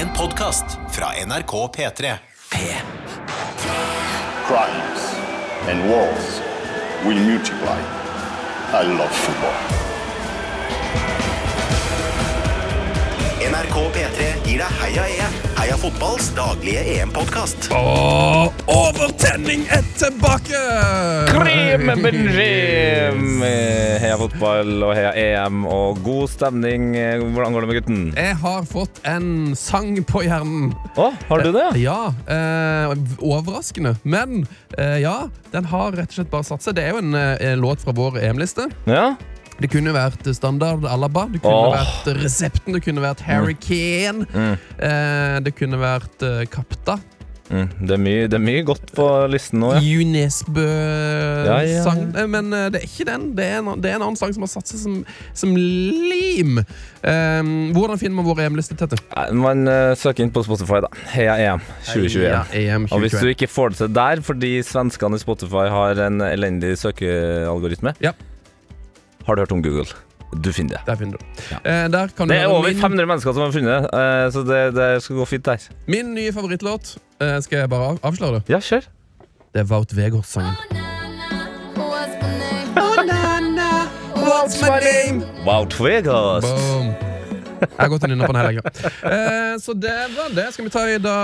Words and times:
En 0.00 0.08
podkast 0.16 0.64
fra 0.90 1.06
NRK 1.26 1.50
P3. 1.76 2.16
P. 2.50 2.56
crimes 4.46 5.02
and 5.68 5.90
wars 5.90 6.40
will 7.04 7.18
multiply. 7.18 7.78
I 8.72 8.86
love 8.98 9.10
football. 9.10 9.52
NRK 13.50 13.76
P3 13.96 14.30
gir 14.46 14.64
deg 14.64 14.80
Heia 14.80 15.04
EM. 15.18 15.36
Heia 15.58 15.76
fotballs 15.76 16.32
daglige 16.32 16.80
EM-podkast. 16.96 17.68
Og 17.76 18.49
overtenning 18.68 19.62
er 19.72 19.84
tilbake! 19.96 20.58
Krim 21.30 21.88
Benjim! 22.02 23.40
Heia 23.40 24.16
fotball 24.20 24.84
og 24.86 24.92
heia 24.96 25.12
EM 25.14 25.64
og 25.70 26.00
god 26.04 26.30
stemning. 26.32 26.90
Hvordan 26.96 27.56
går 27.56 27.64
det 27.64 27.70
med 27.70 27.78
gutten? 27.78 28.02
Jeg 28.16 28.36
har 28.42 28.66
fått 28.68 29.00
en 29.08 29.56
sang 29.58 29.92
på 30.08 30.24
hjernen. 30.26 30.72
Å, 31.00 31.10
har 31.30 31.44
du 31.46 31.52
det? 31.56 31.66
Ja, 31.80 32.12
eh, 32.30 32.94
overraskende. 33.18 33.94
Men 34.02 34.44
eh, 34.76 35.00
ja, 35.04 35.16
den 35.54 35.68
har 35.70 35.96
rett 35.96 36.12
og 36.12 36.20
slett 36.20 36.32
bare 36.32 36.48
satt 36.50 36.66
seg. 36.66 36.76
Det 36.78 36.88
er 36.88 36.96
jo 36.96 37.04
en 37.04 37.16
eh, 37.16 37.54
låt 37.60 37.84
fra 37.84 37.94
vår 37.96 38.20
EM-liste. 38.24 38.68
Ja? 38.90 39.14
Det 39.60 39.68
kunne 39.68 39.92
vært 39.92 40.24
standard 40.32 40.86
Alaba, 40.88 41.26
det 41.28 41.42
kunne 41.44 41.68
oh. 41.68 41.74
vært 41.76 42.12
resepten, 42.22 42.72
det 42.72 42.80
kunne 42.86 43.02
vært 43.04 43.20
Harry 43.26 43.56
Kane. 43.60 44.24
Eh, 44.80 45.40
det 45.44 45.52
kunne 45.58 45.80
vært 45.80 46.24
eh, 46.24 46.46
Kapta. 46.48 46.96
Mm, 47.50 47.66
det, 47.82 47.94
er 47.96 47.98
mye, 47.98 48.26
det 48.30 48.36
er 48.38 48.42
mye 48.44 48.62
godt 48.62 48.92
på 48.94 49.04
listen 49.32 49.58
nå, 49.58 49.72
ja. 49.74 49.80
Unesbø-sang. 49.82 51.46
Ja, 51.48 51.56
ja, 51.66 52.20
ja. 52.22 52.26
Men 52.30 52.52
uh, 52.54 52.68
det 52.70 52.78
er 52.78 52.86
ikke 52.86 53.06
den. 53.08 53.24
Det 53.34 53.46
er 53.46 53.56
en, 53.58 53.70
det 53.82 53.90
er 53.90 53.96
en 53.98 54.04
annen 54.06 54.18
sang 54.20 54.30
som 54.36 54.44
har 54.46 54.52
satt 54.52 54.70
seg 54.70 54.78
som, 54.78 55.00
som 55.34 55.56
lim. 55.58 56.60
Um, 57.02 57.50
hvordan 57.74 57.98
finner 57.98 58.20
man 58.20 58.28
vår 58.28 58.44
EM-liste, 58.44 58.76
Tete? 58.78 59.00
Man 59.34 59.66
uh, 59.66 59.96
søker 59.98 60.22
inn 60.26 60.30
på 60.34 60.44
Spotify, 60.46 60.78
da. 60.86 60.92
Heia 61.10 61.34
EM 61.48 61.64
2021. 61.88 62.28
Heia, 62.54 62.76
EM 62.76 62.86
Og 62.94 63.02
hvis 63.02 63.18
du 63.18 63.26
ikke 63.32 63.50
får 63.50 63.74
det 63.74 63.80
til 63.82 63.94
der 63.98 64.22
fordi 64.30 64.52
svenskene 64.66 65.18
i 65.18 65.24
Spotify 65.24 65.66
har 65.74 66.04
en 66.06 66.22
elendig 66.30 66.76
søkealgoritme, 66.78 67.96
Ja. 68.04 68.14
har 69.26 69.34
du 69.34 69.42
hørt 69.42 69.52
om 69.58 69.62
Google? 69.64 69.90
Du 70.32 70.52
finner 70.54 70.76
det. 70.76 70.80
Der 70.86 70.96
finner 70.96 71.18
du. 71.18 71.24
Eh, 71.64 71.88
der 71.90 72.06
kan 72.16 72.28
du 72.28 72.34
Det 72.34 72.42
er 72.42 72.46
over 72.46 72.68
min, 72.68 72.78
500 72.80 73.06
mennesker 73.06 73.32
som 73.34 73.42
har 73.42 73.50
funnet 73.52 73.82
det, 73.82 73.98
eh, 73.98 74.30
så 74.30 74.42
det, 74.46 74.60
det 74.76 75.02
skal 75.02 75.16
gå 75.16 75.24
fint 75.26 75.44
der. 75.44 75.58
min 75.86 76.14
nye 76.14 76.32
favorittlåt. 76.32 76.96
Eh, 77.20 77.40
skal 77.42 77.58
jeg 77.64 77.70
bare 77.70 77.96
avsløre 78.02 78.34
det? 78.38 78.42
Ja, 78.48 78.60
kjør. 78.62 78.86
Det 79.54 79.60
er 79.60 79.64
Wout 79.64 79.90
Vegårds-sangen. 79.96 80.54
What's 84.16 84.60
my? 84.62 85.24
Wout 85.44 85.74
Vegas. 85.80 86.44
Boom. 86.44 86.94
Jeg 87.60 87.76
har 87.76 87.88
gått 87.92 88.04
inn 88.06 88.14
nynna 88.14 88.24
på 88.30 88.32
den 88.32 88.46
hele. 88.46 88.62
Eh, 89.04 89.58
så 89.60 89.74
det 89.76 89.92
var 90.16 90.30
det. 90.32 90.46
Skal 90.54 90.64
vi 90.64 90.70
ta 90.72 90.86
i 90.88 90.96
da 91.02 91.14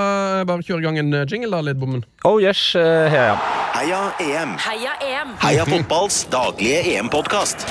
bare 0.44 0.62
kjøre 0.66 0.82
i 0.82 0.84
gang 0.84 0.98
en 1.00 1.14
jingle, 1.30 1.50
da, 1.54 1.62
Lidbommen? 1.64 2.02
Oh 2.28 2.36
yes, 2.42 2.72
heia 2.74 3.30
EM. 3.30 3.46
Heia 3.76 4.02
EM. 4.20 4.56
Heia 4.66 4.92
EM! 5.00 5.34
Heia 5.40 5.64
fotballs 5.64 6.24
daglige 6.32 6.82
EM-podkast. 6.96 7.64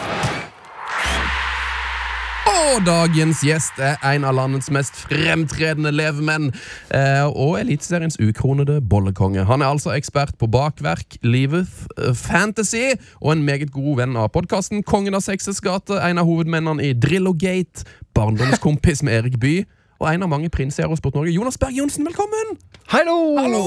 Og 2.56 2.86
dagens 2.88 3.42
gjest 3.44 3.80
er 3.84 3.98
en 4.08 4.24
av 4.28 4.36
landets 4.38 4.70
mest 4.72 4.96
fremtredende 5.02 5.92
levemenn 5.92 6.54
eh, 6.96 7.26
og 7.28 7.58
Eliteseriens 7.60 8.16
ukronede 8.22 8.78
bollekonge. 8.80 9.44
Han 9.50 9.64
er 9.64 9.74
altså 9.74 9.92
ekspert 9.92 10.38
på 10.40 10.48
bakverk, 10.52 11.18
livet, 11.26 11.68
eh, 12.00 12.14
fantasy 12.16 12.94
og 13.20 13.34
en 13.34 13.44
meget 13.48 13.74
god 13.76 14.00
venn 14.00 14.16
av 14.16 14.32
podkasten 14.36 14.86
Kongen 14.88 15.18
av 15.18 15.26
Sexes 15.26 15.60
gate, 15.64 16.00
en 16.00 16.22
av 16.22 16.30
hovedmennene 16.30 16.86
i 16.86 16.94
Drillogate, 16.96 17.84
barndomskompis 18.16 19.04
med 19.04 19.20
Erik 19.20 19.40
Bye 19.42 19.66
og 20.00 20.12
en 20.14 20.24
av 20.24 20.32
mange 20.32 20.52
prinser 20.52 20.88
hos 20.92 21.02
Sport 21.04 21.20
Norge. 21.20 21.36
Jonas 21.36 21.60
Berg 21.60 21.76
Johnsen, 21.76 22.08
velkommen! 22.08 22.56
Hallo! 22.92 23.18
Hallo! 23.40 23.66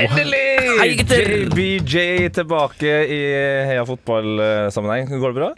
Endelig! 0.00 0.46
Hei, 0.80 0.92
gutter! 1.00 1.34
JBJ 1.50 2.30
tilbake 2.40 3.02
i 3.04 3.20
heia 3.68 3.84
fotball-sammenheng. 3.88 5.12
Går 5.12 5.34
det 5.34 5.40
bra? 5.42 5.52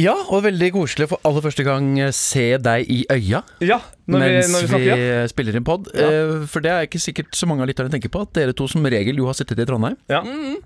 Ja, 0.00 0.14
og 0.34 0.40
veldig 0.42 0.72
koselig 0.74 1.06
for 1.12 1.22
aller 1.28 1.42
første 1.44 1.62
gang 1.66 1.92
eh, 2.02 2.08
se 2.16 2.56
deg 2.58 2.88
i 2.90 2.96
øya 3.14 3.44
Ja, 3.62 3.76
når 4.10 4.24
vi, 4.24 4.30
mens 4.34 4.48
når 4.50 4.64
vi 4.64 4.66
vi, 4.66 4.70
snakker. 4.72 5.02
Ja. 5.04 5.20
spiller 5.30 5.58
inn 5.60 5.66
pod. 5.68 5.86
Ja. 5.94 6.08
Eh, 6.08 6.32
For 6.50 6.64
det 6.64 6.72
er 6.72 6.88
ikke 6.88 6.98
sikkert 7.04 7.38
så 7.38 7.46
mange 7.46 7.62
av 7.62 7.70
lytterne 7.70 7.92
tenker 7.92 8.10
på, 8.10 8.24
at 8.26 8.32
dere 8.34 8.56
to 8.58 8.66
som 8.70 8.82
regel 8.90 9.20
jo 9.22 9.28
har 9.30 9.38
sittet 9.38 9.62
i 9.62 9.66
Trondheim. 9.68 9.94
Ja. 10.10 10.24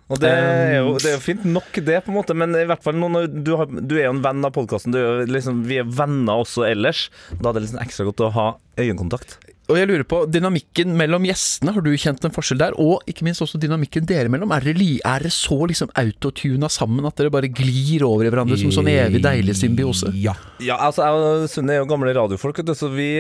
Og 0.09 0.23
det 0.23 0.31
er, 0.33 0.79
jo, 0.79 0.95
det 0.97 1.11
er 1.13 1.19
jo 1.19 1.25
fint 1.27 1.45
nok, 1.45 1.69
det, 1.77 2.01
på 2.07 2.15
en 2.15 2.17
måte, 2.17 2.37
men 2.41 2.57
i 2.57 2.65
hvert 2.71 2.83
fall 2.87 2.97
nå 2.97 3.11
når 3.19 3.29
du, 3.45 3.53
har, 3.61 3.69
du 3.69 3.95
er 3.99 4.07
jo 4.09 4.15
en 4.17 4.25
venn 4.25 4.49
av 4.49 4.55
podkasten. 4.57 4.97
Liksom, 5.29 5.61
vi 5.69 5.83
er 5.83 5.93
venner 6.01 6.41
også 6.47 6.65
ellers. 6.71 7.11
Da 7.37 7.51
er 7.53 7.59
det 7.61 7.67
liksom 7.67 7.85
ekstra 7.85 8.09
godt 8.09 8.25
å 8.25 8.33
ha 8.39 8.49
øyekontakt. 8.81 9.37
Og 9.69 9.77
jeg 9.77 9.89
lurer 9.91 10.05
på 10.09 10.23
dynamikken 10.33 10.95
mellom 10.97 11.27
gjestene. 11.29 11.75
Har 11.77 11.85
du 11.85 11.91
kjent 12.01 12.23
en 12.25 12.33
forskjell 12.33 12.61
der? 12.63 12.77
Og 12.81 13.03
ikke 13.11 13.27
minst 13.27 13.43
også 13.45 13.59
dynamikken 13.61 14.07
dere 14.09 14.31
mellom. 14.33 14.49
Er 14.57 14.65
dere, 14.65 14.87
er 15.05 15.27
så 15.35 15.59
liksom 15.69 15.91
autotuna 15.99 16.71
sammen 16.73 17.05
at 17.05 17.21
dere 17.21 17.33
bare 17.35 17.51
glir 17.53 18.05
over 18.07 18.25
i 18.25 18.31
hverandre 18.33 18.57
som 18.57 18.73
sånn 18.73 18.89
evig 18.89 19.21
deilig 19.27 19.59
symbiose? 19.61 20.15
Ja. 20.17 20.33
Ja, 20.65 20.79
altså 20.89 21.05
Jeg 21.05 21.21
og 21.45 21.45
Sunne 21.53 21.77
er 21.77 21.83
jo 21.83 21.89
gamle 21.91 22.15
radiofolk, 22.17 22.63
så 22.79 22.89
vi, 22.95 23.11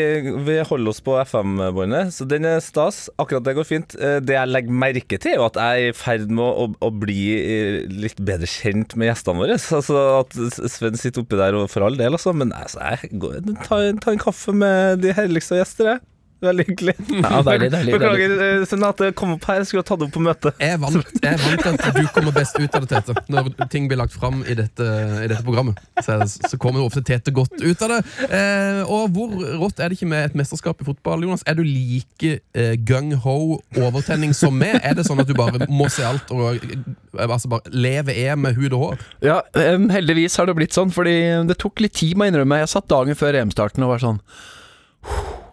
vi 0.48 0.56
holder 0.70 0.94
oss 0.94 1.02
på 1.04 1.18
FM-båndet. 1.20 2.14
Så 2.16 2.24
den 2.28 2.48
er 2.48 2.64
stas. 2.64 3.04
Akkurat 3.20 3.44
det 3.44 3.56
går 3.60 3.68
fint. 3.68 3.98
Eh, 4.00 4.16
Det 4.24 4.38
jeg 4.38 4.48
legger 4.54 4.80
merke 4.88 5.20
til, 5.20 5.34
er 5.36 5.42
jo 5.42 5.46
at 5.50 5.60
jeg 5.60 5.84
er 5.84 5.92
i 5.92 5.96
ferd 6.00 6.32
med 6.32 6.44
å, 6.48 6.66
å 6.80 6.90
bli 7.04 7.20
eh, 7.38 7.80
litt 7.92 8.18
bedre 8.24 8.48
kjent 8.48 8.96
med 8.96 9.12
gjestene 9.12 9.44
våre. 9.44 9.60
Altså 9.78 10.00
At 10.24 10.32
Sven 10.72 10.96
sitter 10.98 11.22
oppi 11.26 11.36
der, 11.38 11.54
og 11.60 11.68
for 11.70 11.84
all 11.86 11.96
del, 12.00 12.16
altså. 12.16 12.32
Men 12.32 12.56
altså, 12.56 12.80
jeg 12.96 13.12
går, 13.20 13.42
tar, 13.68 13.90
tar 14.00 14.16
en 14.16 14.22
kaffe 14.24 14.56
med 14.56 15.04
de 15.04 15.12
herligste 15.12 15.60
gjester, 15.60 15.92
jeg. 15.92 16.06
Veldig 16.40 16.64
hyggelig. 16.68 16.94
Ja, 17.18 17.40
deilig, 17.42 17.68
deilig, 17.72 17.94
Beklager, 17.96 18.32
eh, 18.44 18.64
Sunne, 18.70 18.90
at 18.92 19.00
jeg 19.02 19.14
kom 19.18 19.32
opp 19.34 19.46
her. 19.48 19.58
Jeg 19.58 19.68
skulle 19.70 19.82
ha 19.82 19.86
tatt 19.88 19.98
det 19.98 20.06
opp 20.06 20.14
på 20.14 20.22
møtet. 20.22 20.60
Jeg 20.62 20.76
er 20.76 20.80
vant, 20.82 21.08
jeg 21.18 21.32
er 21.32 21.40
vant 21.42 21.86
at 21.88 21.96
du 21.96 22.10
kommer 22.14 22.34
best 22.36 22.58
ut 22.58 22.76
av 22.78 22.84
det, 22.84 22.90
Tete. 22.92 23.24
Når 23.32 23.48
ting 23.72 23.88
blir 23.90 23.98
lagt 23.98 24.14
fram 24.14 24.44
i 24.46 24.54
dette, 24.58 24.86
i 25.24 25.26
dette 25.26 25.42
programmet, 25.46 25.80
så, 26.04 26.20
så 26.28 26.60
kommer 26.62 26.84
ofte 26.84 27.02
Tete 27.06 27.34
godt 27.34 27.56
ut 27.58 27.82
av 27.82 27.96
det. 27.96 27.98
Eh, 28.28 28.82
og 28.86 29.16
hvor 29.16 29.34
rått 29.64 29.82
er 29.82 29.90
det 29.90 29.98
ikke 29.98 30.10
med 30.12 30.28
et 30.28 30.36
mesterskap 30.38 30.84
i 30.84 30.86
fotball, 30.86 31.26
Jonas? 31.26 31.42
Er 31.48 31.58
du 31.58 31.64
like 31.66 32.36
eh, 32.54 32.76
gung-ho 32.86 33.58
overtenning 33.74 34.36
som 34.36 34.54
meg? 34.58 34.78
Er 34.78 34.94
det 34.98 35.08
sånn 35.08 35.24
at 35.24 35.30
du 35.30 35.34
bare 35.38 35.66
må 35.66 35.90
se 35.90 36.06
alt 36.06 36.30
og 36.34 36.62
eh, 36.62 36.78
altså 37.26 37.50
bare 37.50 37.74
leve 37.74 38.14
EM 38.14 38.46
med 38.46 38.60
hud 38.60 38.78
og 38.78 38.84
hår? 38.84 39.02
Ja, 39.26 39.40
um, 39.74 39.88
heldigvis 39.90 40.38
har 40.38 40.46
det 40.46 40.54
blitt 40.60 40.76
sånn, 40.76 40.94
fordi 40.94 41.18
det 41.50 41.58
tok 41.58 41.82
litt 41.82 41.98
tid, 41.98 42.14
må 42.14 42.28
jeg 42.28 42.36
innrømme. 42.36 42.62
Jeg 42.62 42.72
satt 42.76 42.86
dagen 42.94 43.18
før 43.18 43.42
EM-starten 43.42 43.82
og 43.82 43.96
var 43.96 44.06
sånn 44.06 44.22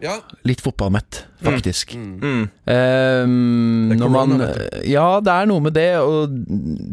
Ja. 0.02 0.18
litt 0.44 0.60
fotballmett, 0.60 1.22
faktisk. 1.44 1.94
Mm. 1.96 2.48
Ehm, 2.66 3.88
Det 3.88 3.96
er 3.96 4.00
når 4.02 4.12
man, 4.12 4.36
ja, 4.84 5.06
det 5.24 5.32
er 5.32 5.48
noe 5.48 5.64
med 5.64 5.76
det. 5.76 5.88
Og 6.02 6.36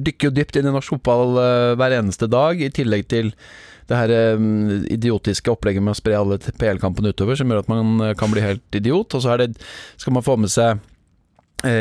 dykker 0.07 0.29
jo 0.29 0.35
dypt 0.37 0.59
inn 0.59 0.69
i 0.69 0.73
norsk 0.73 0.95
fotball 0.95 1.37
uh, 1.37 1.75
hver 1.79 1.97
eneste 1.99 2.29
dag, 2.31 2.61
i 2.61 2.71
tillegg 2.73 3.07
til 3.11 3.33
det 3.89 3.99
her 3.99 4.13
em, 4.15 4.85
idiotiske 4.87 5.51
opplegget 5.51 5.83
med 5.83 5.91
å 5.91 5.99
spre 5.99 6.15
alle 6.15 6.37
PL-kampene 6.39 7.11
utover, 7.11 7.35
som 7.35 7.51
gjør 7.51 7.65
at 7.65 7.71
man 7.71 7.99
eh, 7.99 8.13
kan 8.15 8.31
bli 8.31 8.43
helt 8.43 8.77
idiot. 8.79 9.11
Og 9.17 9.23
så 9.25 9.33
er 9.33 9.43
det, 9.43 9.49
skal 9.99 10.15
man 10.15 10.23
få 10.23 10.37
med 10.39 10.53
seg 10.53 10.79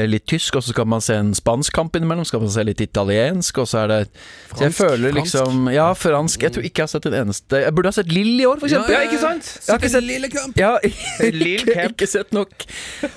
litt 0.06 0.25
tysk, 0.31 0.54
og 0.59 0.62
så 0.62 0.70
skal 0.75 0.87
man 0.87 1.00
se 1.03 1.16
en 1.19 1.32
spansk 1.34 1.75
kamp 1.75 1.97
innimellom. 1.98 2.25
Skal 2.28 2.41
man 2.44 2.50
se 2.54 2.62
litt 2.69 2.81
italiensk, 2.84 3.59
og 3.62 3.66
så 3.66 3.81
er 3.84 3.88
det 3.91 3.98
Så 4.06 4.62
jeg 4.62 4.72
Fransk, 4.72 4.78
føler 4.78 5.12
fransk. 5.12 5.20
liksom 5.22 5.70
Ja, 5.75 5.88
fransk. 5.98 6.43
Jeg 6.47 6.54
tror 6.54 6.66
ikke 6.69 6.82
jeg 6.84 6.87
har 6.88 6.93
sett 6.93 7.09
en 7.10 7.16
eneste 7.25 7.62
Jeg 7.65 7.75
burde 7.75 7.91
ha 7.91 7.97
sett 7.98 8.12
Lill 8.15 8.34
i 8.41 8.47
år, 8.47 8.60
for 8.62 8.70
eksempel. 8.70 8.94
Ja, 8.94 9.00
ikke 9.09 9.19
sant? 9.22 9.48
Jeg 9.66 9.72
har 9.72 9.81
ikke 9.82 9.93
sett 9.97 10.06
lille 10.06 10.31
kamp. 10.32 10.56
ja, 10.60 10.72
ikke, 10.87 11.88
ikke 11.91 12.09
sett 12.10 12.32
nok, 12.37 12.53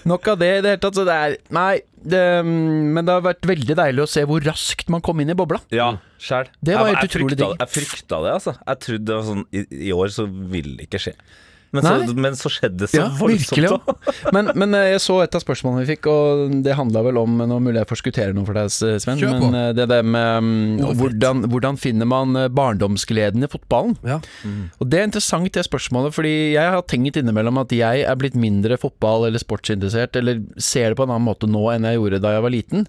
nok 0.09 0.27
av 0.33 0.39
det 0.41 0.51
i 0.57 0.61
det 0.65 0.73
hele 0.75 0.83
tatt. 0.87 0.97
Så 0.99 1.05
det 1.07 1.15
er 1.27 1.37
Nei, 1.55 1.79
det, 2.05 2.23
men 2.45 3.01
det 3.05 3.13
har 3.15 3.23
vært 3.25 3.45
veldig 3.49 3.75
deilig 3.79 4.03
å 4.03 4.09
se 4.09 4.25
hvor 4.29 4.43
raskt 4.45 4.89
man 4.93 5.01
kom 5.05 5.21
inn 5.23 5.31
i 5.33 5.37
bobla. 5.37 5.61
Ja, 5.73 5.91
sjæl. 6.21 6.49
Det 6.65 6.75
var 6.77 6.91
helt 6.93 7.07
utrolig 7.09 7.37
digg. 7.39 7.55
jeg 7.61 7.71
frykta 7.77 8.19
det, 8.25 8.33
altså. 8.39 8.53
Jeg 8.61 8.81
trodde 8.85 9.05
det 9.09 9.15
var 9.17 9.25
sånn 9.29 9.45
I, 9.53 9.63
i 9.89 9.93
år 9.95 10.13
så 10.13 10.25
vil 10.29 10.75
det 10.79 10.85
ikke 10.89 11.01
skje. 11.07 11.15
Men 11.73 11.83
så, 11.83 12.13
men 12.15 12.35
så 12.39 12.49
skjedde 12.53 12.77
det 12.85 12.87
så 12.91 12.97
Ja, 13.01 13.05
voldsomt. 13.19 13.57
virkelig. 13.57 13.71
ja. 13.73 14.31
Men, 14.35 14.51
men 14.55 14.73
eh, 14.77 14.85
jeg 14.93 15.01
så 15.03 15.17
et 15.23 15.35
av 15.35 15.41
spørsmålene 15.43 15.81
vi 15.83 15.89
fikk, 15.95 16.07
og 16.11 16.53
det 16.63 16.75
handla 16.77 17.01
vel 17.05 17.17
om 17.19 17.33
Nå 17.49 17.57
mulig 17.61 17.81
jeg 17.81 17.89
forskutterer 17.89 18.33
noe 18.37 18.45
for 18.47 18.55
deg, 18.57 18.69
Sven, 18.71 19.19
Kjør 19.19 19.33
på. 19.41 19.49
men 19.49 19.57
eh, 19.59 19.71
det 19.75 19.87
der 19.91 20.05
med 20.07 20.37
um, 20.45 20.95
hvordan, 21.01 21.43
hvordan 21.51 21.79
finner 21.81 22.07
man 22.09 22.35
eh, 22.39 22.47
barndomsgleden 22.47 23.43
i 23.43 23.49
fotballen? 23.51 23.97
Ja. 24.07 24.21
Og 24.79 24.89
Det 24.89 24.99
er 25.01 25.07
interessant, 25.09 25.51
det 25.55 25.65
spørsmålet, 25.67 26.15
fordi 26.15 26.33
jeg 26.55 26.73
har 26.77 26.85
tenkt 26.89 27.19
innimellom 27.19 27.59
at 27.61 27.71
jeg 27.75 28.05
er 28.07 28.15
blitt 28.21 28.35
mindre 28.39 28.77
fotball- 28.81 29.27
eller 29.27 29.41
sportsinteressert, 29.43 30.15
eller 30.21 30.41
ser 30.57 30.89
det 30.93 30.97
på 31.01 31.03
en 31.07 31.13
annen 31.17 31.27
måte 31.27 31.49
nå 31.49 31.67
enn 31.75 31.85
jeg 31.89 31.99
gjorde 31.99 32.21
da 32.23 32.35
jeg 32.37 32.45
var 32.47 32.55
liten. 32.55 32.87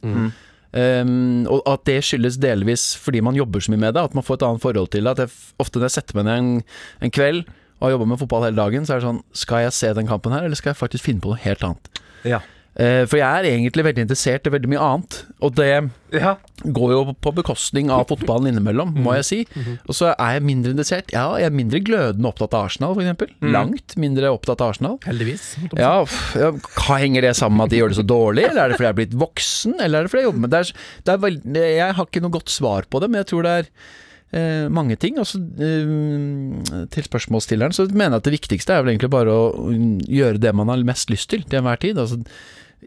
Um, 0.77 1.47
og 1.49 1.63
at 1.71 1.85
det 1.89 2.01
skyldes 2.05 2.37
delvis 2.43 2.91
fordi 3.01 3.23
man 3.25 3.37
jobber 3.39 3.63
så 3.65 3.73
mye 3.73 3.81
med 3.87 3.95
det, 3.97 4.03
at 4.11 4.17
man 4.19 4.25
får 4.27 4.41
et 4.41 4.47
annet 4.49 4.63
forhold 4.65 4.91
til 4.93 5.07
det. 5.07 5.15
At 5.17 5.23
jeg, 5.25 5.31
ofte 5.63 5.81
når 5.81 5.89
jeg 5.89 5.95
setter 6.01 6.19
meg 6.19 6.27
ned 6.29 6.37
en, 6.43 6.51
en 7.07 7.15
kveld 7.17 7.47
og 7.79 7.87
har 7.89 7.95
jobba 7.97 8.07
med 8.13 8.19
fotball 8.25 8.45
hele 8.49 8.57
dagen, 8.57 8.87
så 8.89 8.95
er 8.97 9.01
det 9.01 9.09
sånn 9.11 9.23
Skal 9.37 9.67
jeg 9.67 9.73
se 9.77 9.93
den 9.95 10.07
kampen 10.09 10.33
her, 10.33 10.45
eller 10.49 10.57
skal 10.57 10.73
jeg 10.75 10.81
faktisk 10.81 11.05
finne 11.11 11.21
på 11.21 11.33
noe 11.35 11.43
helt 11.45 11.63
annet? 11.67 11.91
Ja. 12.25 12.41
Eh, 12.77 13.07
For 13.09 13.17
jeg 13.17 13.25
er 13.25 13.47
egentlig 13.49 13.85
veldig 13.87 14.03
interessert 14.05 14.45
i 14.47 14.51
veldig 14.53 14.69
mye 14.69 14.81
annet. 14.85 15.15
Og 15.41 15.55
det 15.57 15.91
Ja. 16.13 16.35
går 16.65 16.91
jo 16.93 17.15
på 17.25 17.33
bekostning 17.35 17.89
av 17.91 18.07
fotballen 18.09 18.49
innimellom, 18.51 18.93
må 19.01 19.15
jeg 19.17 19.25
si. 19.25 19.39
Og 19.89 19.95
så 19.97 20.11
er 20.19 20.35
jeg 20.37 20.43
mindre 20.45 20.73
interessert. 20.75 21.09
Ja, 21.13 21.37
jeg 21.41 21.47
er 21.47 21.57
mindre 21.57 21.81
glødende 21.81 22.29
opptatt 22.29 22.53
av 22.53 22.67
Arsenal, 22.67 22.93
f.eks. 22.95 23.33
Langt 23.41 23.97
mindre 23.97 24.29
opptatt 24.33 24.61
av 24.61 24.75
Arsenal. 24.75 24.99
Heldigvis. 25.09 25.57
Ja, 25.77 26.05
ja, 26.37 26.51
hva 26.53 26.99
Henger 27.01 27.23
det 27.23 27.35
sammen 27.37 27.57
med 27.57 27.65
at 27.65 27.71
de 27.71 27.81
gjør 27.81 27.89
det 27.95 28.01
så 28.01 28.07
dårlig, 28.07 28.45
eller 28.51 28.65
er 28.65 28.69
det 28.69 28.77
fordi 28.77 28.89
jeg 28.89 28.95
er 28.97 29.01
blitt 29.01 29.19
voksen, 29.25 29.75
eller 29.81 29.99
er 29.99 30.03
det 30.05 30.11
fordi 30.13 30.23
jeg 30.25 30.31
jobber 30.33 30.45
med 30.47 30.51
det? 30.51 30.61
Er, 30.61 30.73
det 31.05 31.13
er 31.15 31.23
veld, 31.25 31.41
jeg 31.57 31.95
har 31.97 32.05
ikke 32.13 32.23
noe 32.23 32.31
godt 32.41 32.49
svar 32.53 32.83
på 32.91 33.01
det, 33.01 33.11
men 33.11 33.25
jeg 33.25 33.27
tror 33.33 33.43
det 33.49 33.55
er 33.57 33.71
eh, 34.33 34.67
mange 34.73 34.97
ting. 35.01 35.19
Og 35.23 35.29
så, 35.29 35.41
eh, 35.41 36.87
til 36.93 37.09
spørsmålsstilleren 37.09 37.77
så 37.77 37.89
mener 37.93 38.17
jeg 38.17 38.23
at 38.23 38.29
det 38.29 38.37
viktigste 38.39 38.75
er 38.75 38.85
vel 38.85 38.95
egentlig 38.95 39.13
bare 39.15 39.35
å 39.35 39.49
mm, 39.71 40.07
gjøre 40.09 40.43
det 40.43 40.55
man 40.57 40.73
har 40.73 40.87
mest 40.87 41.13
lyst 41.13 41.31
til 41.31 41.45
til 41.45 41.61
enhver 41.61 41.83
tid. 41.83 41.99
Altså, 41.99 42.23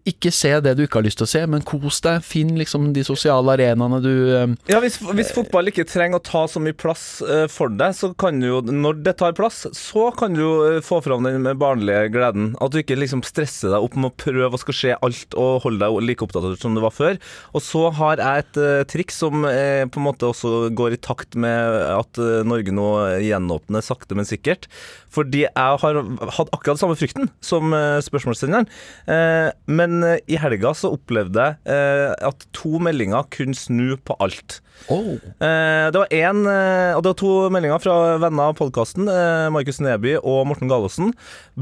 ikke 0.07 0.31
se 0.33 0.51
det 0.63 0.75
du 0.77 0.83
ikke 0.85 0.99
har 0.99 1.05
lyst 1.05 1.19
til 1.21 1.27
å 1.27 1.31
se, 1.31 1.41
men 1.49 1.63
kos 1.67 1.99
deg. 2.05 2.23
Finn 2.25 2.53
liksom 2.59 2.89
de 2.95 3.03
sosiale 3.07 3.55
arenaene 3.55 3.99
du 4.03 4.11
eh, 4.35 4.53
Ja, 4.71 4.79
hvis, 4.83 4.99
hvis 5.15 5.31
fotball 5.35 5.71
ikke 5.71 5.87
trenger 5.89 6.19
å 6.19 6.25
ta 6.25 6.43
så 6.51 6.61
mye 6.63 6.77
plass 6.77 7.21
eh, 7.25 7.45
for 7.51 7.73
deg, 7.73 7.95
så 7.97 8.11
kan 8.19 8.39
du 8.41 8.47
jo, 8.47 8.61
når 8.63 9.01
det 9.05 9.15
tar 9.21 9.35
plass, 9.37 9.65
så 9.75 10.09
kan 10.15 10.35
du 10.35 10.43
jo 10.43 10.53
eh, 10.67 10.79
få 10.85 11.01
fram 11.05 11.27
den 11.27 11.47
barnlige 11.59 12.07
gleden. 12.13 12.53
At 12.63 12.73
du 12.73 12.81
ikke 12.81 12.99
liksom 12.99 13.23
stresser 13.27 13.73
deg 13.73 13.85
opp 13.85 13.97
med 13.99 14.11
å 14.11 14.17
prøve 14.25 14.55
å 14.55 14.61
skal 14.61 14.79
se 14.79 14.95
alt 14.97 15.37
og 15.39 15.63
holde 15.65 15.83
deg 15.83 16.09
like 16.09 16.25
oppdatert 16.25 16.63
som 16.63 16.77
du 16.77 16.83
var 16.83 16.95
før. 16.95 17.19
Og 17.53 17.63
så 17.65 17.85
har 17.99 18.21
jeg 18.23 18.45
et 18.45 18.61
uh, 18.61 18.83
triks 18.89 19.19
som 19.19 19.43
på 19.43 19.99
en 19.99 20.05
måte 20.05 20.27
også 20.27 20.69
går 20.75 20.95
i 20.95 21.01
takt 21.01 21.35
med 21.39 21.75
at 21.91 22.19
Norge 22.47 22.73
nå 22.75 22.87
gjenåpner 23.23 23.83
sakte, 23.83 24.15
men 24.17 24.27
sikkert. 24.27 24.67
Fordi 25.13 25.43
jeg 25.47 25.51
har 25.55 25.99
hatt 26.37 26.51
akkurat 26.53 26.79
samme 26.81 26.97
frykten 26.99 27.29
som 27.41 27.73
uh, 27.73 27.97
spørsmålssenderen. 28.03 28.67
Eh, 29.09 29.49
men 29.69 30.03
eh, 30.05 30.19
i 30.29 30.37
helga 30.39 30.71
så 30.77 30.91
opplevde 30.93 31.41
jeg 31.41 31.73
eh, 31.73 32.13
at 32.29 32.45
to 32.55 32.77
meldinger 32.83 33.25
kunne 33.33 33.57
snu 33.57 33.95
på 34.05 34.15
alt. 34.21 34.59
Oh. 34.87 35.17
det 35.41 35.97
var 35.97 36.13
én, 36.15 36.45
eh, 36.47 36.93
og 36.95 37.01
det 37.03 37.11
var 37.11 37.17
to 37.19 37.31
meldinger 37.51 37.81
fra 37.83 37.95
venner 38.21 38.51
av 38.51 38.55
podkasten, 38.59 39.09
eh, 39.11 39.49
Markus 39.51 39.81
Neby 39.83 40.15
og 40.21 40.45
Morten 40.47 40.71
Galaasen. 40.71 41.11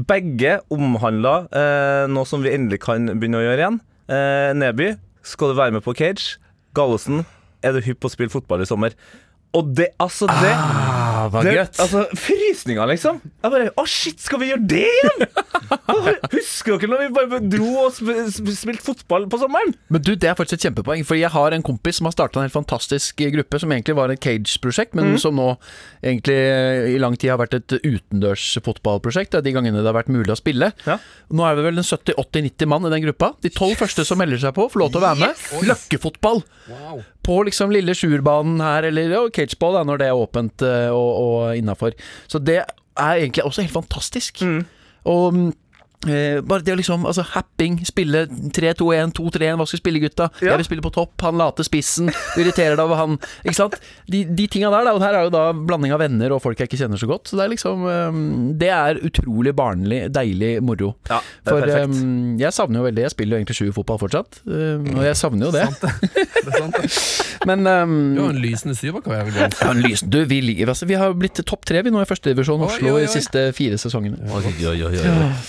Begge 0.08 0.58
omhandla 0.74 1.34
eh, 1.50 2.04
noe 2.12 2.28
som 2.28 2.44
vi 2.44 2.54
endelig 2.54 2.82
kan 2.84 3.10
begynne 3.16 3.40
å 3.40 3.46
gjøre 3.46 3.64
igjen. 3.64 3.80
Eh, 4.12 4.52
Neby, 4.60 4.92
skal 5.26 5.52
du 5.52 5.58
være 5.58 5.74
med 5.78 5.86
på 5.86 5.96
Cage? 5.98 6.36
Gallosen, 6.78 7.24
er 7.64 7.74
du 7.74 7.82
hypp 7.82 8.04
på 8.04 8.10
å 8.10 8.14
spille 8.14 8.32
fotball 8.32 8.62
i 8.62 8.70
sommer? 8.70 8.94
Og 9.56 9.72
det, 9.74 9.90
altså 9.98 10.28
det 10.28 10.52
Ah, 10.52 11.07
hva 11.32 11.42
det, 11.44 11.54
gøtt! 11.56 11.80
altså, 11.82 12.04
Frysninger, 12.18 12.88
liksom. 12.92 13.20
Jeg 13.42 13.54
bare 13.54 13.70
Å, 13.74 13.84
shit, 13.88 14.20
skal 14.22 14.42
vi 14.42 14.50
gjøre 14.52 14.66
det 14.70 14.84
igjen?! 14.86 15.26
Husker 16.32 16.78
dere 16.78 16.90
når 16.92 17.02
vi 17.02 17.08
bare 17.16 17.40
dro 17.44 17.68
og 17.84 17.92
sp 17.94 18.12
sp 18.30 18.52
spilte 18.54 18.84
fotball 18.86 19.26
på 19.30 19.40
sommeren? 19.40 19.74
Men 19.92 20.04
du, 20.04 20.12
det 20.14 20.30
er 20.30 20.36
faktisk 20.38 20.60
et 20.60 20.68
kjempepoeng, 20.68 21.04
fordi 21.08 21.22
jeg 21.24 21.32
har 21.34 21.56
en 21.56 21.64
kompis 21.66 21.98
som 22.00 22.08
har 22.08 22.14
starta 22.14 22.40
en 22.40 22.46
helt 22.46 22.56
fantastisk 22.56 23.20
gruppe, 23.34 23.60
som 23.60 23.72
egentlig 23.74 23.96
var 23.98 24.12
et 24.14 24.22
cage-prosjekt, 24.24 24.96
men 24.98 25.16
som 25.20 25.36
nå 25.38 25.50
egentlig 26.02 26.36
eh, 26.38 26.94
i 26.94 26.98
lang 27.02 27.16
tid 27.18 27.32
har 27.34 27.40
vært 27.42 27.58
et 27.58 27.76
utendørs 27.82 28.46
fotballprosjekt. 28.64 29.34
Det 29.34 29.42
er 29.42 29.48
de 29.48 29.54
gangene 29.56 29.82
det 29.82 29.88
har 29.90 29.98
vært 29.98 30.12
mulig 30.12 30.32
å 30.34 30.38
spille. 30.38 30.72
Ja. 30.86 30.98
Nå 31.34 31.46
er 31.48 31.58
vi 31.58 31.66
vel 31.68 31.82
en 31.82 31.86
70-80-90 31.88 32.70
mann 32.70 32.88
i 32.88 32.92
den 32.94 33.04
gruppa. 33.08 33.32
De 33.44 33.52
tolv 33.54 33.78
første 33.80 34.06
som 34.08 34.20
melder 34.20 34.40
seg 34.42 34.54
på, 34.56 34.68
får 34.72 34.84
lov 34.84 34.94
til 34.94 35.02
å 35.02 35.06
være 35.08 35.22
med. 35.26 35.46
Løkkefotball! 35.68 36.44
Wow. 36.68 37.04
På 37.28 37.42
liksom 37.44 37.72
lille 37.74 37.92
sjuerbanen 37.96 38.62
her, 38.64 38.88
eller 38.88 39.12
ja, 39.12 39.22
cageball 39.34 39.76
da, 39.76 39.84
når 39.84 40.00
det 40.00 40.08
er 40.08 40.20
åpent 40.24 40.64
eh, 40.64 40.88
og, 40.88 41.10
og 41.22 41.58
innafor. 41.60 41.96
Så 42.26 42.40
det 42.40 42.62
er 42.64 43.20
egentlig 43.20 43.44
også 43.44 43.66
helt 43.66 43.76
fantastisk. 43.76 44.40
Og 45.08 45.34
mm, 45.36 45.50
eh, 46.06 46.38
bare 46.44 46.62
det 46.62 46.74
å 46.74 46.78
liksom 46.78 47.06
Altså 47.08 47.24
happing, 47.32 47.80
spille 47.88 48.24
3-2-1, 48.54 49.14
2-3-1, 49.18 49.58
hva 49.58 49.66
skal 49.66 49.78
vi 49.78 49.82
spille, 49.82 50.02
gutta? 50.04 50.28
Ja. 50.42 50.52
Jeg 50.52 50.62
vil 50.62 50.68
spille 50.68 50.84
på 50.84 50.92
topp, 50.94 51.14
han 51.24 51.38
late 51.40 51.66
spissen, 51.66 52.12
du 52.12 52.42
irriterer 52.42 52.76
deg 52.78 52.84
over 52.84 53.00
han 53.00 53.16
Ikke 53.42 53.56
sant? 53.58 53.78
De, 54.10 54.22
de 54.24 54.46
tinga 54.50 54.70
der, 54.74 54.86
da. 54.88 54.94
Og 54.96 55.02
her 55.02 55.18
er 55.18 55.26
jo 55.26 55.32
da 55.34 55.44
blanding 55.56 55.94
av 55.96 56.02
venner 56.02 56.34
og 56.34 56.42
folk 56.44 56.60
jeg 56.60 56.70
ikke 56.70 56.80
kjenner 56.82 57.00
så 57.00 57.08
godt. 57.10 57.30
Så 57.30 57.38
det 57.38 57.46
er 57.46 57.52
liksom 57.54 57.86
um, 57.86 58.22
Det 58.60 58.70
er 58.74 59.00
utrolig 59.08 59.54
barnlig, 59.58 60.04
deilig 60.14 60.52
moro. 60.64 60.94
Ja, 61.10 61.20
det 61.44 61.54
er 61.54 61.56
For 61.56 61.74
eh, 61.78 61.98
jeg 62.42 62.54
savner 62.54 62.82
jo 62.82 62.88
veldig 62.88 63.06
Jeg 63.06 63.14
spiller 63.14 63.36
jo 63.36 63.42
egentlig 63.42 63.58
sju 63.58 63.72
fotball 63.76 64.00
fortsatt, 64.04 64.42
um, 64.46 64.88
og 64.96 65.02
jeg 65.08 65.18
savner 65.18 65.48
jo 65.48 65.54
det. 65.56 65.66
Det 66.38 66.54
er 66.54 66.62
sant, 66.62 66.76
det. 66.78 66.88
Men 67.48 67.66
um, 67.66 67.94
Du 68.14 68.20
har 68.22 68.30
en 68.32 68.40
lysende 68.40 68.76
syverkarriere 68.78 69.48
ja, 69.48 69.70
en 69.70 69.80
lys, 69.82 70.02
du, 70.06 70.18
vi, 70.28 70.40
ligger, 70.40 70.70
altså, 70.72 70.86
vi 70.88 70.96
har 70.98 71.12
blitt 71.18 71.40
topp 71.46 71.66
tre 71.68 71.82
vi 71.84 71.92
nå 71.92 72.00
i 72.02 72.08
førstedivisjon 72.08 72.62
Oi, 72.62 72.68
Oslo 72.68 72.92
oi, 72.92 72.94
oi. 73.00 73.04
de 73.04 73.12
siste 73.12 73.42
fire 73.56 73.78
sesongene. 73.80 74.18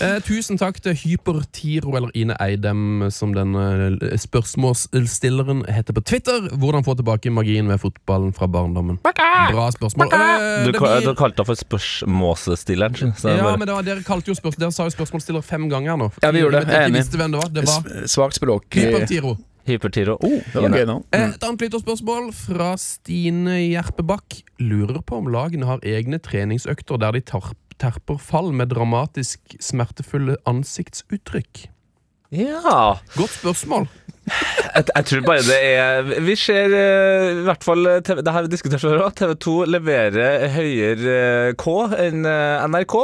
Eh, 0.06 0.18
tusen 0.40 0.58
takk 0.60 0.78
til 0.84 0.96
Hypertiro, 0.96 1.92
eller 2.00 2.12
Ine 2.18 2.36
Eidem, 2.40 3.10
som 3.12 3.34
den 3.36 3.52
eh, 3.60 4.16
spørsmålsstilleren 4.24 5.66
heter 5.68 5.96
på 5.98 6.04
Twitter. 6.08 6.48
Hvordan 6.56 6.86
få 6.88 6.96
tilbake 7.00 7.32
magien 7.34 7.68
ved 7.70 7.82
fotballen 7.84 8.32
fra 8.36 8.48
barndommen? 8.52 9.00
Bra 9.04 9.68
spørsmål. 9.76 10.14
Eh, 10.16 10.66
Du, 10.66 10.72
det 10.72 10.80
blir- 10.80 11.04
du 11.06 11.14
kalte 11.16 11.44
henne 11.44 11.46
for 11.50 11.56
spørsmålsstilleren. 11.60 13.14
Ja, 13.24 13.44
bare- 13.44 13.58
men 13.58 13.68
det 13.68 13.76
var, 13.76 13.84
dere, 13.84 14.04
kalte 14.04 14.28
jo 14.32 14.36
spørs, 14.36 14.56
dere 14.58 14.72
sa 14.72 14.84
jo 14.88 14.90
spørsmålsstiller 14.96 15.44
fem 15.44 15.70
ganger 15.70 15.98
nå. 15.98 16.12
Ja, 16.24 16.32
vi 16.32 16.40
gjorde 16.42 16.60
det. 16.64 16.68
Jeg 16.68 16.84
er 16.84 16.88
enig. 16.90 17.06
hvem 17.12 17.32
det 17.32 17.40
var. 17.40 17.50
Det 17.50 17.66
var 17.68 18.08
Svakt 18.08 18.36
språk. 18.40 18.66
Hypertiro. 18.72 19.38
Hypertiro. 19.68 20.18
Det 20.22 20.56
var 20.56 20.70
gøy 20.70 20.86
nå. 20.88 21.04
Eh, 21.14 21.30
Et 21.30 21.44
annet 21.44 21.62
lytterspørsmål 21.62 22.34
fra 22.34 22.76
Stine 22.78 23.60
Gjerpebakk. 23.70 24.42
Lurer 24.60 25.02
på 25.04 25.18
om 25.18 25.28
lagene 25.28 25.66
har 25.66 25.80
egne 25.84 26.20
treningsøkter 26.20 26.98
der 27.00 27.12
de 27.12 27.22
tar, 27.22 27.52
terper 27.82 28.20
fall 28.22 28.52
med 28.56 28.72
dramatisk 28.74 29.58
smertefulle 29.64 30.38
ansiktsuttrykk. 30.50 31.68
Ja. 32.36 33.00
Godt 33.16 33.40
spørsmål. 33.40 33.90
Jeg, 34.30 34.86
jeg 34.96 35.06
tror 35.10 35.24
bare 35.26 35.42
det 35.48 35.56
er 35.66 36.10
Vi 36.22 36.36
ser 36.38 36.74
eh, 36.78 37.40
i 37.40 37.46
hvert 37.48 37.64
fall 37.66 37.88
eh, 37.90 38.02
TV, 38.06 38.20
Det 38.26 38.34
har 38.36 38.46
vi 38.46 38.52
diskutert 38.54 38.84
før 38.84 39.04
òg. 39.08 39.16
TV 39.18 39.34
2 39.46 39.56
leverer 39.74 40.46
høyere 40.54 41.16
eh, 41.16 41.54
K 41.60 41.74
enn 42.06 42.28
NRK. 42.70 42.96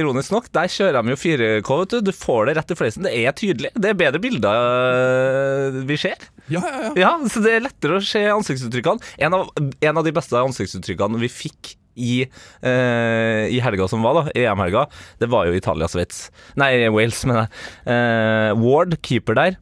ironisk 0.00 0.34
nok. 0.34 0.50
Der 0.54 0.70
kjører 0.72 0.98
de 0.98 1.14
jo 1.14 1.20
4K. 1.20 1.78
vet 1.82 1.94
Du 1.94 2.10
Du 2.10 2.12
får 2.16 2.50
det 2.50 2.56
rett 2.58 2.74
i 2.74 2.78
fleisen. 2.78 3.06
Det 3.06 3.14
er 3.14 3.36
tydelig. 3.36 3.70
Det 3.76 3.92
er 3.92 4.00
bedre 4.00 4.22
bilder 4.22 5.78
vi 5.86 5.96
ser. 6.00 6.18
Ja, 6.50 6.60
ja, 6.66 6.80
ja. 6.88 6.92
Ja, 6.98 7.10
så 7.30 7.42
det 7.44 7.54
er 7.54 7.62
lettere 7.62 8.00
å 8.00 8.04
se 8.04 8.24
ansiktsuttrykkene. 8.32 9.12
En 9.22 9.36
av, 9.36 9.52
en 9.54 10.00
av 10.00 10.06
de 10.06 10.14
beste 10.14 10.40
ansiktsuttrykkene 10.40 11.20
vi 11.22 11.30
fikk 11.30 11.76
i, 11.96 12.26
eh, 12.62 13.46
i 13.50 13.60
helga 13.62 13.88
som 13.90 14.04
var, 14.06 14.20
da, 14.20 14.34
EM-helga, 14.36 14.86
det 15.20 15.30
var 15.32 15.48
jo 15.48 15.56
Italia-Sveits. 15.56 16.28
Nei, 16.60 16.72
Wales, 16.92 17.24
mener 17.28 17.46
jeg. 17.46 17.66
Eh, 17.94 18.52
Ward, 18.60 18.98
keeper 19.06 19.38
der, 19.38 19.58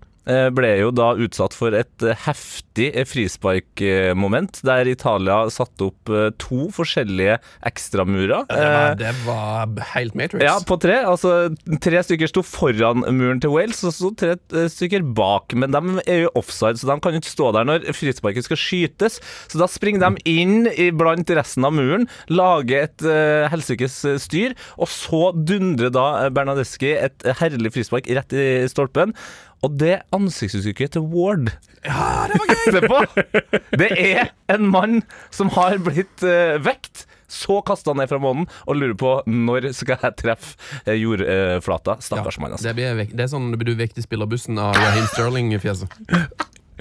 ble 0.54 0.70
jo 0.82 0.90
da 0.94 1.12
utsatt 1.16 1.54
for 1.56 1.74
et 1.76 2.04
eh, 2.04 2.16
heftig 2.26 2.90
eh, 2.92 3.06
frisparkmoment, 3.08 4.60
der 4.66 4.88
Italia 4.90 5.40
satte 5.52 5.88
opp 5.90 6.12
eh, 6.12 6.28
to 6.40 6.68
forskjellige 6.74 7.38
ekstramurer. 7.68 8.44
Ja, 8.50 8.68
Eh, 8.68 8.94
det 9.00 9.10
var 9.24 9.70
helt 9.94 10.14
Matrix. 10.18 10.42
ja, 10.44 10.56
på 10.66 10.76
tre. 10.80 10.98
Altså, 11.08 11.54
tre 11.82 12.02
stykker 12.04 12.28
sto 12.30 12.42
foran 12.44 13.04
muren 13.16 13.40
til 13.42 13.52
Wales, 13.54 13.80
og 13.86 13.94
så 13.96 14.10
tre 14.18 14.34
eh, 14.52 14.68
stykker 14.70 15.06
bak. 15.16 15.54
Men 15.58 15.72
de 15.74 15.82
er 16.06 16.24
jo 16.26 16.32
offside, 16.38 16.78
så 16.80 16.88
de 16.90 16.98
kan 17.00 17.14
jo 17.16 17.22
ikke 17.22 17.32
stå 17.32 17.50
der 17.56 17.68
når 17.68 17.88
frisparket 17.96 18.46
skal 18.46 18.60
skytes. 18.60 19.18
Så 19.48 19.60
da 19.60 19.68
springer 19.70 20.04
de 20.04 20.22
inn 20.28 20.68
blant 20.98 21.30
resten 21.34 21.64
av 21.66 21.74
muren, 21.76 22.06
lager 22.30 22.86
et 22.86 23.04
uh, 23.06 23.48
helsikes 23.52 23.98
eh, 24.08 24.18
styr, 24.20 24.54
og 24.78 24.88
så 24.92 25.30
dundrer 25.36 25.92
da 25.94 26.06
eh, 26.24 26.32
Bernadeschi 26.34 26.92
et 26.96 27.26
eh, 27.26 27.36
herlig 27.40 27.72
frispark 27.74 28.08
rett 28.18 28.34
i 28.36 28.48
stolpen. 28.70 29.14
Og 29.66 29.74
det 29.80 30.00
ansiktsuttrykket 30.14 30.94
til 30.94 31.06
Ward 31.10 31.50
Ja, 31.86 32.26
det 32.30 32.38
var 32.38 32.50
gøy! 32.50 32.56
Etterpå, 32.68 32.98
det 33.80 33.88
er 33.96 34.32
en 34.52 34.66
mann 34.68 35.00
som 35.34 35.50
har 35.54 35.78
blitt 35.82 36.24
uh, 36.26 36.58
vekt. 36.62 37.06
Så 37.28 37.58
kaster 37.66 37.92
han 37.92 38.00
ned 38.00 38.10
fra 38.10 38.20
månen 38.22 38.46
og 38.64 38.78
lurer 38.78 38.96
på 38.98 39.14
når 39.28 39.70
skal 39.76 39.98
jeg 40.00 40.16
treffe 40.20 40.56
eh, 40.88 40.96
jordflata. 40.96 41.98
Stakkars 42.04 42.38
mann, 42.40 42.54
altså. 42.56 42.70
Det, 42.70 42.76
blir 42.78 42.96
vek 42.96 43.12
det 43.12 43.26
er 43.26 43.32
sånn 43.34 43.50
du 43.52 43.74
vekk 43.76 43.98
til 43.98 44.06
spillerbussen 44.06 44.60
av 44.62 44.76
Raheem 44.78 45.10
Sterling-fjeset. 45.12 45.98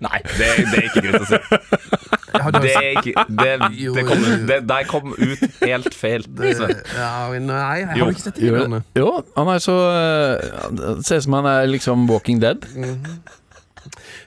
Nei, 0.08 0.22
det, 0.38 0.54
det 0.72 0.80
er 0.80 0.88
ikke 0.88 1.04
greit 1.04 1.26
å 1.26 1.28
si. 1.28 2.16
Det 2.28 2.72
er 2.76 2.98
ikke 3.00 3.14
Det, 3.28 3.52
det, 3.96 4.04
kom, 4.08 4.24
det 4.50 4.58
der 4.68 4.84
kom 4.90 5.14
ut 5.16 5.44
helt 5.64 5.94
feil. 5.96 6.26
Det, 6.28 6.54
Ja, 6.96 7.32
nei, 7.40 7.78
jeg 7.80 7.88
har 7.88 7.98
Jo. 8.02 8.10
ikke 8.12 8.26
sett 8.26 8.36
det. 8.36 8.50
Jo, 8.52 8.82
jo, 9.00 9.12
han 9.38 9.52
er 9.54 9.64
så 9.64 9.76
eh, 9.96 10.70
Det 10.76 11.06
ser 11.08 11.22
ut 11.22 11.28
som 11.30 11.38
han 11.40 11.50
er 11.54 11.68
liksom 11.72 12.08
Walking 12.12 12.42
Dead. 12.44 12.68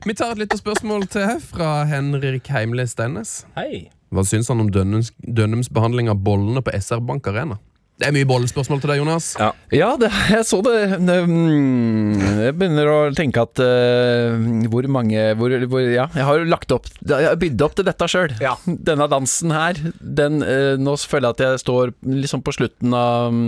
Vi 0.06 0.14
tar 0.16 0.32
et 0.32 0.38
lite 0.40 0.56
spørsmål 0.56 1.04
til 1.12 1.34
fra 1.44 1.84
Henrik 1.90 2.48
Heimle 2.48 2.86
Steinnes. 2.88 3.42
Hei. 3.58 3.90
Hva 4.10 4.24
syns 4.26 4.48
han 4.50 4.62
om 4.64 4.70
Dønnums, 4.72 5.12
Dønnums 5.22 5.68
behandling 5.70 6.08
av 6.10 6.18
bollene 6.24 6.62
på 6.64 6.72
SR 6.74 7.02
Bank 7.04 7.28
Arena? 7.30 7.60
Det 8.00 8.08
er 8.08 8.14
mye 8.16 8.26
bollespørsmål 8.30 8.80
til 8.80 8.90
deg, 8.94 9.00
Jonas. 9.02 9.26
Ja. 9.36 9.50
Ja, 9.76 9.90
det, 10.00 10.08
jeg 10.32 10.46
så 10.48 10.62
det. 10.64 10.76
mm, 11.04 12.14
Jeg 12.46 12.54
begynner 12.56 12.88
å 12.94 12.98
tenke 13.16 13.44
at 13.44 13.60
uh, 13.60 14.40
hvor 14.72 14.88
mange 14.88 15.26
hvor, 15.36 15.52
hvor, 15.68 15.84
Ja, 15.84 16.06
jeg 16.16 16.24
har 16.26 16.40
jo 16.40 16.48
lagt 16.48 16.72
opp 16.74 16.88
Jeg 17.04 17.28
har 17.28 17.36
bydd 17.40 17.64
opp 17.66 17.76
til 17.78 17.88
dette 17.90 18.08
sjøl. 18.10 18.32
Ja. 18.40 18.54
Denne 18.64 19.06
dansen 19.12 19.52
her, 19.54 19.78
den 20.00 20.40
uh, 20.42 20.74
Nå 20.80 20.96
føler 21.04 21.28
jeg 21.30 21.36
at 21.38 21.44
jeg 21.46 21.64
står 21.66 21.92
liksom 22.08 22.44
på 22.46 22.56
slutten 22.56 22.96
av 22.96 23.28
um, 23.34 23.42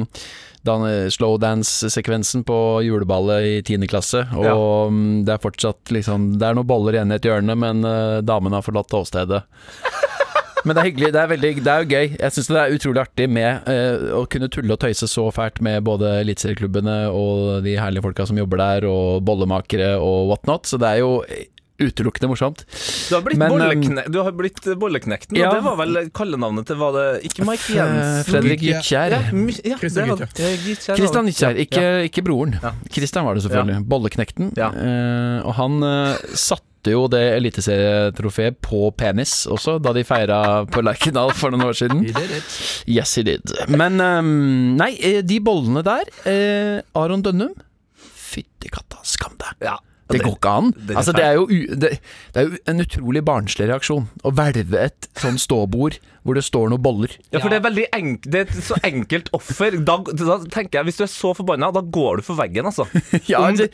dan 0.62 0.84
slowdance-sekvensen 1.10 2.44
på 2.46 2.56
juleballet 2.86 3.48
i 3.48 3.54
10. 3.66 3.82
klasse. 3.90 4.20
Og 4.36 4.44
Ja. 4.46 4.52
um, 4.86 5.24
det 5.26 5.34
er 5.34 5.40
fortsatt 5.42 5.90
liksom 5.90 6.36
Det 6.38 6.46
er 6.46 6.54
noen 6.54 6.68
boller 6.70 6.94
igjen 7.00 7.10
i 7.10 7.16
et 7.18 7.26
hjørne, 7.26 7.56
men 7.58 7.82
uh, 7.82 8.20
damene 8.22 8.60
har 8.60 8.66
forlatt 8.68 8.94
åstedet. 9.00 9.42
Men 10.64 10.76
det 10.76 10.82
er 10.82 10.88
hyggelig. 10.90 11.12
Det 11.14 11.20
er, 11.22 11.30
veldig, 11.32 11.52
det 11.62 11.72
er 11.72 11.84
jo 11.84 11.90
gøy. 11.90 12.16
Jeg 12.18 12.34
syns 12.36 12.50
det 12.52 12.60
er 12.60 12.76
utrolig 12.76 13.02
artig 13.02 13.28
med 13.32 13.70
uh, 13.70 14.10
å 14.20 14.24
kunne 14.30 14.50
tulle 14.52 14.76
og 14.76 14.82
tøyse 14.82 15.08
så 15.10 15.28
fælt 15.34 15.62
med 15.64 15.82
både 15.86 16.18
eliteserieklubbene 16.22 16.98
og 17.10 17.64
de 17.66 17.78
herlige 17.80 18.04
folka 18.04 18.28
som 18.28 18.38
jobber 18.38 18.62
der, 18.62 18.86
og 18.90 19.24
bollemakere 19.26 19.96
og 19.98 20.30
whatnot. 20.30 20.70
Så 20.70 20.80
det 20.82 20.92
er 20.92 21.02
jo 21.02 21.16
utelukkende 21.82 22.30
morsomt. 22.30 22.64
Du 23.08 23.16
har 23.16 23.22
blitt, 23.24 23.38
Men, 23.40 23.52
bollekne 23.52 24.04
du 24.12 24.18
har 24.22 24.34
blitt 24.36 24.60
Bolleknekten, 24.78 25.38
ja. 25.38 25.50
og 25.50 25.56
det 25.56 25.64
var 25.66 25.78
vel 25.80 26.00
kallenavnet 26.14 26.68
til 26.68 26.78
var 26.80 26.96
det 26.96 27.06
Ikke 27.28 27.46
Mike 27.48 27.74
Jensen? 27.74 28.02
Eh, 28.02 28.24
Fredrik. 28.28 28.64
Gytkjær. 28.66 29.16
Ja, 29.16 29.20
my- 29.34 29.60
ja, 29.64 29.78
Gytkjær. 29.80 30.98
Kristian 30.98 31.30
Gytkjær, 31.30 31.62
ikke, 31.66 31.86
ikke 32.08 32.26
broren. 32.26 32.58
Ja. 32.62 32.74
Kristian 32.92 33.26
var 33.26 33.38
det 33.38 33.46
selvfølgelig. 33.46 33.80
Bolleknekten. 33.88 34.52
Ja. 34.58 34.70
Eh, 34.70 35.38
og 35.46 35.56
han 35.58 35.80
uh, 35.82 36.36
satte 36.38 36.71
jo 36.90 37.04
det 37.06 37.20
eliteserietrofeet 37.36 38.56
på 38.64 38.88
penis 38.98 39.44
også, 39.46 39.76
da 39.78 39.92
de 39.94 40.02
feira 40.06 40.40
på 40.66 40.82
Lerkendal 40.82 41.30
for 41.38 41.54
noen 41.54 41.68
år 41.68 41.78
siden. 41.78 42.02
He 42.08 42.14
did 42.16 42.34
it. 42.40 42.56
Yes, 42.90 43.14
he 43.14 43.22
did. 43.28 43.54
Men 43.70 44.00
um, 44.02 44.74
nei, 44.80 44.96
eh, 44.98 45.20
de 45.22 45.38
bollene 45.44 45.84
der 45.86 46.10
eh, 46.26 46.82
Aron 46.98 47.22
Dønnum 47.22 47.54
Fytti 48.02 48.70
katta, 48.72 48.98
skam 49.06 49.36
deg. 49.38 49.62
Ja. 49.68 49.76
Det 50.12 50.22
går 50.24 50.36
ikke 50.38 50.52
an. 50.60 50.70
det 50.76 50.96
Altså, 50.96 51.12
det, 51.16 51.24
er 51.24 51.34
jo, 51.38 51.46
u- 51.48 51.74
det, 51.82 51.90
det 52.34 52.40
er 52.42 52.48
jo 52.48 52.58
en 52.72 52.80
utrolig 52.84 53.22
barnslig 53.26 53.68
reaksjon 53.72 54.08
å 54.22 54.32
hvelve 54.36 54.80
et 54.86 55.08
sånn 55.18 55.38
ståbord 55.40 55.98
hvor 56.22 56.36
det 56.38 56.44
står 56.46 56.68
noen 56.70 56.82
boller. 56.84 57.10
Ja, 57.34 57.40
for 57.42 57.50
det 57.50 57.56
er 57.58 57.64
veldig 57.64 57.84
enk 57.98 58.28
det 58.30 58.42
er 58.44 58.50
et 58.52 58.62
så 58.62 58.76
enkelt 58.86 59.32
offer. 59.34 59.74
Da, 59.82 59.96
da 60.06 60.36
tenker 60.54 60.78
jeg, 60.78 60.86
Hvis 60.92 61.00
du 61.00 61.02
er 61.02 61.10
så 61.10 61.32
forbanna, 61.34 61.72
da 61.74 61.82
går 61.82 62.20
du 62.20 62.26
for 62.28 62.38
veggen, 62.38 62.68
altså. 62.70 62.86
Ja, 63.32 63.40
Om- 63.48 63.56
det, 63.58 63.72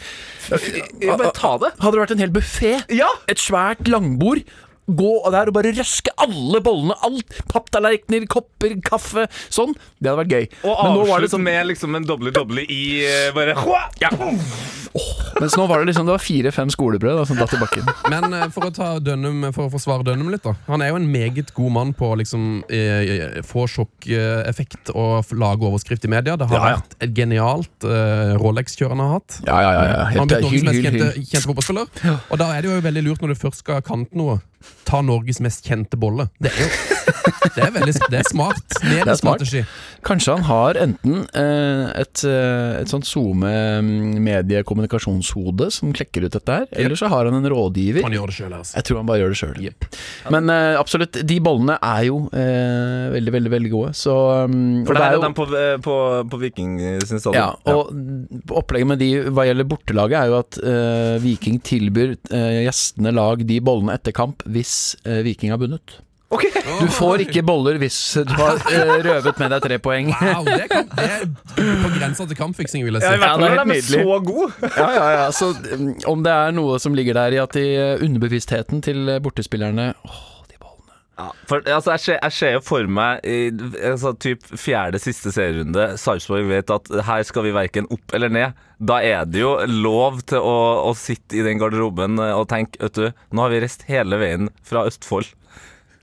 Bare 0.49 1.33
ta 1.37 1.53
det. 1.61 1.75
hadde 1.83 1.93
det 1.99 2.03
vært 2.07 2.15
en 2.17 2.23
hel 2.25 2.33
buffé, 2.33 2.73
Ja! 2.97 3.11
et 3.29 3.43
svært 3.43 3.85
langbord 3.91 4.41
Gå 4.89 5.13
der 5.35 5.51
og 5.53 5.55
bare 5.59 5.73
røske 5.77 6.13
alle 6.17 6.61
bollene, 6.65 6.97
alt. 7.05 7.39
Papptallerkener, 7.53 8.27
kopper, 8.31 8.75
kaffe. 8.85 9.27
Sånn. 9.53 9.75
Det 10.01 10.09
hadde 10.11 10.23
vært 10.25 10.33
gøy. 10.33 10.49
Og 10.65 10.83
Men 10.85 10.95
nå 10.97 11.05
var 11.05 11.07
det 11.07 11.29
avslutt 11.29 11.37
sånn 11.37 11.47
med 11.47 11.67
liksom 11.75 11.99
en 11.99 12.09
doble-doble 12.09 12.65
i 12.65 12.83
eh, 13.05 13.31
bare 13.37 13.55
ja. 14.01 14.11
Mens 15.39 15.55
nå 15.55 15.67
var 15.69 15.83
det 15.83 15.91
liksom 15.91 16.07
Det 16.09 16.15
var 16.15 16.23
fire-fem 16.23 16.71
skolebrød 16.73 17.19
da, 17.21 17.25
som 17.29 17.37
datt 17.39 17.53
i 17.55 17.59
bakken. 17.61 17.87
Men 18.13 18.33
eh, 18.35 18.47
for 18.55 18.67
å 18.69 18.73
ta 18.75 18.89
dønum, 19.05 19.45
For 19.55 19.69
å 19.69 19.73
forsvare 19.73 20.07
Dønnum 20.09 20.31
litt, 20.33 20.43
da. 20.47 20.55
Han 20.71 20.83
er 20.83 20.91
jo 20.95 20.99
en 20.99 21.07
meget 21.13 21.53
god 21.57 21.75
mann 21.77 21.93
på 21.97 22.09
å 22.15 22.17
liksom 22.19 22.63
eh, 22.73 23.39
få 23.47 23.67
sjokkeffekt 23.71 24.93
og 24.97 25.29
lage 25.39 25.67
overskrift 25.69 26.07
i 26.09 26.13
media. 26.13 26.37
Det 26.41 26.49
har 26.51 26.57
Ja, 26.59 26.73
ja. 26.73 26.81
vært 26.81 26.97
et 27.05 27.15
genialt 27.17 27.87
eh, 27.87 28.35
Rolex-kjør 28.41 28.95
han 28.97 29.05
har 29.05 29.13
hatt. 29.19 29.39
Ja, 29.47 29.59
ja, 29.63 29.73
ja. 29.73 29.81
Han 29.85 29.95
har 29.95 30.13
Helt, 30.17 30.33
blitt 30.33 30.47
Norges 30.49 30.67
mest 30.71 30.85
kjente, 30.89 31.11
kjente 31.21 31.47
fotballspiller. 31.51 32.19
Og 32.33 32.41
da 32.43 32.51
er 32.57 32.65
det 32.65 32.73
jo 32.73 32.81
veldig 32.89 33.05
lurt 33.11 33.25
når 33.25 33.35
du 33.37 33.43
først 33.45 33.63
skal 33.65 33.85
kante 33.87 34.19
noe. 34.19 34.39
Ta 34.89 35.03
Norges 35.05 35.41
mest 35.45 35.67
kjente 35.69 35.97
bolle. 36.01 36.29
Det 36.41 36.49
er 36.53 36.59
jo 36.65 36.69
Det 37.55 37.63
er 37.65 37.71
veldig 37.75 37.93
Det 38.11 38.19
er 38.19 38.23
smart. 38.29 38.65
Det 38.83 38.99
er 39.05 39.15
smart. 39.19 39.41
Mediestrategi. 39.43 39.63
Kanskje 40.07 40.33
han 40.37 40.45
har 40.49 40.73
enten 40.81 41.15
eh, 41.37 41.85
et, 42.01 42.23
eh, 42.27 42.81
et 42.81 42.89
sånt 42.91 43.07
SoMe-mediekommunikasjonshode 43.09 45.67
som 45.75 45.93
klekker 45.97 46.25
ut 46.27 46.35
dette 46.37 46.53
her, 46.55 46.67
eller 46.73 46.97
så 46.99 47.07
har 47.13 47.23
han 47.29 47.35
en 47.39 47.49
rådgiver. 47.51 48.03
Han 48.07 48.15
gjør 48.17 48.29
det 48.33 48.37
selv, 48.39 48.55
altså. 48.61 48.75
Jeg 48.79 48.85
tror 48.89 48.97
han 49.01 49.09
bare 49.11 49.21
gjør 49.23 49.33
det 49.35 49.41
sjøl. 49.41 49.57
Men 50.35 50.45
eh, 50.55 50.75
absolutt, 50.81 51.15
de 51.29 51.37
bollene 51.45 51.75
er 51.85 52.03
jo 52.09 52.17
eh, 52.33 53.07
veldig, 53.17 53.33
veldig 53.39 53.53
veldig 53.57 53.73
gode. 53.75 53.91
Så 53.99 54.15
um, 54.49 54.57
For 54.89 54.93
det 54.95 55.01
er 55.03 55.07
er 55.09 55.13
jo- 55.19 55.25
dem 55.27 55.35
på, 55.39 55.45
eh, 55.59 55.77
på, 55.85 55.95
på 56.33 56.37
Viking 56.45 56.73
sin 57.05 57.21
stadion. 57.23 57.39
Ja, 57.39 57.49
og 57.75 57.83
opplegget 58.63 58.89
med 58.95 58.99
de 59.03 59.11
hva 59.35 59.43
gjelder 59.49 59.67
bortelaget, 59.69 60.17
er 60.23 60.27
jo 60.33 60.37
at 60.41 60.53
eh, 60.63 61.15
Viking 61.25 61.57
tilbyr 61.67 62.11
eh, 62.33 62.61
gjestene 62.69 63.11
lag 63.17 63.37
de 63.49 63.57
bollene 63.65 63.93
etter 63.99 64.13
kamp 64.17 64.37
hvis 64.53 64.75
eh, 65.05 65.23
Viking 65.27 65.53
har 65.55 65.61
vunnet. 65.61 65.99
Okay. 66.31 66.51
Du 66.83 66.91
får 66.93 67.23
ikke 67.25 67.41
boller 67.47 67.79
hvis 67.81 67.97
du 68.29 68.35
har 68.37 68.59
eh, 68.69 68.91
røvet 69.07 69.39
med 69.41 69.53
deg 69.55 69.63
tre 69.65 69.79
poeng. 69.81 70.11
Wow, 70.13 70.45
det 70.45 70.59
er, 70.67 70.69
kamp, 70.69 70.93
det 70.99 71.07
er 71.09 71.23
på 71.57 71.93
grensa 71.95 72.27
til 72.29 72.37
kampfiksing, 72.37 72.85
vil 72.85 72.99
jeg 72.99 73.01
I 73.01 73.07
si. 73.07 73.13
Ja, 73.15 73.31
fall 73.31 73.41
det 73.41 73.49
er 73.49 73.55
helt 73.57 73.71
nydelig. 73.73 74.03
så 74.05 74.19
god. 74.29 74.59
Ja, 74.83 74.89
ja, 74.93 75.07
ja. 75.17 75.27
Så 75.33 75.53
um, 75.57 75.87
om 76.13 76.25
det 76.27 76.35
er 76.35 76.53
noe 76.57 76.77
som 76.85 76.97
ligger 76.99 77.17
der 77.17 77.39
i 77.39 77.41
at 77.41 77.57
de 77.57 77.65
eh, 77.73 78.05
underbevisstheten 78.05 78.85
til 78.85 79.15
bortespillerne 79.25 79.95
Åh. 80.05 80.25
For 81.51 81.65
altså, 81.67 81.97
jeg, 81.97 82.03
ser, 82.05 82.19
jeg 82.23 82.35
ser 82.37 82.53
jo 82.55 82.61
for 82.63 82.91
meg 82.99 83.25
i 83.27 83.51
altså, 83.51 84.13
typ 84.23 84.45
fjerde 84.55 85.01
siste 85.03 85.33
serierunde 85.35 85.89
Sarpsborg 85.99 86.47
vet 86.51 86.71
at 86.71 86.91
her 87.09 87.25
skal 87.27 87.47
vi 87.49 87.55
verken 87.57 87.89
opp 87.95 88.15
eller 88.15 88.31
ned. 88.33 88.61
Da 88.79 89.01
er 89.03 89.27
det 89.27 89.43
jo 89.43 89.57
lov 89.67 90.21
til 90.31 90.39
å, 90.39 90.59
å 90.87 90.93
sitte 90.99 91.41
i 91.41 91.43
den 91.47 91.59
garderoben 91.59 92.23
og 92.23 92.47
tenke 92.53 92.79
Vet 92.87 93.01
nå 93.35 93.43
har 93.43 93.51
vi 93.51 93.63
reist 93.65 93.83
hele 93.91 94.21
veien 94.21 94.53
fra 94.67 94.87
Østfold. 94.87 95.33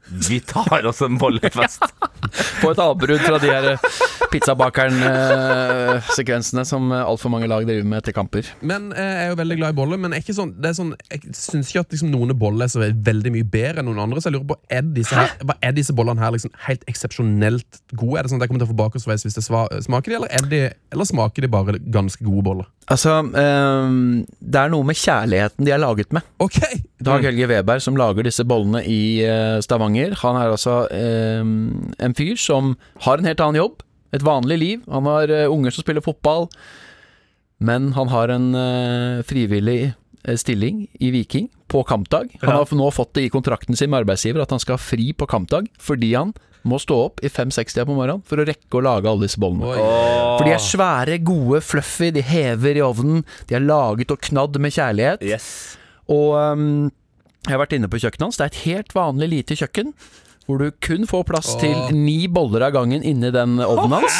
Vi 0.08 0.40
tar 0.40 0.86
oss 0.86 1.02
en 1.02 1.18
bollefest. 1.18 1.84
Få 2.62 2.72
et 2.72 2.80
avbrudd 2.82 3.20
fra 3.22 3.38
de 3.42 3.48
her 3.50 3.64
eh, 3.72 3.80
pizzabakeren-sekvensene 4.32 6.66
som 6.68 6.92
eh, 6.94 7.06
altfor 7.06 7.30
mange 7.34 7.48
lag 7.50 7.66
driver 7.68 7.84
med 7.90 7.98
etter 8.02 8.14
kamper. 8.16 8.44
Men 8.66 8.82
eh, 8.94 9.02
jeg 9.02 9.26
er 9.26 9.30
jo 9.32 9.36
veldig 9.42 9.58
glad 9.62 9.70
i 9.74 9.78
boller. 9.80 9.98
Men 10.02 10.14
ikke 10.18 10.34
sånn, 10.38 10.52
det 10.62 10.68
er 10.72 10.76
sånn, 10.78 10.94
jeg 11.10 11.20
syns 11.38 11.68
ikke 11.72 11.84
at 11.86 11.92
liksom, 11.96 12.10
noen 12.14 12.32
boller 12.38 12.66
er 12.70 12.94
veldig 13.10 13.32
mye 13.36 13.48
bedre 13.56 13.78
enn 13.82 13.88
noen 13.90 14.04
andre. 14.06 14.20
Så 14.22 14.28
jeg 14.30 14.36
lurer 14.38 14.52
på, 14.54 14.60
er 14.70 14.84
disse, 14.96 15.16
her, 15.18 15.30
er 15.58 15.74
disse 15.78 15.94
bollene 15.98 16.24
her 16.24 16.32
liksom 16.36 16.54
helt 16.68 16.84
eksepsjonelt 16.92 17.72
gode? 17.96 18.16
Er 18.20 18.24
det 18.24 18.30
sånn 18.34 18.40
at 18.42 18.46
jeg 18.46 18.52
kommer 18.54 18.64
til 18.64 18.70
å 18.70 18.74
få 18.74 18.82
bakoversveis 18.84 19.24
hvis 19.26 19.38
det 19.40 19.46
smaker 19.46 20.10
de, 20.12 20.16
eller, 20.20 20.32
er 20.34 20.44
de, 20.52 20.60
eller 20.94 21.06
smaker 21.10 21.40
de 21.46 21.50
bare 21.56 21.72
ganske 21.94 22.22
gode 22.26 22.44
boller? 22.46 22.68
Altså, 22.86 23.18
um, 23.26 24.26
det 24.40 24.60
er 24.62 24.70
noe 24.70 24.86
med 24.86 24.98
kjærligheten 25.00 25.66
de 25.66 25.72
er 25.74 25.82
laget 25.82 26.12
med. 26.14 26.26
Ok! 26.44 26.60
Dag 27.06 27.26
Helge 27.26 27.48
Weberg 27.50 27.82
som 27.82 27.98
lager 27.98 28.26
disse 28.26 28.46
bollene 28.48 28.82
i 28.86 29.24
eh, 29.26 29.58
Stavanger. 29.62 29.95
Han 30.24 30.38
er 30.40 30.52
altså 30.54 30.76
eh, 30.94 31.42
en 32.06 32.16
fyr 32.18 32.36
som 32.42 32.74
har 33.06 33.18
en 33.22 33.26
helt 33.30 33.42
annen 33.44 33.62
jobb. 33.62 33.82
Et 34.16 34.24
vanlig 34.24 34.58
liv. 34.62 34.84
Han 34.92 35.08
har 35.10 35.32
eh, 35.34 35.48
unger 35.52 35.72
som 35.76 35.84
spiller 35.86 36.04
fotball. 36.06 36.48
Men 37.64 37.94
han 37.96 38.10
har 38.12 38.32
en 38.34 38.50
eh, 38.60 39.22
frivillig 39.28 39.80
eh, 40.26 40.36
stilling 40.40 40.86
i 41.00 41.12
Viking 41.16 41.50
på 41.72 41.84
kampdag. 41.88 42.36
Han 42.42 42.50
Ja. 42.52 42.58
har 42.64 42.76
nå 42.78 42.90
fått 42.94 43.14
det 43.16 43.24
i 43.28 43.30
kontrakten 43.34 43.76
sin 43.80 43.90
med 43.90 44.04
arbeidsgiver 44.04 44.44
at 44.44 44.52
han 44.54 44.60
skal 44.62 44.76
ha 44.78 44.84
fri 44.84 45.14
på 45.18 45.28
kampdag 45.28 45.70
fordi 45.82 46.14
han 46.16 46.34
må 46.66 46.80
stå 46.82 46.96
opp 47.08 47.20
i 47.22 47.30
5-6-tida 47.30 47.86
på 47.86 47.94
morgenen 47.94 48.24
for 48.26 48.42
å 48.42 48.46
rekke 48.48 48.80
å 48.80 48.82
lage 48.82 49.06
alle 49.10 49.28
disse 49.28 49.38
bollene. 49.42 49.70
Oi. 49.70 49.84
For 50.40 50.48
de 50.48 50.54
er 50.56 50.64
svære, 50.66 51.20
gode, 51.24 51.60
fluffy, 51.62 52.10
de 52.16 52.24
hever 52.26 52.80
i 52.80 52.82
ovnen. 52.82 53.22
De 53.50 53.54
er 53.58 53.62
laget 53.62 54.10
og 54.16 54.24
knadd 54.26 54.58
med 54.64 54.74
kjærlighet. 54.74 55.22
Yes. 55.22 55.78
Og 56.10 56.34
um, 56.34 56.90
jeg 57.46 57.54
har 57.54 57.62
vært 57.62 57.76
inne 57.78 57.90
på 57.92 58.02
kjøkkenet 58.02 58.28
hans. 58.28 58.40
Det 58.40 58.46
er 58.48 58.54
et 58.54 58.64
helt 58.66 58.96
vanlig 58.98 59.34
lite 59.34 59.58
kjøkken. 59.60 59.92
Hvor 60.46 60.60
du 60.62 60.68
kun 60.84 61.08
får 61.10 61.24
plass 61.26 61.48
Åh. 61.56 61.62
til 61.64 61.96
ni 61.98 62.28
boller 62.30 62.68
av 62.68 62.76
gangen 62.76 63.02
inni 63.02 63.32
den 63.34 63.56
ovnen 63.66 63.96
hans. 63.98 64.18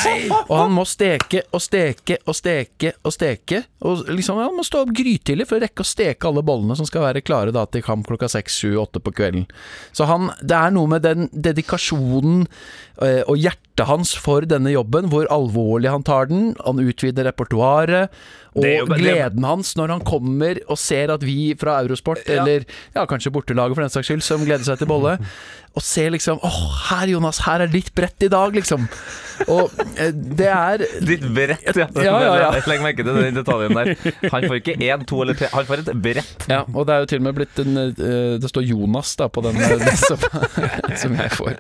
Og 0.48 0.56
han 0.58 0.72
må 0.74 0.82
steke 0.90 1.44
og 1.54 1.62
steke 1.62 2.18
og 2.26 2.34
steke 2.34 2.96
og 3.06 3.14
steke. 3.14 3.60
Og 3.86 4.08
liksom 4.10 4.40
Han 4.42 4.56
må 4.58 4.66
stå 4.66 4.82
opp 4.88 4.94
grytidlig 4.98 5.46
for 5.46 5.60
å 5.60 5.62
rekke 5.62 5.86
å 5.86 5.88
steke 5.88 6.26
alle 6.26 6.42
bollene 6.46 6.78
som 6.78 6.88
skal 6.90 7.06
være 7.06 7.22
klare 7.26 7.54
da 7.54 7.68
til 7.70 7.86
kamp 7.86 8.10
klokka 8.10 8.30
seks, 8.32 8.58
sju, 8.58 8.74
åtte 8.82 9.02
på 9.06 9.14
kvelden. 9.14 9.46
Så 9.94 10.10
han, 10.10 10.32
det 10.42 10.58
er 10.58 10.74
noe 10.74 10.90
med 10.96 11.06
den 11.06 11.30
dedikasjonen 11.30 12.48
øh, 12.48 13.22
og 13.30 13.38
hjertet 13.38 13.86
hans 13.86 14.16
for 14.18 14.50
denne 14.50 14.74
jobben, 14.74 15.12
hvor 15.14 15.30
alvorlig 15.30 15.94
han 15.94 16.06
tar 16.08 16.32
den. 16.34 16.56
Han 16.66 16.82
utvider 16.82 17.30
repertoaret. 17.30 18.10
Og 18.56 18.96
gleden 18.96 19.44
hans 19.44 19.74
når 19.76 19.98
han 19.98 20.06
kommer 20.08 20.62
og 20.72 20.80
ser 20.80 21.12
at 21.12 21.24
vi 21.26 21.54
fra 21.60 21.82
Eurosport, 21.84 22.24
eller 22.32 22.64
ja, 22.96 23.04
kanskje 23.10 23.34
bortelaget 23.36 23.76
for 23.76 23.84
den 23.84 23.92
saks 23.92 24.12
skyld, 24.12 24.24
som 24.24 24.46
gleder 24.48 24.64
seg 24.68 24.80
til 24.80 24.90
bolle, 24.90 25.18
og 25.76 25.84
ser 25.84 26.14
liksom 26.14 26.40
Åh, 26.46 26.60
her 26.88 27.10
Jonas, 27.12 27.42
her 27.44 27.66
er 27.66 27.72
ditt 27.72 27.90
brett 27.96 28.24
i 28.24 28.30
dag, 28.32 28.54
liksom. 28.56 28.86
Og 29.52 29.74
eh, 30.00 30.14
det 30.16 30.48
er 30.48 30.84
Ditt 31.04 31.26
brett, 31.36 31.66
ja. 31.76 31.90
Ja, 32.00 32.14
ja, 32.24 32.36
ja. 32.46 32.52
Legg 32.70 32.84
merke 32.86 33.04
til 33.04 33.18
den 33.20 33.36
detaljen 33.36 33.76
der. 33.76 33.92
Han 34.32 34.48
får 34.48 34.62
ikke 34.62 34.78
én, 34.80 35.04
to 35.10 35.20
eller 35.26 35.36
tre, 35.36 35.50
han 35.52 35.68
får 35.68 35.84
et 35.84 35.92
brett. 36.06 36.48
Ja, 36.48 36.62
og 36.72 36.88
det 36.88 36.96
er 36.96 37.04
jo 37.04 37.10
til 37.12 37.20
og 37.20 37.26
med 37.28 37.36
blitt 37.42 37.60
en 37.66 37.82
eh, 37.82 38.38
Det 38.40 38.52
står 38.52 38.70
Jonas 38.70 39.12
da 39.20 39.28
på 39.28 39.44
den, 39.44 39.60
eh, 39.60 39.90
som, 40.08 40.24
som 41.04 41.20
jeg 41.20 41.34
får. 41.36 41.60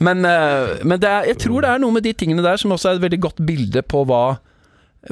Men, 0.00 0.24
men 0.24 0.96
det 1.02 1.10
er, 1.10 1.28
jeg 1.34 1.42
tror 1.44 1.66
det 1.66 1.74
er 1.74 1.84
noe 1.84 1.98
med 1.98 2.08
de 2.08 2.14
tingene 2.16 2.44
der 2.44 2.56
som 2.60 2.72
også 2.72 2.94
er 2.94 2.96
et 3.00 3.04
veldig 3.04 3.20
godt 3.28 3.44
bilde 3.44 3.84
på 3.84 4.06
hva 4.08 4.24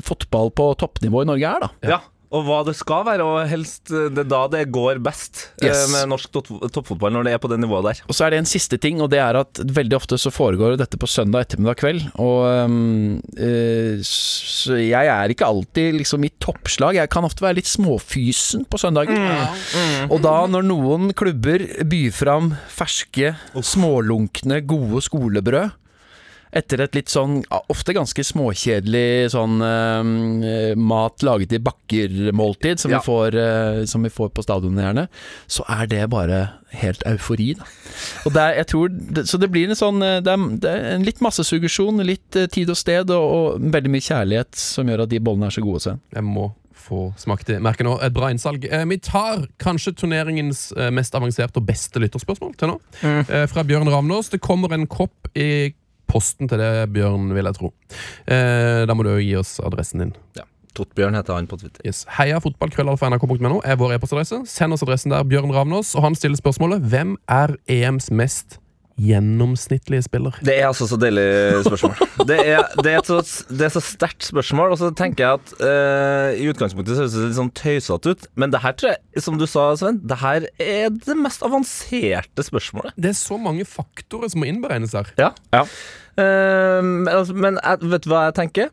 fotball 0.07 0.53
på 0.55 0.71
toppnivå 0.81 1.25
i 1.27 1.31
Norge 1.35 1.53
er, 1.57 1.67
da. 1.69 1.71
Ja. 1.97 2.01
Og 2.31 2.45
hva 2.47 2.61
det 2.63 2.77
skal 2.79 3.01
være, 3.09 3.25
og 3.27 3.41
helst 3.51 3.91
eh, 3.91 4.05
det 4.15 4.23
da 4.31 4.45
det 4.47 4.61
går 4.71 5.01
best 5.03 5.49
eh, 5.59 5.65
Yes. 5.67 5.89
med 5.91 6.13
norsk 6.13 6.31
toppfotball, 6.31 7.11
når 7.17 7.27
det 7.27 7.33
er 7.35 7.41
på 7.43 7.49
det 7.51 7.57
nivået 7.59 7.89
der. 7.89 8.03
Og 8.07 8.15
så 8.15 8.29
er 8.29 8.31
det 8.31 8.39
en 8.45 8.47
siste 8.47 8.79
ting, 8.79 9.01
og 9.03 9.09
det 9.11 9.19
er 9.19 9.35
at 9.41 9.59
veldig 9.67 9.97
ofte 9.99 10.15
så 10.15 10.31
foregår 10.31 10.77
dette 10.79 10.95
på 11.03 11.09
søndag 11.11 11.49
ettermiddag 11.49 11.81
kveld. 11.83 12.05
Og 12.23 12.47
øh, 13.35 13.99
så 14.07 14.79
jeg 14.79 15.11
er 15.11 15.35
ikke 15.35 15.49
alltid 15.51 15.99
liksom 15.99 16.23
i 16.29 16.31
toppslag. 16.39 17.01
Jeg 17.01 17.11
kan 17.11 17.27
ofte 17.27 17.43
være 17.43 17.59
litt 17.59 17.71
småfysen 17.73 18.63
på 18.71 18.79
søndagen. 18.79 19.19
Og 20.07 20.23
da 20.23 20.37
når 20.55 20.69
noen 20.71 21.11
klubber 21.19 21.67
byr 21.83 22.15
fram 22.15 22.53
ferske, 22.71 23.35
smålunkne, 23.59 24.63
gode 24.71 25.03
skolebrød 25.03 25.75
Etter 26.53 26.81
et 26.83 26.97
litt 26.99 27.11
sånn 27.13 27.41
ofte 27.71 27.95
ganske 27.95 28.25
småkjedelig 28.27 29.31
sånn 29.31 29.61
eh, 29.63 30.75
mat 30.75 31.23
laget 31.23 31.53
i 31.55 31.61
bakker-måltid 31.63 32.81
som, 32.83 32.91
Ja. 32.91 32.99
vi 32.99 33.07
får, 33.07 33.37
eh, 33.39 33.85
som 33.87 34.03
vi 34.03 34.11
får 34.11 34.31
på 34.35 34.43
stadionene 34.43 34.83
gjerne, 34.89 35.09
så 35.47 35.65
er 35.69 35.87
det 35.87 36.09
bare 36.11 36.41
helt 36.75 37.03
eufori, 37.07 37.55
da. 37.59 37.65
Og 38.27 38.33
det 38.35 38.43
er, 38.43 38.55
jeg 38.61 38.67
tror, 38.67 38.89
det, 38.91 39.27
så 39.31 39.39
det 39.39 39.51
blir 39.51 39.69
en 39.71 39.79
sånn 39.79 40.03
eh, 40.03 40.21
det 40.21 40.33
er, 40.35 40.49
det 40.63 40.71
er 40.75 40.89
en 40.97 41.07
litt 41.07 41.21
massesuggesjon, 41.23 42.03
litt 42.07 42.37
eh, 42.37 42.47
tid 42.51 42.71
og 42.71 42.77
sted, 42.79 43.11
og, 43.11 43.31
og 43.57 43.71
veldig 43.75 43.91
mye 43.95 44.07
kjærlighet 44.11 44.55
som 44.59 44.91
gjør 44.91 45.07
at 45.07 45.11
de 45.15 45.21
bollene 45.23 45.47
er 45.51 45.55
så 45.55 45.63
gode, 45.63 45.81
Sven. 45.87 46.01
Jeg 46.15 46.27
må 46.27 46.51
få 46.81 47.11
smake 47.21 47.45
det. 47.47 47.59
Merker 47.63 47.85
nå 47.87 47.99
et 48.03 48.15
bra 48.17 48.31
innsalg. 48.33 48.65
Eh, 48.67 48.85
vi 48.91 48.97
tar 48.99 49.45
kanskje 49.63 49.93
turneringens 50.01 50.73
eh, 50.75 50.91
mest 50.91 51.15
avanserte 51.15 51.61
og 51.61 51.67
beste 51.69 52.01
lytterspørsmål 52.03 52.55
til 52.59 52.73
nå. 52.73 52.79
Eh, 53.05 53.45
fra 53.53 53.63
Bjørn 53.69 53.91
Ravnås. 53.93 54.31
Det 54.33 54.41
kommer 54.43 54.73
en 54.75 54.89
kopp 54.91 55.31
i 55.39 55.75
posten 56.11 56.51
til 56.51 56.61
det, 56.61 56.71
Bjørn, 56.95 57.31
vil 57.37 57.49
jeg 57.51 57.59
tro. 57.59 57.73
Eh, 58.27 58.85
da 58.89 58.97
må 58.97 59.07
du 59.07 59.15
jo 59.15 59.21
gi 59.23 59.37
oss 59.41 59.59
adressen 59.65 60.05
din. 60.05 60.17
Ja. 60.39 60.47
Tottbjørn 60.77 61.19
heter 61.19 61.35
han 61.35 61.49
på 61.51 61.59
Twitter. 61.61 61.83
Yes. 61.87 62.05
Heia 62.19 62.39
fotballkrøllalfa.nrk.no 62.45 63.61
er 63.67 63.79
vår 63.81 63.97
e-postadresse. 63.97 64.45
Send 64.51 64.77
oss 64.77 64.85
adressen 64.87 65.15
der, 65.15 65.27
Bjørn 65.27 65.53
Ravnås. 65.55 65.97
Og 65.99 66.07
han 66.07 66.19
stiller 66.19 66.39
spørsmålet 66.39 66.85
Hvem 66.93 67.17
er 67.31 67.57
EMs 67.71 68.11
mest 68.15 68.61
gjennomsnittlige 69.01 70.05
spiller? 70.05 70.37
Det 70.45 70.55
er 70.59 70.67
altså 70.69 70.87
så 70.89 70.99
deilig 71.01 71.25
spørsmål. 71.67 71.97
Det 72.31 72.37
er, 72.37 72.61
det 72.85 72.91
er, 72.93 72.99
et 73.01 73.09
så, 73.09 73.17
det 73.49 73.65
er 73.65 73.73
så 73.73 73.81
sterkt 73.83 74.27
spørsmål, 74.29 74.75
og 74.75 74.79
så 74.79 74.91
tenker 74.95 75.25
jeg 75.25 75.39
at 75.39 75.53
uh, 75.65 76.37
i 76.37 76.45
utgangspunktet 76.53 76.93
så 76.93 77.07
høres 77.07 77.15
det 77.17 77.23
litt 77.25 77.39
sånn 77.39 77.53
tøysete 77.57 78.13
ut, 78.13 78.27
men 78.39 78.53
det 78.53 78.61
her 78.61 78.77
tror 78.77 78.93
jeg, 78.93 79.23
som 79.25 79.39
du 79.41 79.47
sa, 79.49 79.65
Sven, 79.81 80.03
det 80.05 80.19
her 80.21 80.47
er 80.61 80.93
det 80.93 81.17
mest 81.19 81.43
avanserte 81.47 82.45
spørsmålet. 82.45 82.93
Det 83.01 83.15
er 83.15 83.17
så 83.19 83.41
mange 83.41 83.65
faktorer 83.67 84.31
som 84.31 84.45
må 84.45 84.51
innberegnes 84.51 84.95
her. 84.95 85.11
Ja. 85.19 85.33
Eh, 85.57 85.73
men 86.17 87.09
altså, 87.13 87.35
men 87.37 87.59
jeg, 87.63 87.91
vet 87.93 88.05
du 88.07 88.11
hva 88.13 88.27
jeg 88.29 88.35
tenker? 88.41 88.71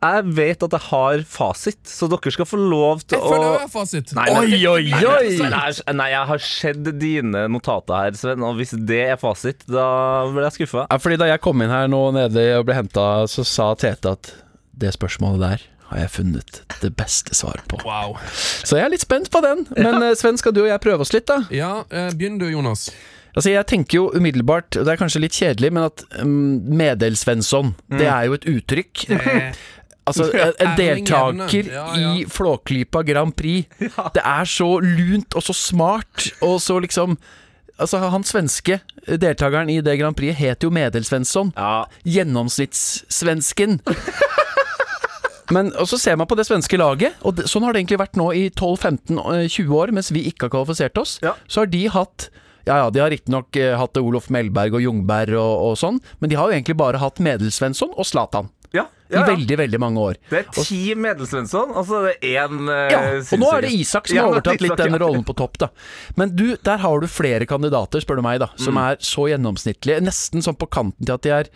Jeg 0.00 0.24
vet 0.32 0.62
at 0.64 0.72
jeg 0.78 0.80
har 0.86 1.22
fasit, 1.28 1.80
så 1.84 2.06
dere 2.08 2.30
skal 2.32 2.46
få 2.48 2.56
lov 2.56 3.02
til 3.04 3.18
Jeg 3.18 3.20
å 3.20 3.32
føler 3.34 3.50
jeg 3.50 3.60
har 3.60 3.72
fasit. 3.74 4.12
Nei, 4.16 4.24
men- 4.32 4.38
Oi, 4.40 4.60
oi, 4.70 4.84
Nei, 4.94 5.00
oi! 5.04 5.26
Jeg, 5.36 5.50
har- 5.52 5.92
nei, 5.98 6.06
jeg 6.14 6.26
har 6.30 6.38
sett 6.38 6.88
dine 7.02 7.42
notater 7.52 7.98
her, 8.06 8.16
Sven, 8.16 8.42
og 8.48 8.56
hvis 8.56 8.72
det 8.88 9.02
er 9.12 9.18
fasit, 9.20 9.66
da 9.68 10.24
blir 10.32 10.46
jeg 10.48 10.56
skuffa. 10.62 10.86
Ja, 10.90 10.96
fordi 10.96 11.18
da 11.20 11.28
jeg 11.28 11.42
kom 11.44 11.60
inn 11.60 11.68
her 11.68 11.86
nå 11.92 12.00
nede 12.16 12.46
og 12.58 12.64
ble 12.70 12.78
henta, 12.80 13.04
så 13.28 13.44
sa 13.44 13.74
Tete 13.74 14.16
at 14.16 14.32
det 14.80 14.94
spørsmålet 14.96 15.40
der 15.44 15.66
har 15.90 15.98
jeg 16.06 16.10
funnet 16.16 16.62
det 16.80 16.94
beste 16.96 17.34
svaret 17.36 17.66
på. 17.68 17.82
Wow. 17.84 18.16
Så 18.64 18.78
jeg 18.78 18.86
er 18.86 18.92
litt 18.94 19.04
spent 19.04 19.28
på 19.28 19.42
den. 19.44 19.66
Men 19.76 20.00
eh, 20.06 20.14
Sven, 20.16 20.38
skal 20.40 20.52
du 20.56 20.62
og 20.62 20.68
jeg 20.70 20.80
prøve 20.80 21.04
oss 21.04 21.12
litt, 21.12 21.26
da? 21.28 21.42
Ja, 21.52 21.82
eh, 21.90 22.08
begynn 22.16 22.38
du, 22.40 22.46
Jonas. 22.48 22.88
Altså, 23.34 23.50
Jeg 23.50 23.66
tenker 23.70 23.98
jo 23.98 24.06
umiddelbart, 24.16 24.76
og 24.76 24.86
det 24.86 24.92
er 24.94 25.00
kanskje 25.00 25.20
litt 25.22 25.36
kjedelig, 25.36 25.72
men 25.72 25.86
at 25.86 26.02
um, 26.22 26.60
Medelsvensson, 26.80 27.74
det 27.92 28.08
er 28.10 28.24
jo 28.30 28.38
et 28.38 28.48
uttrykk. 28.56 29.04
Altså, 30.10 30.24
en, 30.32 30.54
en 30.64 30.72
deltaker 30.78 31.66
Ja, 31.70 31.82
ja. 31.94 32.12
i 32.16 32.24
Flåklypa 32.26 33.02
Grand 33.06 33.34
Prix. 33.36 33.68
Det 34.16 34.22
er 34.24 34.48
så 34.48 34.80
lunt 34.82 35.36
og 35.38 35.44
så 35.44 35.54
smart, 35.54 36.30
og 36.42 36.56
så 36.64 36.78
liksom 36.82 37.18
Altså, 37.80 38.00
han 38.12 38.24
svenske 38.26 38.80
deltakeren 39.06 39.70
i 39.70 39.78
det 39.80 39.94
Grand 40.00 40.16
Prix 40.16 40.34
het 40.36 40.64
jo 40.66 40.68
Medel-Svensson. 40.74 41.52
Ja, 41.56 41.84
Gjennomsnittssvensken. 42.04 43.78
Men 45.54 45.70
og 45.80 45.88
så 45.88 45.98
ser 45.98 46.18
man 46.20 46.28
på 46.30 46.36
det 46.38 46.44
svenske 46.46 46.76
laget, 46.78 47.16
og 47.26 47.38
det, 47.38 47.46
sånn 47.50 47.64
har 47.66 47.72
det 47.72 47.80
egentlig 47.82 48.00
vært 48.02 48.18
nå 48.20 48.28
i 48.36 48.44
12-15-20 48.52 49.72
år, 49.80 49.94
mens 49.96 50.12
vi 50.14 50.26
ikke 50.30 50.46
har 50.46 50.52
kvalifisert 50.54 51.00
oss. 51.00 51.16
Ja. 51.24 51.32
Så 51.50 51.64
har 51.64 51.72
de 51.72 51.86
hatt 51.90 52.28
ja, 52.70 52.76
ja, 52.84 52.86
de 52.94 53.02
har 53.02 53.10
riktignok 53.12 53.58
uh, 53.58 53.74
hatt 53.80 53.98
Olof 54.00 54.30
Melberg 54.32 54.78
og 54.78 54.84
Jungberg 54.84 55.34
og, 55.40 55.66
og 55.70 55.76
sånn, 55.80 55.98
men 56.22 56.30
de 56.30 56.38
har 56.38 56.48
jo 56.50 56.56
egentlig 56.56 56.78
bare 56.78 57.00
hatt 57.02 57.20
Medelsvensson 57.22 57.92
og 57.96 58.06
Zlatan. 58.06 58.50
ja, 59.10 59.24
I 59.24 59.32
veldig, 59.32 59.56
veldig 59.58 59.78
mange 59.82 60.02
år. 60.12 60.18
Det 60.30 60.44
er 60.44 60.50
ti 60.54 60.94
Medelsvensson, 60.94 61.72
og 61.74 61.88
så 61.88 61.98
er 61.98 62.06
det 62.12 62.30
én 62.30 62.68
uh, 62.70 62.76
Ja, 62.92 63.00
og 63.18 63.42
nå 63.42 63.50
er 63.56 63.66
det 63.66 63.72
Isak 63.74 64.06
som 64.06 64.20
har 64.20 64.30
overtatt 64.36 64.62
litt 64.62 64.78
den 64.78 64.98
rollen 65.02 65.26
på 65.26 65.34
topp, 65.40 65.58
da. 65.64 65.70
Men 66.20 66.36
du, 66.38 66.52
der 66.62 66.82
har 66.84 67.02
du 67.02 67.08
flere 67.10 67.48
kandidater, 67.50 68.04
spør 68.04 68.22
du 68.22 68.26
meg, 68.28 68.38
da, 68.44 68.52
som 68.62 68.78
er 68.78 69.00
så 69.02 69.26
gjennomsnittlige. 69.32 69.98
Nesten 70.06 70.46
sånn 70.46 70.58
på 70.60 70.70
kanten 70.70 71.02
til 71.08 71.16
at 71.18 71.26
de 71.26 71.38
er 71.42 71.54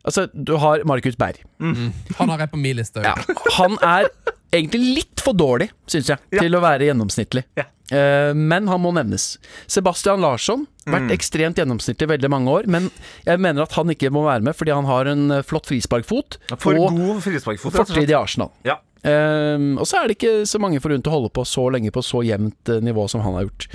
Altså, 0.00 0.22
du 0.32 0.54
har 0.56 0.80
Markus 0.88 1.12
Berg. 1.20 1.42
Han 1.60 2.30
har 2.32 2.40
jeg 2.40 2.50
på 2.54 2.60
min 2.60 2.78
liste. 2.78 3.02
Ja, 3.04 3.12
han 3.58 3.74
er 3.84 4.06
egentlig 4.48 4.94
litt 5.00 5.20
for 5.22 5.36
dårlig, 5.36 5.70
syns 5.90 6.08
jeg, 6.12 6.22
til 6.32 6.56
å 6.56 6.62
være 6.64 6.88
gjennomsnittlig. 6.88 7.44
Ja. 7.58 7.66
Eh, 7.90 8.32
men 8.34 8.68
han 8.70 8.80
må 8.82 8.92
nevnes. 8.94 9.36
Sebastian 9.66 10.20
Larsson, 10.22 10.66
vært 10.86 11.08
Mm. 11.08 11.14
ekstremt 11.16 11.56
gjennomsnittlig 11.58 12.06
i 12.06 12.12
veldig 12.16 12.30
mange 12.30 12.48
år. 12.50 12.66
Men 12.66 12.90
jeg 13.26 13.38
mener 13.40 13.62
at 13.62 13.72
han 13.72 13.88
ikke 13.90 14.10
må 14.10 14.24
være 14.24 14.42
med 14.42 14.54
fordi 14.56 14.72
han 14.74 14.84
har 14.86 15.06
en 15.06 15.30
eh, 15.30 15.42
flott 15.42 15.66
frisparkfot 15.66 16.38
For 16.58 16.74
og 16.74 16.94
god 16.96 17.20
frisparkfot. 17.22 17.72
fortid 17.72 18.10
i 18.10 18.14
Arsenal. 18.14 18.50
Ja. 18.64 18.78
Um, 19.02 19.78
og 19.80 19.86
så 19.88 19.96
er 20.02 20.08
det 20.08 20.18
ikke 20.18 20.42
så 20.44 20.58
mange 20.60 20.78
forunt 20.78 21.06
å 21.08 21.10
holde 21.14 21.30
på 21.32 21.40
så 21.48 21.70
lenge 21.72 21.90
på 21.90 22.02
så 22.04 22.20
jevnt 22.22 22.68
eh, 22.68 22.80
nivå 22.84 23.08
som 23.08 23.22
han 23.24 23.32
har 23.38 23.46
gjort. 23.48 23.66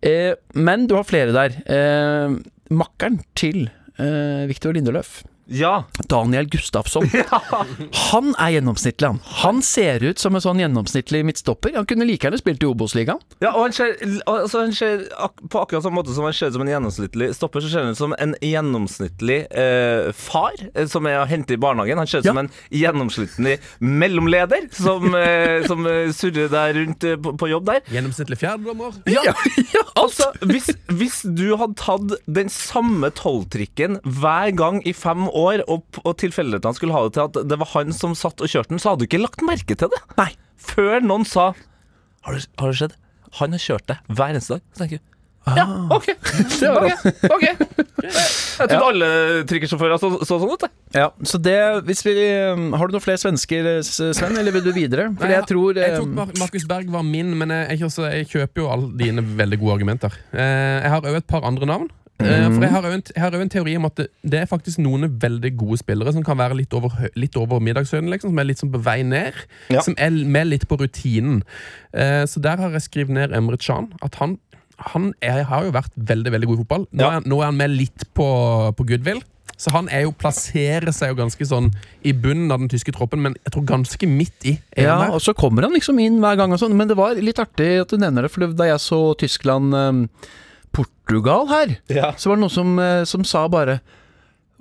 Uh, 0.00 0.34
men 0.54 0.86
du 0.86 0.94
har 0.94 1.04
flere 1.04 1.32
der. 1.34 1.56
Uh, 1.66 2.38
makkeren 2.70 3.20
til 3.34 3.68
uh, 3.98 4.46
Viktor 4.46 4.72
Lindeløf. 4.72 5.24
Ja. 5.50 5.84
Daniel 6.10 6.46
Gustafsson. 6.50 7.08
Han 8.10 8.32
er 8.38 8.52
gjennomsnittlig, 8.56 9.08
han. 9.08 9.18
Han 9.42 9.60
ser 9.66 10.02
ut 10.04 10.18
som 10.22 10.34
en 10.38 10.42
sånn 10.44 10.60
gjennomsnittlig 10.62 11.20
midtstopper. 11.26 11.74
Han 11.76 11.86
kunne 11.90 12.06
like 12.08 12.26
gjerne 12.28 12.38
spilt 12.40 12.62
i 12.62 12.68
Obos-ligaen. 12.68 13.18
Ja, 13.42 13.50
og 13.56 13.66
han 13.68 13.74
ser, 13.74 13.96
altså 14.30 14.62
han 14.64 14.74
ser 14.76 15.04
ak 15.18 15.40
på 15.50 15.62
akkurat 15.64 15.84
samme 15.84 15.98
måte 16.00 16.14
som 16.14 16.26
han 16.26 16.34
ser 16.36 16.50
ut 16.52 16.56
som 16.58 16.64
en 16.64 16.70
gjennomsnittlig 16.72 17.30
stopper, 17.36 17.64
så 17.64 17.70
ser 17.72 17.84
han 17.86 17.94
ut 17.96 18.00
som 18.00 18.14
en 18.18 18.34
gjennomsnittlig 18.44 19.40
eh, 19.50 20.10
far 20.16 20.54
eh, 20.74 20.86
som 20.90 21.06
er 21.10 21.20
å 21.22 21.26
hente 21.30 21.56
i 21.56 21.60
barnehagen. 21.60 21.98
Han 22.02 22.10
ser 22.10 22.22
ut 22.22 22.28
Ja. 22.30 22.34
som 22.34 22.42
en 22.44 22.50
gjennomsnittlig 22.70 23.56
mellomleder 23.80 24.68
som, 24.76 25.08
eh, 25.18 25.64
som 25.70 25.86
eh, 25.90 26.10
surrer 26.14 26.50
der 26.52 26.74
rundt 26.78 27.04
eh, 27.08 27.16
på, 27.20 27.34
på 27.40 27.50
jobb 27.50 27.66
der. 27.70 27.82
Gjennomsnittlig 27.90 28.38
fjerdedommer. 28.42 29.00
Ja, 29.10 29.34
altså 30.02 30.30
hvis, 30.46 30.70
hvis 30.94 31.20
du 31.26 31.56
hadde 31.60 31.78
tatt 31.80 32.16
den 32.30 32.50
samme 32.52 33.10
tolvtrikken 33.18 33.98
hver 34.04 34.54
gang 34.58 34.82
i 34.86 34.94
fem 34.96 35.26
år, 35.28 35.39
og, 35.40 36.00
og 36.04 36.16
tilfeldighetene 36.20 36.78
skulle 36.78 36.96
ha 36.96 37.04
det 37.06 37.14
til 37.16 37.26
at 37.28 37.40
det 37.50 37.60
var 37.60 37.72
han 37.74 37.94
som 37.96 38.16
satt 38.18 38.42
og 38.42 38.50
kjørte 38.50 38.74
den, 38.74 38.82
så 38.82 38.92
hadde 38.92 39.04
du 39.04 39.10
ikke 39.10 39.22
lagt 39.22 39.44
merke 39.46 39.76
til 39.78 39.92
det. 39.92 40.02
Nei. 40.20 40.32
Før 40.60 41.00
noen 41.00 41.24
sa 41.24 41.54
Har 42.26 42.36
det, 42.36 42.44
har 42.60 42.68
det 42.68 42.80
skjedd? 42.82 42.98
Han 43.38 43.56
har 43.56 43.62
kjørt 43.62 43.86
det 43.88 43.96
hver 44.10 44.34
eneste 44.34 44.58
dag. 44.58 44.66
Så 44.74 44.82
tenker 44.82 45.00
du 45.00 45.10
ja, 45.56 45.64
OK. 45.90 46.04
okay, 46.04 46.94
okay. 47.34 47.54
Jeg 48.00 48.68
trodde 48.68 48.88
alle 48.90 49.08
trikkesjåfører 49.48 50.00
så, 50.00 50.10
så 50.28 50.36
sånn 50.36 50.52
ut. 50.52 50.66
Ja, 50.94 51.06
så 51.26 51.40
det 51.42 51.56
hvis 51.88 52.02
vi, 52.04 52.12
um, 52.52 52.74
Har 52.76 52.90
du 52.90 52.94
noen 52.94 53.04
flere 53.04 53.20
svensker, 53.20 53.70
Sven, 53.86 54.36
eller 54.36 54.54
vil 54.54 54.66
du 54.66 54.70
videre? 54.76 55.08
For 55.16 55.26
Nei, 55.26 55.38
jeg 55.38 55.48
tror 55.50 55.80
jeg 55.80 55.96
tok 55.96 56.12
um, 56.12 56.34
Markus 56.42 56.66
Berg 56.68 56.92
var 56.92 57.06
min, 57.08 57.32
men 57.40 57.54
jeg, 57.56 57.78
jeg, 57.78 57.88
også, 57.88 58.06
jeg 58.12 58.28
kjøper 58.34 58.62
jo 58.62 58.68
alle 58.74 58.92
dine 59.00 59.24
veldig 59.24 59.60
gode 59.62 59.78
argumenter. 59.78 60.20
Eh, 60.34 60.76
jeg 60.84 60.92
har 60.92 61.08
òg 61.08 61.18
et 61.22 61.28
par 61.30 61.48
andre 61.48 61.70
navn. 61.72 61.88
Eh, 62.20 62.46
for 62.52 62.64
jeg 62.66 62.72
har 62.74 62.86
òg 62.88 62.94
en, 62.98 63.02
jeg 63.14 63.22
har 63.22 63.30
også 63.34 63.46
en 63.46 63.52
teori 63.54 63.76
om 63.78 63.88
at 63.88 63.96
det, 64.00 64.06
det 64.34 64.40
er 64.42 64.50
faktisk 64.50 64.78
noen 64.82 65.08
veldig 65.22 65.52
gode 65.60 65.78
spillere 65.80 66.12
som 66.16 66.24
kan 66.26 66.38
være 66.40 66.58
litt 66.60 66.74
over, 66.76 66.92
litt 67.16 67.36
over 67.40 67.62
middagshøyden, 67.64 68.10
liksom, 68.12 68.34
som 68.34 68.42
er 68.42 68.48
litt 68.50 68.60
sånn 68.62 68.72
på 68.74 68.82
vei 68.86 69.00
ned. 69.06 69.38
Ja. 69.72 69.80
Som 69.86 69.96
er 69.98 70.10
med 70.10 70.50
litt 70.52 70.68
på 70.70 70.78
rutinen. 70.80 71.42
Eh, 71.92 72.24
så 72.30 72.42
der 72.44 72.60
har 72.62 72.76
jeg 72.76 72.86
skrevet 72.88 73.16
ned 73.16 73.34
Emre 73.36 73.58
Can. 73.60 73.90
At 74.04 74.20
han, 74.20 74.38
han 74.92 75.12
er, 75.24 75.44
har 75.50 75.66
jo 75.68 75.74
vært 75.76 75.92
veldig 75.96 76.32
veldig 76.36 76.48
god 76.52 76.56
i 76.58 76.62
fotball. 76.64 76.86
Nå, 76.92 77.02
Ja. 77.04 77.16
er, 77.18 77.28
nå 77.28 77.40
er 77.40 77.50
han 77.52 77.60
med 77.60 77.70
litt 77.76 78.06
på, 78.14 78.28
på 78.76 78.86
goodwill. 78.92 79.22
Så 79.60 79.68
han 79.74 79.90
er 79.92 80.06
jo, 80.06 80.12
plasserer 80.16 80.88
seg 80.96 81.10
jo 81.12 81.18
ganske 81.18 81.44
sånn 81.44 81.66
i 82.08 82.14
bunnen 82.16 82.48
av 82.48 82.62
den 82.62 82.70
tyske 82.72 82.94
troppen, 82.96 83.20
men 83.20 83.34
jeg 83.44 83.52
tror 83.52 83.66
ganske 83.68 84.06
midt 84.08 84.46
i. 84.48 84.54
ja, 84.72 84.94
der. 85.02 85.10
og 85.12 85.20
så 85.20 85.34
kommer 85.36 85.66
han 85.66 85.74
liksom 85.76 85.98
inn 86.00 86.16
hver 86.22 86.38
gang 86.40 86.54
og 86.56 86.62
sånn. 86.62 86.72
Men 86.78 86.88
det 86.88 86.96
var 86.96 87.18
litt 87.20 87.42
artig 87.42 87.74
at 87.82 87.92
du 87.92 87.98
nevner 88.00 88.24
det, 88.24 88.30
for 88.32 88.46
da 88.56 88.70
jeg 88.70 88.80
så 88.80 89.00
Tyskland 89.20 89.76
um, 89.76 89.98
Portugal 90.72 91.46
her, 91.50 91.76
Ja. 91.88 92.12
så 92.16 92.30
var 92.30 92.36
det 92.36 92.40
noen 92.44 92.50
som, 92.54 92.78
eh, 92.78 93.04
som 93.04 93.24
sa 93.24 93.46
bare 93.48 93.80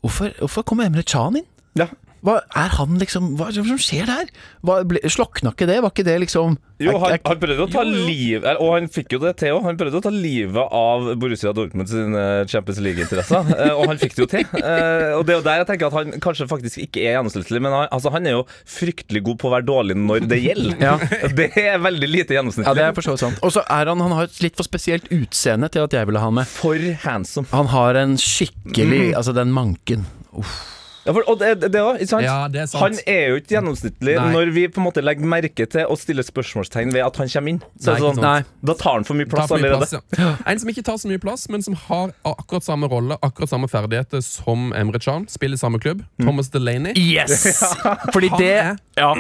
Hvorfor, 0.02 0.32
hvorfor 0.40 0.64
kommer 0.64 0.86
Emre 0.88 1.04
Chan 1.04 1.36
inn? 1.36 1.46
Ja. 1.76 1.88
Hva 2.26 2.40
er 2.58 2.74
han 2.76 2.98
liksom 3.00 3.34
Hva 3.40 3.50
er 3.50 3.56
det 3.56 3.66
som 3.68 3.80
skjer 3.80 4.10
der? 4.10 4.32
Hva, 4.66 4.82
ble, 4.88 5.02
slokna 5.12 5.54
ikke 5.54 5.68
det? 5.70 5.80
Var 5.84 5.94
ikke 5.94 6.06
det 6.08 6.16
liksom 6.26 6.58
Jo, 6.84 6.96
han, 7.02 7.16
han 7.24 7.40
prøvde 7.40 7.66
å 7.66 7.70
ta 7.72 7.84
liv 7.88 8.46
Og 8.60 8.74
han 8.74 8.90
fikk 8.92 9.16
jo 9.16 9.22
det 9.24 9.34
til 9.40 9.56
òg. 9.56 9.64
Han 9.68 9.80
prøvde 9.80 10.00
å 10.00 10.04
ta 10.04 10.12
livet 10.14 10.76
av 10.80 11.10
Borussia 11.20 11.54
Dortmund 11.56 11.92
sine 11.92 12.26
Champions 12.50 12.80
League-interesser. 12.84 13.52
eh, 13.60 13.74
og 13.74 13.92
han 13.92 14.00
fikk 14.02 14.16
det 14.16 14.24
jo 14.24 14.30
til. 14.32 14.46
Eh, 14.60 15.16
og 15.18 15.26
det 15.28 15.34
er 15.34 15.40
jo 15.40 15.46
der 15.46 15.60
jeg 15.62 15.70
tenker 15.72 15.90
at 15.90 15.98
han 15.98 16.24
kanskje 16.24 16.48
faktisk 16.50 16.80
ikke 16.86 17.04
er 17.04 17.18
gjennomsnittlig, 17.18 17.62
men 17.66 17.76
han, 17.76 17.90
altså, 17.96 18.14
han 18.14 18.28
er 18.30 18.38
jo 18.38 18.46
fryktelig 18.70 19.24
god 19.28 19.40
på 19.42 19.50
å 19.50 19.54
være 19.58 19.68
dårlig 19.68 19.98
når 20.00 20.30
det 20.30 20.40
gjelder. 20.44 20.80
Ja. 20.80 20.96
Det 21.40 21.50
er 21.62 21.78
veldig 21.84 22.10
lite 22.10 22.36
gjennomsnittlig. 22.36 22.70
Ja, 22.70 22.76
det 22.78 22.88
er 22.88 22.96
for 22.96 23.06
så 23.06 23.16
vidt 23.16 23.24
sant. 23.26 23.44
Og 23.46 23.54
så 23.56 23.64
er 23.68 23.92
han 23.92 24.02
Han 24.04 24.16
har 24.16 24.28
et 24.28 24.42
litt 24.44 24.58
for 24.60 24.68
spesielt 24.68 25.08
utseende 25.14 25.70
til 25.72 25.86
at 25.86 25.96
jeg 25.96 26.10
ville 26.10 26.24
ha 26.24 26.32
med. 26.34 26.48
for 26.50 26.90
handsome. 27.04 27.48
Han 27.54 27.72
har 27.76 28.00
en 28.00 28.18
skikkelig 28.20 29.14
Altså, 29.20 29.36
den 29.36 29.52
manken. 29.56 30.08
Uff. 30.32 30.79
Ja, 31.10 31.14
for, 31.18 31.26
og 31.32 31.40
det, 31.42 31.50
det 31.74 31.80
også, 31.82 31.98
ikke 32.04 32.10
sant? 32.12 32.26
Ja, 32.28 32.36
det 32.54 32.62
er 32.62 32.68
sant. 32.70 32.84
Han 32.84 33.00
er 33.10 33.24
jo 33.32 33.40
ikke 33.42 33.56
gjennomsnittlig 33.56 34.14
Nei. 34.20 34.28
når 34.36 34.52
vi 34.54 34.66
på 34.70 34.78
en 34.82 34.86
måte 34.86 35.02
legger 35.02 35.26
merke 35.32 35.66
til 35.74 35.88
og 35.90 35.98
stiller 35.98 36.26
spørsmålstegn 36.28 36.94
ved 36.94 37.02
at 37.08 37.18
han 37.18 37.32
kommer 37.34 37.56
inn. 37.56 37.62
Så 37.82 37.96
Nei, 37.96 38.00
sånn, 38.04 38.22
Nei. 38.22 38.36
Da 38.70 38.76
tar 38.78 39.00
han 39.00 39.08
for 39.10 39.18
mye 39.18 39.30
plass 39.32 39.50
for 39.50 39.58
mye 39.58 39.72
allerede. 39.74 40.02
plass, 40.04 40.20
ja. 40.22 40.30
En 40.54 40.62
som 40.62 40.70
ikke 40.70 40.86
tar 40.86 41.02
så 41.02 41.10
mye 41.10 41.22
plass, 41.24 41.48
men 41.50 41.66
som 41.66 41.74
har 41.88 42.14
akkurat 42.30 42.68
samme 42.70 42.90
rolle, 42.94 43.18
akkurat 43.26 43.50
samme 43.50 43.68
ferdigheter 43.72 44.22
som 44.26 44.70
Emre 44.78 45.02
Can. 45.02 45.26
Spiller 45.34 45.58
i 45.58 45.64
samme 45.66 45.82
klubb. 45.82 46.06
Thomas 46.22 46.54
Delaney. 46.54 46.94
Yes! 46.94 47.58
Fordi 48.14 48.30
Han 48.36 48.40
det 48.46 48.54
er- 48.60 48.78
Ja. 49.00 49.16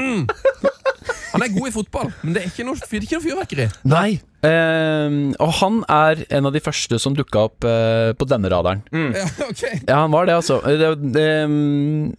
Han 1.33 1.43
er 1.45 1.51
god 1.53 1.67
i 1.69 1.71
fotball, 1.71 2.09
men 2.23 2.33
det 2.35 2.41
er 2.43 2.47
ikke 2.49 2.65
noe, 2.65 2.75
det 2.79 2.97
er 2.99 3.05
ikke 3.05 3.17
noe 3.19 3.25
fyrverkeri. 3.27 3.67
Nei. 3.89 4.19
Ehm, 4.45 5.33
og 5.43 5.51
han 5.59 5.81
er 5.91 6.21
en 6.37 6.47
av 6.47 6.53
de 6.55 6.61
første 6.63 6.99
som 7.01 7.15
dukka 7.17 7.41
opp 7.49 7.65
uh, 7.67 8.11
på 8.15 8.27
denne 8.29 8.47
radaren. 8.51 8.83
Ja, 8.93 9.25
okay. 9.49 9.79
Ja, 9.83 9.97
han 10.05 10.13
var 10.13 10.29
det, 10.29 10.37
altså. 10.39 10.59
Det, 10.63 10.91
det, 11.15 11.25
um, 11.49 12.13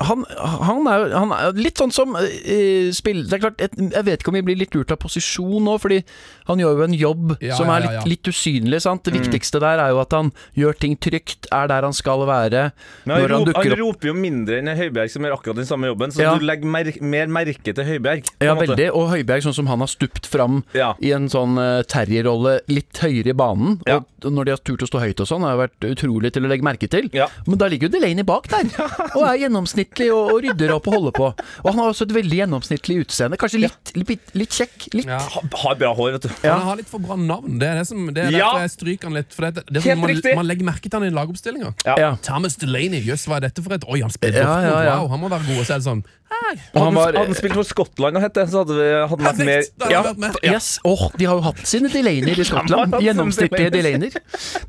han, 0.00 0.24
han, 0.40 0.88
er, 0.88 1.04
han 1.12 1.34
er 1.36 1.58
litt 1.60 1.76
sånn 1.82 1.92
som 1.92 2.16
uh, 2.16 2.88
spill... 2.96 3.24
Det 3.28 3.36
er 3.38 3.42
klart, 3.44 3.60
jeg, 3.60 3.76
jeg 3.92 4.06
vet 4.08 4.24
ikke 4.24 4.32
om 4.32 4.38
vi 4.38 4.44
blir 4.48 4.60
litt 4.62 4.76
lurt 4.76 4.94
av 4.94 5.00
posisjon 5.02 5.66
nå, 5.68 5.76
fordi 5.82 6.00
han 6.48 6.62
gjør 6.62 6.80
jo 6.80 6.86
en 6.86 6.96
jobb 6.96 7.34
Ja, 7.44 7.58
som 7.58 7.68
er 7.74 7.84
litt, 7.84 7.96
ja. 7.98 8.06
litt 8.08 8.30
usynlig. 8.32 8.80
sant? 8.86 9.04
Det 9.04 9.12
viktigste 9.18 9.60
der 9.62 9.82
er 9.84 9.92
jo 9.92 10.00
at 10.04 10.16
han 10.16 10.32
gjør 10.56 10.80
ting 10.80 10.96
trygt, 11.02 11.50
er 11.52 11.68
der 11.72 11.84
han 11.84 11.96
skal 11.96 12.24
være. 12.28 12.70
Men 13.04 13.16
han, 13.18 13.26
når 13.26 13.36
han 13.36 13.46
rop, 13.50 13.60
han 13.60 13.76
roper 13.82 14.12
jo 14.12 14.16
mindre 14.16 14.62
enn 14.62 14.72
Høibjerg, 14.80 15.12
som 15.12 15.26
gjør 15.28 15.36
akkurat 15.36 15.60
den 15.60 15.68
samme 15.68 15.90
jobben. 15.92 16.14
Så 16.14 16.24
Ja. 16.24 16.32
du 16.38 16.46
legger 16.46 16.72
mer, 16.72 16.88
mer 17.04 17.28
merke 17.42 17.74
til 17.76 17.84
Høibjerg. 17.84 18.24
Ja, 18.40 18.54
måte. 18.56 18.70
veldig. 18.70 18.88
Og 18.96 19.10
Høibjerg, 19.12 19.44
sånn 19.44 19.58
som 19.60 19.68
han 19.70 19.84
har 19.84 19.90
stupt 19.92 20.24
fram 20.30 20.62
Ja. 20.76 20.94
i 21.04 21.12
en 21.16 21.28
sånn 21.32 21.58
uh, 21.60 21.65
terrierrolle 21.90 22.58
litt 22.70 23.00
høyere 23.02 23.32
i 23.32 23.36
banen. 23.36 23.78
Ja. 23.88 24.00
Og 24.24 24.32
når 24.32 24.48
de 24.48 24.54
har 24.54 24.62
turt 24.66 24.82
å 24.82 24.88
stå 24.88 25.00
høyt 25.02 25.20
og 25.22 25.28
sånn, 25.28 25.44
har 25.46 25.54
jeg 25.54 25.62
vært 25.62 25.86
utrolig 25.92 26.32
til 26.34 26.46
å 26.46 26.50
legge 26.50 26.66
merke 26.66 26.88
til. 26.90 27.08
Ja. 27.16 27.28
Men 27.46 27.60
da 27.60 27.68
ligger 27.70 27.88
jo 27.88 27.94
Delaney 27.96 28.26
bak 28.26 28.48
der, 28.52 28.70
og 29.16 29.22
er 29.26 29.40
gjennomsnittlig 29.44 30.08
og, 30.14 30.32
og 30.34 30.40
rydder 30.46 30.74
opp 30.76 30.88
og 30.90 30.98
holder 30.98 31.16
på. 31.16 31.30
Og 31.62 31.68
han 31.70 31.82
har 31.82 31.92
også 31.92 32.08
et 32.08 32.16
veldig 32.16 32.40
gjennomsnittlig 32.42 32.98
utseende. 33.04 33.38
Kanskje 33.40 33.62
litt, 33.66 33.92
litt, 33.98 34.34
litt 34.36 34.58
kjekk. 34.58 34.88
Litt. 34.96 35.10
Ja. 35.10 35.20
Ha, 35.36 35.44
har 35.62 35.78
bra 35.80 35.92
hår, 35.96 36.16
vet 36.16 36.28
du. 36.28 36.32
Ja. 36.40 36.56
Han 36.56 36.70
har 36.72 36.80
litt 36.80 36.90
for 36.90 37.02
bra 37.02 37.18
navn. 37.20 37.60
Det 37.60 37.70
er, 37.70 37.80
det 37.82 37.88
som, 37.90 38.04
det 38.10 38.26
er 38.26 38.34
Ja. 38.34 38.50
derfor 38.50 38.66
jeg 38.66 38.74
stryker 38.76 39.10
han 39.10 39.20
litt. 39.20 39.32
For 39.36 39.48
det, 39.48 39.66
det 39.68 39.82
er 39.82 39.88
Helt 39.90 40.02
sånn 40.02 40.32
man, 40.32 40.42
man 40.42 40.50
legger 40.50 40.70
merke 40.72 40.90
til 40.90 40.98
han 40.98 41.08
i 41.08 41.14
lagoppstillinga. 41.14 41.72
Ja. 41.86 41.96
Ja. 42.00 42.12
Thomas 42.26 42.58
Delaney, 42.60 43.04
jøss, 43.06 43.26
hva 43.30 43.40
er 43.40 43.48
dette 43.48 43.64
for 43.64 43.76
et 43.76 43.86
Oi, 43.86 44.00
han 44.02 44.12
spiller 44.12 44.42
Ja, 44.42 44.54
ja, 44.64 44.78
ja. 44.86 44.94
wow, 45.00 45.10
han 45.12 45.22
må 45.22 45.30
være 45.32 45.46
god. 45.48 45.60
Og 45.62 45.68
så 45.68 45.76
er 45.76 45.82
det 45.82 45.88
sånn 45.88 46.06
Hei. 46.26 46.56
Han, 46.74 46.82
han 46.88 46.96
var 46.96 47.14
hadde 47.14 47.20
han 47.30 47.36
spilt 47.38 47.54
for 47.54 47.68
Skottland 47.68 48.18
og 48.18 48.24
hett 48.24 48.34
det, 48.34 48.44
så 48.50 48.64
hadde 48.64 48.74
vi 48.74 48.86
hadde 49.12 49.26
vært 49.28 49.42
mer 49.46 49.92
ja. 49.92 50.00
med. 50.18 50.38
Yes, 50.42 50.72
oh, 50.86 51.06
De 51.14 51.28
har 51.28 51.38
jo 51.38 51.44
hatt 51.44 51.55
sine 51.64 51.90
Delaneyer 51.92 52.40
i 52.40 52.46
Skottland. 52.50 52.94
hatt 52.94 53.04
Gjennomsnittlige. 53.04 53.72
Delaneyer. 53.74 54.18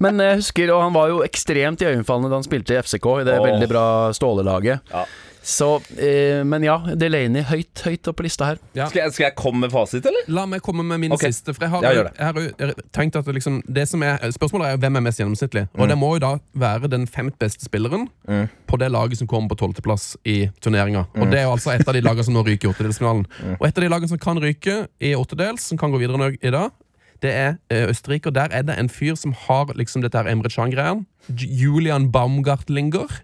Men 0.04 0.24
jeg 0.24 0.42
husker, 0.42 0.74
og 0.76 0.84
han 0.88 0.96
var 0.96 1.14
jo 1.14 1.24
ekstremt 1.26 1.84
iøynefallende 1.84 2.32
da 2.32 2.40
han 2.40 2.48
spilte 2.48 2.76
i 2.76 2.82
FCK, 2.82 3.08
i 3.22 3.28
det 3.28 3.40
oh. 3.40 3.48
veldig 3.48 3.72
bra 3.72 3.88
Ståle-laget. 4.18 4.94
Ja. 4.94 5.06
Så, 5.48 5.82
eh, 5.98 6.44
Men 6.44 6.64
ja, 6.66 6.76
Delaney 7.00 7.46
høyt, 7.48 7.80
høyt 7.86 8.08
opp 8.12 8.18
på 8.20 8.26
lista 8.26 8.50
her. 8.50 8.58
Ja. 8.76 8.90
Skal, 8.92 9.06
jeg, 9.06 9.14
skal 9.16 9.26
jeg 9.30 9.36
komme 9.40 9.64
med 9.64 9.72
fasit, 9.72 10.04
eller? 10.10 10.26
La 10.28 10.44
meg 10.50 10.60
komme 10.66 10.84
med 10.84 11.00
min 11.00 11.14
okay. 11.16 11.32
siste. 11.32 11.54
For 11.56 11.64
jeg 11.64 11.72
har, 11.72 11.86
Ja, 11.88 11.94
jeg 12.04 12.26
har 12.26 12.40
jo 12.42 12.50
jeg 12.50 12.68
har 12.68 12.82
tenkt 12.92 13.16
at 13.16 13.30
det 13.30 13.38
liksom, 13.38 13.62
det 13.64 13.86
som 13.88 14.04
er, 14.04 14.20
Spørsmålet 14.36 14.68
er 14.68 14.76
jo 14.76 14.82
hvem 14.84 15.00
er 15.00 15.06
mest 15.06 15.22
gjennomsnittlig. 15.22 15.64
Mm. 15.72 15.80
Og 15.80 15.92
det 15.94 15.98
må 16.02 16.10
jo 16.18 16.24
da 16.26 16.32
være 16.52 16.90
den 16.92 17.08
femt 17.08 17.38
beste 17.40 17.64
spilleren 17.64 18.10
på 18.68 18.80
det 18.82 18.90
laget 18.92 19.22
som 19.22 19.30
kommer 19.32 19.54
på 19.54 19.60
tolvteplass 19.62 20.18
i 20.28 20.50
turneringa. 20.60 21.06
Mm. 21.14 21.22
Og 21.24 21.32
det 21.32 21.40
er 21.40 21.48
jo 21.48 21.54
altså 21.56 21.72
et 21.78 21.88
av 21.88 21.96
de 21.96 22.04
lagene 22.04 22.28
som 22.28 22.36
nå 22.36 22.44
ryker 22.44 22.68
i 22.68 22.74
åttedelsfinalen. 22.74 23.24
Og 23.56 23.64
et 23.70 23.80
av 23.80 23.86
de 23.86 23.92
lagene 23.94 24.12
som 24.12 24.20
kan 24.20 24.44
ryke 24.44 24.76
i 25.00 25.14
åttedels, 25.16 25.70
som 25.72 25.80
kan 25.80 25.96
gå 25.96 26.04
videre 26.04 26.34
i 26.42 26.52
dag, 26.52 26.76
det 27.24 27.32
er 27.32 27.56
eh, 27.72 27.88
Østerrike. 27.88 28.28
Og 28.28 28.36
der 28.36 28.52
er 28.52 28.68
det 28.68 28.76
en 28.76 28.92
fyr 28.92 29.16
som 29.16 29.32
har 29.48 29.72
liksom 29.80 30.04
dette 30.04 30.20
her 30.20 30.28
Emre 30.28 30.52
Can-greia. 30.52 31.00
Julian 31.32 32.12
Baumgartlinger. 32.12 33.24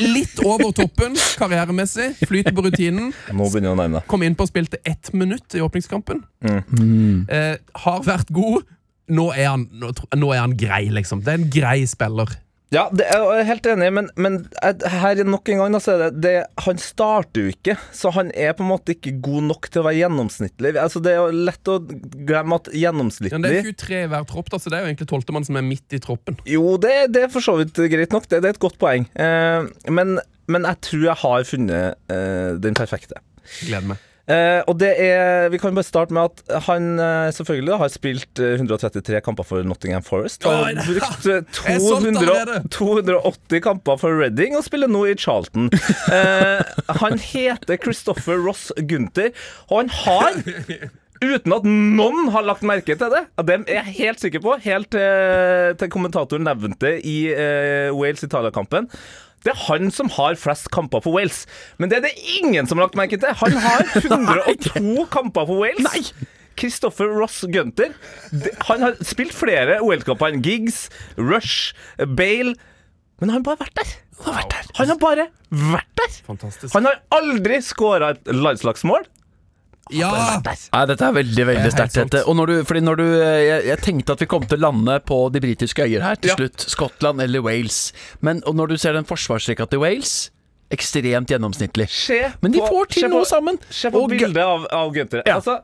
Litt 0.00 0.40
over 0.44 0.72
toppen 0.76 1.16
karrieremessig. 1.38 2.12
Flyter 2.28 2.54
på 2.56 2.64
rutinen. 2.66 3.10
Nå 3.32 3.48
begynner 3.48 3.70
jeg 3.72 3.76
å 3.76 3.80
nevne. 3.82 4.04
Kom 4.10 4.24
innpå 4.26 4.46
og 4.46 4.52
spilte 4.52 4.80
ett 4.88 5.12
minutt 5.16 5.56
i 5.56 5.62
åpningskampen. 5.64 6.22
Mm. 6.42 7.26
Eh, 7.28 7.56
har 7.84 8.06
vært 8.06 8.32
god. 8.34 8.64
Nå 9.12 9.28
er, 9.34 9.50
han, 9.50 9.66
nå, 9.76 9.90
nå 10.16 10.32
er 10.32 10.40
han 10.44 10.56
grei, 10.56 10.86
liksom. 10.94 11.24
Det 11.24 11.34
er 11.34 11.40
en 11.42 11.50
grei 11.52 11.78
spiller. 11.90 12.30
Ja, 12.72 12.86
det 12.94 13.04
jeg 13.04 13.24
er 13.36 13.46
helt 13.48 13.66
enig, 13.68 13.88
men, 13.92 14.08
men 14.16 14.38
her 14.62 15.20
nok 15.28 15.50
en 15.52 15.60
gang 15.60 15.74
da, 15.76 15.80
så 15.82 15.92
er 15.92 16.04
det, 16.06 16.22
det 16.24 16.34
Han 16.64 16.80
starter 16.80 17.44
jo 17.44 17.52
ikke, 17.52 17.76
så 17.92 18.12
han 18.16 18.30
er 18.32 18.54
på 18.56 18.64
en 18.64 18.70
måte 18.70 18.94
ikke 18.94 19.12
god 19.24 19.48
nok 19.50 19.68
til 19.68 19.82
å 19.82 19.86
være 19.88 19.98
gjennomsnittlig. 20.00 20.72
Altså 20.80 21.02
Det 21.04 21.12
er 21.12 21.20
jo 21.20 21.44
lett 21.50 21.72
å 21.72 21.78
glemme 21.82 22.60
at 22.60 22.70
gjennomsnittlig 22.72 23.36
Ja, 23.36 23.42
det 23.44 23.60
er 23.60 23.68
23 23.68 24.00
i 24.06 24.10
hver 24.14 24.28
tropp, 24.30 24.48
da, 24.54 24.60
så 24.62 24.72
det 24.72 24.78
er 24.78 24.86
jo 24.86 24.92
egentlig 24.92 25.10
tolvtemann 25.12 25.48
som 25.48 25.60
er 25.60 25.66
midt 25.66 25.98
i 25.98 26.00
troppen. 26.02 26.38
Jo, 26.48 26.78
det, 26.80 26.94
det 27.12 27.26
er 27.26 27.34
for 27.34 27.44
så 27.44 27.58
vidt 27.60 27.76
greit 27.92 28.14
nok. 28.14 28.28
Det, 28.30 28.40
det 28.40 28.52
er 28.52 28.56
et 28.56 28.62
godt 28.62 28.80
poeng. 28.80 29.04
Eh, 29.20 29.68
men, 29.92 30.16
men 30.48 30.70
jeg 30.70 30.80
tror 30.88 31.04
jeg 31.10 31.20
har 31.26 31.44
funnet 31.48 32.14
eh, 32.14 32.48
den 32.62 32.78
perfekte. 32.78 33.20
Gleder 33.66 33.92
meg. 33.92 34.08
Eh, 34.30 34.60
og 34.70 34.76
det 34.78 34.92
er 35.02 35.48
Vi 35.50 35.58
kan 35.58 35.74
bare 35.74 35.82
starte 35.82 36.14
med 36.14 36.30
at 36.30 36.62
han 36.68 37.00
eh, 37.02 37.32
selvfølgelig 37.34 37.72
da, 37.72 37.78
har 37.80 37.90
spilt 37.90 38.38
eh, 38.38 38.54
133 38.54 39.20
kamper 39.26 39.46
for 39.46 39.66
Nottingham 39.66 40.04
Forest. 40.06 40.46
Har 40.46 40.78
brukt 40.78 41.26
eh, 41.26 41.42
Jeg 41.66 41.74
er 41.74 41.82
solgt 41.82 42.06
200, 42.22 42.62
280 42.70 43.64
kamper 43.66 43.98
for 43.98 44.14
Reading 44.22 44.54
og 44.58 44.62
spiller 44.66 44.90
nå 44.90 45.04
i 45.10 45.16
Charlton. 45.18 45.70
Eh, 46.12 46.60
han 47.00 47.18
heter 47.18 47.78
Christopher 47.80 48.36
Ross 48.42 48.70
Gunther, 48.88 49.30
og 49.70 49.78
han 49.80 49.90
har 50.02 50.90
Uten 51.22 51.54
at 51.54 51.66
noen 51.66 52.30
har 52.34 52.44
lagt 52.44 52.64
merke 52.66 52.96
til 52.98 53.12
det. 53.12 53.22
Det 53.46 53.54
er 53.54 53.76
jeg 53.78 53.94
helt 54.00 54.22
sikker 54.24 54.42
på, 54.42 54.56
helt 54.64 54.90
til, 54.90 55.90
kommentatoren 55.92 56.44
nevnte 56.46 56.96
i 56.98 57.16
eh, 57.30 57.94
Wales-Italia-kampen. 57.94 58.90
Det 59.42 59.52
er 59.54 59.58
han 59.66 59.90
som 59.94 60.10
har 60.14 60.36
flest 60.38 60.68
kamper 60.74 61.02
for 61.04 61.16
Wales. 61.16 61.42
Men 61.82 61.90
det 61.90 61.98
er 61.98 62.04
det 62.06 62.12
ingen 62.38 62.68
som 62.70 62.78
har 62.78 62.86
lagt 62.88 62.98
merke 62.98 63.18
til. 63.18 63.32
Han 63.42 63.56
har 63.64 63.82
102 64.02 65.06
kamper 65.12 65.48
for 65.50 65.62
Wales. 65.64 65.82
Nei! 65.88 66.04
Christopher 66.60 67.08
Ross 67.16 67.40
Gunther. 67.50 67.94
Han 68.68 68.82
har 68.84 68.98
spilt 69.08 69.32
flere 69.34 69.78
OL-kamper 69.82 70.34
enn 70.34 70.42
Giggs, 70.44 70.84
Rush, 71.16 71.72
Bale. 71.98 72.52
Men 73.22 73.32
han 73.32 73.38
har 73.40 73.46
bare 73.46 73.62
vært 73.64 73.78
der. 73.80 73.94
Han 74.22 74.28
har, 74.28 74.42
vært 74.42 74.52
der. 74.52 74.68
Han 74.78 74.92
har 74.92 74.98
bare 75.02 75.24
vært 75.72 75.92
der. 75.98 76.14
Fantastisk. 76.28 76.74
Han 76.76 76.86
har 76.90 77.00
aldri 77.16 77.58
skåra 77.64 78.12
et 78.14 78.30
landslagsmål. 78.36 79.08
Ja! 79.90 80.40
Nei, 80.44 80.84
dette 80.86 81.04
er 81.04 81.12
veldig 81.12 81.44
veldig 81.46 81.72
sterkt. 81.74 81.94
dette 81.98 82.20
Og 82.30 82.36
når 82.38 82.46
du, 82.46 82.54
fordi 82.64 82.80
når 82.80 82.96
du 82.96 83.04
eh, 83.20 83.40
jeg, 83.48 83.64
jeg 83.66 83.78
tenkte 83.82 84.12
at 84.14 84.20
vi 84.22 84.26
kom 84.30 84.46
til 84.46 84.56
å 84.60 84.62
lande 84.70 85.00
på 85.04 85.18
de 85.34 85.40
britiske 85.42 85.82
øyer 85.84 86.00
her 86.06 86.14
til 86.22 86.30
Ja. 86.30 86.36
slutt. 86.38 86.64
Skottland 86.70 87.20
eller 87.20 87.42
Wales. 87.42 87.92
Men 88.20 88.42
og 88.46 88.54
når 88.56 88.68
du 88.68 88.76
ser 88.78 88.92
den 88.94 89.04
forsvarsrekka 89.04 89.66
til 89.68 89.80
Wales 89.82 90.30
Ekstremt 90.72 91.28
gjennomsnittlig. 91.28 91.84
Se 91.92 92.32
Men 92.40 92.52
de 92.54 92.60
på- 92.62 92.68
får 92.70 92.86
til 92.88 93.02
se 93.02 93.08
på- 93.08 93.12
noe 93.12 93.24
sammen. 93.28 93.58
Se 93.68 93.90
på 93.90 94.00
Og- 94.04 94.08
bildet 94.08 94.38
av, 94.40 94.66
av 94.72 94.92
Gunther. 94.94 95.22
Ja. 95.26 95.34
Altså, 95.36 95.58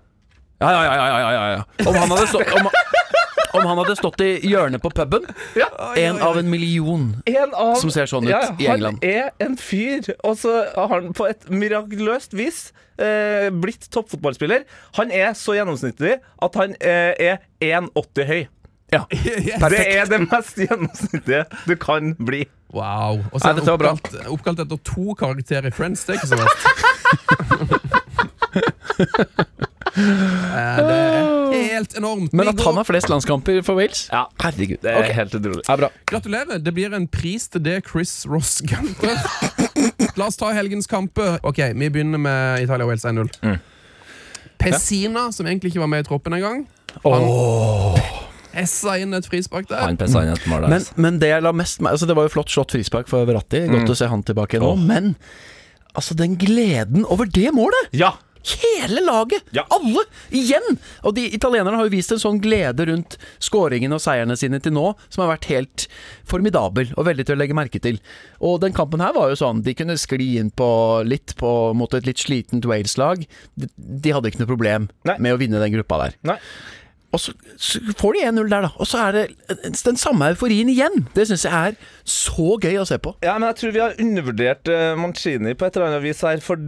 Ja, 0.60 0.70
ja, 0.74 0.82
ja, 0.82 0.94
ja, 0.94 1.18
ja, 1.18 1.30
ja, 1.32 1.50
ja. 1.54 1.86
Om 1.88 1.94
han 1.94 2.08
hadde 2.10 2.26
stått 2.26 2.52
om, 2.58 2.66
om 3.52 3.66
han 3.66 3.78
hadde 3.80 3.96
stått 3.98 4.20
i 4.24 4.30
hjørnet 4.48 4.82
på 4.82 4.90
puben 4.94 5.24
ja. 5.58 5.68
En 5.96 6.20
av 6.22 6.38
en 6.38 6.50
million. 6.50 7.22
En 7.28 7.54
av, 7.54 7.74
Som 7.80 7.90
ser 7.94 8.08
sånn 8.10 8.28
ut 8.28 8.32
ja, 8.32 8.42
i 8.58 8.68
England. 8.70 9.00
Han 9.02 9.10
er 9.10 9.30
en 9.44 9.56
fyr, 9.60 10.04
og 10.26 10.36
så 10.40 10.60
har 10.74 10.92
han 10.92 11.14
på 11.16 11.26
et 11.28 11.48
mirakuløst 11.50 12.36
vis 12.38 12.68
eh, 13.00 13.48
blitt 13.54 13.88
toppfotballspiller. 13.94 14.64
Han 14.98 15.10
er 15.14 15.32
så 15.38 15.56
gjennomsnittlig 15.58 16.18
at 16.44 16.60
han 16.60 16.76
eh, 16.80 17.12
er 17.32 17.36
1,80 17.64 18.28
høy. 18.28 18.42
Ja. 18.92 19.02
Det 19.68 19.82
er 19.84 20.08
det 20.08 20.20
mest 20.28 20.56
gjennomsnittlige 20.60 21.44
du 21.68 21.74
kan 21.80 22.14
bli. 22.20 22.44
Wow. 22.72 23.24
Og 23.32 23.40
så 23.40 23.48
er 23.54 23.76
bra. 23.80 23.92
oppkalt, 23.96 24.28
oppkalt 24.28 24.60
etter 24.64 24.76
to 24.84 25.14
karakterer 25.18 25.66
i 25.70 25.72
Friends. 25.72 26.04
Det 26.04 26.16
er 26.16 26.20
ikke 26.20 26.32
så 26.34 26.36
verst. 26.44 26.62
Eh, 29.98 30.78
det 30.78 30.96
er 30.96 31.64
helt 31.78 31.96
enormt. 31.98 32.32
Men 32.36 32.50
at 32.50 32.60
han 32.64 32.78
har 32.78 32.86
flest 32.86 33.10
landskamper 33.10 33.60
for 33.66 33.78
Wales 33.78 34.06
Ja. 34.12 34.24
Herregud. 34.42 34.78
Det 34.82 34.92
er 34.92 35.00
okay. 35.02 35.16
helt 35.16 35.34
utrolig. 35.34 35.64
Ja, 35.68 35.76
bra. 35.80 35.90
Gratulerer. 36.10 36.58
Det 36.62 36.74
blir 36.74 36.94
en 36.94 37.08
pris 37.08 37.48
til 37.48 37.64
det, 37.64 37.80
Chris 37.88 38.26
Ross 38.28 38.60
Gunther. 38.66 39.18
La 40.18 40.28
oss 40.28 40.38
ta 40.38 40.52
helgens 40.54 40.86
kamper. 40.90 41.38
Ok, 41.46 41.58
Vi 41.74 41.90
begynner 41.90 42.18
med 42.18 42.62
Italia-Wales 42.62 43.04
1-0. 43.04 43.30
Mm. 43.42 43.58
Pessina, 44.58 45.28
som 45.32 45.46
egentlig 45.46 45.72
ikke 45.72 45.84
var 45.84 45.92
med 45.92 46.02
i 46.02 46.08
troppen 46.08 46.34
engang. 46.34 46.64
Essa 48.58 48.96
inn 48.98 49.14
et 49.14 49.28
frispark 49.28 49.68
der. 49.70 49.84
Han 49.84 49.98
inn 49.98 50.34
et 50.34 50.48
mål 50.50 50.66
Men, 50.72 50.86
men 50.96 51.20
det 51.22 51.30
jeg 51.30 51.44
la 51.44 51.52
mest 51.54 51.82
Altså 51.84 52.08
Det 52.08 52.16
var 52.16 52.26
jo 52.26 52.32
flott 52.32 52.50
slått 52.50 52.74
frispark 52.74 53.10
for 53.10 53.28
Verratti. 53.28 53.66
Godt 53.70 53.92
å 53.92 53.98
se 53.98 54.08
han 54.10 54.24
tilbake 54.26 54.60
nå. 54.62 54.74
Men 54.88 55.14
altså 55.98 56.16
den 56.18 56.36
gleden 56.38 57.06
over 57.06 57.28
det 57.30 57.52
målet! 57.54 57.92
Ja! 57.96 58.16
Hele 58.42 59.02
laget! 59.04 59.44
Ja. 59.56 59.64
Alle! 59.74 60.04
Igjen! 60.34 60.78
Og 61.06 61.14
de 61.16 61.26
italienerne 61.34 61.76
har 61.78 61.88
jo 61.88 61.92
vist 61.92 62.12
en 62.14 62.22
sånn 62.22 62.40
glede 62.42 62.86
rundt 62.88 63.18
skåringene 63.44 63.98
og 63.98 64.02
seierne 64.04 64.36
sine 64.38 64.60
til 64.62 64.74
nå, 64.76 64.92
som 65.08 65.24
har 65.24 65.34
vært 65.34 65.50
helt 65.52 65.86
formidabel 66.28 66.92
og 66.96 67.08
veldig 67.08 67.26
til 67.28 67.36
å 67.36 67.40
legge 67.40 67.56
merke 67.58 67.82
til. 67.82 68.00
Og 68.44 68.60
den 68.64 68.76
kampen 68.76 69.02
her 69.04 69.16
var 69.16 69.32
jo 69.32 69.38
sånn, 69.40 69.62
de 69.66 69.74
kunne 69.78 69.98
skli 70.00 70.36
inn 70.40 70.50
på 70.54 70.70
litt 71.08 71.36
på, 71.40 71.52
mot 71.78 71.94
et 71.98 72.08
litt 72.08 72.22
slitent 72.22 72.68
Wales-lag. 72.68 73.24
De, 73.58 73.70
de 73.76 74.14
hadde 74.14 74.32
ikke 74.32 74.44
noe 74.44 74.52
problem 74.54 74.90
Nei. 75.08 75.18
med 75.18 75.34
å 75.36 75.40
vinne 75.40 75.62
den 75.62 75.74
gruppa 75.78 76.02
der. 76.06 76.18
Nei. 76.32 76.38
Og 77.16 77.22
så, 77.22 77.32
så 77.56 77.80
får 77.96 78.18
de 78.18 78.24
1-0 78.28 78.50
der, 78.52 78.66
da. 78.66 78.70
Og 78.76 78.88
så 78.88 79.00
er 79.06 79.16
det 79.16 79.22
den 79.86 79.96
samme 79.96 80.28
euforien 80.28 80.68
igjen. 80.68 81.06
Det 81.14 81.24
syns 81.28 81.46
jeg 81.46 81.72
er 81.72 81.78
så 82.08 82.56
gøy 82.60 82.76
å 82.80 82.86
se 82.88 82.98
på. 83.00 83.14
Ja, 83.24 83.36
men 83.38 83.48
jeg 83.48 83.58
tror 83.60 83.72
vi 83.74 83.80
har 83.80 83.96
undervurdert 84.00 84.68
uh, 84.68 84.92
Mancini 84.98 85.54
på 85.56 85.66
et 85.66 85.76
eller 85.76 85.88
annet 85.88 86.04
vis 86.04 86.20
her. 86.26 86.42
For 86.44 86.60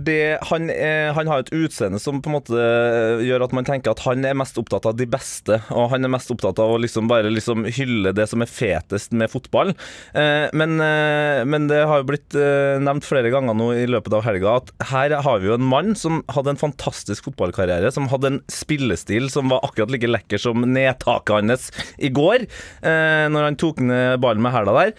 han, 0.50 0.70
er, 0.72 1.12
han 1.16 1.30
har 1.30 1.44
et 1.44 1.52
utseende 1.52 2.00
som 2.00 2.22
på 2.24 2.30
en 2.30 2.36
måte 2.38 2.56
eh, 2.56 3.24
gjør 3.26 3.44
at 3.46 3.54
man 3.56 3.66
tenker 3.68 3.92
at 3.92 4.02
han 4.06 4.24
er 4.26 4.38
mest 4.38 4.56
opptatt 4.60 4.88
av 4.88 4.96
de 4.96 5.06
beste. 5.10 5.60
Og 5.74 5.90
han 5.92 6.06
er 6.06 6.12
mest 6.12 6.32
opptatt 6.32 6.60
av 6.62 6.74
å 6.74 6.80
liksom 6.80 7.10
bare 7.10 7.32
liksom 7.32 7.66
hylle 7.68 8.14
det 8.16 8.26
som 8.30 8.44
er 8.44 8.50
fetest 8.50 9.14
med 9.16 9.32
fotball. 9.32 9.74
Eh, 10.16 10.46
men, 10.56 10.76
eh, 10.84 11.42
men, 11.44 11.68
det 11.70 11.82
har 11.84 12.00
jo 12.00 12.08
blitt 12.10 12.36
eh, 12.38 12.80
nevnt 12.80 13.06
flere 13.06 13.32
ganger 13.32 13.56
nå 13.56 13.70
i 13.76 13.86
løpet 13.90 14.16
av 14.16 14.24
helga 14.26 14.56
at 14.62 14.72
her 14.90 15.14
har 15.20 15.42
vi 15.42 15.50
jo 15.50 15.58
en 15.58 15.68
mann 15.68 15.92
som 15.98 16.22
hadde 16.32 16.54
en 16.54 16.62
fantastisk 16.64 17.28
fotballkarriere. 17.28 17.92
Som 17.92 18.08
hadde 18.12 18.34
en 18.34 18.42
spillestil 18.50 19.28
som 19.32 19.52
var 19.52 19.64
akkurat 19.66 19.92
like 19.92 20.08
lekker 20.08 20.29
som 20.38 20.62
nedtaket 20.62 21.34
hans 21.50 21.70
i 21.98 22.10
går, 22.14 22.44
eh, 22.86 23.26
når 23.32 23.48
han 23.48 23.56
tok 23.58 23.80
ned 23.82 24.20
ballen 24.22 24.42
med 24.44 24.54
hæla 24.54 24.76
der. 24.76 24.92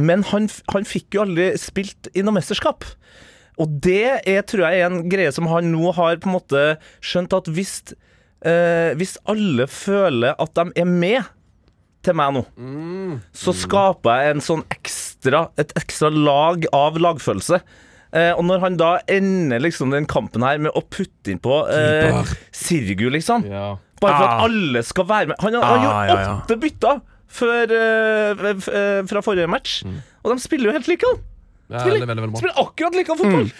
Men 0.00 0.22
han, 0.30 0.48
han 0.72 0.86
fikk 0.88 1.18
jo 1.18 1.26
aldri 1.26 1.50
spilt 1.60 2.08
i 2.16 2.22
noe 2.24 2.32
mesterskap. 2.38 2.86
Og 3.60 3.68
det 3.84 4.22
er, 4.24 4.40
tror 4.48 4.64
jeg 4.70 4.80
er 4.80 4.86
en 4.88 5.02
greie 5.12 5.32
som 5.36 5.50
han 5.50 5.68
nå 5.74 5.90
har 5.92 6.16
på 6.22 6.30
en 6.30 6.36
måte 6.38 6.62
skjønt 7.04 7.34
at 7.36 7.50
hvis, 7.52 7.74
eh, 8.46 8.94
hvis 8.96 9.18
alle 9.28 9.66
føler 9.68 10.38
at 10.40 10.54
de 10.56 10.70
er 10.80 10.88
med 10.88 11.28
til 12.00 12.16
meg 12.16 12.32
nå, 12.32 12.46
så 13.36 13.52
skaper 13.52 14.22
jeg 14.22 14.32
en 14.32 14.40
sånn 14.40 14.62
ekstra, 14.72 15.50
et 15.60 15.74
ekstra 15.76 16.08
lag 16.08 16.64
av 16.72 16.96
lagfølelse. 16.96 17.58
Eh, 18.16 18.32
og 18.32 18.40
når 18.48 18.62
han 18.64 18.76
da 18.80 18.94
ender 19.12 19.60
liksom 19.62 19.92
den 19.92 20.08
kampen 20.10 20.42
her 20.42 20.56
med 20.58 20.72
å 20.74 20.80
putte 20.82 21.30
inn 21.30 21.38
på 21.38 21.60
eh, 21.70 22.16
Sirgu, 22.56 23.10
liksom 23.12 23.44
Ja. 23.46 23.76
Bare 24.00 24.16
for 24.16 24.24
Ah. 24.26 24.36
at 24.36 24.44
alle 24.50 24.82
skal 24.82 25.04
være 25.08 25.26
med. 25.26 25.36
Han 25.40 25.54
har, 25.54 25.64
han 25.64 25.86
Ah, 25.86 26.08
ja. 26.08 26.34
åtte 26.40 26.56
bytter 26.60 27.00
før, 27.28 27.62
eh, 27.70 28.40
eh, 28.50 29.06
fra 29.06 29.20
forrige 29.20 29.46
match. 29.46 29.82
Og 30.24 30.32
de 30.34 30.40
spiller 30.40 30.66
jo 30.66 30.72
helt 30.72 30.88
like. 30.88 31.04
da. 31.06 31.20
Ja, 31.70 31.84
Spiller, 31.84 32.02
er 32.02 32.08
veldig, 32.10 32.22
veldig 32.24 32.40
spiller 32.40 32.56
akkurat 32.64 32.96
like 32.98 33.14
fotball. 33.20 33.50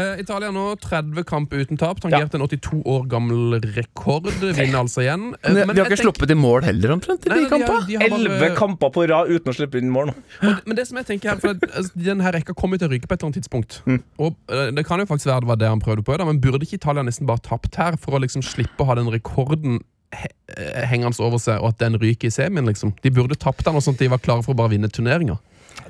Eh, 0.00 0.20
Italia 0.22 0.48
nå 0.54 0.62
30 0.80 1.26
kamp 1.28 1.52
uten 1.52 1.76
tap. 1.80 2.00
Tangerte 2.00 2.38
en 2.38 2.44
82 2.46 2.80
år 2.88 3.04
gammel 3.10 3.58
rekord. 3.76 4.30
Vinner 4.40 4.78
altså 4.80 5.04
igjen. 5.04 5.26
Uh, 5.44 5.50
Men, 5.50 5.66
men 5.68 5.76
vi 5.76 5.82
har 5.82 5.90
ikke 5.90 5.98
ikke 5.98 6.06
sluppet 6.06 6.32
i 6.32 6.38
mål 6.40 6.64
heller, 6.64 6.94
omtrent, 6.96 7.26
i 7.26 7.32
Nei, 7.32 7.40
nei, 7.44 7.50
de 7.50 7.58
de 7.90 7.98
har 8.00 8.38
bare- 8.40 8.50
kamper 8.56 8.92
på 8.94 9.04
rad 9.10 9.28
uten 9.28 9.52
å 9.52 9.56
slippe 9.56 9.76
inn 9.82 9.92
mål 9.92 10.10
nå. 10.10 10.16
Og, 10.40 10.64
men 10.66 10.78
det 10.78 10.86
som 10.88 10.96
jeg 11.02 11.10
tenker 11.12 11.34
her, 11.34 11.42
for 11.42 11.52
altså, 11.52 11.92
Den 11.94 12.24
rekka 12.24 12.56
kommer 12.56 12.80
til 12.80 12.88
å 12.88 12.92
ryke 12.94 13.06
på 13.10 13.14
et 13.14 13.20
eller 13.20 13.30
annet 13.30 13.42
tidspunkt. 13.42 13.80
Og 14.18 14.34
uh, 14.48 14.70
Det 14.72 14.86
kan 14.88 15.02
jo 15.02 15.08
faktisk 15.10 15.28
være 15.28 15.44
det 15.44 15.52
var 15.52 15.60
det 15.60 15.68
han 15.68 15.84
prøvde 15.84 16.06
på, 16.06 16.16
da, 16.16 16.24
men 16.24 16.40
burde 16.40 16.64
ikke 16.64 16.80
Italia 16.80 17.04
nesten 17.04 17.28
bare 17.28 17.44
tapt 17.44 17.76
her 17.76 18.00
for 18.00 18.16
å 18.16 18.22
liksom 18.24 18.42
slippe 18.46 18.80
å 18.80 18.88
ha 18.88 18.96
den 18.98 19.12
rekorden 19.12 19.82
he 20.10 20.26
eh, 20.56 20.86
hengende 20.90 21.20
over 21.22 21.38
seg, 21.38 21.60
og 21.62 21.70
at 21.70 21.78
den 21.78 21.94
ryker 22.00 22.26
i 22.30 22.34
semien? 22.34 22.66
liksom? 22.66 22.94
De 23.02 23.12
burde 23.14 23.36
tapt 23.38 23.62
den, 23.66 23.76
og 23.78 23.84
sånn 23.84 23.94
at 23.94 24.02
de 24.02 24.08
var 24.10 24.18
klare 24.22 24.42
for 24.42 24.56
å 24.56 24.58
bare 24.58 24.72
vinne 24.72 24.90
turneringa. 24.90 25.36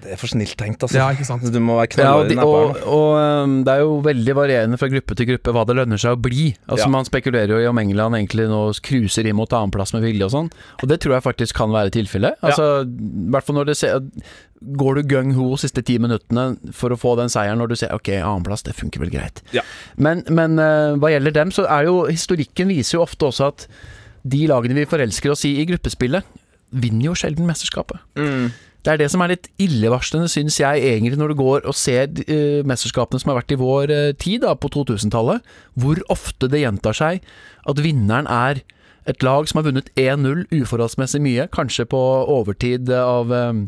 Det 0.00 0.14
er 0.14 0.20
for 0.20 0.32
snilt 0.32 0.56
tenkt, 0.58 0.82
altså. 0.84 0.96
Ja, 0.98 1.08
ikke 1.14 1.26
sant? 1.28 1.44
Du 1.44 1.58
må 1.62 1.76
være 1.78 2.00
Ja, 2.00 2.14
og, 2.16 2.28
knallhard 2.30 2.74
de, 2.74 2.84
og, 2.84 2.96
og 2.96 3.44
um, 3.46 3.56
det 3.66 3.74
er 3.74 3.82
jo 3.84 3.96
veldig 4.04 4.36
varierende 4.38 4.78
fra 4.80 4.88
gruppe 4.92 5.16
til 5.18 5.28
gruppe 5.32 5.54
hva 5.56 5.64
det 5.68 5.76
lønner 5.78 6.00
seg 6.00 6.16
å 6.16 6.20
bli. 6.20 6.50
Altså 6.66 6.86
Ja. 6.86 6.92
Man 6.94 7.08
spekulerer 7.08 7.54
jo 7.54 7.60
i 7.62 7.68
om 7.70 7.80
England 7.82 8.18
egentlig 8.18 8.48
nå 8.50 8.60
cruiser 8.86 9.28
inn 9.28 9.38
mot 9.38 9.52
annenplass 9.52 9.94
med 9.96 10.06
vilje 10.06 10.28
og 10.28 10.34
sånn, 10.34 10.50
og 10.80 10.90
det 10.90 11.00
tror 11.04 11.18
jeg 11.18 11.26
faktisk 11.26 11.58
kan 11.60 11.74
være 11.74 11.92
tilfellet. 11.94 12.40
Altså, 12.46 12.84
i 12.84 13.30
hvert 13.34 13.46
fall 13.46 13.60
når 13.60 13.72
det 13.72 13.80
ser 13.80 14.00
Går 14.60 14.98
du 14.98 15.06
gung 15.08 15.30
ho 15.38 15.54
siste 15.56 15.80
ti 15.88 15.94
minuttene 15.96 16.50
for 16.76 16.92
å 16.92 16.98
få 17.00 17.14
den 17.16 17.30
seieren 17.32 17.62
når 17.62 17.70
du 17.70 17.78
ser 17.80 17.94
ok, 17.96 18.10
annenplass, 18.18 18.60
det 18.66 18.74
funker 18.76 19.00
vel 19.00 19.08
greit. 19.14 19.40
Ja. 19.56 19.62
Men, 19.96 20.20
men 20.28 20.60
uh, 20.60 20.98
hva 21.00 21.08
gjelder 21.14 21.32
dem, 21.32 21.52
så 21.54 21.64
er 21.64 21.86
jo 21.88 22.02
historikken 22.10 22.68
viser 22.68 22.98
jo 22.98 23.06
ofte 23.06 23.30
også 23.30 23.48
at 23.54 23.64
de 24.28 24.42
lagene 24.50 24.76
vi 24.76 24.84
forelsker 24.90 25.32
oss 25.32 25.46
i 25.48 25.54
i 25.62 25.64
gruppespillet, 25.70 26.28
vinner 26.76 27.08
jo 27.08 27.16
sjelden 27.16 27.48
mesterskapet. 27.48 28.02
Mm. 28.20 28.50
Det 28.80 28.92
er 28.92 29.00
det 29.02 29.10
som 29.12 29.20
er 29.20 29.34
litt 29.34 29.48
illevarslende, 29.60 30.30
syns 30.32 30.56
jeg, 30.60 30.82
egentlig, 30.88 31.18
når 31.20 31.32
du 31.32 31.40
går 31.42 31.68
og 31.68 31.76
ser 31.76 32.08
uh, 32.08 32.60
mesterskapene 32.68 33.20
som 33.20 33.32
har 33.32 33.42
vært 33.42 33.52
i 33.52 33.60
vår 33.60 33.92
uh, 33.92 34.10
tid, 34.16 34.40
da, 34.46 34.54
på 34.56 34.70
2000-tallet, 34.72 35.44
hvor 35.76 36.00
ofte 36.12 36.48
det 36.48 36.62
gjentar 36.62 36.96
seg 36.96 37.24
at 37.68 37.82
vinneren 37.84 38.28
er 38.30 38.62
et 39.08 39.24
lag 39.24 39.48
som 39.48 39.60
har 39.60 39.68
vunnet 39.68 39.90
1-0 39.98 40.46
uforholdsmessig 40.52 41.20
mye, 41.24 41.48
kanskje 41.52 41.86
på 41.88 42.00
overtid 42.30 42.90
av 42.92 43.32
eh, 43.34 43.62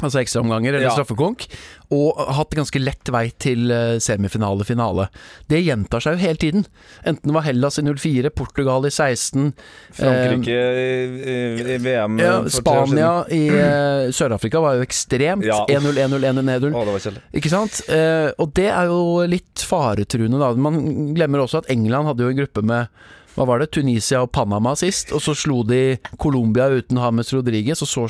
Altså 0.00 0.20
ekstraomganger 0.22 0.72
eller 0.74 0.86
Ja. 0.88 0.94
straffekonk, 0.94 1.44
og 1.92 2.16
hatt 2.36 2.54
ganske 2.56 2.80
lett 2.80 3.10
vei 3.12 3.26
til 3.42 3.70
eh, 3.74 3.98
semifinale, 4.00 4.64
finale. 4.64 5.08
Det 5.50 5.58
gjentar 5.64 6.00
seg 6.00 6.16
jo 6.16 6.22
hele 6.22 6.40
tiden. 6.40 6.64
Enten 7.04 7.28
det 7.28 7.34
var 7.36 7.44
Hellas 7.44 7.76
i 7.78 7.84
04, 7.84 8.30
Portugal 8.32 8.86
i 8.88 8.90
16, 8.94 9.52
Frankrike 9.98 10.56
i, 10.56 11.74
i, 11.74 11.78
VM 11.84 12.18
ja, 12.22 12.38
Spania 12.48 13.12
i 13.28 13.42
eh, 13.52 14.08
Sør-Afrika 14.14 14.62
var 14.64 14.78
jo 14.78 14.86
ekstremt. 14.86 15.44
1-0, 15.44 15.68
1-0, 15.68 16.24
1-0, 16.24 16.24
1-0. 16.30 16.50
siden. 16.60 16.74
Å, 16.74 16.84
det 16.86 16.96
var 16.96 17.04
kjedelig. 17.06 17.24
Ikke 17.42 17.52
sant? 17.52 17.80
Eh, 17.92 18.28
og 18.40 18.52
det 18.56 18.68
er 18.72 18.90
jo 18.92 19.00
litt 19.28 19.64
faretruende, 19.68 20.40
da. 20.40 20.52
Man 20.56 21.12
glemmer 21.16 21.44
også 21.44 21.60
at 21.64 21.70
England 21.72 22.08
hadde 22.08 22.24
jo 22.24 22.32
en 22.32 22.40
gruppe 22.44 22.64
med 22.64 22.88
hva 23.36 23.44
var 23.46 23.60
det, 23.62 23.70
Tunisia 23.76 24.24
og 24.24 24.32
Panama 24.34 24.72
sist, 24.76 25.12
og 25.14 25.22
så 25.22 25.36
slo 25.38 25.60
de 25.64 25.98
Colombia 26.20 26.66
uten 26.74 26.98
Hames 26.98 27.30
Rodriguez, 27.32 27.78
og 27.84 27.88
så 27.88 28.06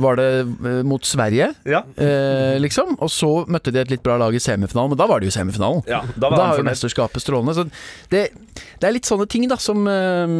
var 0.00 0.16
det 0.16 0.28
eh, 0.40 0.82
mot 0.86 1.04
Sverige, 1.04 1.54
Ja. 1.68 1.82
eh, 1.96 2.58
liksom. 2.62 2.96
Og 3.00 3.10
så 3.10 3.46
møtte 3.48 3.72
de 3.72 3.80
et 3.80 3.90
litt 3.90 4.02
bra 4.02 4.16
lag 4.16 4.34
i 4.34 4.40
semifinalen, 4.42 4.90
men 4.94 4.98
da 4.98 5.06
var 5.06 5.20
det 5.20 5.28
jo 5.30 5.36
semifinalen. 5.36 5.82
ja, 5.86 6.00
Da, 6.16 6.28
da 6.28 6.30
var 6.30 6.38
har 6.38 6.56
han 6.56 6.64
jo 6.64 6.68
mesterskapet 6.70 7.22
strålende. 7.22 7.54
Så 7.54 7.64
det, 8.10 8.30
det 8.80 8.88
er 8.88 8.92
litt 8.96 9.08
sånne 9.08 9.26
ting 9.28 9.48
da 9.48 9.56
som 9.56 9.86
eh, 9.88 10.36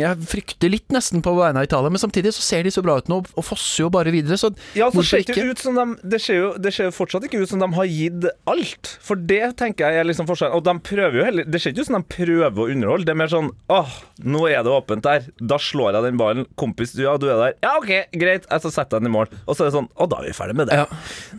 jeg 0.00 0.28
frykter 0.30 0.70
litt 0.72 0.88
nesten 0.94 1.22
på 1.24 1.34
vegne 1.36 1.60
av 1.62 1.68
Italia, 1.68 1.90
men 1.92 2.00
samtidig 2.02 2.32
så 2.34 2.42
ser 2.44 2.62
de 2.66 2.70
så 2.74 2.82
bra 2.84 2.96
ut 3.00 3.08
nå, 3.12 3.20
og 3.34 3.44
fosser 3.44 3.84
jo 3.84 3.90
bare 3.94 4.12
videre. 4.14 4.38
Så 4.40 4.52
Ja, 4.76 4.90
så 4.90 5.02
ser 5.04 5.24
det, 5.24 5.36
ut 5.44 5.58
som 5.58 5.74
de, 5.78 5.86
det, 6.02 6.20
ser 6.22 6.38
jo, 6.40 6.52
det 6.58 6.72
ser 6.74 6.88
jo 6.90 6.94
fortsatt 6.96 7.24
ikke 7.28 7.42
ut 7.42 7.48
som 7.50 7.60
de 7.62 7.68
har 7.74 7.84
gitt 7.90 8.28
alt. 8.50 8.94
For 9.04 9.16
det 9.16 9.56
tenker 9.60 9.88
jeg 9.90 10.00
er 10.00 10.08
liksom 10.08 10.26
forskjellen. 10.28 10.54
Og 10.56 10.64
de 10.64 10.74
prøver 10.84 11.18
jo 11.20 11.24
heller 11.26 11.44
Det 11.48 11.60
ser 11.60 11.72
ikke 11.74 11.84
ut 11.84 11.88
som 11.90 11.96
de 11.98 12.06
prøver 12.14 12.60
å 12.64 12.68
underholde. 12.72 13.04
Det 13.08 13.14
er 13.14 13.18
mer 13.20 13.30
sånn 13.32 13.50
Åh, 13.72 13.94
nå 14.24 14.44
er 14.50 14.62
det 14.64 14.72
åpent 14.72 15.02
der. 15.04 15.26
Da 15.40 15.56
slår 15.60 15.94
jeg 15.96 16.04
den 16.06 16.18
ballen. 16.20 16.46
Kompis, 16.60 16.92
du, 16.96 17.02
ja, 17.04 17.16
du 17.20 17.26
er 17.30 17.38
der. 17.40 17.54
Ja, 17.64 17.74
OK, 17.80 17.90
greit. 18.12 18.46
Jeg 18.50 18.60
skal 18.64 18.74
setter 18.74 18.93
jeg 18.96 19.04
den 19.04 19.10
i 19.10 19.14
mål. 19.14 19.30
Og 19.44 19.54
så 19.54 19.64
er 19.64 19.70
det 19.70 19.76
sånn 19.76 19.90
Å, 19.94 20.08
da 20.10 20.20
er 20.20 20.28
vi 20.28 20.36
ferdig 20.36 20.56
med 20.58 20.70
det. 20.70 20.80
Ja. 20.82 20.86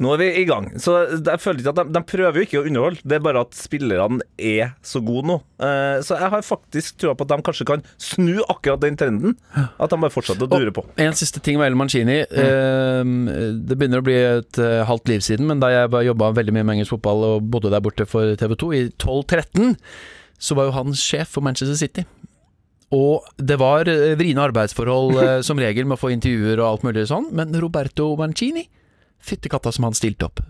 Nå 0.02 0.14
er 0.16 0.22
vi 0.22 0.30
i 0.42 0.46
gang. 0.50 0.70
Så 0.82 0.98
jeg 1.16 1.42
føler 1.42 1.64
ikke 1.64 1.74
at 1.76 1.82
de, 1.82 1.86
de 1.96 2.04
prøver 2.12 2.40
jo 2.40 2.48
ikke 2.48 2.62
å 2.62 2.66
underholde. 2.70 3.04
Det 3.04 3.18
er 3.18 3.26
bare 3.26 3.46
at 3.46 3.58
spillerne 3.58 4.26
er 4.38 4.76
så 4.86 5.02
gode 5.06 5.30
nå. 5.32 5.40
Uh, 5.62 6.02
så 6.06 6.20
jeg 6.20 6.32
har 6.34 6.46
faktisk 6.46 7.00
trua 7.02 7.16
på 7.16 7.28
at 7.28 7.32
de 7.32 7.46
kanskje 7.48 7.68
kan 7.70 7.86
snu 8.02 8.42
akkurat 8.52 8.84
den 8.84 9.00
trenden. 9.00 9.38
At 9.56 9.94
de 9.94 10.00
bare 10.02 10.14
fortsetter 10.14 10.48
å 10.48 10.52
dure 10.52 10.74
på. 10.76 10.86
En 11.02 11.16
siste 11.18 11.42
ting 11.44 11.60
med 11.60 11.72
El 11.72 11.80
Mancini. 11.80 12.22
Eh, 12.26 13.02
det 13.66 13.78
begynner 13.78 14.02
å 14.02 14.06
bli 14.06 14.18
et 14.18 14.60
uh, 14.62 14.84
halvt 14.90 15.12
liv 15.12 15.24
siden, 15.26 15.48
men 15.50 15.62
da 15.64 15.72
jeg 15.74 16.06
jobba 16.10 16.34
veldig 16.36 16.56
mye 16.56 16.66
med 16.66 16.78
engelsk 16.78 16.96
fotball 16.98 17.26
og 17.30 17.50
bodde 17.54 17.72
der 17.74 17.84
borte 17.84 18.08
for 18.10 18.36
TV 18.40 18.56
2 18.62 18.72
i 18.76 18.84
12-13, 18.92 19.76
så 20.42 20.58
var 20.58 20.70
jo 20.70 20.76
han 20.76 20.96
sjef 21.00 21.36
for 21.36 21.46
Manchester 21.46 21.78
City. 21.80 22.06
Og 22.96 23.28
det 23.38 23.58
var 23.60 23.90
eh, 23.92 24.16
vriene 24.20 24.44
arbeidsforhold 24.48 25.22
eh, 25.22 25.38
som 25.48 25.60
regel 25.60 25.88
med 25.88 25.98
å 25.98 26.02
få 26.02 26.14
intervjuer 26.16 26.62
og 26.62 26.68
alt 26.70 26.88
mulig 26.88 27.08
sånn, 27.12 27.32
men 27.36 27.56
Roberto 27.62 28.14
Mancini 28.20 28.68
Fyttekatta 29.26 29.72
som 29.74 29.88
han 29.88 29.96
stilte 29.98 30.28
opp. 30.28 30.44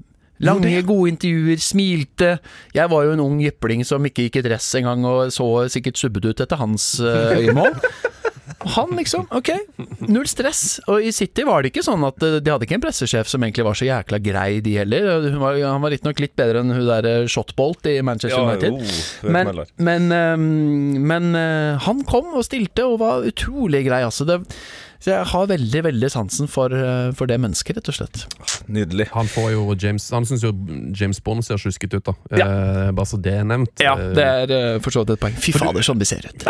Lange, 0.44 0.82
gode 0.84 1.14
intervjuer, 1.14 1.62
smilte. 1.64 2.34
Jeg 2.76 2.92
var 2.92 3.06
jo 3.08 3.14
en 3.16 3.22
ung 3.24 3.38
jypling 3.40 3.86
som 3.88 4.04
ikke 4.04 4.26
gikk 4.26 4.42
i 4.42 4.44
dress 4.50 4.68
engang, 4.76 5.06
og 5.08 5.32
så 5.32 5.48
sikkert 5.72 6.02
subbet 6.02 6.28
ut 6.28 6.44
etter 6.44 6.60
hans 6.60 6.90
eh, 7.00 7.38
øyemål. 7.40 7.78
Han 8.76 8.94
liksom, 8.98 9.26
ok, 9.34 9.50
null 10.06 10.28
stress. 10.30 10.80
Og 10.92 11.04
i 11.06 11.12
City 11.16 11.46
var 11.48 11.64
det 11.64 11.72
ikke 11.74 11.84
sånn 11.86 12.04
at 12.08 12.22
eh, 12.26 12.38
de 12.44 12.54
hadde 12.54 12.68
ikke 12.68 12.78
en 12.78 12.84
pressesjef 12.84 13.30
som 13.30 13.44
egentlig 13.46 13.66
var 13.68 13.78
så 13.80 13.88
jækla 13.88 14.20
grei, 14.24 14.50
de 14.66 14.76
heller. 14.80 15.28
Var, 15.42 15.60
han 15.66 15.84
var 15.84 15.94
riktignok 15.94 16.22
litt 16.24 16.36
bedre 16.38 16.62
enn 16.62 16.74
hun 16.76 16.86
der 16.88 17.10
eh, 17.10 17.28
Shotbolt 17.32 17.90
i 17.90 17.98
Manchester 18.06 18.46
United. 18.46 18.78
jo, 18.78 19.34
Men, 19.36 19.52
men, 19.90 20.10
eh, 20.14 20.36
men 21.14 21.30
eh, 21.40 21.86
han 21.88 22.06
kom 22.08 22.34
og 22.38 22.46
stilte 22.48 22.86
og 22.86 23.00
var 23.02 23.26
utrolig 23.28 23.86
grei. 23.88 24.04
Altså 24.06 24.28
det, 24.30 24.42
så 25.06 25.12
jeg 25.14 25.26
har 25.30 25.46
veldig 25.52 25.82
veldig 25.86 26.08
sansen 26.10 26.48
for, 26.50 26.74
eh, 26.74 27.12
for 27.14 27.30
det 27.30 27.38
mennesket, 27.44 27.78
rett 27.78 27.90
og 27.92 27.98
slett. 28.00 28.24
Nydelig. 28.66 29.06
Han 29.14 29.28
får 29.30 29.52
jo 29.54 29.76
James 29.78 30.08
Han 30.10 30.26
syns 30.26 30.42
jo 30.42 30.50
James 30.98 31.20
Bond 31.22 31.46
ser 31.46 31.60
sjusket 31.62 31.94
ut, 31.94 32.08
da. 32.08 32.16
Ja. 32.34 32.48
Eh, 32.48 32.90
bare 32.98 33.06
så 33.06 33.20
det 33.22 33.36
er 33.38 33.44
nevnt. 33.46 33.70
Ja, 33.84 33.94
Eh, 33.96 34.14
Det 34.18 34.26
er 34.26 34.52
eh, 34.56 34.80
for 34.82 34.90
så 34.96 35.04
vidt 35.06 35.14
et 35.14 35.22
poeng. 35.22 35.38
Fy 35.38 35.52
fader, 35.54 35.86
sånn 35.86 36.00
vi 36.02 36.06
ser 36.10 36.26
ut. 36.26 36.48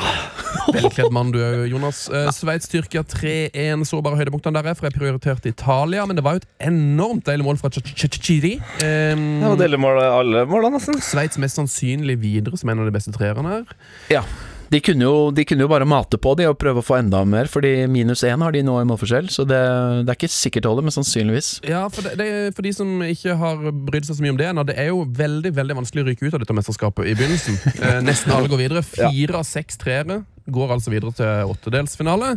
Velkledd 0.72 1.12
mann 1.12 1.32
du 1.36 1.40
er, 1.44 1.66
Jonas. 1.68 2.06
Eh, 2.10 2.30
Sveits-Tyrkia 2.32 3.04
3-1. 3.04 3.84
Så 3.86 4.00
bare 4.02 4.16
høydepunktene 4.22 4.56
der, 4.62 4.72
er, 4.72 4.74
for 4.80 4.88
jeg 4.88 4.96
prioriterte 4.96 5.52
Italia. 5.52 6.06
Men 6.08 6.16
det 6.16 6.24
var 6.24 6.38
jo 6.40 6.44
et 6.46 6.48
enormt 6.72 7.26
deilig 7.28 7.44
mål 7.46 7.60
fra 7.60 7.70
Chichiri. 7.76 8.56
Eh, 8.80 9.16
Det 9.16 9.52
var 9.52 9.60
deilig 9.60 9.80
mål, 9.84 10.00
alle 10.00 10.46
målene, 10.48 10.80
nesten. 10.80 11.02
Sveits 11.04 11.38
mest 11.38 11.60
sannsynlig 11.60 12.18
videre 12.24 12.58
som 12.58 12.70
en 12.72 12.80
av 12.80 12.86
de 12.88 12.96
beste 12.96 13.12
treerne 13.12 13.52
her. 13.60 13.66
Ja. 14.10 14.24
De 14.72 14.82
kunne, 14.82 15.06
jo, 15.06 15.30
de 15.36 15.46
kunne 15.48 15.66
jo 15.66 15.70
bare 15.72 15.88
mate 15.88 16.18
på 16.22 16.34
de 16.40 16.48
og 16.50 16.58
prøve 16.62 16.82
å 16.82 16.86
få 16.86 16.98
enda 17.00 17.22
mer, 17.28 17.50
fordi 17.52 17.86
minus 17.92 18.24
én 18.28 18.42
har 18.42 18.56
de 18.56 18.64
nå 18.66 18.78
i 18.82 18.88
målforskjell. 18.90 19.30
Så 19.34 19.46
det, 19.48 19.62
det 20.06 20.14
er 20.14 20.20
ikke 20.20 20.32
sikkert 20.34 20.66
det 20.66 20.72
holder, 20.72 20.88
men 20.88 20.96
sannsynligvis. 20.96 21.52
Ja, 21.70 21.86
for, 21.94 22.06
det, 22.08 22.18
det, 22.22 22.30
for 22.58 22.66
de 22.66 22.74
som 22.76 22.94
ikke 23.06 23.38
har 23.40 23.66
brydd 23.72 24.08
seg 24.08 24.20
så 24.20 24.26
mye 24.26 24.36
om 24.36 24.40
det 24.42 24.50
ennå, 24.52 24.66
det 24.68 24.78
er 24.82 24.90
jo 24.92 25.04
veldig 25.06 25.54
veldig 25.56 25.80
vanskelig 25.82 26.06
å 26.06 26.08
ryke 26.10 26.28
ut 26.28 26.38
av 26.38 26.44
dette 26.44 26.58
mesterskapet 26.58 27.12
i 27.12 27.18
begynnelsen. 27.18 27.62
Eh, 27.86 28.00
nesten 28.02 28.32
alle 28.34 28.50
går 28.50 28.60
videre. 28.64 28.82
Fire 28.88 29.42
av 29.42 29.44
seks 29.46 29.78
treere 29.78 30.22
går 30.52 30.72
altså 30.76 30.94
videre 30.94 31.12
til 31.18 31.52
åttedelsfinale. 31.52 32.36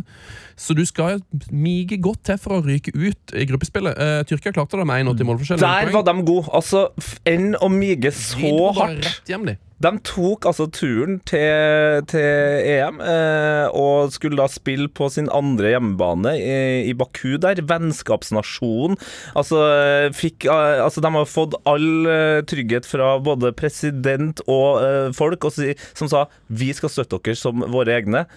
Så 0.59 0.75
du 0.77 0.81
skal 0.85 1.21
mige 1.53 1.97
godt 2.01 2.25
til 2.29 2.39
for 2.41 2.57
å 2.57 2.61
ryke 2.65 2.93
ut 2.93 3.33
i 3.37 3.45
gruppespillet. 3.49 3.97
Eh, 3.97 4.19
Tyrkia 4.29 4.53
klarte 4.55 4.77
det 4.79 4.85
med 4.89 5.07
81 5.07 5.29
målforskjell. 5.29 5.63
Der 5.63 5.93
var 5.95 6.05
de 6.05 6.15
gode. 6.27 6.49
Altså, 6.59 6.87
enn 7.29 7.53
å 7.57 7.71
mige 7.73 8.11
så 8.15 8.53
hardt. 8.77 9.05
Rett 9.07 9.33
hjem, 9.33 9.47
de. 9.51 9.57
De 9.79 9.91
tok 10.03 10.43
altså 10.49 10.65
turen 10.75 11.21
til, 11.29 12.03
til 12.11 12.65
EM 12.67 12.99
eh, 12.99 13.71
og 13.71 14.11
skulle 14.11 14.39
da 14.41 14.49
spille 14.51 14.89
på 14.91 15.07
sin 15.13 15.29
andre 15.31 15.71
hjemmebane 15.71 16.33
i, 16.35 16.57
i 16.91 16.95
Baku 16.99 17.37
der. 17.39 17.61
Vennskapsnasjonen. 17.69 18.99
Altså, 19.39 19.63
eh, 19.71 20.09
fikk, 20.15 20.49
eh, 20.51 20.83
altså 20.83 21.03
de 21.05 21.13
har 21.15 21.31
fått 21.31 21.55
all 21.69 22.11
eh, 22.11 22.41
trygghet 22.49 22.87
fra 22.89 23.15
både 23.23 23.53
president 23.55 24.43
og 24.51 24.83
eh, 24.83 25.09
folk 25.15 25.47
og 25.47 25.55
si, 25.55 25.71
som 25.95 26.11
sa 26.11 26.27
vi 26.51 26.73
skal 26.75 26.91
støtte 26.91 27.21
dere 27.23 27.39
som 27.39 27.63
våre 27.71 27.95
egne. 28.01 28.27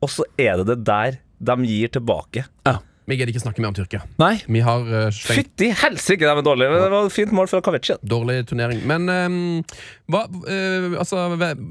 Og 0.00 0.12
så 0.14 0.24
er 0.40 0.62
det 0.62 0.70
det 0.72 0.82
der 0.88 1.20
de 1.38 1.68
gir 1.68 1.92
tilbake. 1.92 2.48
Vi 3.08 3.16
gidder 3.16 3.32
ikke 3.32 3.40
snakke 3.40 3.62
mer 3.64 3.70
om 3.72 3.76
Tyrkia. 3.78 4.02
Nei, 4.20 4.34
Vi 4.46 4.60
har 4.64 4.82
uh, 4.84 5.06
slengt 5.14 5.48
Fytti 5.48 5.70
helsike, 5.72 6.24
det 6.26 6.34
var 6.40 6.44
dårlig. 6.44 6.68
Men 6.68 6.82
det 6.84 6.90
var 6.92 7.06
et 7.08 7.14
fint 7.14 7.32
mål 7.32 7.48
fra 7.48 7.60
Kavici. 7.64 7.96
dårlig 8.04 8.42
turnering. 8.50 8.82
Men 8.88 9.08
um, 9.08 9.38
hva 10.12 10.26
uh, 10.28 10.98
Altså, 11.00 11.22
hvem, 11.40 11.62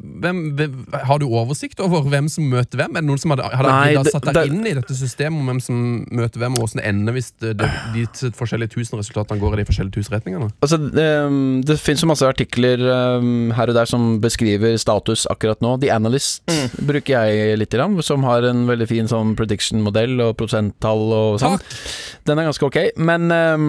hvem, 0.57 0.71
har 1.07 1.21
du 1.21 1.27
oversikt 1.29 1.81
over 1.83 2.07
hvem 2.09 2.29
som 2.31 2.47
møter 2.49 2.81
hvem? 2.81 2.95
Er 2.97 3.05
det 3.05 3.09
noen 3.09 3.21
som 3.21 3.33
hadde, 3.35 3.45
hadde 3.53 3.73
Nei, 3.73 3.91
giddet 3.93 4.15
satt 4.15 4.27
deg 4.31 4.37
det- 4.39 4.45
inn 4.55 4.65
i 4.65 4.73
dette 4.77 4.97
systemet 4.97 5.41
om 5.41 5.51
hvem 5.51 5.61
som 5.61 5.79
møter 6.17 6.41
hvem, 6.41 6.57
og 6.57 6.63
hvordan 6.65 6.81
det 6.81 6.87
ender 6.89 7.17
hvis 7.17 7.29
det, 7.43 7.53
det, 7.61 7.69
de 7.93 8.31
forskjellige 8.37 8.73
tusen 8.73 8.97
resultatene 9.01 9.41
går 9.41 9.57
i 9.57 9.61
de 9.61 9.67
forskjellige 9.69 9.97
tusen 9.99 10.15
retningene? 10.17 10.49
Altså, 10.65 10.79
ehm, 11.03 11.61
det 11.67 11.77
finnes 11.81 12.01
jo 12.05 12.09
masse 12.09 12.25
artikler 12.27 12.81
um, 13.21 13.51
her 13.57 13.69
og 13.69 13.77
der 13.77 13.89
som 13.89 14.17
beskriver 14.23 14.77
status 14.81 15.27
akkurat 15.29 15.61
nå. 15.61 15.75
The 15.83 15.91
Analyst 15.93 16.47
bruker 16.81 17.27
jeg 17.27 17.57
litt, 17.61 17.73
grann, 17.77 17.97
som 18.05 18.23
har 18.25 18.45
en 18.47 18.65
veldig 18.69 18.87
fin 18.89 19.09
sånn 19.11 19.35
prediction-modell 19.37 20.17
og 20.23 20.35
prosenttall 20.39 21.03
og 21.13 21.26
sånn. 21.41 21.59
Den 22.27 22.39
er 22.39 22.47
ganske 22.49 22.67
ok, 22.67 22.79
men 22.97 23.27
ehm, 23.31 23.67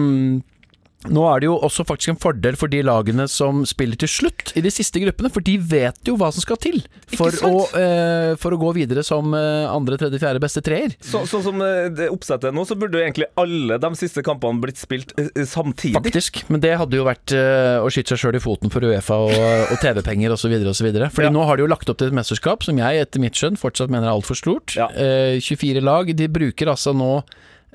nå 1.07 1.21
er 1.31 1.39
det 1.39 1.47
jo 1.47 1.53
også 1.63 1.85
faktisk 1.87 2.11
en 2.11 2.17
fordel 2.19 2.57
for 2.59 2.67
de 2.67 2.81
lagene 2.83 3.23
som 3.31 3.61
spiller 3.67 3.95
til 4.01 4.09
slutt 4.11 4.51
i 4.59 4.63
de 4.65 4.71
siste 4.73 4.99
gruppene, 4.99 5.29
for 5.31 5.39
de 5.45 5.53
vet 5.57 5.95
jo 6.09 6.17
hva 6.19 6.27
som 6.35 6.43
skal 6.43 6.59
til 6.59 6.81
for, 7.15 7.31
å, 7.47 7.61
eh, 7.79 8.33
for 8.41 8.51
å 8.51 8.59
gå 8.59 8.73
videre 8.75 9.03
som 9.07 9.31
eh, 9.37 9.63
andre, 9.71 9.95
tredje, 10.01 10.19
fjerde 10.19 10.41
beste 10.43 10.59
treer. 10.65 10.97
Så, 10.99 11.21
sånn 11.31 11.45
som 11.45 11.63
eh, 11.63 11.87
det 11.95 12.09
oppsettet 12.11 12.51
nå, 12.55 12.65
så 12.67 12.75
burde 12.75 12.99
jo 12.99 13.05
egentlig 13.05 13.29
alle 13.39 13.79
de 13.79 13.91
siste 13.95 14.23
kampene 14.27 14.59
blitt 14.59 14.81
spilt 14.81 15.15
eh, 15.15 15.29
eh, 15.39 15.47
samtidig. 15.47 15.95
Faktisk, 16.01 16.43
men 16.51 16.59
det 16.65 16.75
hadde 16.81 16.99
jo 16.99 17.07
vært 17.07 17.31
eh, 17.37 17.79
å 17.79 17.87
skyte 17.93 18.17
seg 18.17 18.25
sjøl 18.25 18.39
i 18.41 18.43
foten 18.43 18.73
for 18.73 18.83
Uefa 18.83 19.21
og, 19.29 19.35
og 19.71 19.77
TV-penger 19.79 20.35
osv. 20.35 20.57
Fordi 20.67 21.29
Ja. 21.29 21.31
nå 21.31 21.45
har 21.47 21.55
de 21.55 21.63
jo 21.63 21.71
lagt 21.71 21.87
opp 21.89 22.01
til 22.03 22.11
et 22.11 22.17
mesterskap 22.19 22.67
som 22.67 22.75
jeg 22.81 23.05
etter 23.05 23.23
mitt 23.23 23.39
skjønn 23.39 23.55
fortsatt 23.59 23.87
mener 23.93 24.09
er 24.11 24.17
altfor 24.17 24.35
stort. 24.35 24.75
Ja. 24.75 24.89
Eh, 24.91 25.39
24 25.39 25.79
lag. 25.85 26.11
De 26.11 26.27
bruker 26.27 26.73
altså 26.75 26.91
nå 26.91 27.21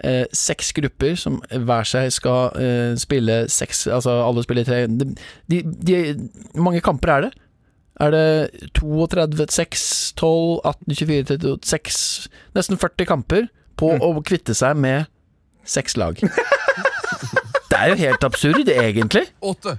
eh, 0.03 0.25
seks 0.33 0.73
grupper 0.77 1.15
som 1.21 1.41
hver 1.51 1.85
seg 1.87 2.11
skal 2.13 2.51
eh, 2.59 2.95
spille 2.99 3.45
seks 3.53 3.87
Altså 3.87 4.11
alle 4.27 4.43
spiller 4.43 4.65
tre 4.67 4.87
de, 4.91 5.13
de, 5.51 5.63
de, 5.63 5.99
mange 6.57 6.81
kamper 6.85 7.09
er 7.17 7.21
det? 7.29 7.33
Er 8.03 8.11
det 8.11 8.71
32, 8.75 9.47
6, 9.55 10.13
12, 10.19 10.61
18, 10.67 10.95
24, 10.99 11.25
32, 11.39 11.59
6 11.63 12.29
Nesten 12.59 12.81
40 12.83 13.07
kamper 13.13 13.47
på 13.79 13.93
Mm. 13.95 14.03
å 14.07 14.23
kvitte 14.23 14.55
seg 14.55 14.77
med 14.79 15.07
seks 15.67 15.97
lag. 15.99 16.19
Det 17.71 17.79
er 17.81 17.89
jo 17.91 17.97
helt 17.99 18.25
absurd, 18.27 18.69
egentlig. 18.71 19.25
Åtte! 19.43 19.79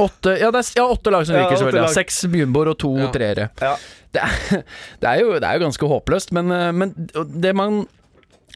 Åtte, 0.00 0.36
ja, 0.38 0.48
det 0.54 0.60
er, 0.62 0.68
ja, 0.78 0.84
åtte 0.88 1.10
lag 1.12 1.24
som 1.26 1.34
Ja, 1.34 1.40
ryker, 1.42 1.56
åtte 1.56 1.58
selvfølgelig. 1.58 1.80
Ja. 1.80 1.88
lag. 1.88 1.96
Seks 1.96 2.20
jumboer 2.22 2.70
og 2.70 2.78
to 2.80 2.92
Ja. 2.96 3.08
treere. 3.12 3.48
Ja. 3.60 3.72
Det, 4.14 4.22
er, 4.22 4.62
det, 5.02 5.08
er 5.10 5.20
jo, 5.20 5.32
det 5.42 5.48
er 5.48 5.58
jo 5.58 5.64
ganske 5.66 5.88
håpløst, 5.90 6.32
men, 6.36 6.52
eh, 6.54 6.70
men 6.72 6.94
det 7.42 7.52
man 7.58 7.82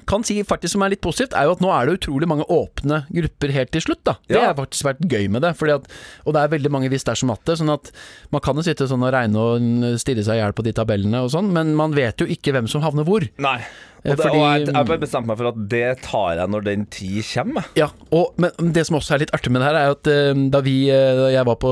kan 0.07 0.22
si 0.26 0.42
faktisk 0.42 0.72
som 0.74 0.83
er 0.83 0.90
litt 0.94 1.00
positivt, 1.04 1.33
er 1.38 1.44
jo 1.48 1.52
at 1.57 1.61
nå 1.64 1.70
er 1.72 1.87
det 1.87 1.98
utrolig 2.00 2.28
mange 2.28 2.44
åpne 2.50 3.04
grupper 3.12 3.52
helt 3.54 3.70
til 3.72 3.80
slutt. 3.87 4.02
da 4.04 4.16
Det 4.28 4.37
Ja. 4.37 4.46
har 4.52 4.54
faktisk 4.54 4.85
vært 4.85 5.00
gøy 5.09 5.28
med 5.30 5.42
det. 5.42 5.54
Fordi 5.57 5.74
at, 5.74 5.87
og 6.26 6.35
det 6.35 6.42
er 6.42 6.48
veldig 6.59 6.70
mange 6.70 6.88
hvis 6.90 7.04
dersom 7.04 7.28
matte. 7.33 7.57
Sånn 7.57 7.72
at 7.72 7.90
man 8.33 8.40
kan 8.40 8.54
jo 8.57 8.62
sitte 8.62 8.88
sånn 8.88 9.02
og 9.07 9.12
regne 9.12 9.37
og 9.37 9.98
stirre 10.00 10.24
seg 10.24 10.37
i 10.37 10.42
hjel 10.42 10.52
på 10.52 10.64
de 10.64 10.72
tabellene 10.72 11.22
og 11.24 11.30
sånn, 11.30 11.52
men 11.52 11.74
man 11.74 11.92
vet 11.92 12.16
jo 12.18 12.26
ikke 12.26 12.52
hvem 12.52 12.68
som 12.68 12.83
havner 12.83 13.04
hvor. 13.04 13.26
Nei. 13.38 13.61
Eh, 14.04 14.11
Og, 14.12 14.16
det, 14.18 14.22
fordi- 14.26 14.37
og 14.37 14.66
jeg, 14.66 14.74
har 14.74 14.85
bare 14.85 14.98
bestemte 15.00 15.26
meg 15.28 15.38
for 15.38 15.46
at 15.48 15.68
det 15.68 16.02
tar 16.02 16.37
jeg 16.37 16.48
når 16.50 16.64
den 16.64 16.85
tid 16.92 17.24
kommer. 17.24 17.64
Ja, 17.74 17.88
og, 18.12 18.35
men 18.37 18.50
det 18.74 18.85
som 18.87 18.96
også 18.98 19.14
er 19.14 19.18
litt 19.20 19.33
artig 19.33 19.50
med 19.50 19.62
det 19.62 19.68
her, 19.72 19.78
er 19.80 19.90
at 19.96 20.07
eh, 20.07 20.35
da 20.50 20.61
vi 20.61 20.90
eh, 20.90 21.14
Da 21.16 21.30
jeg 21.33 21.46
var 21.46 21.57
på 21.57 21.70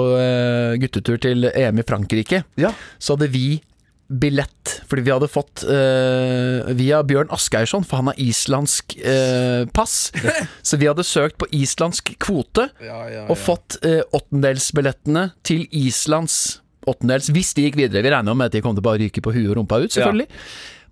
guttetur 0.80 1.18
til 1.20 1.44
EM 1.52 1.78
i 1.78 1.82
Frankrike, 1.82 2.44
Ja. 2.56 2.72
så 2.98 3.16
hadde 3.16 3.28
vi 3.32 3.60
billett, 4.20 4.72
fordi 4.88 5.04
vi 5.06 5.12
hadde 5.14 5.28
fått 5.30 5.64
uh, 5.68 6.68
via 6.76 7.02
Bjørn 7.06 7.32
Asgeirsson, 7.34 7.86
for 7.86 8.02
han 8.02 8.10
har 8.12 8.20
islandsk 8.20 8.96
uh, 9.00 9.64
pass. 9.74 10.10
så 10.68 10.80
vi 10.80 10.90
hadde 10.90 11.06
søkt 11.06 11.38
på 11.40 11.48
islandsk 11.56 12.14
kvote 12.22 12.68
og 13.26 13.36
fått 13.40 13.78
uh, 13.86 14.02
åttendelsbillettene 14.12 15.30
til 15.46 15.66
Islands 15.70 16.60
åttendels, 16.88 17.30
hvis 17.32 17.52
de 17.56 17.68
gikk 17.68 17.78
videre. 17.78 18.02
Vi 18.04 18.12
regner 18.12 18.36
med 18.36 18.50
at 18.50 18.56
de 18.56 18.62
kom 18.64 18.74
til 18.76 18.82
å 18.82 18.88
bare 18.90 19.04
ryke 19.04 19.22
på 19.24 19.34
huet 19.34 19.50
og 19.50 19.58
rumpa 19.60 19.82
ut, 19.84 19.92
selvfølgelig. 19.94 20.28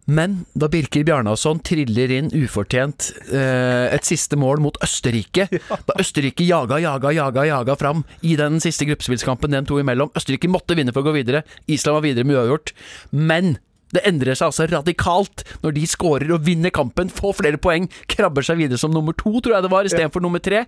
Men 0.07 0.45
da 0.59 0.69
Birker 0.73 1.05
Bjarnason 1.07 1.61
triller 1.67 2.11
inn 2.15 2.31
ufortjent 2.35 3.11
eh, 3.31 3.93
et 3.93 4.07
siste 4.09 4.39
mål 4.41 4.63
mot 4.65 4.79
Østerrike 4.83 5.47
Da 5.89 5.97
Østerrike 6.01 6.47
jaga, 6.47 6.81
jaga, 6.83 7.13
jaga 7.15 7.47
jaga 7.47 7.77
fram 7.79 8.05
i 8.27 8.37
den 8.39 8.59
siste 8.63 8.89
gruppespillskampen, 8.89 9.53
dem 9.55 9.69
to 9.69 9.79
imellom. 9.81 10.11
Østerrike 10.17 10.51
måtte 10.51 10.77
vinne 10.79 10.95
for 10.95 11.05
å 11.05 11.11
gå 11.11 11.19
videre. 11.21 11.45
Island 11.71 12.01
var 12.01 12.07
videre 12.07 12.27
med 12.27 12.39
uavgjort. 12.41 12.73
Men 13.15 13.59
det 13.95 14.05
endrer 14.09 14.39
seg 14.39 14.51
altså 14.51 14.67
radikalt 14.71 15.45
når 15.65 15.75
de 15.77 15.87
skårer 15.89 16.31
og 16.35 16.45
vinner 16.47 16.73
kampen, 16.75 17.11
får 17.11 17.39
flere 17.41 17.61
poeng, 17.63 17.89
krabber 18.11 18.47
seg 18.47 18.61
videre 18.63 18.81
som 18.81 18.95
nummer 18.95 19.17
to, 19.19 19.33
tror 19.41 19.57
jeg 19.57 19.67
det 19.67 19.73
var, 19.73 19.89
istedenfor 19.89 20.25
nummer 20.25 20.43
tre. 20.43 20.65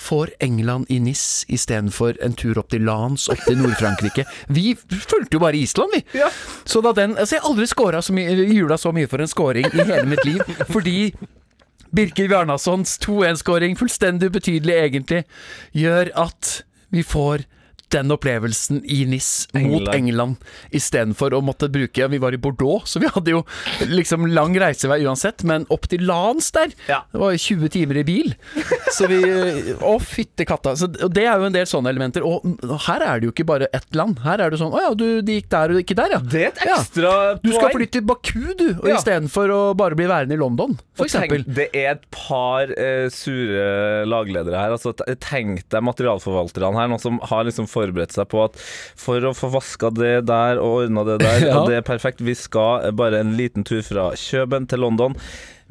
Får 0.00 0.34
England 0.44 0.90
i 0.92 0.98
NIS 1.02 1.44
istedenfor 1.52 2.18
en 2.24 2.36
tur 2.38 2.58
opp 2.60 2.72
til 2.72 2.86
Lans, 2.88 3.28
opp 3.32 3.44
til 3.46 3.60
Nord-Frankrike. 3.60 4.26
Vi 4.54 4.74
fulgte 4.80 5.36
jo 5.38 5.44
bare 5.44 5.60
Island, 5.60 5.94
vi. 5.96 6.02
Ja. 6.20 6.30
Så 6.64 6.82
da 6.84 6.94
den 6.96 7.14
Altså, 7.14 7.36
jeg 7.36 7.42
har 7.44 7.50
aldri 7.50 7.66
scora 7.70 8.00
så 8.02 8.12
mye, 8.16 8.32
jula 8.50 8.76
så 8.80 8.90
mye 8.92 9.08
for 9.08 9.22
en 9.22 9.30
scoring 9.30 9.68
i 9.70 9.84
hele 9.86 10.04
mitt 10.08 10.24
liv, 10.26 10.40
fordi 10.72 11.12
Birker 11.94 12.28
Bjarnasons 12.28 12.96
2-1-skåring, 13.04 13.76
fullstendig 13.78 14.32
ubetydelig 14.32 14.74
egentlig, 14.74 15.20
gjør 15.78 16.10
at 16.24 16.64
vi 16.90 17.04
får 17.06 17.44
den 17.92 18.10
opplevelsen 18.14 18.82
i 18.84 19.04
NIS 19.08 19.48
mot 19.54 19.88
England. 19.94 20.36
Istedenfor 20.74 21.34
å 21.36 21.40
måtte 21.44 21.68
bruke 21.72 22.08
Vi 22.10 22.18
var 22.18 22.34
i 22.34 22.38
Bordeaux, 22.40 22.84
så 22.90 23.00
vi 23.02 23.08
hadde 23.12 23.30
jo 23.34 23.42
liksom 23.90 24.26
lang 24.32 24.54
reisevei 24.58 25.02
uansett, 25.06 25.44
men 25.44 25.66
opp 25.74 25.88
til 25.90 26.04
Lans 26.06 26.50
der 26.54 26.72
Ja. 26.88 27.02
Det 27.12 27.20
var 27.20 27.36
20 27.36 27.68
timer 27.74 28.00
i 28.00 28.04
bil. 28.04 28.34
Så 28.94 29.08
vi 29.10 29.20
Å, 29.80 29.94
fytte 30.02 30.44
katta. 30.48 30.74
Så, 30.78 30.86
det 30.88 31.24
er 31.26 31.38
jo 31.40 31.48
en 31.48 31.54
del 31.54 31.66
sånne 31.66 31.90
elementer. 31.92 32.24
Og 32.26 32.42
her 32.86 33.02
er 33.04 33.20
det 33.20 33.28
jo 33.28 33.32
ikke 33.34 33.46
bare 33.48 33.68
ett 33.74 33.94
land. 33.96 34.18
Her 34.24 34.40
er 34.44 34.50
det 34.54 34.58
sånn 34.60 34.74
Å 34.74 34.80
ja, 34.88 34.92
du 34.94 35.20
de 35.24 35.38
gikk 35.40 35.48
der 35.52 35.74
og 35.74 35.80
ikke 35.82 35.96
der, 35.98 36.16
ja. 36.16 36.20
Det 36.20 36.42
er 36.44 36.52
et 36.52 36.64
Ja. 36.66 36.78
poeng 36.82 37.40
Du 37.44 37.50
skal 37.52 37.70
flytte 37.74 37.92
til 37.98 38.06
Baku, 38.08 38.54
du, 38.58 38.66
og 38.80 38.88
Ja. 38.88 38.96
istedenfor 38.98 39.50
å 39.54 39.60
bare 39.76 39.94
bli 39.98 40.06
værende 40.10 40.34
i 40.34 40.40
London, 40.40 40.76
eksempel. 40.98 41.44
det 41.46 41.68
er 41.74 41.92
et 41.94 42.04
par 42.10 42.70
uh, 42.70 43.08
sure 43.12 44.04
lagledere 44.08 44.56
her. 44.58 44.74
Altså, 44.74 44.92
tenk 45.20 45.64
deg 45.70 45.82
materialforvalterne 45.84 46.74
her, 46.78 46.88
noen 46.90 47.00
som 47.02 47.18
har 47.30 47.44
liksom 47.46 47.66
forberedt 47.74 48.14
seg 48.16 48.30
på 48.32 48.44
at 48.46 48.56
for 49.04 49.26
å 49.28 49.34
få 49.36 49.50
vaska 49.54 49.90
det 49.98 50.14
der 50.30 50.62
og 50.62 50.84
ordna 50.84 51.04
det 51.10 51.18
der, 51.24 51.40
Ja. 51.50 51.58
og 51.60 51.68
det 51.70 51.80
er 51.82 51.86
perfekt, 51.86 52.22
vi 52.24 52.36
skal 52.38 52.88
bare 52.96 53.20
en 53.20 53.34
liten 53.38 53.66
tur 53.66 53.82
fra 53.84 54.12
Kjøben 54.18 54.70
til 54.70 54.80
London. 54.86 55.18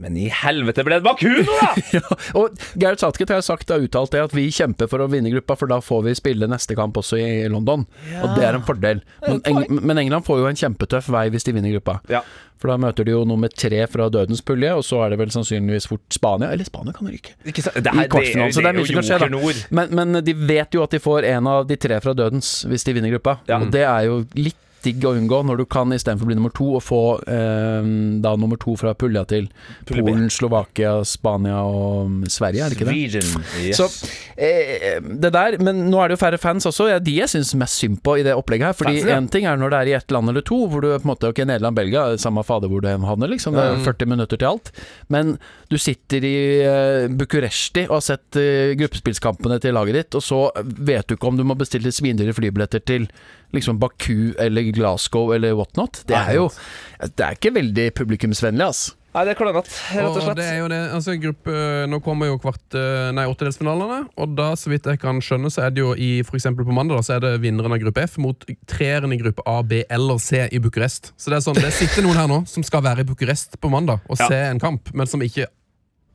Men 0.01 0.15
i 0.17 0.25
helvete 0.33 0.81
ble 0.85 0.97
det 0.97 1.05
Baku 1.05 1.27
nå, 1.29 1.57
da! 1.59 1.71
Ja, 1.93 2.01
og 2.39 2.55
Gareth 2.81 3.03
Southgate 3.03 3.35
har 3.37 3.43
sagt 3.45 3.69
og 3.73 3.85
uttalt 3.85 4.13
det 4.15 4.23
at 4.23 4.33
vi 4.33 4.47
kjemper 4.53 4.89
for 4.89 5.03
å 5.03 5.09
vinne 5.11 5.29
gruppa, 5.33 5.55
for 5.59 5.69
da 5.69 5.77
får 5.83 6.01
vi 6.07 6.15
spille 6.17 6.49
neste 6.49 6.73
kamp 6.77 6.97
også 6.97 7.19
i 7.21 7.43
London. 7.51 7.85
Og 8.23 8.33
det 8.33 8.47
er 8.47 8.57
en 8.57 8.65
fordel. 8.65 9.03
Men, 9.21 9.43
Eng 9.49 9.61
men 9.83 10.01
England 10.01 10.25
får 10.25 10.41
jo 10.41 10.49
en 10.49 10.59
kjempetøff 10.63 11.11
vei 11.13 11.27
hvis 11.33 11.45
de 11.45 11.53
vinner 11.53 11.75
gruppa. 11.75 11.99
Ja. 12.09 12.23
For 12.63 12.71
da 12.71 12.79
møter 12.79 13.05
de 13.05 13.13
jo 13.13 13.21
nummer 13.27 13.51
tre 13.51 13.83
fra 13.91 14.07
dødens 14.13 14.41
pulje, 14.45 14.71
og 14.73 14.85
så 14.87 15.03
er 15.03 15.13
det 15.13 15.19
vel 15.19 15.31
sannsynligvis 15.35 15.89
fort 15.91 16.03
Spania. 16.15 16.49
Eller 16.55 16.65
Spania 16.65 16.95
kan 16.95 17.09
ryke. 17.11 17.35
Ikke 17.45 17.65
så, 17.65 17.73
Det, 17.75 17.91
I 17.91 17.97
her, 17.97 18.07
det, 18.07 18.11
kvartfinalen, 18.13 18.55
så 18.55 18.63
det 18.63 18.71
er 18.71 18.77
mye 18.79 18.89
som 18.89 18.99
kan 19.01 19.09
skje, 19.09 19.21
da. 19.21 19.55
Men, 19.77 19.95
men 19.99 20.21
de 20.25 20.37
vet 20.53 20.77
jo 20.77 20.85
at 20.85 20.95
de 20.95 21.01
får 21.03 21.27
en 21.35 21.49
av 21.53 21.67
de 21.69 21.77
tre 21.77 21.99
fra 22.01 22.15
dødens 22.17 22.53
hvis 22.71 22.87
de 22.87 22.97
vinner 22.97 23.13
gruppa. 23.13 23.37
Ja. 23.51 23.59
Og 23.61 23.73
det 23.75 23.83
er 23.85 24.07
jo 24.09 24.21
litt 24.39 24.57
digg 24.85 25.05
å 25.07 25.13
unngå 25.17 25.41
når 25.47 25.61
du 25.61 25.65
kan 25.69 25.93
istedenfor 25.95 26.27
å 26.27 26.31
bli 26.31 26.37
nummer 26.39 26.53
to, 26.55 26.69
og 26.77 26.83
få 26.83 27.01
eh, 27.27 27.89
da 28.23 28.35
nummer 28.39 28.59
to 28.61 28.75
fra 28.79 28.93
pulja 28.97 29.25
til 29.29 29.49
Pulje 29.87 30.03
Polen, 30.03 30.29
Slovakia, 30.33 30.95
Spania 31.07 31.61
og 31.65 32.11
mm, 32.11 32.19
Sverige, 32.31 32.65
er 32.65 32.73
det 32.73 32.79
ikke 32.79 32.89
det? 32.89 32.93
Sweden. 32.93 33.45
Yes. 33.63 33.79
Så 33.79 33.87
eh, 34.35 34.99
det 35.01 35.33
der, 35.33 35.57
Men 35.63 35.85
nå 35.91 36.01
er 36.01 36.11
det 36.11 36.17
jo 36.17 36.23
færre 36.23 36.39
fans 36.41 36.67
også. 36.69 36.89
Ja, 36.91 37.01
de 37.03 37.15
jeg 37.17 37.31
syns 37.31 37.53
mest 37.59 37.81
synd 37.81 38.01
på 38.05 38.17
i 38.19 38.25
det 38.25 38.35
opplegget 38.37 38.71
her. 38.71 38.77
Fordi 38.77 39.03
én 39.15 39.29
ting 39.31 39.47
er 39.49 39.59
når 39.59 39.73
det 39.73 39.81
er 39.81 39.91
i 39.91 39.97
ett 39.99 40.13
land 40.13 40.31
eller 40.31 40.45
to, 40.45 40.63
hvor 40.71 40.83
du 40.83 40.89
på 40.91 41.01
en 41.01 41.11
måte 41.13 41.31
Ok, 41.33 41.43
Nederland, 41.47 41.77
Belgia, 41.77 42.05
samme 42.21 42.43
fader 42.45 42.71
hvor 42.71 42.83
du 42.83 42.89
havner, 42.91 43.31
liksom. 43.31 43.57
Det 43.57 43.63
er 43.63 43.85
40 43.85 44.11
minutter 44.13 44.39
til 44.39 44.49
alt. 44.49 44.73
Men 45.13 45.37
du 45.71 45.77
sitter 45.81 46.25
i 46.27 46.35
eh, 46.63 47.07
Bucuresti 47.09 47.87
og 47.89 47.97
har 47.97 48.05
sett 48.05 48.39
eh, 48.39 48.73
gruppespillskampene 48.79 49.59
til 49.63 49.75
laget 49.77 49.99
ditt, 49.99 50.19
og 50.19 50.25
så 50.25 50.41
vet 50.63 51.07
du 51.07 51.17
ikke 51.17 51.31
om 51.31 51.39
du 51.39 51.45
må 51.47 51.57
bestille 51.59 51.93
svindyre 51.93 52.35
flybilletter 52.35 52.83
til 52.85 53.07
liksom 53.53 53.79
Baku 53.81 54.33
eller 54.41 54.71
Glasgow 54.73 55.31
eller 55.35 55.53
whatnot. 55.57 56.03
Det 56.09 56.15
er 56.17 56.35
jo 56.39 56.49
Det 57.03 57.19
er 57.25 57.35
ikke 57.37 57.53
veldig 57.53 57.87
publikumsvennlig, 57.97 58.65
altså. 58.65 58.93
Nei, 59.13 59.25
det 59.27 59.33
er 59.35 59.37
klønete, 59.37 59.69
rett 59.93 60.07
og 60.09 60.15
Og 60.17 60.23
slett. 60.25 60.37
det 60.39 60.45
er 60.49 60.55
jo 60.57 60.67
det, 60.71 60.77
altså 60.95 61.13
gruppe, 61.21 61.53
Nå 61.91 61.99
kommer 62.01 62.31
jo 62.31 62.39
kvart, 62.41 62.63
eh, 62.73 63.11
nei, 63.13 63.27
åttedelsfinalene, 63.29 63.99
og 64.17 64.31
da, 64.39 64.47
så 64.57 64.71
vidt 64.71 64.87
jeg 64.89 64.97
kan 65.03 65.19
skjønne, 65.21 65.51
så 65.53 65.67
er 65.67 65.69
det 65.75 65.83
jo 65.83 65.91
i 65.93 66.23
for 66.25 66.39
på 66.41 66.73
mandag 66.73 66.97
da, 66.97 67.03
så 67.05 67.13
er 67.17 67.19
det 67.21 67.41
vinneren 67.43 67.75
av 67.75 67.77
gruppe 67.83 68.01
F 68.07 68.17
mot 68.17 68.41
treeren 68.65 69.13
i 69.13 69.17
gruppe 69.21 69.45
A, 69.45 69.61
B 69.61 69.83
eller 69.87 70.17
C 70.17 70.47
i 70.51 70.57
Bucuresti. 70.57 71.11
Så 71.15 71.29
det 71.29 71.37
er 71.37 71.45
sånn, 71.45 71.61
det 71.61 71.69
sitter 71.77 72.01
noen 72.01 72.17
her 72.17 72.27
nå 72.27 72.39
som 72.49 72.63
skal 72.65 72.81
være 72.81 73.01
i 73.05 73.09
Bucuresti 73.11 73.61
på 73.61 73.69
mandag 73.69 74.01
og 74.09 74.17
Ja. 74.17 74.27
se 74.27 74.35
en 74.49 74.59
kamp, 74.59 74.89
men 74.95 75.05
som 75.05 75.21
ikke 75.21 75.45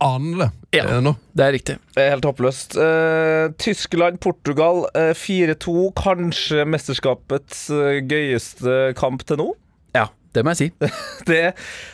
aner 0.04 0.38
det 0.44 0.48
Ja. 0.78 0.84
eh, 0.84 1.00
nå. 1.02 1.14
Det 1.34 1.44
er 1.46 1.52
riktig. 1.56 1.76
Det 1.96 2.02
er 2.04 2.12
helt 2.14 2.26
håpløst. 2.28 2.76
Uh, 2.78 3.48
Tyskland-Portugal 3.58 4.84
uh, 4.94 5.12
4-2. 5.16 5.92
Kanskje 5.98 6.64
mesterskapets 6.68 7.64
uh, 7.74 7.98
gøyeste 8.06 8.92
kamp 8.98 9.24
til 9.28 9.40
nå? 9.40 9.48
Ja, 9.96 10.06
det 10.36 10.44
må 10.44 10.52
jeg 10.54 10.60
si. 10.60 10.90
Det, 11.28 11.40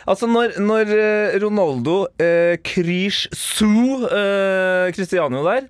altså 0.07 0.27
når, 0.29 0.57
når 0.61 0.91
eh, 0.95 1.37
Ronaldo 1.43 1.95
uh, 2.21 2.55
Krish 2.63 3.25
Su 3.35 4.05
eh, 4.07 4.91
Cristiano 4.95 5.41
der 5.47 5.65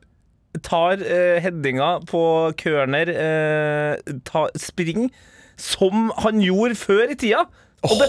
tar 0.63 1.01
eh, 1.03 1.39
headinga 1.43 1.99
på 2.07 2.21
corner, 2.61 3.09
eh, 3.11 4.13
ta, 4.27 4.45
spring 4.55 5.09
som 5.59 6.11
han 6.23 6.39
gjorde 6.43 6.75
før 6.79 7.11
i 7.11 7.17
tida 7.19 7.41
Og 7.83 7.95
det, 7.99 8.07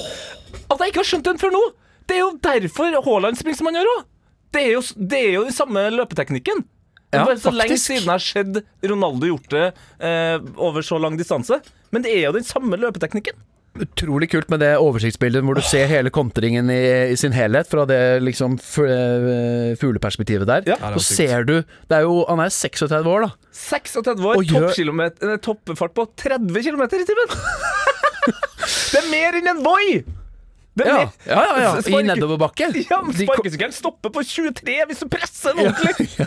At 0.71 0.79
jeg 0.83 0.93
ikke 0.93 1.03
har 1.03 1.09
skjønt 1.11 1.27
den 1.31 1.41
før 1.43 1.53
nå! 1.55 1.63
Det 2.07 2.15
er 2.17 2.23
jo 2.23 2.37
derfor 2.43 2.95
Haaland 3.07 3.39
springer 3.39 3.59
som 3.59 3.67
han 3.71 3.79
gjør 3.81 3.91
òg! 3.97 4.05
Det, 4.53 4.63
er 4.63 4.73
jo- 4.77 4.95
det 4.97 5.19
er 5.25 5.33
jo 5.35 5.45
den 5.45 5.53
samme 5.53 5.91
løpeteknikken. 5.91 6.65
Det 7.07 7.21
er 7.21 7.23
Ja, 7.23 7.25
bare 7.25 7.39
så 7.39 7.51
lenge 7.55 7.71
faktisk. 7.77 7.87
siden 7.87 8.05
jeg 8.05 8.11
har 8.11 8.19
sett 8.19 8.65
Ronaldo 8.91 9.27
gjort 9.31 9.49
det 9.51 9.67
eh, 10.01 10.39
over 10.59 10.83
så 10.83 10.99
lang 11.01 11.17
distanse. 11.17 11.61
Men 11.93 12.03
det 12.03 12.11
er 12.17 12.25
jo 12.27 12.33
den 12.33 12.45
samme 12.45 12.77
løpeteknikken. 12.77 13.33
Utrolig 13.77 14.31
kult 14.33 14.49
med 14.49 14.61
det 14.61 14.71
oversiktsbildet 14.81 15.45
hvor 15.45 15.55
du 15.55 15.61
ser 15.61 15.87
hele 15.87 16.09
kontringen 16.11 16.71
i, 16.73 17.13
i 17.13 17.17
sin 17.21 17.33
helhet 17.37 17.69
fra 17.69 17.85
det 17.85 18.23
liksom 18.25 18.57
f- 18.59 18.81
eh, 18.89 19.75
fugleperspektivet 19.77 20.47
der. 20.49 20.63
Ja. 20.67 20.77
Ja, 20.81 20.89
det 20.89 20.97
var 20.97 21.05
Så 21.05 21.13
sykt. 21.13 21.29
ser 21.29 21.45
du 21.45 21.55
Det 21.61 21.93
er 21.99 22.01
jo 22.09 22.25
Han 22.29 22.41
er 22.41 22.49
36 22.49 23.07
år, 23.07 23.27
da. 23.27 23.31
36 23.53 24.25
år, 24.25 24.37
Og 24.41 24.45
gjør- 24.45 24.71
toppkilometer- 24.73 25.33
eh, 25.35 25.37
toppfart 25.45 25.93
på 25.95 26.09
30 26.17 26.63
km 26.65 26.83
i 26.89 27.05
timen! 27.05 27.29
det 28.93 28.99
er 29.03 29.11
mer 29.13 29.37
enn 29.39 29.49
en 29.53 29.63
Voi! 29.63 30.03
Det 30.77 30.87
er 30.87 30.93
Ja, 30.93 31.07
ja, 31.27 31.43
ja, 31.47 31.71
ja. 31.77 31.99
I 31.99 32.03
nedoverbakke. 32.11 32.69
Ja, 32.85 33.01
Sparkesykkelen 33.01 33.75
stopper 33.75 34.13
på 34.13 34.25
23 34.27 34.77
hvis 34.91 35.03
du 35.03 35.09
presser 35.13 35.57
den 35.57 35.71
ordentlig! 35.71 36.27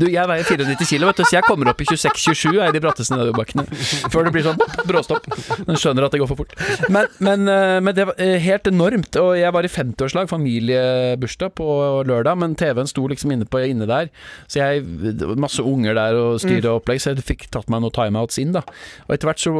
Du, 0.00 0.06
jeg 0.10 0.28
veier 0.28 0.44
94 0.44 0.88
kilo, 0.90 1.08
vet 1.08 1.20
du, 1.20 1.24
så 1.24 1.38
jeg 1.38 1.46
kommer 1.46 1.70
opp 1.72 1.80
i 1.80 1.86
26-27 1.88 2.58
i 2.60 2.70
de 2.74 2.82
bratteste 2.84 3.16
nedoverbakkene. 3.16 3.64
Før 4.12 4.28
det 4.28 4.34
blir 4.34 4.46
sånn 4.46 4.60
bråstopp. 4.88 5.28
Men 5.64 5.80
skjønner 5.80 6.06
at 6.06 6.14
det 6.14 6.20
går 6.22 6.30
for 6.32 6.42
fort. 6.44 6.54
Men, 6.92 7.08
men, 7.24 7.48
eh, 7.50 7.78
men 7.84 7.96
det 7.96 8.08
var 8.10 8.20
eh, 8.22 8.36
helt 8.44 8.68
enormt. 8.70 9.18
Og 9.20 9.32
jeg 9.38 9.54
var 9.56 9.66
i 9.66 9.72
50-årslag, 9.72 10.28
familiebursdag 10.30 11.54
på 11.58 11.68
lørdag, 12.08 12.38
men 12.40 12.56
TV-en 12.58 12.90
sto 12.90 13.06
liksom 13.10 13.32
inne, 13.34 13.48
på, 13.48 13.62
inne 13.64 13.88
der. 13.90 14.12
Så 14.46 14.60
jeg 14.60 14.84
det 14.84 15.30
Masse 15.40 15.62
unger 15.66 15.96
der 15.96 16.16
og 16.16 16.38
styre 16.42 16.70
og 16.70 16.82
opplegg, 16.82 17.00
så 17.02 17.12
jeg 17.12 17.24
fikk 17.26 17.46
tatt 17.52 17.68
meg 17.72 17.82
noen 17.84 17.94
timeouts 17.94 18.38
inn, 18.40 18.54
da. 18.54 18.62
Og 19.06 19.16
etter 19.16 19.28
hvert 19.28 19.42
så 19.42 19.52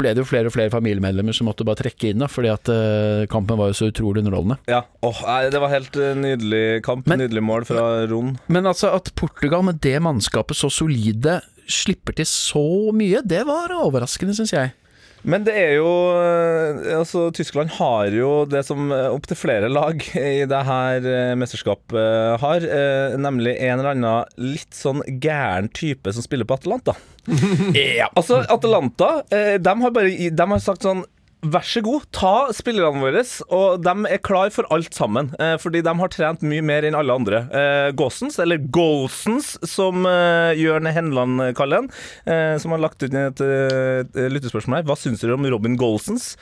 ble 0.00 0.12
det 0.12 0.22
jo 0.22 0.28
flere 0.28 0.50
og 0.50 0.54
flere 0.54 0.72
familiemedlemmer 0.72 1.36
som 1.36 1.48
måtte 1.48 1.66
bare 1.68 1.80
trekke 1.84 2.10
inn, 2.12 2.22
da, 2.22 2.28
fordi 2.30 2.50
at 2.52 2.70
eh, 2.72 3.24
kampen 3.42 3.58
var 3.60 3.72
jo 3.72 3.78
så 3.82 3.90
utrolig 3.92 4.22
underholdende. 4.24 4.58
Ja, 4.70 4.84
oh, 5.02 5.18
nei, 5.26 5.50
Det 5.50 5.60
var 5.60 5.74
helt 5.74 5.96
eh, 5.98 6.14
nydelig 6.16 6.82
kamp. 6.86 7.06
Men- 7.10 7.18
nydelig 7.26 7.42
mål 7.42 7.66
fra 7.68 8.06
Ron. 8.10 8.36
Men 8.48 8.64
altså 8.70 8.94
at 8.94 9.12
Portugal 9.18 9.62
med 9.66 9.80
det 9.82 9.98
mannskapet 10.02 10.56
så 10.56 10.70
solide 10.72 11.40
slipper 11.68 12.16
til 12.18 12.26
så 12.26 12.62
mye, 12.92 13.20
det 13.24 13.44
var 13.46 13.70
overraskende, 13.76 14.34
syns 14.34 14.52
jeg. 14.54 14.72
Men 15.22 15.44
det 15.46 15.52
er 15.54 15.76
jo 15.76 15.86
eh, 16.18 16.96
Altså, 16.98 17.28
Tyskland 17.30 17.70
har 17.76 18.08
jo 18.10 18.30
det 18.50 18.64
som 18.66 18.90
opptil 18.90 19.38
flere 19.38 19.68
lag 19.70 20.02
i 20.18 20.42
det 20.50 20.62
her 20.66 21.06
eh, 21.06 21.34
mesterskapet 21.38 21.94
eh, 21.94 22.34
har, 22.42 22.66
eh, 22.66 23.14
nemlig 23.22 23.54
en 23.62 23.78
eller 23.78 23.92
annen 23.94 24.24
litt 24.42 24.74
sånn 24.74 24.98
gæren 25.22 25.70
type 25.70 26.10
som 26.12 26.26
spiller 26.26 26.44
på 26.50 26.58
Atalanta. 26.58 26.96
ja. 27.78 28.08
Altså, 28.18 28.40
Atalanta, 28.50 29.22
eh, 29.30 29.54
de 29.62 29.76
har 29.84 29.94
bare 29.94 30.10
De 30.34 30.48
har 30.56 30.58
sagt 30.66 30.82
sånn 30.82 31.04
Vær 31.42 31.64
så 31.66 31.80
god, 31.82 32.04
ta 32.14 32.52
spillerne 32.54 33.00
våre, 33.02 33.24
og 33.50 33.80
de 33.82 33.92
er 34.14 34.20
klar 34.22 34.52
for 34.54 34.68
alt 34.70 34.94
sammen. 34.94 35.32
Eh, 35.42 35.56
fordi 35.58 35.80
de 35.82 35.94
har 35.98 36.10
trent 36.14 36.44
mye 36.46 36.62
mer 36.62 36.86
enn 36.86 36.94
alle 36.94 37.16
andre. 37.18 37.40
Eh, 37.50 37.88
Gossens, 37.98 38.38
eller 38.38 38.62
Golsens, 38.70 39.56
som 39.66 40.06
eh, 40.06 40.52
Jørn 40.60 40.86
Henland 40.86 41.42
kaller 41.58 41.82
han, 41.82 41.90
eh, 42.30 42.54
som 42.62 42.76
har 42.76 42.84
lagt 42.84 43.02
ut 43.02 43.10
et, 43.10 43.42
eh, 43.42 44.28
lyttespørsmål 44.30 44.78
her. 44.78 44.86
Hva 44.86 44.98
syns 45.00 45.24
dere 45.24 45.34
om 45.34 45.48
Robin 45.50 45.74
Golsens? 45.80 46.36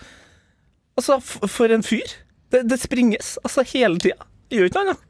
Altså, 1.01 1.17
for 1.25 1.73
en 1.73 1.87
fyr! 1.87 2.19
Det, 2.53 2.67
det 2.69 2.81
springes 2.83 3.39
altså 3.47 3.65
hele 3.73 3.97
tida. 4.03 4.29
Gjør 4.53 4.69
ikke 4.69 4.81
noe 4.83 4.91
annet. 4.91 5.05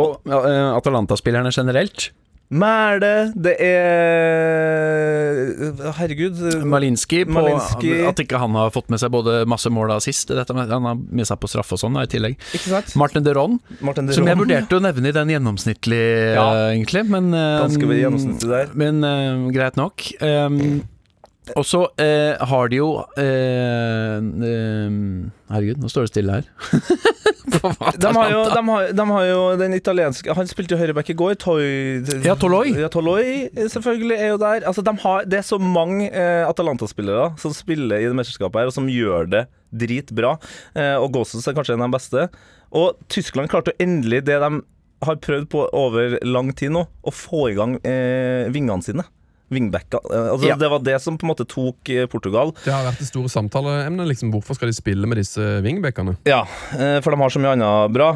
Og 0.00 0.26
ja, 0.26 0.42
eh, 0.42 0.68
Atalanta-spillerne 0.74 1.54
generelt. 1.54 2.08
Mæle, 2.54 3.10
det 3.34 3.54
er 3.66 3.82
Herregud. 5.98 6.38
Malinski, 6.70 7.24
på 7.26 7.34
Malinski. 7.34 7.90
at 8.06 8.20
ikke 8.22 8.38
han 8.38 8.54
har 8.58 8.70
fått 8.74 8.88
med 8.92 9.02
seg 9.02 9.10
både 9.14 9.40
masse 9.50 9.70
mål 9.72 9.90
og 9.90 9.96
assist. 9.98 10.30
Dette 10.30 10.54
han 10.54 10.70
har 10.70 10.94
med 10.94 11.26
seg 11.26 11.40
på 11.42 11.50
straffe 11.50 11.74
og 11.74 11.82
sånn 11.82 11.98
i 11.98 12.06
tillegg. 12.10 12.38
Martin 13.00 13.26
Deron, 13.26 13.58
Martin 13.84 14.06
de 14.08 14.16
som 14.16 14.28
jeg 14.30 14.38
vurderte 14.38 14.78
å 14.78 14.82
nevne 14.84 15.10
i 15.10 15.16
den 15.16 15.34
gjennomsnittlige, 15.34 16.34
Ja. 16.38 16.46
egentlig. 16.70 17.04
Men, 17.10 17.34
eh, 17.34 17.60
Ganske 17.66 17.86
ved 17.90 18.02
gjennomsnittet 18.04 18.48
der. 18.48 18.66
Men 18.74 19.02
uh, 19.04 19.50
greit 19.50 19.76
nok. 19.80 20.06
Um, 20.22 20.82
og 21.52 21.64
så 21.68 21.82
eh, 22.00 22.40
har 22.40 22.68
de 22.72 22.78
jo 22.78 22.88
eh, 23.20 24.16
eh, 24.16 24.94
Herregud, 25.52 25.82
nå 25.82 25.90
står 25.92 26.06
det 26.06 26.12
stille 26.14 26.38
her. 26.38 26.46
De 27.54 28.10
har, 28.16 28.30
jo, 28.32 28.40
de, 28.50 28.60
har, 28.68 28.90
de 28.96 29.06
har 29.10 29.24
jo 29.28 29.40
den 29.60 29.74
italienske 29.76 30.34
Han 30.36 30.48
spilte 30.50 30.74
jo 30.74 30.80
høyreback 30.80 31.10
i 31.12 31.16
går. 31.18 31.36
Toy, 31.40 31.64
Ja, 32.24 32.34
Toloi. 32.40 32.74
Ja, 32.78 32.90
Toloi 32.92 33.48
selvfølgelig 33.72 34.18
er 34.18 34.32
jo 34.34 34.40
der. 34.42 34.66
Altså, 34.70 34.84
de 34.86 34.94
har, 35.04 35.28
det 35.28 35.40
er 35.40 35.46
så 35.46 35.58
mange 35.62 36.10
eh, 36.10 36.42
Atalanta-spillere 36.48 37.32
som 37.40 37.54
spiller 37.56 38.02
i 38.02 38.08
det 38.10 38.16
mesterskapet 38.18 38.62
her, 38.62 38.70
og 38.72 38.76
som 38.76 38.90
gjør 38.90 39.30
det 39.32 39.46
dritbra. 39.74 40.36
Eh, 40.74 40.96
og 40.98 41.10
Gossens 41.16 41.46
er 41.50 41.56
kanskje 41.56 41.76
en 41.78 41.86
av 41.86 41.90
de 41.92 41.98
beste. 41.98 42.28
Og 42.74 42.98
Tyskland 43.12 43.50
klarte 43.52 43.76
endelig 43.82 44.24
det 44.26 44.40
de 44.42 44.52
har 45.04 45.18
prøvd 45.20 45.50
på 45.52 45.66
over 45.76 46.16
lang 46.24 46.52
tid 46.56 46.72
nå, 46.74 46.86
å 46.88 47.12
få 47.12 47.48
i 47.50 47.56
gang 47.58 47.76
eh, 47.84 48.50
vingene 48.54 48.84
sine. 48.84 49.04
Vingbacka. 49.54 50.00
Eh, 50.10 50.28
altså, 50.34 50.48
Ja. 50.48 50.56
Det 50.60 50.68
var 50.70 50.82
det 50.84 50.96
som 51.02 51.16
på 51.18 51.26
en 51.26 51.32
måte 51.32 51.46
tok 51.48 51.88
eh, 51.94 52.06
Portugal. 52.10 52.52
Det 52.64 52.72
har 52.74 52.84
vært 52.86 53.00
det 53.02 53.08
store 53.08 53.30
samtaleemnet. 53.32 54.08
Liksom. 54.10 54.32
Hvorfor 54.34 54.58
skal 54.58 54.70
de 54.70 54.76
spille 54.76 55.08
med 55.08 55.18
disse 55.20 55.40
wingbackene? 55.64 56.16
Ja, 56.28 56.42
eh, 56.76 56.98
for 57.04 57.14
de 57.14 57.20
har 57.22 57.32
så 57.32 57.42
mye 57.42 57.54
annet 57.56 57.94
bra. 57.94 58.10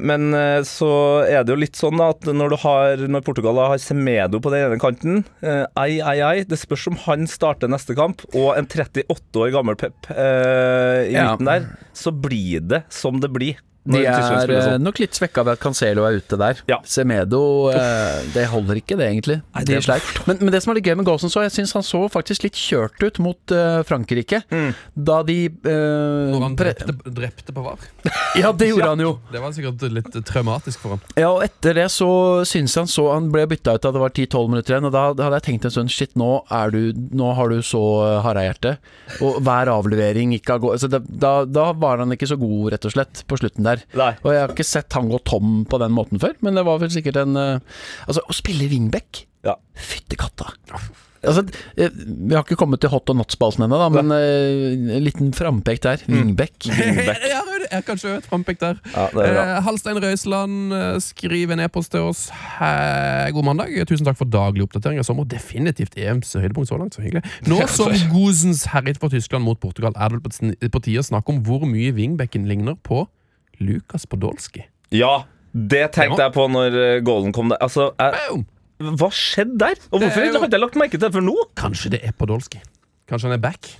Men 0.00 0.30
så 0.66 0.90
er 1.26 1.44
det 1.44 1.52
jo 1.52 1.58
litt 1.60 1.76
sånn 1.78 2.00
at 2.04 2.24
når, 2.26 2.52
du 2.54 2.56
har, 2.62 3.02
når 3.10 3.24
Portugal 3.26 3.58
har 3.60 3.78
Semedo 3.82 4.40
på 4.42 4.52
den 4.52 4.66
ene 4.68 4.78
kanten 4.80 5.24
Ei, 5.42 5.98
ei, 6.00 6.18
ei. 6.24 6.44
Det 6.48 6.58
spørs 6.60 6.86
om 6.90 6.98
han 7.06 7.26
starter 7.30 7.70
neste 7.70 7.96
kamp, 7.98 8.22
og 8.34 8.54
en 8.58 8.68
38 8.70 9.40
år 9.42 9.52
gammel 9.54 9.76
Pep 9.80 10.10
i 10.10 11.10
i 11.10 11.14
Ja. 11.14 11.34
der, 11.36 11.66
så 11.96 12.12
blir 12.12 12.60
det 12.60 12.84
som 12.92 13.20
det 13.20 13.30
blir. 13.32 13.58
De 13.88 14.02
er 14.04 14.50
sånn. 14.50 14.82
nok 14.84 14.98
litt 15.00 15.16
svekka 15.16 15.42
ved 15.46 15.56
at 15.56 15.62
Cancelo 15.62 16.04
er 16.04 16.18
ute 16.20 16.36
der. 16.40 16.58
Ja. 16.68 16.80
Semedo 16.84 17.70
eh, 17.72 18.20
Det 18.34 18.44
holder 18.52 18.80
ikke, 18.82 18.98
det, 19.00 19.08
egentlig. 19.08 19.38
Nei, 19.54 19.64
det 19.68 19.78
er. 19.80 20.08
Men, 20.28 20.42
men 20.42 20.52
det 20.52 20.60
som 20.64 20.74
er 20.74 20.80
litt 20.80 20.90
gøy 20.90 20.98
med 21.00 21.08
Golsen, 21.08 21.32
så 21.32 21.46
jeg 21.46 21.54
syns 21.54 21.72
han 21.78 21.86
så 21.86 22.02
faktisk 22.12 22.44
litt 22.44 22.58
kjørt 22.60 23.00
ut 23.00 23.20
mot 23.24 23.54
uh, 23.56 23.80
Frankrike. 23.88 24.42
Mm. 24.52 24.74
Da 24.94 25.20
de 25.24 25.38
uh, 25.48 26.28
Når 26.34 26.44
han 26.44 26.58
drepte, 26.60 26.96
drepte 27.08 27.56
på 27.56 27.64
VAR. 27.64 27.88
Ja, 28.38 28.52
det 28.54 28.68
gjorde 28.68 28.92
han 28.92 29.00
jo. 29.02 29.14
Det 29.32 29.40
var 29.42 29.54
sikkert 29.56 29.82
litt 29.90 30.14
traumatisk 30.28 30.82
for 30.82 30.94
ham. 30.94 31.00
Ja, 31.18 31.32
og 31.32 31.42
etter 31.42 31.74
det 31.80 31.88
så 31.90 32.10
syns 32.46 32.76
han 32.78 32.88
så 32.90 33.08
Han 33.14 33.30
ble 33.32 33.46
bytta 33.50 33.74
ut 33.74 33.82
da 33.82 33.90
det 33.94 34.02
var 34.02 34.12
10-12 34.12 34.52
minutter 34.52 34.76
igjen, 34.76 34.86
og 34.86 34.94
da 34.94 35.06
hadde 35.10 35.40
jeg 35.40 35.46
tenkt 35.48 35.66
en 35.66 35.74
stund 35.74 35.90
Shit, 35.90 36.12
nå, 36.18 36.28
er 36.54 36.70
du, 36.74 36.92
nå 37.16 37.32
har 37.34 37.50
du 37.50 37.58
så 37.66 37.80
eh, 38.04 38.16
harehjerte. 38.24 38.76
Og 39.24 39.40
hver 39.44 39.70
avlevering 39.72 40.34
gikk 40.36 40.52
av 40.54 40.60
gårde. 40.62 40.82
Så 40.82 40.90
da, 40.92 41.32
da 41.46 41.64
var 41.76 42.02
han 42.02 42.14
ikke 42.14 42.28
så 42.30 42.38
god, 42.40 42.70
rett 42.74 42.86
og 42.86 42.94
slett, 42.94 43.22
på 43.26 43.38
slutten 43.40 43.66
der. 43.66 43.69
Nei. 43.98 44.12
Og 44.24 44.32
jeg 44.34 44.42
har 44.44 44.54
ikke 44.54 44.66
sett 44.66 44.98
han 44.98 45.10
gå 45.12 45.20
tom 45.28 45.60
på 45.70 45.80
den 45.82 45.94
måten 45.96 46.22
før, 46.22 46.34
men 46.44 46.58
det 46.58 46.66
var 46.68 46.80
vel 46.82 46.92
sikkert 46.94 47.20
en 47.22 47.36
eh, 47.40 47.84
Altså, 48.06 48.24
å 48.24 48.36
spille 48.36 48.68
wingback 48.70 49.24
Ja. 49.46 49.56
Fytti 49.74 50.18
katta. 50.20 50.50
Altså, 51.20 51.42
eh, 51.76 51.90
vi 51.92 52.32
har 52.32 52.44
ikke 52.46 52.56
kommet 52.56 52.80
til 52.80 52.88
hot 52.92 53.10
og 53.12 53.18
not-spalten 53.18 53.66
ennå, 53.66 53.78
men 53.92 54.12
eh, 54.14 54.94
en 54.96 55.04
liten 55.04 55.34
frampek 55.36 55.82
der. 55.84 56.04
Wingback. 56.08 56.64
Jeg 56.70 57.36
har, 57.36 57.64
jeg 57.70 57.76
har 57.76 57.84
kanskje 57.86 58.12
et 58.16 58.26
frampek 58.26 58.58
der. 58.58 58.78
Ja, 58.94 59.04
er. 59.20 59.36
Eh, 59.42 59.50
Halstein 59.62 60.00
Røisland, 60.00 60.72
skriver 60.72 61.02
skriv 61.04 61.52
en 61.54 61.60
e-post 61.62 61.92
til 61.92 62.06
oss. 62.08 62.22
Hei, 62.56 63.28
god 63.36 63.46
mandag. 63.46 63.74
Tusen 63.86 64.08
takk 64.08 64.18
for 64.18 64.30
daglig 64.32 64.64
oppdatering 64.64 64.98
av 65.02 65.06
sommer. 65.06 65.28
Definitivt 65.28 65.94
EMs 66.00 66.32
høydepunkt 66.40 66.72
så 66.72 66.80
langt. 66.80 66.96
Så 66.96 67.04
hyggelig. 67.04 67.22
Nå 67.46 67.60
som 67.76 67.92
Gosens 68.10 68.64
herjet 68.72 68.98
for 69.02 69.12
Tyskland 69.12 69.44
mot 69.46 69.60
Portugal, 69.60 69.94
er 69.94 70.16
det 70.16 70.24
på 70.24 70.32
på 70.80 70.82
tide 70.86 71.02
å 71.02 71.06
snakke 71.06 71.34
om 71.34 71.42
hvor 71.44 71.66
mye 71.68 71.92
wingbacken 71.94 72.48
ligner 72.48 72.78
på 72.86 73.04
Lukas 73.60 74.06
Podolski. 74.10 74.64
Ja, 74.94 75.24
det 75.52 75.90
tenkte 75.96 76.22
jeg 76.26 76.34
på 76.36 76.46
når 76.50 76.76
eh, 76.80 76.96
goalen 77.06 77.32
kom 77.36 77.50
der. 77.52 77.60
Altså, 77.62 77.90
jeg, 78.00 78.42
hva 78.96 79.10
skjedde 79.12 79.58
der? 79.60 79.78
Og 79.92 80.00
hvorfor 80.04 80.24
jo- 80.26 80.40
hadde 80.40 80.56
jeg 80.56 80.62
lagt 80.64 80.78
merke 80.80 80.96
til 80.96 81.04
det 81.08 81.12
før 81.14 81.26
nå? 81.26 81.36
Kanskje 81.60 81.90
det 81.96 82.00
er 82.08 82.16
Podolski. 82.16 82.60
Kanskje 83.10 83.28
han 83.30 83.36
er 83.38 83.42
back? 83.42 83.72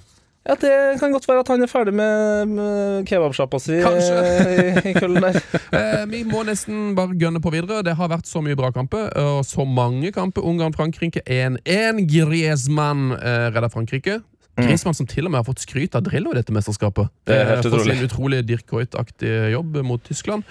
Ja, 0.49 0.55
Det 0.57 0.71
kan 0.99 1.13
godt 1.13 1.27
være 1.29 1.43
at 1.45 1.49
han 1.53 1.63
er 1.63 1.69
ferdig 1.69 1.93
med, 1.95 2.49
med 2.49 3.05
kebabsjappa 3.07 3.59
si 3.61 3.77
Kanskje. 3.85 4.21
eh, 4.25 4.79
i, 4.89 4.91
i 4.91 4.95
Køllen 4.97 5.21
der. 5.27 5.37
Eh, 5.81 6.05
vi 6.11 6.25
må 6.27 6.41
nesten 6.49 6.95
bare 6.97 7.15
gønne 7.15 7.39
på 7.45 7.53
videre. 7.55 7.85
Det 7.87 7.93
har 7.95 8.09
vært 8.11 8.27
så 8.27 8.41
mye 8.43 8.57
bra 8.59 8.73
kamper, 8.75 9.13
og 9.21 9.45
så 9.47 9.63
mange 9.69 10.11
kamper. 10.17 10.43
Ungarn-Frankrike 10.49 11.23
1-1. 11.31 12.01
Griezmann 12.11 13.13
eh, 13.21 13.47
redder 13.55 13.71
Frankrike. 13.71 14.17
Griezmann 14.59 14.97
som 14.97 15.07
til 15.09 15.27
og 15.27 15.33
med 15.33 15.41
har 15.41 15.47
fått 15.47 15.63
skryt 15.63 15.95
av 15.97 16.03
Drillo 16.05 16.33
i 16.35 16.39
dette 16.41 16.53
mesterskapet. 16.53 17.09
Det 17.29 17.37
er 17.37 17.47
helt 17.49 17.65
utrolig. 17.65 17.85
for 17.85 17.95
sin 17.95 18.09
utrolig 18.09 18.41
Dirk 18.49 18.67
Coit-aktige 18.69 19.51
jobb 19.55 19.81
mot 19.87 20.03
Tyskland. 20.05 20.43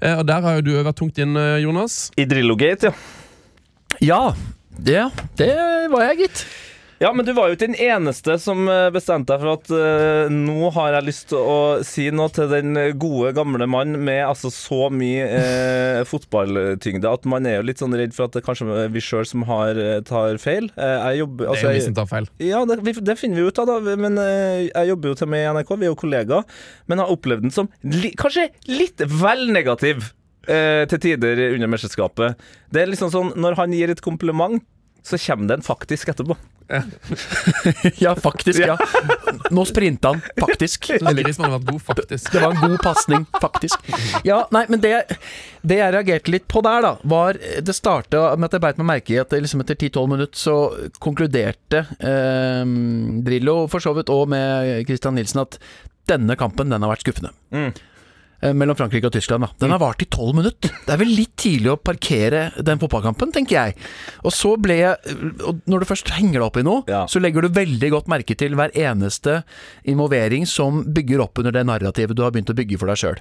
Eh, 0.00 0.18
og 0.18 0.26
Der 0.26 0.40
har 0.40 0.58
jo 0.58 0.60
du 0.62 0.72
vært 0.82 0.96
tungt 0.96 1.18
inn, 1.18 1.36
eh, 1.36 1.58
Jonas. 1.64 2.10
I 2.16 2.24
Drillogate, 2.24 2.92
ja. 2.92 2.92
Ja, 4.00 4.34
det, 4.78 5.10
det 5.36 5.54
var 5.90 6.04
jeg, 6.08 6.28
gitt. 6.28 6.46
Ja, 6.98 7.12
men 7.14 7.22
du 7.22 7.30
var 7.32 7.46
jo 7.46 7.54
ikke 7.54 7.68
den 7.68 7.78
eneste 7.78 8.34
som 8.42 8.64
eh, 8.66 8.88
bestemte 8.90 9.30
deg 9.30 9.42
for 9.44 9.52
at 9.54 9.68
uh, 9.70 10.32
nå 10.34 10.70
har 10.74 10.96
jeg 10.96 11.06
lyst 11.06 11.28
til 11.30 11.38
å 11.38 11.58
si 11.86 12.08
noe 12.10 12.32
til 12.34 12.50
den 12.50 12.74
gode, 12.98 13.30
gamle 13.36 13.68
mann 13.70 13.94
med 14.02 14.24
altså 14.26 14.50
så 14.50 14.88
mye 14.90 15.28
uh, 15.30 16.00
fotballtyngde 16.10 17.12
at 17.12 17.28
man 17.30 17.46
er 17.46 17.60
jo 17.60 17.68
litt 17.68 17.84
sånn 17.84 17.94
redd 17.94 18.16
for 18.16 18.26
at 18.26 18.34
det 18.34 18.42
kanskje 18.46 18.66
er 18.82 18.90
vi 18.90 19.02
sjøl 19.04 19.28
som 19.30 19.46
har, 19.46 19.78
tar 20.10 20.42
feil. 20.42 20.66
Uh, 20.74 20.96
jeg 21.12 21.22
jobber 21.22 21.44
Det 21.44 21.46
er 21.46 21.54
altså, 21.54 21.68
jo 21.68 21.76
vi 21.78 21.86
som 21.86 21.96
tar 22.00 22.10
feil. 22.10 22.28
Ja, 22.48 22.64
det, 22.66 22.80
det 22.82 23.18
finner 23.20 23.38
vi 23.38 23.46
ut 23.46 23.62
av, 23.62 23.70
da. 23.70 23.96
Men 24.08 24.18
jeg 24.18 24.90
jobber 24.90 25.12
jo 25.12 25.20
til 25.22 25.30
meg 25.30 25.38
med 25.38 25.46
i 25.46 25.54
NRK, 25.54 25.72
vi 25.78 25.86
er 25.86 25.92
jo 25.92 26.02
kollegaer. 26.02 26.60
Men 26.90 27.04
har 27.04 27.14
opplevd 27.14 27.46
den 27.46 27.54
som 27.54 27.70
li, 27.86 28.10
kanskje 28.18 28.48
litt 28.66 29.06
vel 29.06 29.46
negativ 29.54 30.10
til 30.48 31.00
tider 31.02 31.40
under 31.52 31.68
mesterskapet. 31.68 32.46
Det 32.72 32.80
er 32.80 32.88
liksom 32.88 33.12
sånn, 33.12 33.34
når 33.36 33.58
han 33.58 33.74
gir 33.76 33.92
et 33.92 34.02
kompliment, 34.02 34.62
så 35.04 35.20
kommer 35.20 35.52
den 35.52 35.66
faktisk 35.66 36.10
etterpå. 36.10 36.34
Ja, 38.04 38.14
faktisk. 38.16 38.60
ja 38.60 38.76
Nå 39.50 39.64
sprinta 39.68 40.12
han, 40.12 40.22
faktisk. 40.40 40.90
Vært 40.90 41.66
god, 41.70 41.80
faktisk. 41.82 42.32
Det 42.32 42.42
var 42.42 42.54
en 42.54 42.60
god 42.62 42.78
pasning, 42.84 43.26
faktisk. 43.40 43.90
Ja, 44.26 44.42
nei, 44.54 44.64
men 44.68 44.82
det, 44.84 44.94
det 45.62 45.80
jeg 45.80 45.94
reagerte 45.96 46.34
litt 46.34 46.48
på 46.50 46.62
der, 46.64 46.84
da, 46.84 46.94
var 47.08 47.38
Det 47.38 47.76
starta 47.76 48.30
med 48.36 48.50
at 48.50 48.58
jeg 48.58 48.64
beit 48.66 48.80
meg 48.80 48.90
merke 48.92 49.16
i 49.16 49.20
at 49.22 49.32
liksom 49.34 49.64
etter 49.64 49.78
10-12 49.78 50.12
minutter 50.12 50.38
så 50.38 50.56
konkluderte 51.02 51.84
eh, 51.98 52.64
Drillo 53.24 53.60
for 53.72 53.84
så 53.84 53.94
vidt, 53.96 54.12
og 54.12 54.28
med 54.32 54.84
Christian 54.88 55.16
Nilsen, 55.18 55.44
at 55.44 55.60
denne 56.08 56.36
kampen, 56.40 56.70
den 56.72 56.84
har 56.84 56.92
vært 56.92 57.04
skuffende. 57.04 57.34
Mm. 57.52 57.72
Eh, 58.40 58.52
Mellom 58.54 58.76
Frankrike 58.78 59.08
og 59.08 59.12
Tyskland. 59.12 59.42
da 59.42 59.48
Den 59.58 59.72
har 59.74 59.80
vart 59.82 60.02
i 60.02 60.06
tolv 60.06 60.36
minutter. 60.38 60.70
Det 60.86 60.92
er 60.94 61.00
vel 61.00 61.10
litt 61.10 61.34
tidlig 61.36 61.72
å 61.72 61.76
parkere 61.82 62.52
den 62.62 62.78
fotballkampen, 62.78 63.32
tenker 63.34 63.56
jeg. 63.58 63.74
Og 64.22 64.30
så 64.32 64.52
ble 64.60 64.76
jeg 64.78 65.16
og 65.42 65.60
Når 65.66 65.80
du 65.80 65.86
først 65.90 66.08
henger 66.14 66.38
deg 66.38 66.46
opp 66.46 66.56
i 66.56 66.62
noe, 66.62 66.84
Ja. 66.86 67.06
så 67.06 67.20
legger 67.20 67.42
du 67.42 67.48
veldig 67.48 67.90
godt 67.90 68.06
merke 68.06 68.36
til 68.36 68.54
hver 68.54 68.70
eneste 68.74 69.42
involvering 69.84 70.46
som 70.46 70.84
bygger 70.84 71.20
opp 71.20 71.38
under 71.38 71.50
det 71.52 71.66
narrativet 71.66 72.14
du 72.14 72.22
har 72.22 72.30
begynt 72.30 72.50
å 72.50 72.54
bygge 72.54 72.78
for 72.78 72.86
deg 72.86 72.96
sjøl. 72.96 73.18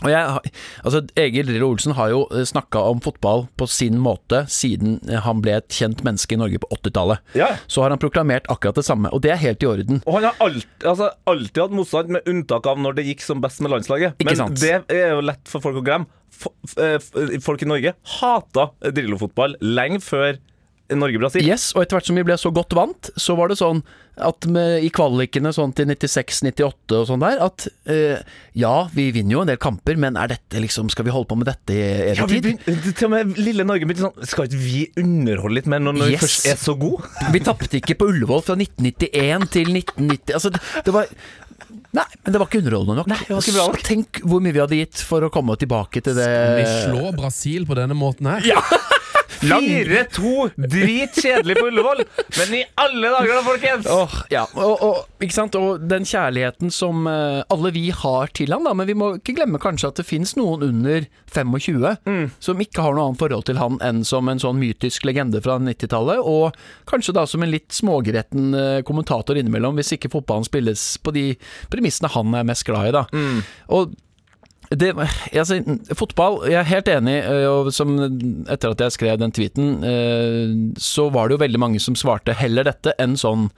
Og 0.00 0.08
jeg, 0.12 0.52
altså 0.84 1.02
Egil 1.20 1.48
Drillo 1.50 1.70
Olsen 1.74 1.92
har 1.98 2.12
jo 2.12 2.22
snakka 2.48 2.80
om 2.88 3.02
fotball 3.04 3.44
på 3.60 3.66
sin 3.68 3.98
måte 4.00 4.44
siden 4.48 4.98
han 5.26 5.42
ble 5.44 5.58
et 5.58 5.68
kjent 5.76 6.00
menneske 6.06 6.36
i 6.36 6.40
Norge 6.40 6.60
på 6.62 6.70
80-tallet. 6.78 7.20
Ja. 7.36 7.50
Så 7.68 7.84
har 7.84 7.92
han 7.92 8.00
proklamert 8.00 8.48
akkurat 8.52 8.78
det 8.80 8.86
samme, 8.88 9.12
og 9.12 9.20
det 9.24 9.34
er 9.34 9.42
helt 9.42 9.62
i 9.66 9.68
orden. 9.68 10.00
Og 10.06 10.16
han 10.18 10.30
har 10.30 10.40
alltid, 10.46 10.86
altså, 10.88 11.10
alltid 11.28 11.62
hatt 11.64 11.76
motstand, 11.76 12.14
med 12.16 12.30
unntak 12.32 12.68
av 12.70 12.80
når 12.80 12.96
det 13.00 13.06
gikk 13.10 13.26
som 13.26 13.42
best 13.44 13.60
med 13.60 13.74
landslaget. 13.74 14.16
Ikke 14.20 14.32
Men 14.32 14.40
sant? 14.40 14.62
det 14.62 14.76
er 14.96 15.16
jo 15.18 15.24
lett 15.28 15.52
for 15.52 15.64
folk 15.64 15.82
å 15.82 15.84
glemme. 15.84 16.08
Eh, 16.80 16.96
Folk 17.44 17.60
i 17.60 17.68
Norge 17.68 17.92
hata 18.20 18.70
Drillo-fotball 18.86 19.58
lenge 19.60 19.98
før 20.00 20.38
Norge-Brasil. 20.90 21.44
Yes, 21.46 21.68
og 21.76 21.84
etter 21.84 21.98
hvert 21.98 22.08
som 22.08 22.16
vi 22.18 22.24
ble 22.26 22.36
så 22.40 22.50
godt 22.54 22.74
vant, 22.74 23.10
så 23.20 23.36
var 23.38 23.50
det 23.52 23.58
sånn 23.60 23.82
at 24.26 24.46
med, 24.50 24.82
i 24.84 24.90
kvalikene 24.94 25.52
sånn 25.56 25.72
til 25.76 25.86
96-98 25.90 26.96
og 26.98 27.06
sånn 27.08 27.22
der, 27.22 27.40
at 27.46 27.66
eh, 27.90 28.20
ja, 28.58 28.74
vi 28.94 29.08
vinner 29.14 29.36
jo 29.36 29.42
en 29.44 29.50
del 29.52 29.60
kamper, 29.62 29.98
men 30.00 30.16
er 30.20 30.32
dette 30.34 30.62
liksom 30.62 30.88
Skal 30.92 31.06
vi 31.08 31.12
holde 31.14 31.28
på 31.30 31.38
med 31.40 31.48
dette 31.50 31.74
i 31.76 31.80
evig 31.82 32.16
Ja, 32.20 32.26
vi 32.30 32.40
tid? 32.40 32.48
begynte, 32.66 32.94
til 32.98 33.08
og 33.08 33.12
med 33.14 33.38
lille 33.40 33.66
Norge 33.68 33.86
begynte 33.88 34.06
sånn 34.08 34.30
Skal 34.32 34.48
ikke 34.48 34.62
vi 34.64 34.80
underholde 35.02 35.58
litt 35.60 35.68
mer 35.70 35.82
når, 35.84 35.98
når 36.00 36.10
vi 36.10 36.16
Yes. 36.16 36.24
først 36.24 36.48
er 36.52 36.58
så 36.60 36.74
gode? 36.80 37.06
Vi 37.34 37.42
tapte 37.46 37.78
ikke 37.80 37.98
på 38.00 38.08
Ullevål 38.10 38.42
fra 38.48 38.56
1991 38.58 39.50
til 39.54 39.70
1990 39.74 40.34
Altså, 40.38 40.52
det, 40.56 40.62
det 40.88 40.96
var 40.96 41.10
Nei, 41.94 42.04
men 42.24 42.32
det 42.34 42.38
var 42.40 42.46
ikke 42.48 42.60
underholdende 42.62 43.00
nok. 43.00 43.08
det 43.10 43.34
var 43.34 43.42
ikke 43.42 43.54
bra 43.56 43.64
nok. 43.70 43.80
Tenk 43.86 44.20
hvor 44.30 44.42
mye 44.42 44.54
vi 44.54 44.60
hadde 44.62 44.78
gitt 44.78 45.00
for 45.06 45.26
å 45.26 45.30
komme 45.34 45.54
tilbake 45.58 46.02
til 46.06 46.14
det 46.18 46.26
Skal 46.26 46.56
Vi 46.56 46.66
slå 46.86 47.10
Brasil 47.18 47.66
på 47.66 47.76
denne 47.78 47.96
måten 47.98 48.28
her. 48.30 48.46
4-2! 49.40 50.50
Dritkjedelig 50.56 51.56
på 51.56 51.66
Ullevål! 51.70 52.02
Men 52.38 52.54
i 52.58 52.62
alle 52.80 53.12
dager 53.14 53.32
da, 53.38 53.42
folkens! 53.46 53.88
Oh, 53.90 54.16
ja, 54.32 54.44
og, 54.58 54.82
og, 54.84 55.22
ikke 55.22 55.36
sant? 55.36 55.56
og 55.56 55.84
den 55.90 56.06
kjærligheten 56.08 56.72
som 56.74 57.08
eh, 57.08 57.40
alle 57.52 57.72
vi 57.74 57.86
har 57.94 58.32
til 58.36 58.52
han, 58.54 58.66
da, 58.68 58.74
men 58.76 58.88
vi 58.90 58.96
må 58.98 59.14
ikke 59.16 59.36
glemme 59.38 59.60
kanskje 59.62 59.90
at 59.90 60.02
det 60.02 60.06
finnes 60.08 60.34
noen 60.38 60.66
under 60.66 61.08
25 61.30 62.30
som 62.42 62.60
ikke 62.62 62.84
har 62.84 62.96
noe 62.96 63.10
annet 63.10 63.22
forhold 63.22 63.46
til 63.48 63.60
han 63.60 63.78
enn 63.86 64.02
som 64.06 64.28
en 64.28 64.42
sånn 64.42 64.58
mytisk 64.60 65.06
legende 65.08 65.40
fra 65.44 65.56
90-tallet, 65.62 66.20
og 66.20 66.56
kanskje 66.90 67.14
da 67.16 67.24
som 67.30 67.44
en 67.44 67.52
litt 67.52 67.70
smågretten 67.74 68.54
eh, 68.56 68.76
kommentator 68.86 69.38
innimellom, 69.40 69.78
hvis 69.78 69.94
ikke 69.96 70.12
fotballen 70.12 70.46
spilles 70.48 70.84
på 71.00 71.14
de 71.16 71.26
premissene 71.72 72.12
han 72.12 72.36
er 72.36 72.46
mest 72.48 72.66
glad 72.68 72.90
i, 72.90 72.94
da. 73.00 73.06
Og 73.72 73.94
det, 74.70 74.92
altså, 75.32 75.58
fotball, 75.98 76.44
jeg 76.46 76.60
er 76.60 76.68
helt 76.68 76.88
enig, 76.92 77.16
øh, 77.26 77.46
og 77.50 77.72
som 77.74 77.96
etter 78.46 78.70
at 78.70 78.84
jeg 78.86 78.94
skrev 78.94 79.18
den 79.18 79.34
tweeten, 79.34 79.84
øh, 79.84 80.54
så 80.78 81.08
var 81.10 81.28
det 81.28 81.38
jo 81.38 81.44
veldig 81.44 81.60
mange 81.60 81.82
som 81.82 81.98
svarte 81.98 82.36
heller 82.38 82.68
dette 82.70 82.94
enn 83.02 83.18
sånn 83.18 83.50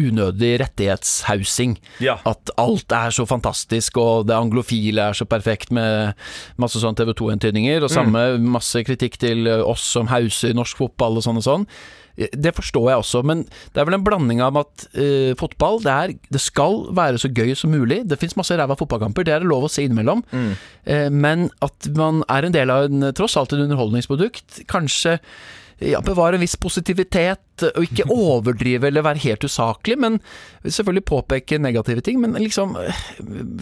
unødig 0.00 0.54
rettighetshausing. 0.62 1.76
Ja. 2.00 2.16
At 2.26 2.50
alt 2.58 2.94
er 2.94 3.12
så 3.12 3.26
fantastisk, 3.28 3.98
og 4.00 4.28
det 4.28 4.38
anglofile 4.38 5.10
er 5.10 5.18
så 5.18 5.26
perfekt 5.28 5.74
med 5.74 6.14
masse 6.62 6.80
sånn 6.80 6.96
TV 6.96 7.12
2-entydninger, 7.12 7.84
og 7.84 7.92
samme 7.92 8.24
masse 8.40 8.80
kritikk 8.86 9.18
til 9.20 9.50
oss 9.58 9.84
som 9.98 10.08
hauser 10.10 10.56
norsk 10.56 10.80
fotball 10.80 11.20
og 11.20 11.26
sånn 11.26 11.42
og 11.42 11.46
sånn. 11.46 11.68
Det 12.16 12.54
forstår 12.56 12.90
jeg 12.90 13.02
også, 13.02 13.22
men 13.28 13.44
det 13.44 13.82
er 13.82 13.88
vel 13.88 13.98
en 13.98 14.06
blanding 14.06 14.40
av 14.44 14.56
at 14.62 14.86
uh, 14.96 15.32
fotball 15.38 15.82
det, 15.84 15.92
er, 15.92 16.14
det 16.32 16.42
skal 16.42 16.86
være 16.96 17.20
så 17.20 17.30
gøy 17.32 17.52
som 17.58 17.74
mulig. 17.74 18.02
Det 18.08 18.18
fins 18.20 18.36
masse 18.38 18.56
ræva 18.56 18.78
fotballkamper, 18.78 19.26
det 19.26 19.36
er 19.36 19.44
det 19.44 19.50
lov 19.50 19.68
å 19.68 19.72
se 19.72 19.84
innimellom. 19.84 20.24
Eh, 20.86 21.08
men 21.12 21.50
at 21.64 21.90
man 21.98 22.22
er 22.32 22.46
en 22.46 22.56
del 22.56 22.72
av 22.72 22.88
en, 22.88 23.10
tross 23.16 23.36
alt 23.38 23.52
en 23.52 23.66
underholdningsprodukt, 23.66 24.62
kanskje 24.70 25.18
ja, 25.78 26.00
bevare 26.00 26.38
en 26.38 26.40
viss 26.40 26.56
positivitet, 26.56 27.64
og 27.66 27.84
ikke 27.84 28.06
overdrive 28.12 28.88
eller 28.88 29.04
være 29.04 29.22
helt 29.26 29.44
usaklig, 29.44 29.98
men 30.00 30.18
selvfølgelig 30.64 31.04
påpeke 31.08 31.58
negative 31.60 32.04
ting. 32.04 32.20
Men 32.22 32.36
liksom 32.40 32.76
eh, 32.80 33.02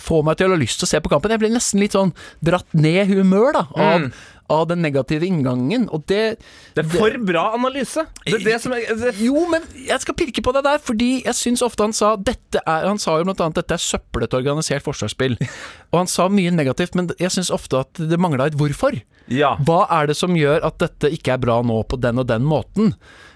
få 0.02 0.22
meg 0.26 0.38
til 0.38 0.50
å 0.50 0.54
ha 0.54 0.60
lyst 0.60 0.80
til 0.80 0.88
å 0.88 0.92
se 0.92 1.02
på 1.02 1.10
kampen. 1.12 1.34
Jeg 1.34 1.42
blir 1.42 1.54
nesten 1.54 1.82
litt 1.82 1.96
sånn 1.96 2.14
dratt 2.44 2.70
ned 2.76 3.10
humør 3.10 3.58
da, 3.58 3.64
av, 3.74 4.08
av 4.52 4.66
den 4.68 4.82
negative 4.84 5.26
inngangen, 5.26 5.86
og 5.92 6.04
det 6.10 6.38
Det 6.76 6.84
er 6.84 6.88
for 6.90 7.16
bra 7.24 7.46
analyse! 7.56 8.06
Det 8.26 8.36
er 8.40 8.44
det 8.44 8.60
som 8.62 8.74
er 8.76 8.86
det, 9.00 9.14
jo, 9.22 9.46
men 9.50 9.64
jeg 9.86 10.00
skal 10.02 10.16
pirke 10.18 10.44
på 10.44 10.54
det 10.56 10.64
der, 10.66 10.80
fordi 10.84 11.10
jeg 11.24 11.38
syns 11.38 11.64
ofte 11.64 11.86
han 11.86 11.96
sa 11.96 12.14
dette 12.16 12.60
er 12.66 12.88
Han 12.88 13.00
sa 13.00 13.18
jo 13.18 13.26
blant 13.28 13.40
annet 13.40 13.62
dette 13.62 13.76
er 13.78 13.82
søplete 13.82 14.36
organisert 14.36 14.84
forsvarsspill. 14.84 15.38
Og 15.92 16.00
han 16.02 16.10
sa 16.10 16.28
mye 16.28 16.52
negativt, 16.54 16.96
men 16.98 17.10
jeg 17.20 17.32
syns 17.34 17.52
ofte 17.54 17.84
at 17.84 18.00
det 18.00 18.20
mangla 18.20 18.50
et 18.50 18.58
hvorfor. 18.58 18.96
Ja. 19.32 19.54
Hva 19.64 19.84
er 20.00 20.10
det 20.10 20.18
som 20.18 20.36
gjør 20.36 20.64
at 20.66 20.80
dette 20.82 21.12
ikke 21.14 21.36
er 21.36 21.44
bra 21.44 21.60
nå 21.64 21.80
på 21.88 22.00
den 22.00 22.20
og 22.20 22.28
den 22.28 22.44
måten? 22.48 22.92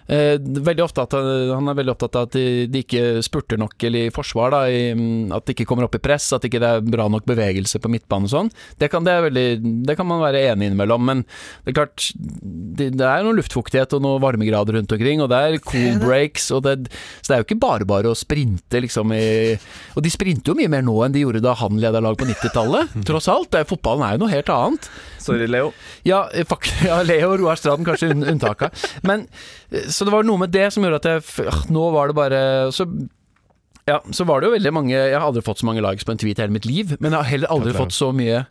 Eh, 0.09 0.39
veldig 0.41 0.85
ofte 0.87 1.05
at, 1.05 1.15
han 1.53 1.69
er 1.69 1.77
veldig 1.77 1.93
opptatt 1.93 2.17
av 2.17 2.29
at 2.29 2.37
de, 2.37 2.65
de 2.73 2.81
ikke 2.81 3.21
spurter 3.25 3.61
nok 3.61 3.77
eller 3.85 4.09
i 4.09 4.13
forsvar. 4.15 4.55
Da, 4.55 4.61
i, 4.73 4.95
mm, 4.97 5.35
at 5.37 5.45
de 5.45 5.57
ikke 5.57 5.67
kommer 5.69 5.85
opp 5.85 5.99
i 5.99 6.03
press, 6.03 6.31
at 6.33 6.47
ikke 6.49 6.63
det 6.63 6.71
er 6.79 6.87
bra 6.87 7.11
nok 7.13 7.27
bevegelse 7.29 7.81
på 7.83 7.91
midtbanen 7.93 8.29
og 8.29 8.33
sånn. 8.33 8.51
Det 8.81 8.89
kan, 8.93 9.05
det, 9.05 9.19
veldig, 9.29 9.47
det 9.89 9.99
kan 9.99 10.09
man 10.09 10.23
være 10.25 10.47
enig 10.49 10.71
innimellom, 10.71 11.05
men 11.11 11.25
det 11.65 11.75
er 11.75 11.79
klart 11.83 12.09
det, 12.17 12.91
det 12.97 13.05
er 13.05 13.27
noe 13.27 13.37
luftfuktighet 13.37 13.99
og 13.99 14.05
noen 14.05 14.25
varmegrader 14.25 14.79
rundt 14.79 14.97
omkring, 14.97 15.21
og 15.25 15.29
det 15.33 15.43
er 15.43 15.61
cool 15.69 16.01
breaks, 16.07 16.49
det, 16.65 16.77
så 17.21 17.29
det 17.29 17.37
er 17.37 17.43
jo 17.43 17.49
ikke 17.51 17.61
bare 17.67 17.89
bare 17.89 18.13
å 18.13 18.17
sprinte, 18.17 18.81
liksom 18.81 19.13
i 19.15 19.27
Og 19.97 20.03
de 20.05 20.11
sprinter 20.13 20.53
jo 20.53 20.57
mye 20.59 20.71
mer 20.73 20.85
nå 20.87 20.95
enn 21.05 21.15
de 21.15 21.23
gjorde 21.25 21.45
da 21.45 21.55
han 21.61 21.79
leda 21.81 22.01
lag 22.05 22.17
på 22.19 22.27
90-tallet, 22.29 22.97
tross 23.09 23.29
alt. 23.33 23.53
Det 23.53 23.63
er, 23.63 23.69
fotballen 23.69 24.07
er 24.07 24.17
jo 24.17 24.25
noe 24.25 24.33
helt 24.33 24.53
annet. 24.53 24.89
Sorry, 25.29 25.47
Leo. 25.51 25.71
Ja, 26.09 26.23
fuck, 26.49 26.67
ja 26.89 26.99
Leo 27.07 27.31
og 27.35 27.39
Roar 27.45 27.61
Straden, 27.61 27.87
kanskje 27.87 28.11
unn 28.15 28.27
unntaka. 28.35 28.71
Men 29.07 29.27
eh, 29.71 29.87
Så 29.93 30.09
det 30.09 30.15
var 30.17 30.27
noe 30.29 30.43
med 30.45 30.53
det 30.55 30.69
som 30.75 30.85
gjorde 30.87 31.01
at 31.03 31.09
jeg 31.13 31.47
ah, 31.53 31.63
Nå 31.73 31.87
var 31.95 32.11
det 32.13 32.19
bare 32.19 32.43
så 32.75 32.89
ja, 33.89 34.03
så 34.13 34.27
var 34.29 34.43
det 34.43 34.51
jo 34.51 34.53
veldig 34.53 34.71
mange 34.77 34.93
Jeg 34.93 35.15
har 35.17 35.25
aldri 35.25 35.41
fått 35.47 35.63
så 35.63 35.69
mange 35.71 35.81
likes 35.81 36.05
på 36.05 36.13
en 36.13 36.19
tweet 36.21 36.37
i 36.37 36.43
hele 36.45 36.53
mitt 36.53 36.67
liv, 36.69 36.91
men 37.01 37.15
jeg 37.15 37.23
har 37.23 37.31
heller 37.31 37.55
aldri 37.55 37.73
fått 37.77 37.97
så 37.97 38.11
mye 38.13 38.45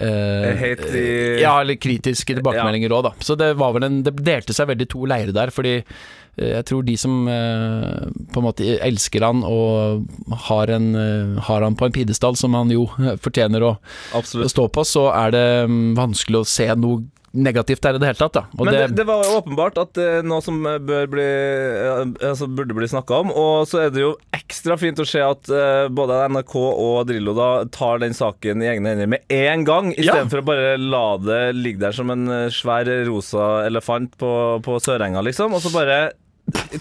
Uh, 0.00 0.56
i- 0.96 1.40
Ja, 1.42 1.58
eller 1.60 1.74
kritiske 1.76 2.32
tilbakemeldinger 2.38 2.92
òg, 2.94 3.02
da. 3.04 3.10
Så 3.20 3.34
det 3.36 3.50
var 3.60 3.74
vel 3.74 3.84
en 3.84 3.98
Det 4.06 4.14
delte 4.24 4.54
seg 4.56 4.70
veldig 4.70 4.86
to 4.88 5.02
leirer 5.04 5.34
der, 5.36 5.50
fordi 5.52 5.72
eh, 5.82 5.82
jeg 6.40 6.66
tror 6.68 6.84
de 6.86 6.96
som 7.00 7.28
eh, 7.28 8.08
på 8.32 8.40
en 8.40 8.46
måte 8.46 8.66
elsker 8.80 9.24
han 9.26 9.44
og 9.46 10.06
har, 10.48 10.72
en, 10.72 10.90
eh, 10.96 11.40
har 11.48 11.66
han 11.66 11.76
på 11.78 11.88
en 11.88 11.96
pidestall, 11.96 12.38
som 12.40 12.56
han 12.56 12.72
jo 12.72 12.88
fortjener 13.24 13.66
å 13.66 13.72
å 14.16 14.22
stå 14.24 14.68
på, 14.72 14.84
så 14.86 15.08
er 15.12 15.34
det 15.34 15.46
mm, 15.70 15.80
vanskelig 15.98 16.42
å 16.42 16.48
se 16.48 16.68
noe 16.78 17.04
negativt 17.30 17.82
der 17.84 17.94
i 17.94 18.00
det 18.02 18.08
hele 18.10 18.18
tatt. 18.18 18.34
Da. 18.34 18.42
Og 18.58 18.66
Men 18.66 18.74
det, 18.74 18.80
det, 18.90 18.96
det 19.00 19.06
var 19.08 19.28
åpenbart 19.36 19.78
at 19.78 19.92
det 19.98 20.06
er 20.18 20.26
noe 20.26 20.42
som 20.44 20.58
eh, 20.66 20.80
bør 20.82 21.10
bli, 21.12 21.26
eh, 21.26 22.02
altså 22.30 22.48
burde 22.50 22.76
bli 22.76 22.88
snakka 22.90 23.20
om. 23.24 23.30
Og 23.30 23.68
så 23.70 23.84
er 23.84 23.94
det 23.94 24.02
jo 24.02 24.14
ekstra 24.34 24.76
fint 24.80 24.98
å 25.00 25.06
se 25.06 25.22
at 25.22 25.50
eh, 25.54 25.86
både 25.94 26.24
NRK 26.34 26.56
og 26.58 27.04
Drillo 27.10 27.34
da 27.38 27.50
tar 27.70 28.02
den 28.02 28.16
saken 28.16 28.64
i 28.64 28.70
egne 28.72 28.94
hender 28.94 29.10
med 29.14 29.26
en 29.30 29.66
gang, 29.68 29.94
Ja. 30.00 30.18
For 30.30 30.42
å 30.42 30.46
bare 30.46 30.74
la 30.80 31.04
det 31.22 31.42
ligge 31.58 31.84
der 31.84 31.94
som 31.96 32.10
en 32.12 32.26
eh, 32.30 32.48
svær 32.54 32.88
rosa 33.06 33.66
elefant 33.68 34.16
på, 34.18 34.32
på 34.64 34.80
Sørenga, 34.82 35.22
liksom. 35.26 35.54
Og 35.54 35.62
så 35.62 35.72
bare 35.74 36.00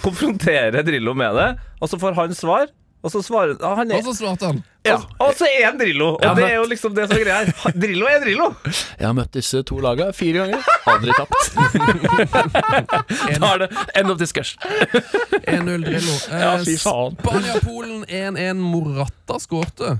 konfrontere 0.03 0.83
Drillo 0.87 1.13
med 1.17 1.35
det, 1.39 1.49
og 1.81 1.89
så 1.91 1.99
får 2.01 2.13
han 2.19 2.35
svar. 2.37 2.67
Og 2.99 3.07
så 3.13 3.21
svarer 3.23 3.53
ah, 3.63 3.77
han 3.79 3.87
er, 3.95 4.01
Og 4.01 4.09
så 4.09 4.11
svarte 4.17 4.43
han. 4.49 4.57
ja. 4.83 4.97
Og 5.23 5.29
så 5.39 5.47
er 5.47 5.69
han 5.69 5.77
Drillo! 5.79 6.17
Og 6.19 6.35
det 6.35 6.43
er 6.49 6.57
jo 6.57 6.65
liksom 6.67 6.91
det 6.97 7.05
som 7.07 7.15
er 7.15 7.21
greia 7.23 7.37
her. 7.47 7.71
Drillo 7.79 8.09
er 8.11 8.19
Drillo! 8.25 8.49
jeg 8.67 9.05
har 9.07 9.13
møtt 9.15 9.31
disse 9.37 9.61
to 9.63 9.77
laga 9.79 10.09
fire 10.11 10.43
ganger. 10.43 10.67
Aldri 10.91 11.15
tapt. 11.15 11.39
Da 13.39 13.53
er 13.53 13.63
det 13.63 13.69
end 13.95 14.11
of 14.11 14.19
discussion. 14.19 14.59
1-0 15.47 15.85
Drillo. 15.87 16.17
Eh, 16.27 16.43
Ja, 16.43 16.51
fy 16.65 16.75
faen. 16.81 17.15
Spania-Polen 17.23 18.03
1-1. 18.05 18.59
Morata 18.59 19.39
skårte. 19.39 19.95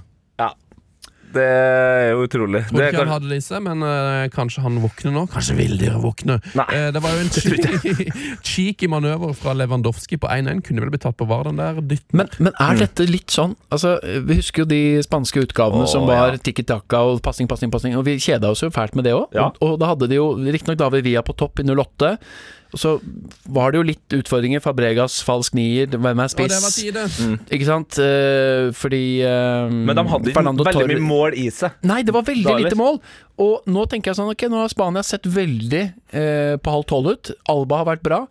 Det 1.33 1.43
er 1.45 2.07
jo 2.13 2.23
utrolig. 2.25 2.63
Tror 2.69 2.85
ikke 2.87 3.03
han 3.03 3.11
hadde 3.11 3.29
det 3.29 3.37
i 3.39 3.43
seg, 3.43 3.61
men 3.65 3.83
uh, 3.85 4.25
kanskje 4.33 4.63
han 4.63 4.79
våkner 4.81 5.13
nå. 5.13 5.25
Kanskje 5.33 5.55
vil 5.59 5.75
dere 5.81 5.99
våkne. 6.01 6.39
Nei. 6.57 6.65
Eh, 6.75 6.87
det 6.95 7.03
var 7.03 7.15
jo 7.15 7.23
en 7.23 7.31
cheeky, 7.35 8.07
cheeky 8.49 8.89
manøver 8.91 9.35
fra 9.37 9.53
Lewandowski 9.57 10.19
på 10.21 10.29
1-1. 10.31 10.63
Kunne 10.65 10.85
vel 10.85 10.93
blitt 10.93 11.05
tatt 11.05 11.17
på 11.19 11.27
var, 11.29 11.45
den 11.49 11.61
der 11.61 11.81
dytten. 11.81 12.21
Men, 12.23 12.31
men 12.41 12.55
er 12.57 12.81
dette 12.81 13.05
litt 13.09 13.33
sånn 13.33 13.53
Altså, 13.73 13.95
Vi 14.25 14.39
husker 14.39 14.63
jo 14.63 14.69
de 14.69 14.81
spanske 15.05 15.43
utgavene 15.45 15.85
Åh, 15.85 15.91
som 15.91 16.07
var 16.09 16.33
ja. 16.33 16.41
tikki 16.41 16.65
taka 16.67 17.03
og 17.05 17.21
passing, 17.25 17.49
passing, 17.51 17.73
passing. 17.73 17.97
Og 17.99 18.07
vi 18.07 18.17
kjeda 18.21 18.51
oss 18.53 18.63
jo 18.65 18.71
fælt 18.73 18.97
med 18.97 19.05
det 19.07 19.13
òg. 19.17 19.27
Ja. 19.37 19.51
Og, 19.51 19.75
og 19.75 19.81
da 19.81 19.93
hadde 19.93 20.09
de 20.09 20.17
jo 20.17 20.31
riktignok 20.39 20.81
David 20.81 21.05
Villa 21.05 21.25
på 21.25 21.37
topp 21.37 21.61
i 21.61 21.67
08. 21.69 22.15
Så 22.77 22.99
var 23.49 23.71
det 23.73 23.79
jo 23.79 23.85
litt 23.87 24.13
utfordringer. 24.19 24.61
Fabregas, 24.61 25.19
falsk 25.25 25.55
nier, 25.57 25.89
hvem 25.89 26.21
er 26.21 26.29
spiss? 26.29 26.53
det 26.53 26.59
var 26.61 27.07
spiss? 27.09 27.47
Ikke 27.55 27.65
sant? 27.65 27.97
Eh, 28.03 28.69
fordi 28.77 29.01
eh, 29.25 29.73
Men 29.73 29.97
de 29.97 30.05
hadde 30.11 30.35
Fernando 30.35 30.67
veldig 30.67 30.85
mye 30.91 31.07
mål 31.07 31.39
i 31.41 31.47
seg. 31.53 31.79
Nei, 31.89 32.03
det 32.05 32.13
var 32.13 32.27
veldig 32.27 32.45
Da, 32.45 32.59
lite 32.61 32.77
mål. 32.77 33.01
Og 33.41 33.65
nå 33.71 33.87
tenker 33.89 34.11
jeg 34.11 34.19
sånn 34.19 34.29
Ok, 34.33 34.45
nå 34.51 34.61
har 34.61 34.69
Spania 34.71 35.03
sett 35.07 35.25
veldig 35.25 35.83
eh, 36.13 36.55
på 36.61 36.77
halv 36.77 36.87
tolv 36.91 37.15
ut. 37.15 37.33
Alba 37.49 37.81
har 37.81 37.89
vært 37.95 38.05
bra. 38.05 38.21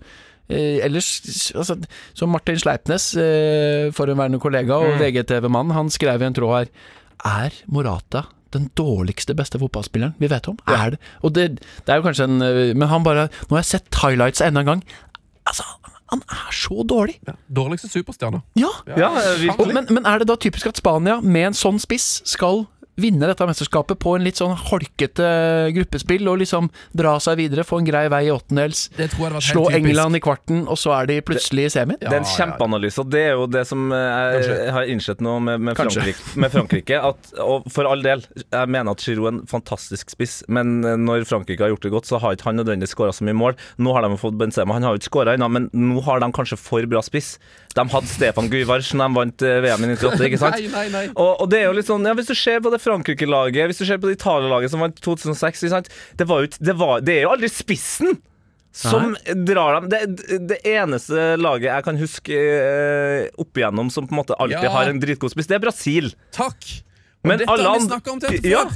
Eh, 0.49 0.79
ellers, 0.87 1.11
altså, 1.59 1.77
som 2.17 2.31
Martin 2.33 2.57
Sleipnes, 2.63 3.11
eh, 3.21 3.91
forhenværende 3.97 4.41
kollega 4.41 4.79
og 4.81 4.95
VGTV-mann, 5.03 5.75
han 5.77 5.91
skrev 5.93 6.23
i 6.23 6.31
en 6.31 6.37
tråd 6.39 6.55
her 6.55 6.71
Er 7.29 7.59
Morata 7.67 8.29
den 8.57 8.71
dårligste 8.79 9.35
beste 9.37 9.61
fotballspilleren 9.61 10.15
vi 10.19 10.31
vet 10.31 10.49
om? 10.51 10.57
Er 10.67 10.95
det? 10.95 11.01
Og 11.23 11.35
det, 11.37 11.49
det 11.85 11.93
er 11.93 12.01
jo 12.01 12.07
kanskje 12.07 12.29
en 12.29 12.43
eh, 12.45 12.75
Men 12.79 12.89
han 12.89 13.05
bare 13.05 13.29
Nå 13.49 13.57
har 13.57 13.63
jeg 13.65 13.73
sett 13.75 14.01
highlights 14.03 14.41
enda 14.45 14.63
en 14.65 14.73
gang. 14.73 14.83
Altså, 15.49 15.65
han 16.13 16.23
er 16.33 16.53
så 16.57 16.85
dårlig. 16.89 17.19
Dårligste 17.53 17.91
superstjerne. 17.93 18.41
Ja. 18.57 18.71
Ja. 18.97 19.11
Og, 19.59 19.69
men, 19.75 19.89
men 19.93 20.09
er 20.09 20.23
det 20.23 20.29
da 20.31 20.37
typisk 20.41 20.71
at 20.71 20.81
Spania 20.81 21.19
med 21.21 21.51
en 21.51 21.57
sånn 21.59 21.81
spiss 21.83 22.23
skal 22.29 22.65
vinne 22.99 23.29
dette 23.31 23.47
mesterskapet 23.49 23.99
på 24.03 24.15
en 24.17 24.27
litt 24.27 24.41
sånn 24.41 24.55
holkete 24.69 25.29
gruppespill 25.77 26.29
og 26.31 26.41
liksom 26.43 26.71
dra 26.97 27.17
seg 27.23 27.39
videre, 27.41 27.65
få 27.67 27.81
en 27.83 27.89
grei 27.89 28.05
vei 28.13 28.25
i 28.29 28.33
åttendels, 28.35 28.89
slå. 29.45 29.69
England 29.79 30.19
i 30.19 30.23
kvarten, 30.25 30.65
og 30.71 30.79
så 30.81 30.95
er 30.97 31.11
de 31.11 31.19
plutselig 31.25 31.69
i 31.69 31.73
semien? 31.73 32.01
Det 32.01 32.11
er 32.11 32.21
en 32.23 32.29
kjempeanalyse, 32.29 33.03
og 33.03 33.13
det 33.13 33.25
er 33.31 33.37
jo 33.39 33.47
det 33.51 33.65
som 33.69 33.89
jeg, 33.95 34.43
jeg 34.49 34.75
har 34.75 34.93
innsett 34.95 35.23
nå 35.25 35.37
med, 35.45 35.63
med, 35.69 35.79
Frankrike, 35.79 36.35
med 36.41 36.55
Frankrike. 36.55 37.01
At, 37.11 37.33
og 37.45 37.69
for 37.73 37.89
all 37.91 38.03
del, 38.05 38.25
jeg 38.43 38.73
mener 38.75 38.95
at 38.95 39.05
Giroud 39.05 39.29
er 39.29 39.35
en 39.37 39.43
fantastisk 39.51 40.15
spiss, 40.15 40.41
men 40.51 40.81
eh, 40.83 40.99
når 40.99 41.29
Frankrike 41.29 41.65
har 41.65 41.73
gjort 41.75 41.87
det 41.87 41.95
godt, 41.95 42.11
så 42.11 42.21
har 42.23 42.37
ikke 42.37 42.51
han 42.51 42.61
nødvendigvis 42.61 42.97
skåra 42.97 43.15
så 43.15 43.27
mye 43.29 43.39
mål. 43.39 43.59
Nå 43.83 43.95
har 43.95 44.07
de 44.07 44.19
fått 44.21 44.39
Benzema, 44.41 44.79
han 44.79 44.87
har 44.87 44.97
jo 44.97 45.03
ikke 45.03 45.13
skåra 45.13 45.37
ennå, 45.39 45.51
men 45.53 45.71
nå 45.77 46.03
har 46.09 46.23
de 46.23 46.31
kanskje 46.35 46.61
for 46.61 46.91
bra 46.91 47.05
spiss. 47.05 47.37
De 47.79 47.85
hadde 47.95 48.11
Stefan 48.11 48.49
Guivarch 48.51 48.91
når 48.99 49.09
de 49.13 49.19
vant 49.21 49.45
eh, 49.47 49.59
VM 49.65 49.85
i 49.87 49.91
98, 49.95 50.25
ikke 50.29 50.41
sant? 50.43 50.57
Nei, 50.61 50.69
nei, 50.73 50.87
nei. 50.95 51.05
Og, 51.15 51.45
og 51.45 51.51
det 51.53 51.61
er 51.63 51.69
jo 51.69 51.77
litt 51.79 51.89
sånn, 51.91 52.07
ja, 52.09 52.15
Hvis 52.19 52.31
du 52.33 52.37
ser 52.39 52.59
på 52.65 52.73
det 52.75 52.81
Frankrike-laget, 52.83 53.71
hvis 53.71 53.83
du 53.83 53.87
ser 53.89 54.01
på 54.03 54.11
det 54.11 54.17
Italia-laget 54.19 54.73
som 54.75 54.83
vant 54.83 54.99
2006 55.05 55.63
ikke 55.63 55.75
sant? 55.77 55.93
Det, 56.19 56.27
var 56.29 56.43
jo, 56.45 56.51
det, 56.59 56.75
var, 56.81 57.05
det 57.07 57.21
er 57.21 57.27
jo 57.29 57.37
aldri 57.37 57.51
spissen 57.53 58.19
som 58.79 59.15
drar 59.49 59.79
dem. 59.81 59.87
Det, 59.91 60.27
det 60.51 60.59
eneste 60.69 61.33
laget 61.41 61.71
jeg 61.71 61.87
kan 61.87 61.97
huske 61.99 62.37
eh, 62.37 63.25
opp 63.41 63.59
igjennom 63.59 63.89
som 63.91 64.07
på 64.07 64.15
en 64.15 64.21
måte 64.21 64.37
alltid 64.39 64.69
Ja. 64.69 64.75
har 64.75 64.91
en 64.93 65.01
dritgod 65.03 65.33
spiss, 65.33 65.49
det 65.51 65.57
er 65.57 65.65
Brasil. 65.65 66.13
Takk! 66.37 66.69
Og 67.25 67.33
Men 67.33 67.41
dette 67.41 67.51
alle 67.51 67.73
har 67.73 67.81
vi 67.81 67.89
snakka 67.89 68.13
om 68.13 68.21
til 68.23 68.37
før. 68.37 68.51
ja. 68.53 68.67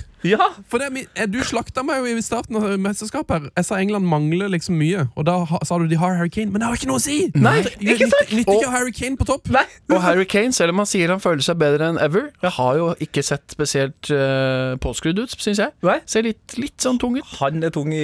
For 0.70 0.78
det, 0.78 1.06
eh, 1.16 1.26
Du 1.26 1.38
slakta 1.44 1.82
meg 1.84 2.02
jo 2.04 2.16
i 2.16 2.22
starten 2.22 2.56
av 2.56 2.62
mesterskapet. 2.78 3.30
her 3.42 3.50
Jeg 3.56 3.64
sa 3.64 3.74
England 3.76 4.06
mangler 4.06 4.48
liksom 4.48 4.76
mye. 4.78 5.08
Og 5.16 5.24
da 5.26 5.44
sa 5.64 5.78
du 5.78 5.86
de 5.88 5.96
har 5.96 6.14
Harry 6.16 6.30
Kane, 6.30 6.50
men 6.52 6.60
det 6.60 6.68
har 6.68 6.76
ikke 6.76 6.86
noe 6.90 7.00
å 7.00 7.02
si! 7.02 7.30
Nei, 7.34 7.62
Det- 7.62 7.78
ikke 7.80 8.08
sant? 8.08 8.30
Nytter 8.30 8.36
nytter 8.36 8.60
ikke 8.62 8.70
Harry 8.70 8.92
Kane 8.92 9.16
på 9.16 9.26
topp. 9.26 9.48
Nei. 9.50 9.64
Og 9.90 10.00
Harry 10.02 10.24
Kane, 10.24 10.52
selv 10.52 10.70
om 10.70 10.76
han 10.82 10.86
sier 10.86 11.08
han 11.08 11.20
føler 11.20 11.42
seg 11.42 11.58
bedre 11.58 11.88
enn 11.90 11.98
ever, 12.00 12.30
har 12.42 12.76
jo 12.76 12.94
ikke 13.00 13.22
sett 13.24 13.42
spesielt 13.48 14.10
uh, 14.10 14.76
påskrudd 14.78 15.18
ut, 15.18 15.30
syns 15.36 15.58
jeg. 15.58 15.72
Nei. 15.82 15.98
Ser 16.06 16.22
litt, 16.22 16.56
litt 16.58 16.78
sånn 16.78 16.98
tung 17.02 17.16
ut. 17.18 17.24
Han 17.40 17.62
er 17.64 17.70
tung 17.74 17.92
i, 17.92 18.02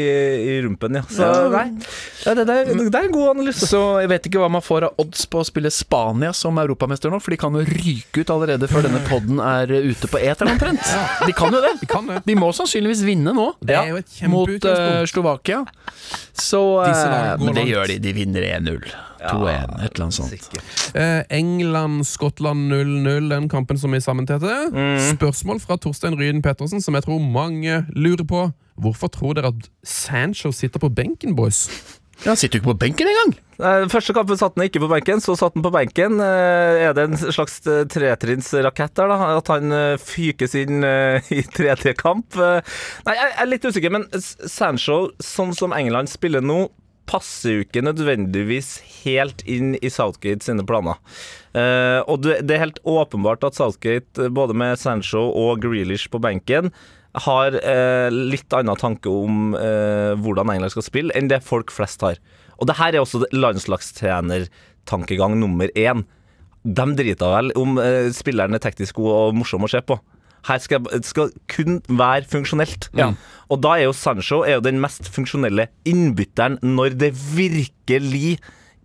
i 0.59 0.61
rumpen, 0.65 0.95
ja. 0.99 1.03
Så 1.09 1.23
Ja. 1.23 1.49
nei. 1.49 1.71
Det, 2.25 2.35
det, 2.37 2.47
det, 2.47 2.91
det 2.91 2.95
er 2.95 3.05
en 3.09 3.13
god 3.13 3.37
analyse. 3.37 3.67
Så 3.69 4.01
jeg 4.03 4.09
vet 4.11 4.27
ikke 4.29 4.41
hva 4.43 4.51
man 4.51 4.63
får 4.65 4.89
av 4.89 4.95
odds 4.99 5.25
på 5.31 5.41
å 5.41 5.47
spille 5.47 5.71
Spania 5.71 6.33
som 6.35 6.57
europamester 6.59 7.11
nå, 7.13 7.21
for 7.23 7.31
de 7.31 7.37
kan 7.41 7.53
jo 7.55 7.63
ryke 7.65 8.23
ut 8.25 8.31
allerede 8.35 8.69
før 8.69 8.83
denne 8.89 9.01
podden 9.09 9.39
er 9.41 9.67
ute 9.89 10.09
på 10.11 10.19
eteren 10.21 10.53
omtrent. 10.57 10.83
De 11.27 11.33
kan 11.33 11.53
jo 11.53 11.61
det. 11.63 11.75
De 11.81 11.87
kan 11.87 12.07
det. 12.15 12.23
De 12.29 12.37
må 12.39 12.51
sannsynligvis 12.57 13.03
vinne 13.07 13.35
nå. 13.37 13.51
Det 13.61 13.77
er 13.79 13.93
jo 13.93 14.01
et 14.01 14.17
Mot 14.29 14.51
eh, 14.71 15.03
Slovakia. 15.11 15.65
Så 16.33 16.63
går 16.81 17.45
Men 17.45 17.61
det 17.61 17.69
gjør 17.69 17.93
de. 17.93 18.01
De 18.03 18.17
vinner 18.17 18.49
1-0. 18.59 18.91
2-1, 19.19 19.73
et 19.83 19.97
eller 19.97 20.05
annet 20.05 20.15
sånt. 20.15 20.59
Eh, 20.95 21.23
England-Skottland 21.35 22.73
0-0, 22.73 23.31
den 23.33 23.49
kampen 23.51 23.79
som 23.81 23.93
vi 23.93 24.01
sammentete. 24.01 24.53
Mm. 24.71 25.01
Spørsmål 25.17 25.61
fra 25.65 25.77
Torstein 25.77 26.15
Ryden 26.19 26.43
Pettersen, 26.43 26.83
som 26.85 26.95
jeg 26.95 27.07
tror 27.09 27.19
mange 27.19 27.83
lurer 27.97 28.25
på. 28.29 28.47
Hvorfor 28.79 29.11
tror 29.11 29.35
dere 29.35 29.51
at 29.51 29.71
Sancho 29.83 30.53
sitter 30.55 30.79
på 30.79 30.91
benken, 30.95 31.35
boys? 31.37 31.67
Ja, 32.25 32.33
Han 32.33 32.37
sitter 32.41 32.59
jo 32.59 32.63
ikke 32.65 32.73
på 32.73 32.81
benken 32.83 33.09
engang! 33.11 33.37
Første 33.91 34.15
kampen 34.15 34.39
satt 34.39 34.55
han 34.59 34.65
ikke 34.69 34.81
på 34.83 34.89
benken, 34.91 35.21
så 35.23 35.35
satt 35.39 35.55
han 35.59 35.65
på 35.67 35.71
benken. 35.75 36.21
Eh, 36.23 36.83
Er 36.89 36.95
det 36.95 37.05
en 37.09 37.17
slags 37.19 37.61
eh, 37.67 37.85
tretrinnsrakett 37.91 38.95
der, 38.99 39.11
da? 39.11 39.31
At 39.39 39.51
han 39.51 39.75
eh, 39.75 39.95
fykes 40.03 40.55
inn 40.61 40.83
i 40.83 41.41
3-3-kamp? 41.57 42.39
Eh, 42.39 42.77
Nei, 43.07 43.15
jeg 43.19 43.33
er 43.43 43.51
litt 43.51 43.67
usikker, 43.67 43.95
men 43.95 44.07
Sancho, 44.23 45.09
sånn 45.23 45.55
som 45.59 45.75
England 45.75 46.11
spiller 46.11 46.43
nå, 46.43 46.69
passer 47.09 47.55
jo 47.57 47.65
ikke 47.65 47.81
nødvendigvis 47.87 48.75
helt 49.07 49.41
inn 49.49 49.73
i 49.81 49.89
Southgate 49.89 50.45
sine 50.45 50.61
planer. 50.69 50.99
Og 52.05 52.21
det 52.27 52.43
er 52.53 52.61
helt 52.61 52.83
åpenbart 52.85 53.47
at 53.49 53.57
Southgate, 53.57 54.27
både 54.37 54.53
med 54.53 54.77
Sancho 54.77 55.23
og 55.33 55.63
Grealish 55.65 56.11
på 56.13 56.21
benken, 56.21 56.69
har 57.25 57.57
eh, 57.61 58.09
litt 58.13 58.53
annen 58.57 58.77
tanke 58.79 59.11
om 59.11 59.55
eh, 59.59 60.13
hvordan 60.19 60.51
England 60.53 60.73
skal 60.75 60.87
spille, 60.87 61.15
enn 61.17 61.31
det 61.31 61.47
folk 61.47 61.73
flest 61.75 62.03
har. 62.07 62.17
Og 62.59 62.65
det 62.71 62.79
her 62.79 62.95
er 62.95 63.03
også 63.03 63.25
landslagstrenertankegang 63.33 65.33
nummer 65.41 65.69
én. 65.79 66.05
De 66.67 66.87
driter 66.99 67.35
vel 67.35 67.53
om 67.59 67.79
eh, 67.83 68.11
spilleren 68.15 68.59
er 68.59 68.65
teknisk 68.65 68.99
god 68.99 69.13
og 69.15 69.37
morsom 69.41 69.67
å 69.67 69.71
se 69.71 69.81
på. 69.87 69.95
Her 70.49 70.59
skal 70.63 70.85
det 70.87 71.27
kun 71.51 71.81
være 71.89 72.29
funksjonelt. 72.31 72.83
Ja. 72.97 73.09
Og 73.51 73.57
da 73.65 73.71
er 73.77 73.89
jo 73.89 73.97
Sancho 73.97 74.45
er 74.47 74.59
jo 74.59 74.65
den 74.65 74.79
mest 74.83 75.05
funksjonelle 75.11 75.67
innbytteren 75.89 76.59
når 76.63 76.89
det 77.01 77.11
virkelig 77.17 78.39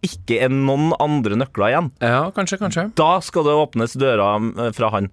ikke 0.03 0.41
er 0.43 0.51
noen 0.51 0.91
andre 1.01 1.37
nøkler 1.39 1.71
igjen. 1.71 1.89
Ja, 2.03 2.27
kanskje, 2.35 2.59
kanskje. 2.59 2.89
Da 2.99 3.15
skal 3.23 3.47
det 3.47 3.55
åpnes 3.55 3.95
dører 3.99 4.49
eh, 4.51 4.73
fra 4.75 4.91
han. 4.95 5.09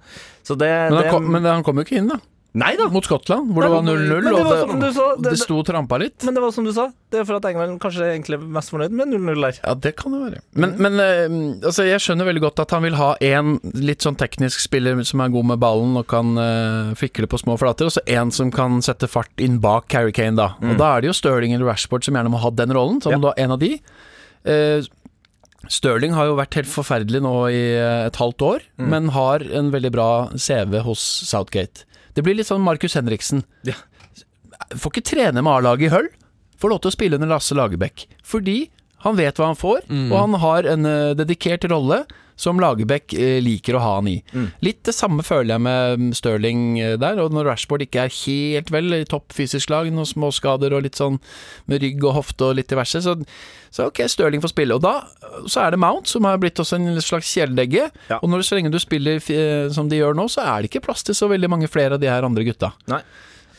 Så 0.47 0.57
det, 0.59 0.71
Men 0.91 0.99
det 0.99 1.07
han 1.07 1.15
kom, 1.15 1.31
men 1.37 1.47
han 1.47 1.65
kom 1.67 1.79
jo 1.79 1.87
ikke 1.87 2.01
inn, 2.01 2.11
da. 2.11 2.19
Nei 2.59 2.73
da! 2.75 2.89
Mot 2.91 3.05
Skottland, 3.07 3.53
hvor 3.55 3.63
Nei, 3.63 3.69
det 3.69 3.75
var 3.77 3.85
0-0, 3.87 4.09
men 4.11 4.25
det 4.27 4.41
og 4.43 4.71
du 4.73 4.81
det, 4.83 4.89
sa, 4.97 5.05
det- 5.15 5.31
det 5.31 5.39
sto 5.39 5.59
og 5.61 5.67
trampa 5.69 5.99
litt. 6.03 6.25
Men 6.27 6.35
det 6.35 6.43
var 6.43 6.51
som 6.51 6.65
du 6.67 6.73
sa, 6.75 6.89
det 7.15 7.21
er 7.21 7.27
for 7.29 7.37
at 7.39 7.45
England 7.47 7.79
kanskje 7.79 8.09
egentlig 8.09 8.39
er 8.41 8.49
mest 8.57 8.73
fornøyd 8.75 8.91
med 8.91 9.13
0-0 9.13 9.45
der. 9.45 9.61
Ja, 9.63 9.75
det 9.87 9.93
kan 10.01 10.17
det 10.17 10.21
være. 10.25 10.41
Men, 10.59 10.75
men 10.83 10.99
eh, 10.99 11.37
altså, 11.69 11.87
jeg 11.87 12.03
skjønner 12.03 12.27
veldig 12.27 12.43
godt 12.49 12.59
at 12.65 12.75
han 12.75 12.83
vil 12.83 12.99
ha 12.99 13.13
én 13.23 13.55
litt 13.79 14.03
sånn 14.03 14.19
teknisk 14.19 14.59
spiller 14.65 14.99
som 15.07 15.23
er 15.23 15.31
god 15.31 15.47
med 15.53 15.63
ballen 15.63 15.95
og 16.03 16.09
kan 16.11 16.35
uh, 16.43 16.91
fikle 16.99 17.31
på 17.31 17.39
små 17.39 17.55
flater, 17.61 17.87
og 17.87 17.95
så 17.95 18.03
én 18.11 18.33
som 18.35 18.51
kan 18.51 18.81
sette 18.83 19.07
fart 19.07 19.31
inn 19.39 19.61
bak 19.63 19.87
Harry 19.95 20.11
Kane, 20.11 20.35
da. 20.35 20.57
Og 20.59 20.75
da 20.81 20.97
er 20.97 21.05
det 21.07 21.13
jo 21.13 21.19
Stirling 21.21 21.55
eller 21.55 21.71
Rashford 21.71 22.03
som 22.09 22.19
gjerne 22.19 22.35
må 22.35 22.43
ha 22.43 22.51
den 22.51 22.75
rollen, 22.75 22.99
som 23.05 23.15
Ja. 23.15 23.23
da 23.31 23.35
en 23.39 23.55
av 23.55 23.63
de. 23.63 23.77
Uh, 24.43 24.83
Stirling 25.71 26.15
har 26.17 26.27
jo 26.27 26.35
vært 26.39 26.57
helt 26.57 26.71
forferdelig 26.73 27.21
nå 27.23 27.33
i 27.53 27.59
eh, 27.77 28.07
et 28.09 28.17
halvt 28.17 28.43
år, 28.43 28.63
men 28.81 29.11
har 29.13 29.43
en 29.45 29.69
veldig 29.71 29.91
bra 29.93 30.07
CV 30.35 30.81
hos 30.87 31.03
Southgate. 31.29 31.85
Det 32.15 32.25
blir 32.27 32.37
litt 32.39 32.49
sånn 32.49 32.65
Markus 32.65 32.97
Henriksen. 32.99 33.45
Ja. 33.67 33.77
Får 34.75 34.95
ikke 34.95 35.07
trene 35.13 35.43
med 35.43 35.53
A-laget 35.53 35.89
i 35.89 35.95
Høll. 35.95 36.11
Får 36.61 36.73
lov 36.73 36.83
til 36.85 36.91
å 36.91 36.95
spille 36.95 37.17
under 37.19 37.31
Lasse 37.31 37.57
Lagerbäck. 37.57 38.07
Fordi 38.27 38.59
han 39.01 39.17
vet 39.17 39.39
hva 39.41 39.47
han 39.53 39.57
får, 39.59 39.87
og 40.11 40.17
han 40.19 40.35
har 40.43 40.67
en 40.75 40.87
eh, 40.89 41.13
dedikert 41.17 41.65
rolle 41.73 42.03
som 42.41 42.57
Lagerbäck 42.61 43.13
eh, 43.21 43.37
liker 43.45 43.77
å 43.77 43.81
ha 43.85 43.91
han 43.99 44.07
i. 44.09 44.15
Mm. 44.33 44.47
Litt 44.65 44.79
det 44.89 44.95
samme 44.97 45.21
føler 45.25 45.55
jeg 45.55 45.63
med 45.65 46.01
mm, 46.01 46.11
Stirling 46.17 46.63
eh, 46.81 46.95
der, 47.01 47.21
og 47.21 47.35
når 47.37 47.51
Rashford 47.51 47.85
ikke 47.85 48.07
er 48.07 48.15
helt 48.15 48.73
vel 48.73 48.97
i 48.97 49.03
topp 49.09 49.33
fysisk 49.37 49.73
lag, 49.73 49.89
noen 49.93 50.09
småskader 50.09 50.73
og 50.77 50.87
litt 50.87 50.97
sånn 51.01 51.19
med 51.69 51.85
rygg 51.85 52.05
og 52.09 52.17
hofte 52.17 52.49
og 52.49 52.57
litt 52.57 52.73
diverse, 52.73 53.03
så, 53.05 53.17
så 53.73 53.89
ok, 53.91 54.03
Stirling 54.09 54.41
får 54.45 54.55
spille. 54.55 54.77
Og 54.77 54.85
da 54.85 54.95
så 55.53 55.67
er 55.67 55.77
det 55.77 55.81
Mount, 55.85 56.09
som 56.09 56.29
har 56.29 56.41
blitt 56.41 56.61
også 56.61 56.81
en 56.81 57.01
slags 57.05 57.33
kjæledegge, 57.37 57.91
Ja. 58.09 58.21
og 58.23 58.29
når 58.33 58.45
så 58.49 58.57
lenge 58.57 58.73
du 58.73 58.81
spiller 58.81 59.21
som 59.73 59.89
de 59.93 60.01
gjør 60.01 60.17
nå, 60.17 60.25
så 60.33 60.45
er 60.49 60.61
det 60.65 60.73
ikke 60.73 60.87
plass 60.89 61.05
til 61.05 61.17
så 61.17 61.29
veldig 61.29 61.53
mange 61.53 61.69
flere 61.73 61.97
av 61.97 62.01
de 62.05 62.09
her 62.09 62.25
andre 62.25 62.45
gutta. 62.49 62.73
Nei. 62.89 63.01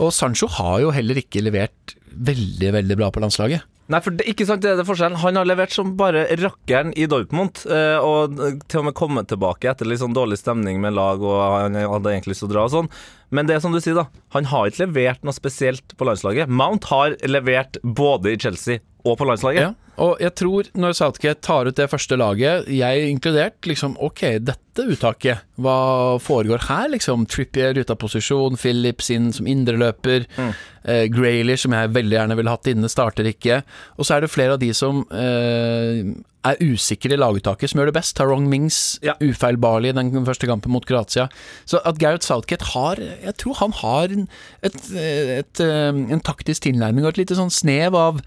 Og 0.01 0.09
Sancho 0.15 0.49
har 0.57 0.79
jo 0.81 0.89
heller 0.93 1.21
ikke 1.21 1.43
levert 1.45 1.93
veldig, 2.11 2.73
veldig 2.77 2.97
bra 2.97 3.11
på 3.13 3.21
landslaget. 3.21 3.61
Nei, 3.91 3.99
for 4.03 4.15
det, 4.15 4.27
ikke 4.31 4.45
sant, 4.47 4.61
det 4.63 4.71
er 4.71 4.77
det 4.79 4.85
forskjellen. 4.87 5.19
Han 5.19 5.39
har 5.39 5.47
levert 5.49 5.73
som 5.75 5.95
bare 5.99 6.23
rakkeren 6.39 6.93
i 6.95 7.07
Dortmund. 7.11 7.63
Eh, 7.67 7.97
og 7.99 8.37
til 8.71 8.79
og 8.81 8.87
med 8.87 8.95
kommet 8.97 9.27
tilbake 9.31 9.67
etter 9.71 9.89
litt 9.89 9.99
sånn 10.03 10.15
dårlig 10.15 10.39
stemning 10.39 10.79
med 10.83 10.95
lag, 10.95 11.19
og 11.19 11.41
han 11.57 11.75
hadde 11.75 12.13
egentlig 12.13 12.35
lyst 12.35 12.45
til 12.45 12.51
å 12.51 12.53
dra 12.55 12.67
og 12.69 12.73
sånn. 12.75 12.91
Men 13.31 13.47
det 13.47 13.57
er 13.57 13.63
som 13.63 13.75
du 13.75 13.81
sier, 13.83 13.97
da. 13.99 14.07
Han 14.35 14.47
har 14.51 14.71
ikke 14.71 14.85
levert 14.87 15.27
noe 15.27 15.35
spesielt 15.35 15.95
på 15.99 16.07
landslaget. 16.07 16.51
Mount 16.51 16.87
har 16.91 17.15
levert 17.27 17.79
både 17.83 18.33
i 18.35 18.39
Chelsea 18.39 18.79
og 19.07 19.17
på 19.17 19.27
landslaget. 19.27 19.71
Ja, 19.71 19.91
og 20.01 20.19
jeg 20.21 20.33
tror 20.39 20.67
når 20.77 20.95
Southgate 20.97 21.41
tar 21.45 21.67
ut 21.67 21.77
det 21.77 21.87
første 21.91 22.17
laget, 22.19 22.67
jeg 22.71 23.07
inkludert, 23.11 23.57
liksom 23.67 23.95
ok, 24.01 24.21
dette 24.45 24.85
uttaket, 24.93 25.41
hva 25.61 26.17
foregår 26.21 26.63
her, 26.69 26.87
liksom? 26.93 27.25
Trippier 27.29 27.77
ute 27.77 27.91
av 27.95 27.99
posisjon, 28.01 28.59
Phillips 28.61 29.11
inn 29.13 29.31
som 29.35 29.49
indreløper, 29.49 30.27
Mm. 30.37 30.53
Eh, 30.85 31.05
Graylish, 31.13 31.63
som 31.65 31.73
jeg 31.77 31.93
veldig 31.95 32.17
gjerne 32.17 32.37
ville 32.39 32.53
hatt 32.53 32.67
inne, 32.71 32.89
starter 32.91 33.27
ikke. 33.29 33.61
Og 33.97 34.05
så 34.07 34.17
er 34.17 34.25
det 34.25 34.31
flere 34.33 34.57
av 34.57 34.61
de 34.63 34.71
som 34.77 35.03
eh, 35.11 36.11
er 36.41 36.57
usikre 36.65 37.13
i 37.13 37.19
laguttaket, 37.21 37.69
som 37.69 37.77
gjør 37.81 37.91
det 37.91 37.97
best. 37.99 38.15
Tarong 38.17 38.47
Mings, 38.49 38.97
Ja. 39.05 39.13
ufeilbarlig 39.21 39.91
i 39.91 39.97
den 39.97 40.25
første 40.25 40.47
kampen 40.49 40.71
mot 40.73 40.85
Kroatia. 40.89 41.27
Så 41.69 41.77
at 41.85 41.99
Gareth 42.01 42.25
Southgate 42.25 42.71
har 42.73 42.95
Jeg 42.97 43.35
tror 43.37 43.59
han 43.61 43.71
har 43.77 44.09
en, 44.15 44.27
et, 44.63 44.79
et, 44.95 45.59
eh, 45.61 45.89
en 46.13 46.19
taktisk 46.25 46.63
tilnærming 46.65 47.05
og 47.05 47.13
et 47.13 47.21
lite 47.21 47.37
sånn 47.37 47.53
snev 47.53 47.93
av 47.95 48.23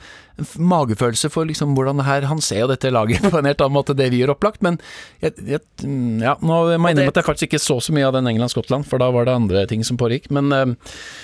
magefølelse 0.58 1.28
for 1.30 1.46
liksom 1.46 1.76
hvordan 1.76 2.00
det 2.00 2.06
her 2.08 2.24
Han 2.26 2.40
ser 2.42 2.64
jo 2.64 2.70
dette 2.72 2.90
laget 2.90 3.22
på 3.32 3.38
en 3.38 3.46
helt 3.46 3.60
annen 3.62 3.76
måte 3.76 3.94
det 3.94 4.08
vi 4.10 4.18
gjør 4.22 4.32
opplagt, 4.34 4.62
men 4.66 4.80
jeg, 5.22 5.34
jeg, 5.46 5.62
ja, 6.22 6.34
nå 6.42 6.56
må 6.74 6.90
jeg 6.90 6.96
innrømme 6.96 7.12
at 7.14 7.20
jeg 7.20 7.26
faktisk 7.28 7.48
ikke 7.52 7.62
så 7.62 7.76
så 7.84 7.94
mye 7.94 8.08
av 8.08 8.16
den 8.16 8.26
England-Skottland, 8.32 8.86
for 8.90 8.98
da 9.02 9.10
var 9.14 9.28
det 9.28 9.34
andre 9.36 9.62
ting 9.70 9.84
som 9.86 9.98
pågikk, 10.00 10.30
men 10.34 10.50
eh, 10.54 10.74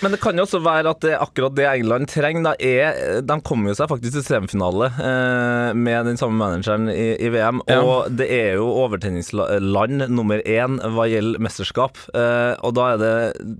Men 0.05 0.14
det 0.14 0.20
kan 0.22 0.39
jo 0.39 0.47
også 0.47 0.62
være 0.62 0.95
at 0.95 1.03
det 1.07 1.16
akkurat 1.23 1.55
det 1.57 1.66
England 1.68 2.11
trenger. 2.11 2.45
Da 2.51 2.55
er, 2.59 3.21
de 3.27 3.37
kom 3.47 3.66
jo 3.68 3.75
seg 3.77 3.91
faktisk 3.91 4.16
til 4.16 4.27
semifinale 4.27 4.91
eh, 4.91 5.71
med 5.77 6.09
den 6.11 6.21
samme 6.21 6.39
manageren 6.41 6.91
i, 6.93 7.14
i 7.21 7.31
VM. 7.33 7.62
Ja. 7.71 7.81
Og 7.85 8.11
det 8.16 8.29
er 8.35 8.59
jo 8.59 8.68
overtenningsland 8.85 10.07
nummer 10.11 10.43
én 10.45 10.79
hva 10.95 11.09
gjelder 11.11 11.43
mesterskap. 11.43 12.01
Eh, 12.14 12.55
og 12.66 12.77
da 12.79 12.93
er, 12.95 13.03
det, 13.03 13.12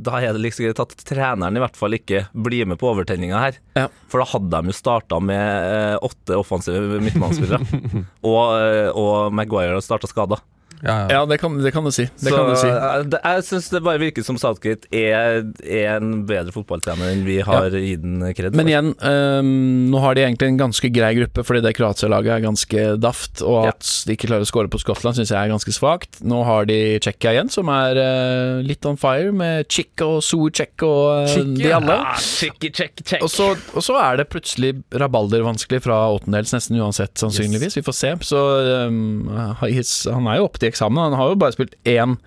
da 0.07 0.21
er 0.21 0.37
det 0.37 0.45
liksom 0.45 0.69
greit 0.69 0.85
at 0.85 0.97
treneren 1.09 1.59
i 1.59 1.65
hvert 1.65 1.79
fall 1.79 1.97
ikke 1.97 2.27
blir 2.33 2.69
med 2.71 2.81
på 2.81 2.91
overtenninga 2.93 3.45
her. 3.45 3.61
Ja. 3.79 3.89
For 4.11 4.23
da 4.23 4.31
hadde 4.33 4.51
de 4.55 4.73
jo 4.73 4.77
starta 4.77 5.21
med 5.23 5.71
eh, 5.71 5.97
åtte 6.07 6.39
offensive 6.39 7.01
midtmannsspillere, 7.03 7.83
og, 8.31 8.43
eh, 8.57 8.89
og 8.91 9.35
Maguire 9.37 9.81
starta 9.85 10.11
skada. 10.11 10.41
Ja, 10.81 10.95
ja. 11.03 11.07
ja, 11.12 11.20
det 11.28 11.37
kan, 11.43 11.57
det 11.61 11.72
kan 11.74 11.85
du 11.85 11.91
si. 11.93 12.07
Det 12.09 12.31
Så 12.31 12.37
kan 12.37 12.49
du 12.49 12.57
si. 12.57 12.68
eh, 12.70 13.03
det, 13.12 13.18
jeg 13.20 13.45
syns 13.51 13.66
det 13.74 13.81
bare 13.85 14.01
virker 14.01 14.24
som 14.24 14.39
Southgate 14.41 14.89
er, 14.97 15.43
er 15.61 15.99
en 15.99 16.22
bedre 16.28 16.55
fotballtrener 16.55 17.11
enn 17.12 17.24
vi 17.26 17.37
har 17.45 17.68
gitt 17.76 18.01
den 18.01 18.22
kred 18.33 18.51
for. 18.55 18.57
Men 18.61 18.70
igjen, 18.72 18.89
um, 19.05 19.51
nå 19.93 20.01
har 20.01 20.16
de 20.16 20.24
egentlig 20.24 20.49
en 20.55 20.61
ganske 20.62 20.91
grei 20.95 21.11
gruppe, 21.18 21.45
fordi 21.45 21.61
det 21.66 21.74
Kroatia-laget 21.76 22.33
er 22.39 22.45
ganske 22.47 22.87
daft. 23.03 23.43
Og 23.45 23.66
Ja. 23.68 23.74
at 23.74 23.85
de 24.09 24.16
ikke 24.16 24.31
klarer 24.31 24.47
å 24.47 24.49
skåre 24.49 24.72
på 24.72 24.81
Skottland, 24.81 25.18
syns 25.18 25.35
jeg 25.35 25.39
er 25.41 25.53
ganske 25.53 25.74
svakt. 25.76 26.22
Nå 26.24 26.41
har 26.49 26.64
de 26.70 26.78
Tsjekkia 27.05 27.35
igjen, 27.37 27.53
som 27.53 27.68
er 27.74 28.01
uh, 28.01 28.62
litt 28.64 28.89
on 28.89 28.97
fire, 29.01 29.35
med 29.37 29.68
Chick 29.68 30.01
og 30.07 30.22
Sucek 30.24 30.81
og 30.87 31.26
uh, 31.26 31.28
Chick, 31.35 31.53
de 31.61 31.74
alle. 31.76 31.99
Check, 32.24 32.57
check, 32.72 33.05
check. 33.05 33.20
Og 33.26 33.28
så, 33.33 33.51
og 33.76 33.85
så 33.85 33.99
er 34.01 34.22
det 34.22 34.31
plutselig 34.33 34.72
rabalder 34.97 35.45
vanskelig 35.45 35.83
fra 35.85 36.01
åttendels, 36.16 36.55
nesten 36.57 36.81
uansett, 36.81 37.12
sannsynligvis. 37.20 37.76
Vi 37.76 37.85
får 37.85 37.99
se. 38.01 38.14
Så 38.33 38.41
um, 38.89 39.28
han 39.31 40.26
er 40.31 40.41
jo 40.41 40.49
oppe 40.49 40.61
til 40.62 40.70
eksamen. 40.71 41.11
Han 41.11 41.18
har 41.18 41.33
jo 41.33 41.41
bare 41.41 41.57
spilt 41.57 41.77
én 41.89 42.18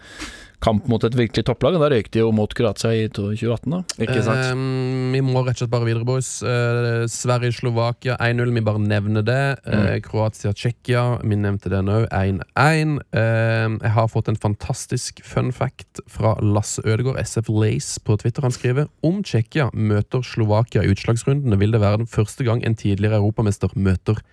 kamp 0.63 0.87
mot 0.87 1.03
et 1.03 1.15
virkelig 1.17 1.45
topplag, 1.47 1.75
og 1.75 1.83
da 1.83 1.89
røyk 1.91 2.09
de 2.13 2.21
jo 2.21 2.29
mot 2.35 2.51
Kroatia 2.55 2.93
i 2.95 3.07
2018, 3.11 3.73
da. 3.73 3.79
Ikke 4.03 4.21
sant? 4.25 4.53
Um, 4.53 5.11
vi 5.13 5.21
må 5.25 5.43
rett 5.43 5.57
og 5.57 5.63
slett 5.63 5.73
bare 5.73 5.87
videre, 5.87 6.07
boys. 6.07 6.29
Uh, 6.45 7.03
Sverige-Slovakia 7.11 8.17
1-0, 8.23 8.53
vi 8.55 8.63
bare 8.65 8.81
nevner 8.81 9.25
det. 9.27 9.41
Uh, 9.67 9.97
Kroatia-Tsjekkia, 10.05 11.03
vi 11.23 11.39
nevnte 11.39 11.71
den 11.73 11.91
òg. 11.91 12.07
1-1. 12.11 12.95
Uh, 13.15 13.77
jeg 13.83 13.93
har 13.97 14.11
fått 14.11 14.31
en 14.31 14.39
fantastisk 14.39 15.23
fun 15.27 15.51
fact 15.55 16.03
fra 16.11 16.35
Lasse 16.43 16.83
Ødegaard, 16.85 17.19
SF 17.23 17.51
Lace, 17.51 17.99
på 18.03 18.17
Twitter. 18.21 18.45
Han 18.47 18.55
skriver 18.55 18.91
om 19.05 19.23
Tsjekkia 19.25 19.69
møter 19.73 20.23
Slovakia 20.25 20.85
i 20.85 20.93
utslagsrundene, 20.93 21.59
vil 21.59 21.75
det 21.75 21.83
være 21.83 22.03
den 22.03 22.11
første 22.11 22.47
gang 22.47 22.63
en 22.63 22.79
tidligere 22.79 23.19
europamester 23.19 23.73
møter 23.75 24.23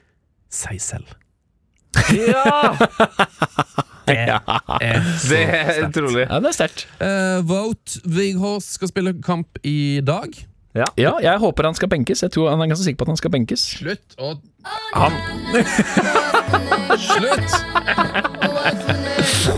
seg 0.51 0.79
selv. 0.83 1.17
Ja! 2.15 2.77
Er 4.11 5.01
så 5.19 5.29
Det 5.33 5.41
er 5.49 5.73
sterkt. 5.73 5.97
utrolig. 5.97 6.27
Ja, 6.29 6.39
det 6.41 6.49
er 6.53 6.57
sterkt. 6.59 6.87
Eh, 7.01 7.41
Vote 7.49 8.01
Vighorst 8.05 8.75
skal 8.79 8.89
spille 8.93 9.15
kamp 9.23 9.59
i 9.65 10.01
dag. 10.05 10.29
Ja. 10.75 10.85
Ja, 10.97 11.17
jeg 11.19 11.39
håper 11.43 11.67
han 11.67 11.75
skal 11.75 11.89
benkes. 11.91 12.21
Jeg 12.23 12.31
tror 12.31 12.51
Han 12.53 12.61
er 12.63 12.69
ganske 12.71 12.85
sikker 12.87 13.01
på 13.01 13.09
at 13.09 13.11
han 13.11 13.19
skal 13.19 13.33
benkes. 13.35 13.65
Slutt 13.81 14.15
å 14.23 14.37
Slutt! 17.01 17.51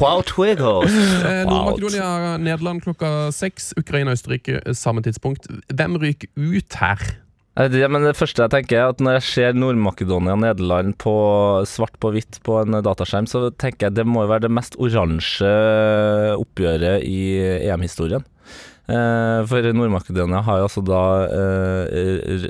Wow, 0.01 0.23
Wiggles. 0.39 0.93
Eh, 1.25 1.45
Nord-Makedonia, 1.49 2.37
Nederland 2.41 2.83
klokka 2.85 3.31
seks. 3.35 3.73
Ukraina, 3.79 4.13
Østerrike 4.17 4.61
samme 4.75 5.03
tidspunkt. 5.05 5.47
Hvem 5.73 5.97
ryker 6.03 6.29
ut 6.37 6.75
her? 6.81 6.99
Det, 7.53 7.83
men 7.93 8.07
det 8.07 8.17
første 8.17 8.47
jeg 8.47 8.53
tenker 8.55 8.79
er 8.79 8.91
at 8.95 9.01
Når 9.05 9.19
jeg 9.19 9.25
ser 9.29 9.57
Nord-Makedonia 9.61 10.33
og 10.33 10.41
Nederland 10.41 10.95
på 11.03 11.13
svart 11.69 11.99
på 12.01 12.15
hvitt 12.15 12.39
på 12.47 12.63
en 12.63 12.79
dataskjerm, 12.81 13.29
så 13.29 13.51
tenker 13.51 13.91
jeg 13.91 13.99
det 13.99 14.07
må 14.09 14.25
jo 14.25 14.31
være 14.31 14.47
det 14.47 14.55
mest 14.57 14.79
oransje 14.81 15.51
oppgjøret 16.39 17.05
i 17.05 17.21
EM-historien. 17.69 18.25
Eh, 18.93 19.41
for 19.49 19.69
Nord-Makedonia 19.77 20.43
har 20.45 20.61
jo 20.61 20.67
altså 20.69 20.83
da 20.85 21.03
eh, 21.33 22.47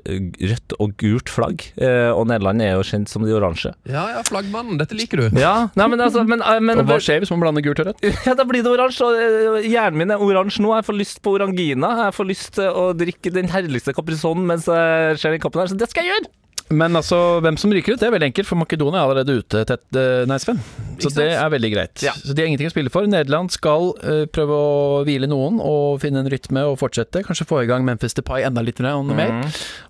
rødt 0.50 0.74
og 0.82 0.94
gult 1.00 1.30
flagg, 1.30 1.66
eh, 1.78 2.10
og 2.10 2.26
Nederland 2.30 2.64
er 2.64 2.74
jo 2.74 2.86
kjent 2.86 3.12
som 3.12 3.26
de 3.26 3.34
oransje. 3.36 3.74
Ja, 3.88 4.08
ja, 4.16 4.24
flaggmannen. 4.26 4.80
Dette 4.80 4.98
liker 4.98 5.22
du. 5.22 5.38
Ja, 5.38 5.68
nei, 5.78 5.88
men 5.92 6.02
altså 6.02 6.26
men, 6.26 6.42
men, 6.64 6.82
Og 6.82 6.90
hva 6.90 6.98
skjer 7.02 7.22
hvis 7.22 7.32
man 7.34 7.44
blander 7.44 7.64
gult 7.64 7.82
og 7.84 7.92
rødt? 7.92 8.04
Ja, 8.26 8.36
da 8.38 8.46
blir 8.48 8.64
det 8.64 8.72
oransje. 8.72 9.06
og 9.06 9.66
Hjernen 9.66 10.02
min 10.02 10.14
er 10.14 10.22
oransje 10.22 10.62
nå. 10.64 10.74
Jeg 10.78 10.86
får 10.88 10.98
lyst 10.98 11.22
på 11.24 11.34
Orangina. 11.36 11.94
Jeg 12.06 12.16
får 12.18 12.30
lyst 12.30 12.54
til 12.58 12.70
å 12.82 12.90
drikke 12.96 13.34
den 13.34 13.50
herligste 13.52 13.94
Caprisonne 13.96 14.46
mens 14.48 14.68
jeg 14.70 15.18
ser 15.20 15.34
den 15.34 15.42
kappen 15.42 15.62
her, 15.62 15.70
så 15.70 15.78
det 15.78 15.90
skal 15.92 16.06
jeg 16.06 16.16
gjøre! 16.16 16.32
Men 16.72 16.96
altså, 16.96 17.18
hvem 17.44 17.58
som 17.60 17.72
ryker 17.74 17.94
ut, 17.94 18.00
det 18.00 18.08
er 18.08 18.14
veldig 18.14 18.30
enkelt, 18.30 18.48
for 18.48 18.60
Makedonia 18.60 19.00
er 19.00 19.04
allerede 19.04 19.36
ute, 19.42 19.62
tett, 19.68 19.84
eh, 19.98 20.24
nei, 20.28 20.38
Sven. 20.40 20.60
Så 21.02 21.12
det 21.14 21.28
er 21.34 21.50
veldig 21.52 21.70
greit. 21.74 22.02
Ja. 22.04 22.14
Så 22.16 22.32
de 22.32 22.42
har 22.42 22.48
ingenting 22.50 22.70
å 22.70 22.74
spille 22.74 22.92
for. 22.92 23.08
Nederland 23.10 23.52
skal 23.54 23.90
uh, 24.00 24.24
prøve 24.32 24.56
å 24.56 25.02
hvile 25.06 25.28
noen 25.30 25.58
og 25.62 26.00
finne 26.02 26.22
en 26.22 26.30
rytme 26.32 26.64
og 26.70 26.78
fortsette. 26.80 27.24
Kanskje 27.26 27.46
få 27.48 27.62
i 27.64 27.68
gang 27.70 27.84
Memphis 27.86 28.16
Depay 28.18 28.46
enda 28.48 28.64
litt 28.64 28.80
mer. 28.82 29.34
Mm. 29.42 29.44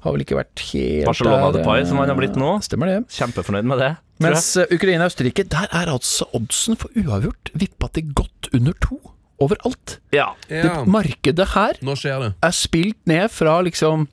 Har 0.04 0.16
vel 0.16 0.24
ikke 0.24 0.38
vært 0.38 0.64
helt 0.72 1.08
Barcelona 1.08 1.50
der, 1.50 1.60
Depay, 1.60 1.82
eh, 1.82 1.88
som 1.88 2.00
han 2.02 2.12
har 2.12 2.18
blitt 2.18 2.38
nå. 2.40 2.54
Stemmer 2.64 2.90
det. 2.90 2.98
Kjempefornøyd 3.14 3.68
med 3.68 3.82
det. 3.82 3.92
Mens 4.22 4.52
eh, 4.60 4.70
Ukraina 4.74 5.06
og 5.06 5.12
Østerrike, 5.12 5.46
der 5.52 5.68
er 5.70 5.92
altså 5.92 6.28
oddsen 6.36 6.78
for 6.80 6.94
uavgjort 6.98 7.52
vippa 7.58 7.90
til 7.94 8.12
godt 8.16 8.50
under 8.52 8.76
to. 8.84 8.98
Overalt. 9.42 9.98
Ja. 10.14 10.32
Ja. 10.46 10.62
Det 10.62 10.90
markedet 10.92 11.48
her 11.56 11.78
Nå 11.82 11.96
skjer 11.98 12.20
det. 12.22 12.34
er 12.46 12.52
spilt 12.54 13.00
ned 13.10 13.26
fra 13.34 13.56
liksom 13.66 14.06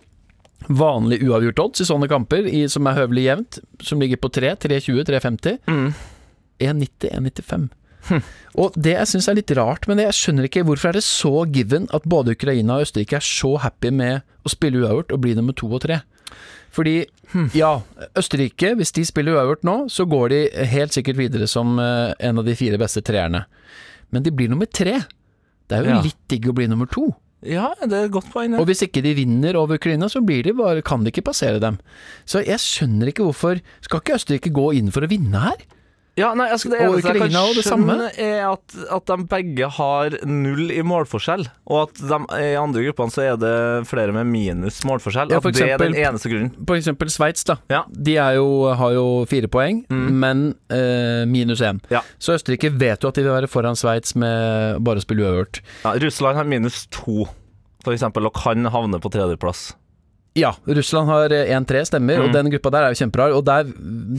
vanlig 0.68 1.22
uavgjort 1.24 1.60
odds 1.64 1.82
i 1.82 1.88
sånne 1.88 2.10
kamper, 2.12 2.46
i, 2.46 2.66
som 2.68 2.88
er 2.88 2.98
høvelig 3.00 3.24
jevnt, 3.30 3.60
som 3.82 4.00
ligger 4.02 4.18
på 4.22 4.32
3, 4.36 4.56
3,20, 4.68 5.04
3,50. 5.08 5.60
Mm. 5.70 5.94
1,90, 6.60 7.14
1,95. 7.16 7.70
Og 8.60 8.74
det 8.80 8.94
jeg 8.96 9.08
syns 9.12 9.28
er 9.30 9.38
litt 9.38 9.52
rart 9.58 9.86
med 9.88 10.00
det, 10.00 10.06
jeg 10.10 10.18
skjønner 10.18 10.48
ikke 10.48 10.64
hvorfor 10.68 10.90
er 10.90 10.98
det 11.00 11.04
så 11.06 11.32
given 11.52 11.86
at 11.94 12.06
både 12.10 12.34
Ukraina 12.36 12.78
og 12.80 12.88
Østerrike 12.88 13.20
er 13.20 13.26
så 13.26 13.52
happy 13.62 13.92
med 13.94 14.22
å 14.48 14.52
spille 14.52 14.82
uavgjort 14.82 15.14
og 15.16 15.22
bli 15.26 15.36
nummer 15.38 15.54
to 15.58 15.68
og 15.70 15.84
tre. 15.84 16.00
Fordi, 16.74 16.96
ja, 17.58 17.72
Østerrike, 18.18 18.74
hvis 18.80 18.92
de 18.96 19.04
spiller 19.08 19.36
uavgjort 19.38 19.64
nå, 19.68 19.76
så 19.92 20.06
går 20.10 20.30
de 20.34 20.42
helt 20.72 20.94
sikkert 20.96 21.18
videre 21.20 21.48
som 21.50 21.80
eh, 21.82 22.12
en 22.30 22.40
av 22.42 22.46
de 22.48 22.56
fire 22.58 22.78
beste 22.82 23.02
treerne. 23.06 23.44
Men 24.14 24.26
de 24.26 24.32
blir 24.34 24.50
nummer 24.52 24.70
tre. 24.70 25.00
Det 25.70 25.78
er 25.80 25.86
jo 25.86 25.96
Ja. 25.98 26.02
litt 26.06 26.18
digg 26.32 26.48
å 26.50 26.54
bli 26.58 26.68
nummer 26.70 26.88
to. 26.90 27.10
Ja, 27.46 27.70
det 27.80 27.96
er 27.96 28.08
et 28.08 28.14
godt 28.14 28.32
poeng. 28.34 28.58
Og 28.60 28.68
hvis 28.68 28.84
ikke 28.84 29.04
de 29.06 29.16
vinner 29.16 29.56
over 29.56 29.80
Ukraina, 29.80 30.10
så 30.12 30.20
de 30.20 30.54
bare, 30.54 30.82
kan 30.82 31.04
de 31.04 31.12
ikke 31.14 31.26
passere 31.30 31.60
dem. 31.64 31.80
Så 32.26 32.44
jeg 32.44 32.60
skjønner 32.60 33.08
ikke 33.12 33.24
hvorfor 33.24 33.62
Skal 33.82 34.02
ikke 34.02 34.18
Østerrike 34.18 34.52
gå 34.52 34.72
inn 34.76 34.92
for 34.92 35.06
å 35.06 35.12
vinne 35.12 35.40
her? 35.40 35.64
Ja, 36.20 36.34
nei, 36.38 36.50
altså 36.52 36.72
det 36.72 36.82
eneste 36.84 37.14
jeg 37.14 37.22
kan 37.22 37.36
skjønne, 37.64 38.10
er 38.20 38.42
at, 38.50 38.76
at 38.92 39.12
de 39.12 39.18
begge 39.32 39.70
har 39.78 40.18
null 40.28 40.74
i 40.74 40.82
målforskjell. 40.86 41.46
Og 41.70 41.82
at 41.86 42.02
de, 42.02 42.20
i 42.44 42.54
andre 42.60 42.84
gruppene 42.88 43.14
så 43.14 43.26
er 43.26 43.40
det 43.40 43.56
flere 43.90 44.16
med 44.16 44.28
minus 44.30 44.82
målforskjell. 44.88 45.32
Ja, 45.34 45.40
at 45.40 45.50
eksempel, 45.50 45.66
det 45.66 45.74
er 45.78 45.84
den 45.86 45.98
eneste 46.12 46.32
grunnen. 46.32 46.52
For 46.60 46.80
eksempel 46.80 47.14
Sveits, 47.14 47.48
da. 47.48 47.60
Ja. 47.72 47.84
De 47.90 48.18
jo, 48.20 48.48
har 48.80 48.96
jo 48.96 49.06
fire 49.30 49.50
poeng, 49.52 49.84
men 49.90 50.50
eh, 50.74 51.26
minus 51.30 51.64
én. 51.66 51.82
Ja. 51.94 52.04
Så 52.20 52.36
Østerrike 52.38 52.74
vet 52.76 53.04
jo 53.04 53.12
at 53.12 53.20
de 53.20 53.26
vil 53.26 53.36
være 53.36 53.52
foran 53.52 53.80
Sveits 53.80 54.16
med 54.20 54.82
bare 54.86 55.02
å 55.02 55.06
spille 55.06 55.26
uavgjort. 55.26 55.62
Ja, 55.86 55.96
Russland 56.04 56.40
har 56.40 56.50
minus 56.50 56.84
to, 56.94 57.24
for 57.86 57.96
eksempel, 57.96 58.28
og 58.28 58.36
kan 58.38 58.68
havne 58.74 59.00
på 59.02 59.12
tredjeplass. 59.14 59.70
Ja, 60.40 60.54
Russland 60.66 61.10
har 61.12 61.34
eh, 61.36 61.52
1-3, 61.58 61.84
stemmer, 61.92 62.24
og 62.26 62.34
den 62.36 62.50
gruppa 62.54 62.72
der 62.74 62.88
er 62.88 62.94
jo 62.96 63.00
kjemperar. 63.04 63.36
Og 63.38 63.44
der 63.48 63.68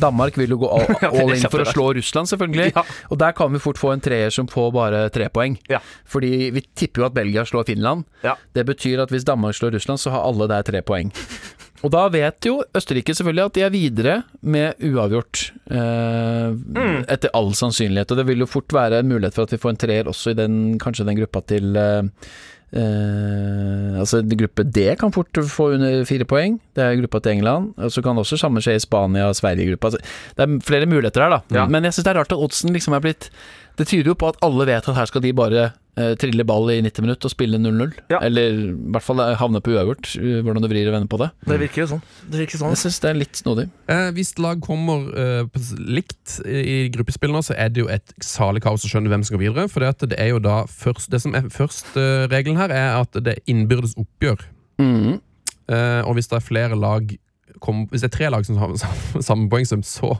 Danmark 0.04 0.36
vil 0.40 0.52
jo 0.54 0.60
gå 0.62 0.70
all, 0.76 0.94
all 1.22 1.34
in 1.34 1.46
for 1.50 1.64
å 1.64 1.68
slå 1.70 1.88
Russland, 1.98 2.30
selvfølgelig. 2.30 2.70
Ja. 2.76 2.84
Og 3.10 3.20
der 3.22 3.32
kan 3.38 3.52
vi 3.54 3.62
fort 3.62 3.80
få 3.80 3.94
en 3.94 4.04
treer 4.04 4.30
som 4.34 4.48
får 4.50 4.70
bare 4.76 5.04
tre 5.14 5.30
poeng. 5.32 5.56
Ja. 5.72 5.80
Fordi 6.10 6.50
vi 6.54 6.64
tipper 6.76 7.02
jo 7.04 7.08
at 7.10 7.16
Belgia 7.16 7.46
slår 7.48 7.66
Finland. 7.72 8.04
Ja. 8.26 8.36
Det 8.56 8.66
betyr 8.68 9.02
at 9.06 9.10
hvis 9.14 9.26
Danmark 9.28 9.56
slår 9.58 9.74
Russland, 9.78 10.02
så 10.02 10.12
har 10.14 10.26
alle 10.28 10.50
der 10.50 10.66
tre 10.68 10.84
poeng. 10.86 11.10
Og 11.80 11.88
da 11.94 12.02
vet 12.12 12.44
jo 12.44 12.58
Østerrike 12.76 13.14
selvfølgelig 13.16 13.46
at 13.48 13.54
de 13.56 13.62
er 13.64 13.70
videre 13.72 14.16
med 14.44 14.82
uavgjort. 14.84 15.46
Eh, 15.72 16.50
Mm. 16.50 17.04
Etter 17.08 17.30
all 17.36 17.50
sannsynlighet. 17.56 18.10
Og 18.12 18.18
det 18.20 18.24
vil 18.28 18.42
jo 18.44 18.46
fort 18.50 18.72
være 18.74 19.00
en 19.00 19.08
mulighet 19.10 19.36
for 19.36 19.46
at 19.46 19.52
vi 19.54 19.58
får 19.62 19.72
en 19.74 19.78
treer 19.80 20.08
også 20.10 20.32
i 20.32 20.36
den, 20.38 20.56
kanskje 20.82 21.06
den 21.08 21.18
gruppa 21.18 21.40
til 21.50 21.76
eh, 21.78 22.02
eh, 22.72 23.98
altså 24.00 24.22
Gruppe 24.22 24.64
D 24.64 24.86
kan 25.00 25.12
fort 25.14 25.40
få 25.50 25.70
under 25.76 26.04
fire 26.08 26.26
poeng. 26.28 26.58
Det 26.76 26.84
er 26.84 26.98
gruppa 27.00 27.20
til 27.24 27.38
England. 27.38 27.72
Og 27.76 27.92
så 27.92 28.02
kan 28.02 28.16
det 28.16 28.24
også 28.24 28.38
samme 28.40 28.62
skje 28.64 28.76
i 28.78 28.82
Spania 28.82 29.28
og 29.30 29.38
Sverige-gruppa. 29.38 29.92
Altså, 29.92 30.00
det 30.36 30.46
er 30.46 30.60
flere 30.66 30.90
muligheter 30.90 31.26
her, 31.26 31.36
da. 31.38 31.40
Ja. 31.60 31.66
Men 31.70 31.84
jeg 31.88 31.96
syns 31.96 32.06
det 32.08 32.14
er 32.14 32.20
rart 32.22 32.32
at 32.34 32.44
oddsen 32.46 32.74
liksom 32.76 32.96
er 32.96 33.04
blitt 33.04 33.30
Det 33.80 33.86
tyder 33.88 34.12
jo 34.12 34.18
på 34.20 34.28
at 34.28 34.40
alle 34.44 34.66
vet 34.68 34.88
at 34.90 34.98
her 34.98 35.08
skal 35.08 35.22
de 35.24 35.30
bare 35.36 35.70
eh, 35.96 36.12
trille 36.20 36.44
ball 36.44 36.68
i 36.68 36.80
90 36.84 37.04
minutter 37.06 37.30
og 37.30 37.32
spille 37.32 37.56
0-0. 37.56 37.94
Ja. 38.12 38.18
Eller 38.26 38.52
i 38.52 38.66
hvert 38.92 39.06
fall 39.06 39.22
havne 39.40 39.62
på 39.64 39.72
uavgjort, 39.72 40.10
uh, 40.20 40.40
hvordan 40.44 40.64
du 40.64 40.68
vrir 40.68 40.90
og 40.90 40.96
vender 40.98 41.08
på 41.10 41.20
det. 41.22 41.30
Det 41.48 41.58
virker 41.62 41.82
jo 41.82 41.86
sånn. 41.94 42.02
Det 42.26 42.42
virker 42.42 42.60
sånn. 42.60 42.74
Jeg 42.74 42.82
syns 42.82 43.00
det 43.00 43.10
er 43.10 43.18
litt 43.22 43.40
snodig. 43.40 43.66
Eh, 43.92 44.10
hvis 44.16 44.34
lag 44.42 44.60
kommer 44.64 45.08
eh, 45.16 45.64
likt 45.80 46.36
i 46.44 46.76
gruppespill 46.92 47.32
nå, 47.32 47.40
så 47.46 47.56
er 47.56 47.72
det 47.72 47.84
jo 47.84 47.88
et 47.92 48.14
salig 48.24 48.62
kaos 48.66 48.84
å 48.84 48.92
skjønne 48.92 49.12
hvem 49.12 49.24
som 49.24 49.38
går 49.38 49.44
videre. 49.46 49.66
For 49.72 49.84
det, 49.84 49.94
at 49.96 50.06
det 50.12 50.20
er 50.20 50.34
jo 50.34 50.44
da 50.44 50.60
først 50.68 51.08
Det 51.10 51.22
som 51.24 51.34
er 51.34 51.48
førsteregelen 51.50 52.60
her, 52.60 52.72
er 52.74 53.00
at 53.00 53.16
det 53.16 53.38
er 53.38 53.44
innbyrdes 53.50 53.96
oppgjør. 54.00 54.44
Mm. 54.82 55.18
Eh, 55.70 56.00
og 56.04 56.16
hvis 56.18 56.28
det 56.28 56.36
er 56.36 56.44
flere 56.44 56.76
lag 56.78 57.16
kom, 57.60 57.86
Hvis 57.90 58.04
det 58.04 58.12
er 58.12 58.16
tre 58.16 58.28
lag 58.32 58.44
som 58.46 58.56
har 58.60 58.76
samme, 58.80 59.22
samme 59.24 59.48
poengsum, 59.52 59.82
så 59.86 60.18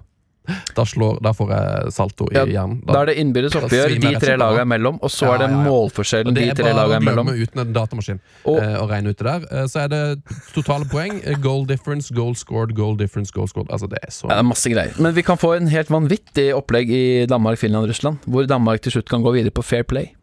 da, 0.75 0.85
slår, 0.85 1.19
da 1.23 1.33
får 1.37 1.51
jeg 1.55 1.93
salto 1.93 2.27
i 2.33 2.35
Ja, 2.35 2.45
hjernen. 2.49 2.81
Da 2.87 3.03
er 3.03 3.07
det 3.11 3.17
innbyrdes 3.23 3.55
oppgjør, 3.61 3.93
de 4.01 4.13
tre 4.19 4.37
lagene 4.41 4.63
imellom, 4.67 4.99
og 5.03 5.11
så 5.13 5.27
Ja, 5.29 5.35
er 5.35 5.39
det 5.39 5.49
ja, 5.51 5.57
tre 5.57 5.65
målforskjellen 5.71 6.33
imellom. 6.33 6.55
det 6.57 6.59
er 6.59 6.63
bare 6.65 6.75
å 6.75 6.79
lagene 6.91 7.15
glemme 7.15 7.35
uten 7.45 7.61
en 7.61 7.73
datamaskin 7.77 8.21
Og- 8.45 8.59
eh, 8.63 8.77
å 8.81 8.89
regne 8.91 9.09
ut 9.11 9.17
det 9.19 9.27
der. 9.27 9.47
Eh, 9.51 9.67
så 9.67 9.85
er 9.85 9.89
det 9.89 10.23
totale 10.55 10.85
poeng. 10.91 11.21
eh, 11.25 11.35
Goal 11.41 11.65
difference, 11.67 12.11
goal 12.11 12.35
scored, 12.35 12.75
goal 12.75 12.97
difference, 12.97 13.31
goal 13.31 13.47
scored. 13.49 13.69
Altså, 13.71 13.89
det 13.89 13.99
er 14.03 14.11
så 14.11 14.29
det 14.29 14.37
er 14.39 14.43
masse 14.43 14.67
greier. 14.71 14.99
Men 14.99 15.15
vi 15.15 15.23
kan 15.23 15.37
få 15.37 15.57
en 15.57 15.67
helt 15.69 15.89
vanvittig 15.89 16.53
opplegg 16.55 16.91
i 16.91 17.27
Danmark, 17.27 17.59
Finland, 17.59 17.87
Russland. 17.89 18.19
Hvor 18.27 18.47
Danmark 18.47 18.81
til 18.83 18.93
slutt 18.93 19.09
kan 19.09 19.23
gå 19.23 19.33
videre 19.33 19.51
på 19.53 19.63
fair 19.65 19.83
play. 19.85 20.15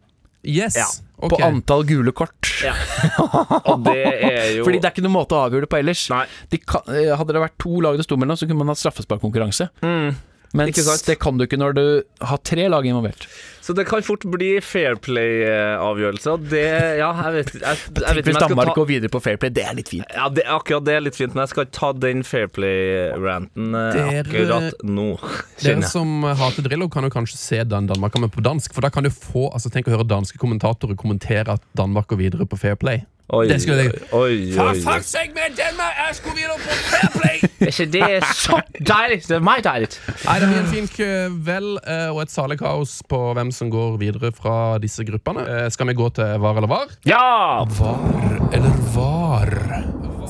Yes! 0.48 0.80
Ja, 0.80 0.88
Okay. 1.18 1.30
På 1.34 1.48
antall 1.48 1.82
gule 1.90 2.12
kort. 2.14 2.46
Og 3.72 3.80
det 3.88 4.02
er 4.06 4.52
jo 4.54 4.66
Fordi 4.68 4.78
det 4.78 4.86
er 4.86 4.94
ikke 4.94 5.02
noen 5.02 5.16
måte 5.16 5.34
å 5.34 5.48
avgjøre 5.48 5.66
det 5.66 5.70
på 5.72 5.80
ellers. 5.80 6.04
Nei. 6.14 6.28
De 6.54 6.60
kan, 6.62 6.84
eh, 6.94 7.10
hadde 7.18 7.34
det 7.34 7.42
vært 7.42 7.56
to 7.64 7.80
lag 7.82 7.98
det 7.98 8.06
sto 8.06 8.20
mellom, 8.22 8.38
så 8.38 8.46
kunne 8.46 8.62
man 8.62 8.70
hatt 8.70 8.82
straffesparkkonkurranse. 8.84 9.66
Mm. 9.82 10.12
Mens 10.56 11.04
det 11.04 11.18
kan 11.20 11.38
du 11.38 11.44
ikke 11.44 11.60
når 11.60 11.76
du 11.76 11.86
har 12.24 12.40
tre 12.48 12.68
lag 12.72 12.86
involvert. 12.88 13.28
Så 13.62 13.74
det 13.76 13.84
kan 13.90 14.04
fort 14.06 14.24
bli 14.32 14.62
fair 14.64 14.96
play-avgjørelse, 15.04 16.38
det 16.48 16.64
Ja, 17.02 17.10
jeg 17.26 17.34
vet, 17.34 17.50
jeg, 17.58 17.64
jeg, 17.66 17.80
vet 17.98 18.06
Tenk 18.06 18.30
hvis 18.30 18.38
jeg 18.38 18.44
Danmark 18.46 18.72
ta 18.72 18.76
går 18.78 18.88
videre 18.88 19.12
på 19.12 19.20
fair 19.26 19.42
play, 19.42 19.52
det 19.52 19.66
er 19.68 19.76
litt 19.76 19.92
fint. 19.92 20.08
ja, 20.16 20.30
det, 20.32 20.46
Akkurat 20.48 20.86
det 20.88 20.96
er 20.96 21.04
litt 21.04 21.20
fint, 21.20 21.36
men 21.36 21.44
jeg 21.44 21.52
skal 21.52 21.68
ikke 21.68 21.76
ta 21.76 21.92
den 22.06 22.24
fair 22.28 22.48
play-ranten 22.48 23.76
eh, 23.76 24.22
akkurat 24.22 24.88
nå. 24.88 25.10
Dere 25.20 25.66
Kjenner 25.66 25.84
jeg. 25.84 25.92
som 25.92 26.30
hater 26.40 26.64
Drillo, 26.70 26.88
kan 26.94 27.04
jo 27.04 27.12
kanskje 27.12 27.42
se 27.42 27.62
den 27.68 27.92
Danmark 27.92 28.16
med 28.24 28.32
på 28.32 28.46
dansk. 28.46 28.72
For 28.78 28.86
da 28.86 28.94
kan 28.94 29.04
du 29.04 29.12
få, 29.12 29.50
altså 29.52 29.74
Tenk 29.74 29.92
å 29.92 29.98
høre 29.98 30.08
danske 30.08 30.40
kommentatorer 30.40 30.96
kommentere 30.98 31.58
at 31.60 31.70
Danmark 31.78 32.08
går 32.08 32.24
videre 32.24 32.48
på 32.48 32.60
fair 32.60 32.80
play. 32.80 33.04
Oi, 33.30 33.48
Det 33.50 33.58
skulle 33.62 33.84
jeg- 33.84 33.92
oi, 34.16 34.56
oi, 34.56 34.68
oi. 34.72 35.02
sake, 35.04 35.34
man! 35.36 35.52
Danmark 35.58 35.98
er 36.00 36.14
sko 36.16 36.30
videre 36.32 36.56
på 36.64 36.76
fair 36.88 37.10
play! 37.12 37.42
Er 37.68 37.72
ikke 37.74 37.86
det 37.92 38.24
så 38.38 38.60
deilig? 38.88 39.18
Det 39.28 39.36
er 39.36 39.42
meg 39.44 39.64
deilig. 39.66 39.90
Nei, 40.24 40.36
Det 40.40 40.48
blir 40.48 40.60
en 40.62 40.70
fin 40.72 40.88
kveld 40.94 41.80
eh, 41.84 42.08
og 42.14 42.22
et 42.22 42.32
salig 42.32 42.58
kaos 42.62 43.02
på 43.10 43.20
hvem 43.36 43.52
som 43.52 43.70
går 43.74 43.98
videre 44.00 44.32
fra 44.32 44.78
disse 44.80 45.04
gruppene. 45.04 45.44
Eh, 45.44 45.68
Skal 45.76 45.88
vi 45.92 45.94
gå 45.98 46.08
til 46.16 46.38
var 46.40 46.56
eller 46.62 46.72
var? 46.72 46.88
Ja! 47.04 47.66
Var 47.66 48.40
eller 48.56 48.80
var? 48.96 49.52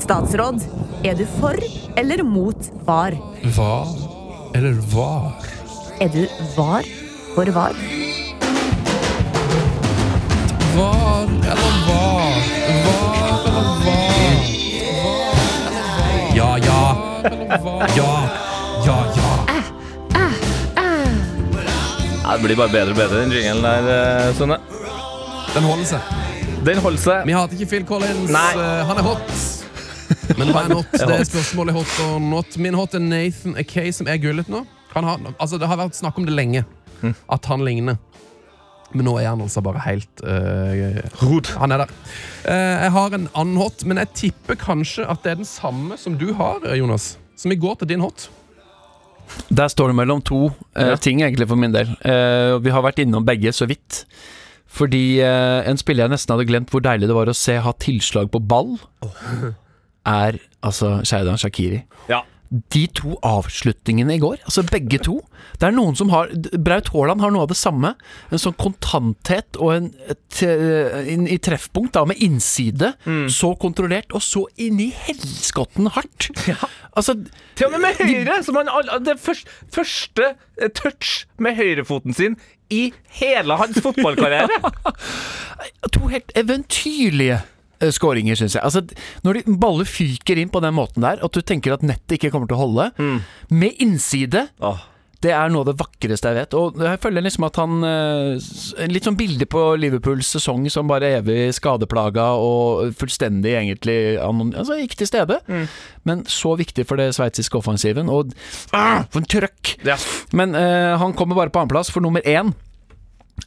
Statsråd, 0.02 0.66
er 1.06 1.14
du 1.20 1.24
for 1.38 1.54
eller 2.00 2.24
mot 2.26 2.70
var? 2.88 3.14
Var 3.54 3.94
eller 4.58 4.74
var? 4.96 5.38
Er 6.00 6.08
du 6.14 6.24
var 6.56 6.82
for 7.36 7.54
var? 7.54 7.78
Var 10.78 11.22
eller 11.52 11.74
var? 11.88 12.32
Var 12.86 13.38
eller 13.48 13.66
var? 13.86 14.42
Ja, 16.36 16.58
ja. 16.58 16.82
Ja, 17.96 18.28
ja, 18.86 18.98
ja. 19.16 19.30
Ja, 22.22 22.36
det 22.36 22.42
blir 22.42 22.56
bare 22.56 22.68
bedre 22.68 22.92
og 22.92 22.96
bedre, 22.96 23.20
den 23.24 23.32
jingelen 23.32 23.62
der, 23.64 23.88
eh, 24.28 24.34
Sunne. 24.36 24.58
Den 25.54 25.64
holder 25.64 25.84
seg. 25.84 26.00
Den 26.66 26.78
holder 26.84 27.00
seg. 27.00 27.26
Vi 27.26 27.32
hater 27.32 27.56
ikke 27.56 27.70
Phil 27.70 27.86
Collins. 27.88 28.30
Nei. 28.30 28.52
Eh, 28.52 28.82
han 28.86 29.00
er 29.00 29.06
hot. 29.06 29.36
Men 30.36 30.52
hva 30.52 30.64
er 30.66 30.74
not? 30.74 30.90
Det 30.92 31.08
er 31.08 31.24
spørsmålet 31.24 31.74
hot 31.74 31.94
og 32.06 32.20
not. 32.22 32.58
Min 32.60 32.76
hot 32.76 32.94
er 32.94 33.00
Nathan 33.00 33.56
Akay, 33.58 33.90
som 33.96 34.06
er 34.06 34.20
gullet 34.20 34.48
nå. 34.52 34.64
Han 34.94 35.04
har, 35.04 35.18
altså, 35.38 35.58
det 35.60 35.68
har 35.68 35.80
vært 35.80 35.96
snakk 35.96 36.18
om 36.20 36.26
det 36.28 36.36
lenge, 36.36 36.64
at 37.02 37.48
han 37.48 37.64
ligner. 37.64 37.96
Men 38.96 39.04
nå 39.04 39.18
er 39.20 39.28
han 39.28 39.42
altså 39.44 39.60
bare 39.64 39.82
helt 39.84 40.22
eh, 40.24 41.00
Han 41.60 41.74
er 41.74 41.84
der. 41.84 41.92
Uh, 42.46 42.52
jeg 42.54 42.92
har 42.94 43.16
en 43.16 43.28
annen 43.36 43.60
hot, 43.60 43.84
men 43.84 44.00
jeg 44.00 44.14
tipper 44.22 44.56
kanskje 44.60 45.04
at 45.04 45.20
det 45.24 45.34
er 45.34 45.40
den 45.42 45.48
samme 45.48 45.98
som 46.00 46.16
du 46.20 46.30
har, 46.38 46.62
eh, 46.64 46.78
Jonas. 46.80 47.16
Som 47.36 47.52
i 47.52 47.58
går 47.60 47.82
til 47.82 47.92
din 47.92 48.04
hot. 48.04 48.30
Der 49.52 49.68
står 49.68 49.92
det 49.92 49.98
mellom 49.98 50.22
to 50.24 50.46
uh, 50.48 50.96
ting, 50.96 51.20
egentlig, 51.20 51.50
for 51.50 51.60
min 51.60 51.74
del. 51.74 51.92
Eh, 52.00 52.56
vi 52.64 52.72
har 52.72 52.84
vært 52.86 53.02
innom 53.04 53.26
begge 53.28 53.52
så 53.52 53.68
vidt. 53.68 54.06
Fordi 54.78 55.20
en 55.24 55.78
spiller 55.80 56.04
jeg 56.04 56.12
nesten 56.12 56.34
hadde 56.34 56.44
glemt 56.46 56.68
hvor 56.70 56.82
deilig 56.84 57.08
det 57.08 57.14
var 57.16 57.30
å 57.30 57.34
se 57.34 57.54
ha 57.64 57.70
tilslag 57.80 58.28
på 58.30 58.38
ball, 58.44 58.76
er 60.06 60.36
altså 60.60 60.98
Sheidan 61.08 61.40
Shakiri. 61.40 61.80
Ja. 62.10 62.20
De 62.48 62.84
to 62.96 63.16
avslutningene 63.26 64.14
i 64.16 64.20
går, 64.22 64.38
altså 64.48 64.62
begge 64.64 65.00
to 65.04 65.18
Det 65.60 65.66
er 65.68 65.74
noen 65.76 65.96
som 65.98 66.08
har 66.12 66.30
Braut 66.64 66.88
Haaland 66.94 67.20
har 67.20 67.32
noe 67.34 67.44
av 67.44 67.50
det 67.50 67.58
samme. 67.58 67.90
En 68.32 68.40
sånn 68.40 68.56
kontanthet 68.60 69.58
og 69.60 69.74
en, 69.74 69.90
et, 70.08 70.42
eh, 70.46 71.10
i 71.28 71.38
treffpunkt, 71.42 71.92
da, 71.96 72.04
med 72.08 72.20
innside. 72.24 72.94
Så 73.32 73.52
kontrollert, 73.60 74.14
og 74.16 74.24
så 74.24 74.44
inn 74.60 74.80
i 74.80 74.88
helskotten 74.94 75.90
hardt. 75.96 76.30
Altså 76.98 77.14
Til 77.58 77.68
og 77.68 77.76
med 77.76 77.88
med 77.88 78.00
høyre! 78.00 78.38
Som 78.44 78.58
han, 78.60 78.70
det 79.04 79.18
første, 79.22 79.50
første 79.74 80.32
eh, 80.60 80.70
touch 80.74 81.26
med 81.38 81.56
høyrefoten 81.58 82.16
sin 82.16 82.38
i 82.70 82.92
hele 83.20 83.56
hans 83.60 83.80
fotballkarriere. 83.84 84.60
To 85.94 86.08
helt 86.12 86.32
eventyrlige 86.38 87.40
skåringer, 87.94 88.38
syns 88.38 88.58
jeg. 88.58 88.64
Altså, 88.64 88.84
når 89.26 89.40
de 89.40 89.56
baller 89.60 89.88
fyker 89.88 90.40
inn 90.40 90.52
på 90.52 90.62
den 90.64 90.76
måten 90.76 91.04
der, 91.04 91.22
at 91.24 91.34
du 91.34 91.42
tenker 91.44 91.76
at 91.76 91.86
nettet 91.86 92.18
ikke 92.18 92.32
kommer 92.34 92.50
til 92.50 92.58
å 92.58 92.62
holde, 92.66 92.92
med 93.48 93.82
innside 93.82 94.48
oh. 94.64 94.80
det 95.24 95.32
er 95.34 95.50
noe 95.52 95.64
av 95.64 95.70
det 95.70 95.76
vakreste 95.80 96.30
jeg 96.30 96.38
vet. 96.38 96.56
Og 96.58 96.78
jeg 96.82 97.00
føler 97.02 97.24
liksom 97.24 97.46
at 97.48 97.58
han 97.60 97.86
eh, 97.86 98.50
Litt 98.90 99.08
sånn 99.08 99.18
bilde 99.18 99.48
på 99.50 99.62
Liverpools 99.80 100.30
sesong 100.36 100.66
som 100.72 100.90
bare 100.90 101.14
evig 101.20 101.48
skadeplaga 101.56 102.30
og 102.42 102.94
fullstendig 102.98 103.56
egentlig 103.58 103.98
Altså 104.20 104.78
ikke 104.82 105.02
til 105.02 105.10
stede, 105.10 105.40
men 106.08 106.24
så 106.30 106.54
viktig 106.58 106.86
for 106.88 107.00
det 107.00 107.10
sveitsiske 107.16 107.58
offensiven. 107.58 108.10
Og 108.12 108.32
ah, 108.76 109.04
for 109.10 109.22
en 109.22 109.28
trøkk! 109.30 109.76
Ja. 109.86 109.98
Men 110.32 110.56
uh, 110.56 110.96
han 111.00 111.14
kommer 111.18 111.38
bare 111.38 111.54
på 111.54 111.62
annenplass, 111.62 111.92
for 111.94 112.04
nummer 112.04 112.24
én 112.26 112.54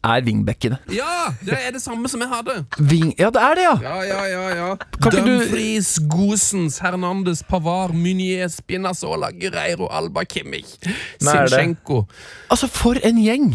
er 0.03 0.21
wingbackene. 0.25 0.77
Ja! 0.93 1.31
Det 1.43 1.57
er 1.57 1.71
det 1.75 1.81
samme 1.83 2.07
som 2.11 2.21
jeg 2.23 2.29
hadde. 2.31 2.55
Wing 2.79 3.11
ja, 3.19 3.29
det 3.33 3.41
er 3.41 3.55
det, 3.59 3.63
ja! 3.67 3.75
Ja, 3.83 3.95
ja, 4.07 4.21
ja, 4.31 4.43
ja. 4.55 4.69
Kan 5.01 5.11
du- 5.11 5.21
Dumfries, 5.21 5.95
Gosens, 6.09 6.79
Hernandez, 6.79 7.41
Pavar, 7.47 7.93
Munier, 7.93 8.47
Spinazzola, 8.49 9.31
Greiro, 9.31 9.87
Alba, 9.91 10.23
Kimmich, 10.25 10.77
Sinchenko. 11.21 12.05
Altså, 12.51 12.67
for 12.71 12.97
en 13.03 13.17
gjeng! 13.21 13.49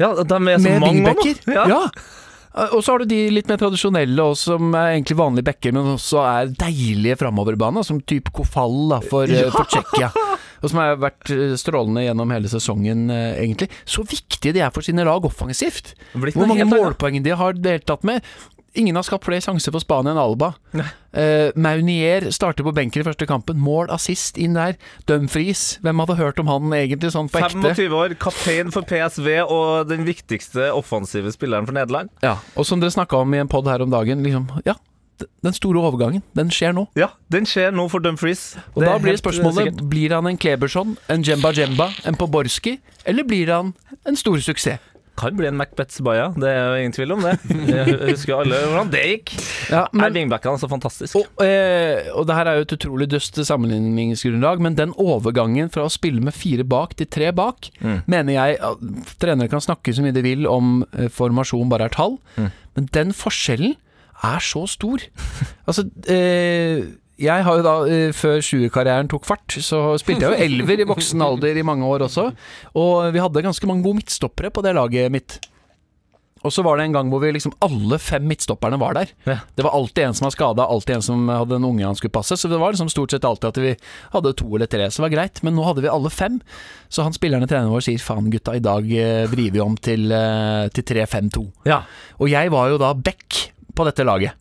Ja, 0.00 0.12
de 0.16 0.34
er 0.34 0.58
så 0.58 0.66
med 0.66 0.82
wingbacker. 0.82 1.38
Ja. 1.52 1.66
Ja. 1.68 1.80
Eh, 2.52 2.68
Og 2.76 2.82
så 2.84 2.92
har 2.92 2.98
du 3.00 3.04
de 3.08 3.30
litt 3.32 3.48
mer 3.48 3.56
tradisjonelle 3.60 4.20
også, 4.32 4.56
som 4.58 4.74
er 4.76 4.90
egentlig 4.96 5.16
vanlige 5.16 5.46
backer, 5.46 5.72
men 5.72 5.94
også 5.94 6.20
er 6.20 6.50
deilige 6.60 7.16
framoverbane, 7.20 7.84
som 7.86 8.00
type 8.00 8.32
Kofall 8.34 8.98
for, 9.08 9.24
ja. 9.30 9.48
for 9.54 9.64
Tsjekkia. 9.70 10.10
og 10.62 10.70
som 10.70 10.78
har 10.78 10.96
vært 11.02 11.30
eh, 11.34 11.56
strålende 11.60 12.06
gjennom 12.06 12.30
hele 12.32 12.48
sesongen, 12.52 13.08
eh, 13.10 13.42
egentlig. 13.42 13.68
Så 13.84 14.04
viktige 14.06 14.54
de 14.56 14.62
er 14.64 14.70
for 14.74 14.82
sine 14.86 15.04
lag 15.04 15.24
offensivt. 15.28 15.94
Hvor 16.14 16.46
mange 16.46 16.64
målpoeng 16.70 17.22
de 17.24 17.34
har 17.36 17.58
deltatt 17.58 18.04
med. 18.08 18.22
Ingen 18.74 18.96
har 18.96 19.04
skapt 19.04 19.26
flere 19.26 19.42
sjanser 19.44 19.68
for 19.74 19.84
Spania 19.84 20.14
enn 20.14 20.20
Alba. 20.22 20.54
Eh, 21.12 21.50
Maunier 21.60 22.30
starter 22.32 22.64
på 22.64 22.72
benken 22.72 23.02
i 23.02 23.04
første 23.04 23.26
kampen. 23.28 23.58
Mål, 23.60 23.90
assist 23.92 24.38
inn 24.40 24.54
der. 24.56 24.78
Dumfries, 25.10 25.76
hvem 25.84 26.00
hadde 26.00 26.16
hørt 26.16 26.40
om 26.40 26.48
han 26.48 26.72
egentlig 26.78 27.10
sånn 27.12 27.28
på 27.28 27.42
ekte? 27.42 27.74
25 27.76 27.92
år, 27.98 28.14
kaptein 28.22 28.72
for 28.72 28.86
PSV 28.88 29.28
og 29.44 29.90
den 29.90 30.06
viktigste 30.08 30.70
offensive 30.72 31.34
spilleren 31.36 31.68
for 31.68 31.76
Nederland. 31.76 32.08
Ja, 32.24 32.38
Og 32.56 32.64
som 32.64 32.80
dere 32.80 32.94
snakka 32.94 33.20
om 33.20 33.34
i 33.36 33.42
en 33.42 33.50
pod 33.52 33.68
her 33.68 33.84
om 33.84 33.92
dagen, 33.92 34.24
liksom, 34.24 34.48
ja, 34.64 34.78
den 35.42 35.52
store 35.56 35.78
overgangen, 35.80 36.22
den 36.34 36.50
skjer 36.50 36.72
nå. 36.76 36.86
Ja, 36.98 37.10
den 37.32 37.44
skjer 37.48 37.72
nå 37.74 37.88
for 37.92 38.00
Dumfries. 38.04 38.56
Og 38.74 38.82
da 38.84 38.98
blir 39.02 39.16
spørsmålet. 39.20 39.82
Blir 39.90 40.14
han 40.16 40.26
en 40.26 40.38
Kleberson, 40.38 40.96
en 41.08 41.22
Jemba 41.26 41.52
Jemba, 41.56 41.90
en 42.04 42.14
Poborski, 42.18 42.78
eller 43.06 43.24
blir 43.24 43.50
han 43.52 43.74
en 44.06 44.16
stor 44.16 44.38
suksess? 44.42 44.78
Kan 45.20 45.36
bli 45.36 45.44
en 45.44 45.58
Macbeth 45.60 45.92
Zubaya, 45.92 46.30
det 46.40 46.48
er 46.48 46.62
jo 46.72 46.76
ingen 46.80 46.92
tvil 46.96 47.10
om 47.12 47.20
det. 47.20 47.34
Jeg 47.68 47.96
husker 48.14 48.38
alle 48.40 48.56
hvordan 48.64 48.88
det 48.94 49.02
gikk. 49.10 49.32
Ja, 49.68 49.82
Men 49.92 50.06
er 50.06 50.14
Wingbackene 50.16 50.56
er 50.56 50.62
så 50.62 50.70
fantastisk. 50.72 51.18
og, 51.20 51.42
eh, 51.44 52.08
og 52.16 52.24
det 52.26 52.34
her 52.38 52.48
er 52.48 52.56
jo 52.56 52.64
et 52.64 52.72
utrolig 52.78 53.10
døst 53.12 53.36
sammenligningsgrunnlag, 53.44 54.62
men 54.64 54.74
den 54.78 54.94
overgangen 54.96 55.68
fra 55.74 55.84
å 55.84 55.92
spille 55.92 56.24
med 56.24 56.32
fire 56.32 56.64
bak 56.64 56.96
til 56.96 57.06
tre 57.12 57.28
bak, 57.30 57.68
Mm. 57.84 58.00
mener 58.08 58.32
jeg 58.38 58.58
at 58.64 58.78
Trenere 59.20 59.50
kan 59.52 59.60
snakke 59.60 59.92
så 59.92 60.00
mye 60.02 60.14
de 60.16 60.22
vil 60.24 60.46
om 60.48 60.80
eh, 60.96 61.08
formasjon 61.12 61.68
bare 61.68 61.90
er 61.90 61.94
tall, 61.94 62.16
Mm. 62.38 62.50
men 62.76 62.88
den 62.96 63.12
forskjellen 63.12 63.76
er 64.24 64.42
så 64.44 64.64
stor. 64.70 65.04
altså 65.68 65.86
eh, 66.10 66.82
jeg 67.22 67.46
har 67.46 67.58
jo 67.58 67.64
da, 67.66 67.76
eh, 67.86 68.10
før 68.16 68.40
20-karrieren 68.42 69.10
tok 69.12 69.26
fart, 69.28 69.58
så 69.62 69.92
spilte 70.00 70.26
jeg 70.26 70.34
jo 70.34 70.48
elver 70.48 70.82
i 70.82 70.88
voksen 70.88 71.22
alder 71.28 71.58
i 71.58 71.66
mange 71.66 71.86
år 71.86 72.08
også. 72.08 72.30
Og 72.78 73.12
vi 73.14 73.22
hadde 73.22 73.46
ganske 73.46 73.68
mange 73.70 73.84
gode 73.86 74.02
midtstoppere 74.02 74.50
på 74.54 74.64
det 74.64 74.76
laget 74.78 75.12
mitt. 75.14 75.40
Og 76.42 76.50
så 76.50 76.64
var 76.66 76.78
det 76.78 76.88
en 76.88 76.96
gang 76.96 77.10
hvor 77.10 77.22
vi 77.22 77.30
liksom 77.36 77.54
alle 77.62 77.98
fem 78.02 78.24
midtstopperne 78.26 78.78
var 78.82 78.96
der. 78.96 79.12
Ja. 79.28 79.36
Det 79.54 79.62
var 79.62 79.76
alltid 79.78 80.08
en 80.08 80.16
som 80.18 80.26
var 80.26 80.34
skada, 80.34 80.66
alltid 80.66 80.96
en 80.96 81.04
som 81.06 81.30
hadde 81.30 81.58
en 81.58 81.68
unge 81.68 81.86
han 81.86 81.98
skulle 81.98 82.14
passe. 82.14 82.34
Så 82.38 82.50
det 82.50 82.58
var 82.58 82.74
liksom 82.74 82.90
stort 82.90 83.14
sett 83.14 83.26
alltid 83.28 83.52
at 83.52 83.60
vi 83.62 83.74
hadde 84.16 84.34
to 84.40 84.48
eller 84.50 84.70
tre, 84.70 84.88
så 84.90 85.00
det 85.00 85.06
var 85.06 85.14
greit. 85.14 85.42
Men 85.46 85.54
nå 85.54 85.66
hadde 85.68 85.84
vi 85.84 85.92
alle 85.92 86.10
fem. 86.10 86.40
Så 86.90 87.06
han 87.06 87.14
spillerne 87.14 87.46
treneren 87.46 87.70
vår 87.70 87.86
sier 87.86 88.02
faen 88.02 88.32
gutta, 88.32 88.56
i 88.58 88.64
dag 88.64 88.82
driver 88.82 89.30
vrir 89.32 89.54
vi 89.54 89.62
om 89.62 89.78
til, 89.78 90.10
eh, 90.12 90.66
til 90.74 90.88
3-5-2. 90.90 91.46
Ja. 91.70 91.84
Og 92.18 92.32
jeg 92.32 92.50
var 92.52 92.74
jo 92.74 92.82
da 92.82 92.92
back 92.94 93.51
på 93.74 93.86
dette 93.88 94.06
laget. 94.06 94.38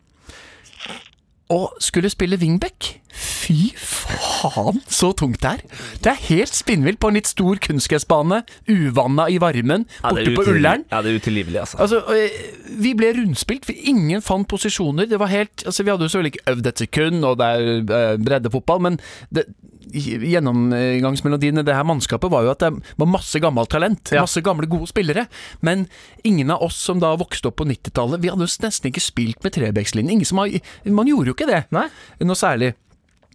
Og 1.52 1.74
skulle 1.84 2.10
spille 2.10 2.38
wingback. 2.40 3.02
Fy 3.12 3.74
faen, 3.76 4.78
så 4.88 5.10
tungt 5.20 5.42
det 5.44 5.50
er. 5.50 5.64
Det 6.00 6.12
er 6.14 6.22
helt 6.30 6.56
spinnvilt 6.56 7.02
på 7.04 7.10
en 7.12 7.18
litt 7.20 7.28
stor 7.28 7.60
kunstgressbane, 7.60 8.40
uvanna 8.72 9.26
i 9.28 9.40
varmen, 9.42 9.84
Ja, 10.00 10.14
borte 10.14 10.32
på 10.38 10.46
Ullern. 10.54 10.86
Ja, 10.94 11.02
det 11.04 11.12
er 11.12 11.20
utilgivelig, 11.20 11.60
altså. 11.60 11.82
Altså, 11.84 12.00
øh, 12.08 12.78
vi 12.86 12.94
ble 12.96 13.12
rundspilt, 13.18 13.68
ingen 13.70 14.24
fant 14.24 14.48
posisjoner. 14.48 15.10
Det 15.12 15.20
var 15.20 15.32
helt 15.34 15.66
Altså, 15.66 15.84
vi 15.84 15.92
hadde 15.92 16.08
jo 16.08 16.14
selvfølgelig 16.14 16.34
ikke 16.38 16.52
øvd 16.56 16.72
et 16.72 16.86
sekund, 16.86 17.26
og 17.26 17.38
det 17.42 17.50
er 17.52 18.14
øh, 18.14 18.24
breddefotball, 18.26 18.82
men 18.88 19.00
det, 19.36 19.44
gjennomgangsmelodien 19.92 21.62
i 21.62 21.66
det 21.68 21.76
her 21.76 21.88
mannskapet 21.88 22.32
var 22.32 22.46
jo 22.46 22.54
at 22.54 22.64
det 22.64 22.72
var 23.02 23.10
masse 23.10 23.42
gammelt 23.44 23.72
talent. 23.72 24.14
Ja. 24.14 24.24
Masse 24.26 24.44
gamle, 24.46 24.70
gode 24.72 24.90
spillere. 24.92 25.28
Men 25.66 25.88
ingen 26.28 26.52
av 26.54 26.64
oss 26.66 26.80
som 26.80 27.02
da 27.02 27.14
vokste 27.20 27.52
opp 27.52 27.60
på 27.62 27.68
90-tallet, 27.70 28.22
vi 28.24 28.32
hadde 28.32 28.48
jo 28.48 28.64
nesten 28.66 28.92
ikke 28.92 29.04
spilt 29.04 29.44
med 29.46 29.56
trebekslinje. 29.58 30.16
Ingen 30.18 30.30
som 30.30 30.42
har 30.42 30.54
Man 30.86 31.10
gjorde 31.10 31.32
jo 31.32 31.38
ikke 31.38 31.50
det. 31.50 31.66
Nei. 31.76 31.88
Noe 32.24 32.40
særlig. 32.40 32.74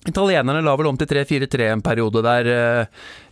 Italienerne 0.07 0.63
la 0.65 0.75
vel 0.79 0.87
om 0.93 0.97
til 1.01 1.09
3-4-3 1.11 1.71
en 1.73 1.83
periode 1.83 2.23
der 2.25 2.51
øh, 2.53 2.87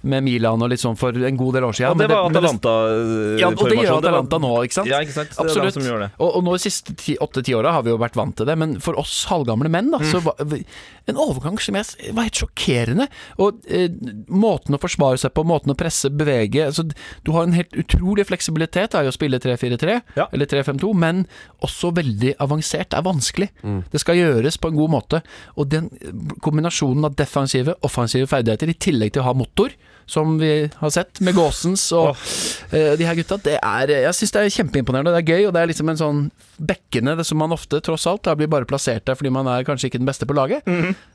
med 0.05 0.25
Milan 0.27 0.61
og 0.61 0.69
litt 0.69 0.83
sånn 0.83 0.99
for 1.01 1.17
en 1.17 1.37
god 1.41 1.55
del 1.57 1.65
år 1.65 1.73
siden. 1.79 1.95
Og 1.95 1.99
det 2.03 2.09
var 2.11 2.27
Atalanta-formasjon. 2.29 3.39
Ja, 3.41 3.49
og 3.55 3.71
det 3.71 3.79
gjør 3.81 3.99
Atalanta 3.99 4.39
nå, 4.43 4.51
ikke 4.67 4.77
sant? 4.79 4.91
Ja, 4.91 5.01
ikke 5.05 5.15
sant. 5.17 5.31
Det 5.33 5.41
Absolutt. 5.45 5.71
de 5.71 5.77
som 5.79 5.87
gjør 5.89 6.03
det. 6.05 6.09
Og, 6.21 6.29
og 6.39 6.45
nå 6.45 6.57
de 6.59 6.63
siste 6.65 6.95
ti- 7.01 7.17
åtte-ti 7.25 7.55
åra 7.57 7.73
har 7.79 7.85
vi 7.87 7.93
jo 7.95 7.99
vært 8.01 8.19
vant 8.19 8.37
til 8.37 8.49
det, 8.49 8.57
men 8.61 8.77
for 8.85 8.99
oss 9.01 9.25
halvgamle 9.31 9.71
menn, 9.73 9.91
da, 9.95 9.99
Mm. 10.05 10.11
så 10.11 10.21
var 10.27 10.37
en 11.07 11.17
overgang 11.21 11.59
som 11.61 11.77
jeg 11.79 12.13
var 12.17 12.27
helt 12.27 12.39
sjokkerende. 12.43 13.07
Og 13.41 13.63
eh, 13.69 13.89
måten 14.29 14.77
å 14.77 14.81
forsvare 14.83 15.19
seg 15.21 15.33
på, 15.37 15.45
måten 15.49 15.73
å 15.73 15.77
presse, 15.79 16.11
bevege 16.13 16.67
altså, 16.69 16.85
Du 17.25 17.33
har 17.33 17.45
en 17.47 17.53
helt 17.57 17.73
utrolig 17.77 18.27
fleksibilitet 18.29 18.93
da, 18.93 19.03
i 19.05 19.09
å 19.09 19.15
spille 19.15 19.39
3-4-3 19.41 20.01
Ja. 20.19 20.27
eller 20.33 20.47
3-5-2, 20.51 20.93
men 20.97 21.25
også 21.65 21.93
veldig 21.97 22.35
avansert. 22.45 22.91
Det 22.93 22.99
er 23.01 23.07
vanskelig. 23.07 23.49
Mm. 23.65 23.83
Det 23.93 24.01
skal 24.01 24.17
gjøres 24.21 24.59
på 24.61 24.69
en 24.73 24.77
god 24.77 24.91
måte. 24.91 25.23
Og 25.57 25.69
den 25.73 25.89
eh, 26.01 26.13
kombinasjonen 26.65 27.05
av 27.05 27.15
defensive, 27.15 27.75
offensive 27.83 28.27
ferdigheter, 28.27 28.71
i 28.71 28.79
tillegg 28.79 29.13
til 29.15 29.23
å 29.23 29.29
ha 29.29 29.35
motor, 29.37 29.73
som 30.07 30.37
vi 30.39 30.69
har 30.69 30.91
sett 30.93 31.21
med 31.25 31.33
Gåsens 31.35 31.87
og 31.97 32.11
eh, 32.77 32.93
de 32.99 33.07
her 33.09 33.17
gutta, 33.17 33.39
det 33.41 33.55
er 33.57 33.89
Jeg 33.89 34.13
syns 34.13 34.35
det 34.35 34.43
er 34.43 34.53
kjempeimponerende. 34.53 35.15
Det 35.15 35.23
er 35.23 35.33
gøy, 35.33 35.47
og 35.49 35.55
det 35.55 35.63
er 35.63 35.71
liksom 35.71 35.89
en 35.89 35.97
sånn 35.97 36.19
bekkene 36.61 37.15
det 37.17 37.25
som 37.25 37.41
man 37.41 37.55
ofte, 37.57 37.81
tross 37.81 38.05
alt, 38.07 38.29
blir 38.37 38.51
bare 38.53 38.69
plassert 38.69 39.07
der 39.09 39.17
fordi 39.17 39.33
man 39.33 39.49
er 39.49 39.65
kanskje 39.65 39.89
ikke 39.89 40.03
den 40.03 40.11
beste 40.11 40.29
på 40.29 40.37
laget. 40.37 40.69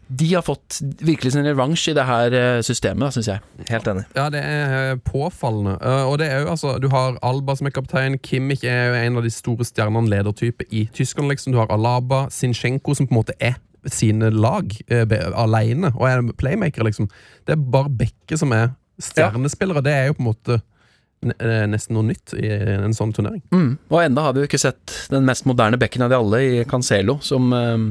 De 0.10 0.32
har 0.34 0.42
fått 0.42 0.80
virkelig 1.06 1.36
sin 1.36 1.46
revansj 1.46 1.92
i 1.92 1.96
det 2.00 2.08
her 2.10 2.34
eh, 2.40 2.64
systemet, 2.66 3.14
syns 3.14 3.30
jeg. 3.30 3.46
Helt 3.70 3.94
enig. 3.94 4.08
Ja, 4.18 4.26
det 4.34 4.42
er 4.42 4.76
eh, 4.80 4.98
påfallende. 5.06 5.78
Og 6.10 6.18
det 6.18 6.32
er 6.34 6.48
jo 6.48 6.54
altså 6.56 6.80
Du 6.82 6.90
har 6.90 7.22
Alba 7.22 7.54
som 7.60 7.70
er 7.70 7.78
kaptein. 7.78 8.18
Kimmich 8.18 8.66
er 8.66 8.90
jo 8.90 9.00
en 9.04 9.22
av 9.22 9.30
de 9.30 9.34
store 9.34 9.70
stjernene, 9.70 10.10
ledertype, 10.10 10.66
i 10.74 10.88
Tyskland, 10.98 11.30
liksom. 11.30 11.54
Du 11.54 11.62
har 11.62 11.70
Alaba, 11.70 12.26
Sinchenko, 12.34 12.98
som 12.98 13.06
på 13.06 13.14
en 13.14 13.22
måte 13.22 13.38
er 13.38 13.62
sine 13.96 14.32
lag 14.34 14.74
eh, 14.88 15.16
alene, 15.34 15.94
og 15.96 16.08
er 16.10 16.26
playmaker, 16.38 16.86
liksom. 16.88 17.10
Det 17.46 17.56
er 17.56 17.70
bare 17.76 17.92
Bekke 18.02 18.40
som 18.40 18.54
er 18.56 18.74
stjernespillere. 19.02 19.84
Det 19.86 19.96
er 19.96 20.10
jo 20.10 20.18
på 20.18 20.24
en 20.24 20.30
måte 20.30 20.58
eh, 20.60 21.66
nesten 21.72 21.98
noe 21.98 22.10
nytt 22.10 22.36
i 22.40 22.50
en 22.50 22.96
sånn 22.96 23.14
turnering. 23.16 23.44
Mm. 23.56 23.72
Og 23.90 24.02
enda 24.04 24.28
har 24.28 24.36
vi 24.36 24.44
jo 24.44 24.50
ikke 24.50 24.62
sett 24.62 24.98
den 25.14 25.28
mest 25.28 25.48
moderne 25.50 25.80
bekken 25.80 26.06
av 26.06 26.12
de 26.12 26.20
alle, 26.20 26.42
i 26.44 26.66
Cancelo, 26.70 27.20
som 27.24 27.54
eh, 27.56 27.88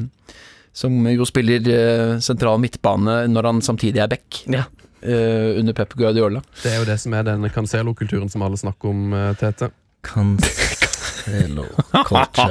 som 0.78 0.94
jo 1.10 1.24
spiller 1.26 1.64
eh, 1.72 2.18
sentral 2.22 2.60
midtbane 2.62 3.24
når 3.32 3.48
han 3.50 3.62
samtidig 3.64 4.04
er 4.04 4.10
back. 4.12 4.44
Ja. 4.46 4.68
eh, 5.02 5.58
under 5.58 5.72
Pep 5.72 5.94
Guardiola. 5.94 6.42
Det 6.62 6.72
er 6.72 6.78
jo 6.82 6.86
det 6.88 6.98
som 7.02 7.14
er 7.14 7.26
den 7.26 7.48
Cancelo-kulturen 7.54 8.30
som 8.30 8.42
alle 8.46 8.58
snakker 8.60 8.88
om, 8.90 9.14
eh, 11.28 11.48
Tete. 12.08 12.46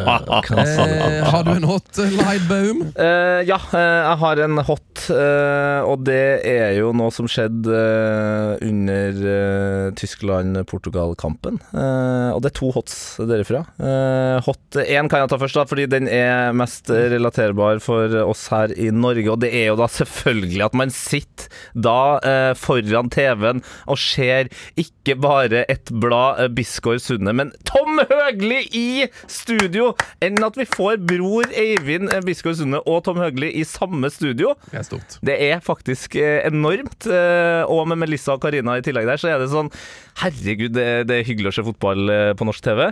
Eh, 0.57 1.23
har 1.31 1.43
du 1.47 1.51
en 1.53 1.67
hot 1.67 1.99
eh, 2.01 2.13
Lightbaum? 2.17 2.81
Uh, 2.97 3.41
ja, 3.47 3.59
eh, 3.73 3.99
jeg 4.07 4.17
har 4.23 4.41
en 4.45 4.61
hot, 4.67 5.03
eh, 5.13 5.79
og 5.87 6.05
det 6.07 6.21
er 6.47 6.77
jo 6.79 6.93
noe 6.97 7.13
som 7.13 7.29
skjedde 7.31 7.73
eh, 7.73 8.67
under 8.67 9.21
eh, 9.33 9.87
Tyskland-Portugal-kampen. 9.97 11.59
Eh, 11.73 12.29
og 12.33 12.41
det 12.43 12.51
er 12.51 12.57
to 12.59 12.71
hots 12.75 12.97
derifra. 13.27 13.63
Uh, 13.81 14.37
hot 14.45 14.79
én 14.83 15.09
kan 15.09 15.23
jeg 15.23 15.31
ta 15.33 15.41
først, 15.41 15.57
da, 15.59 15.67
fordi 15.69 15.87
den 15.91 16.09
er 16.11 16.53
mest 16.57 16.91
relaterbar 16.91 17.81
for 17.83 18.13
oss 18.23 18.47
her 18.53 18.73
i 18.75 18.89
Norge. 18.93 19.27
Og 19.33 19.41
det 19.43 19.51
er 19.55 19.71
jo 19.71 19.79
da 19.79 19.89
selvfølgelig 19.91 20.65
at 20.67 20.77
man 20.77 20.93
sitter 20.93 21.47
da 21.77 21.97
eh, 22.25 22.53
foran 22.57 23.09
TV-en 23.13 23.61
og 23.87 23.99
ser 24.01 24.49
ikke 24.79 25.15
bare 25.21 25.63
et 25.71 25.91
blad 25.91 26.41
uh, 26.41 26.47
Bisgaard 26.51 27.01
Sunde, 27.03 27.33
men 27.35 27.53
Tom 27.67 27.99
Høgli 28.09 28.63
i 28.75 29.07
studio! 29.31 29.93
Enn 30.23 30.39
at 30.43 30.57
vi 30.59 30.65
får 30.67 30.97
bror 31.07 31.47
Eivind 31.57 32.11
Biskov 32.25 32.57
Sunde 32.59 32.81
og 32.87 33.03
Tom 33.05 33.19
Høgli 33.21 33.51
i 33.59 33.63
samme 33.67 34.09
studio. 34.13 34.55
Det 34.71 34.81
er 34.81 34.87
stort. 34.87 35.17
Det 35.25 35.37
er 35.51 35.61
faktisk 35.63 36.15
eh, 36.19 36.41
enormt. 36.49 37.07
eh, 37.07 37.63
Og 37.67 37.87
med 37.87 38.01
Melissa 38.03 38.35
og 38.35 38.41
Karina 38.43 38.77
i 38.77 38.83
tillegg 38.85 39.07
der, 39.09 39.21
så 39.21 39.31
er 39.33 39.39
det 39.43 39.51
sånn 39.53 39.71
Herregud, 40.17 40.73
det, 40.73 41.13
er 41.13 41.25
hyggelig 41.27 41.51
å 41.51 41.55
se 41.59 41.63
fotball 41.67 42.09
eh, 42.09 42.31
på 42.33 42.45
norsk 42.47 42.63
TV. 42.65 42.87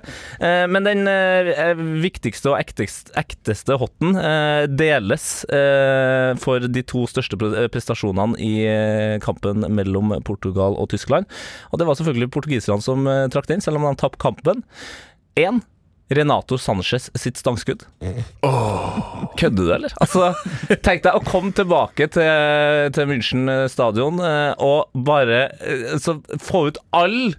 Eh, 0.46 0.66
Men 0.70 0.86
den 0.86 1.08
viktigste 2.04 2.52
og 2.52 2.60
ekteste, 2.60 3.14
ekteste 3.18 3.78
hotten 3.82 4.14
deles 4.78 5.26
eh, 5.50 6.36
for 6.42 6.62
de 6.70 6.84
to 6.86 7.06
største 7.10 7.40
prestasjonene 7.74 8.38
i 8.42 8.54
kampen 9.24 9.66
mellom 9.74 10.14
Portugal 10.28 10.78
og 10.78 10.90
Tyskland. 10.94 11.26
Og 11.72 11.82
det 11.82 11.88
var 11.90 11.98
selvfølgelig 11.98 12.32
portugiserne 12.36 12.84
som 12.86 13.10
trakk 13.34 13.50
den, 13.50 13.64
selv 13.64 13.82
om 13.82 13.88
de 13.90 13.96
tapte 14.00 14.22
kampen. 14.22 14.64
Én 15.36 15.62
Renato 16.08 16.58
Sanchez 16.58 17.10
sitt 17.18 17.38
stangskudd. 17.38 17.84
Kødder 19.38 19.64
du, 19.64 19.72
eller? 19.74 19.96
Altså, 20.00 20.30
tenk 20.86 21.02
deg 21.04 21.18
å 21.18 21.24
komme 21.26 21.52
tilbake 21.56 22.08
til, 22.14 22.92
til 22.94 23.10
München 23.10 23.50
stadion 23.72 24.22
eh, 24.22 24.54
og 24.62 24.94
bare 25.08 25.48
eh, 25.66 25.98
så 26.02 26.20
få 26.40 26.68
ut 26.70 26.80
all, 26.96 27.34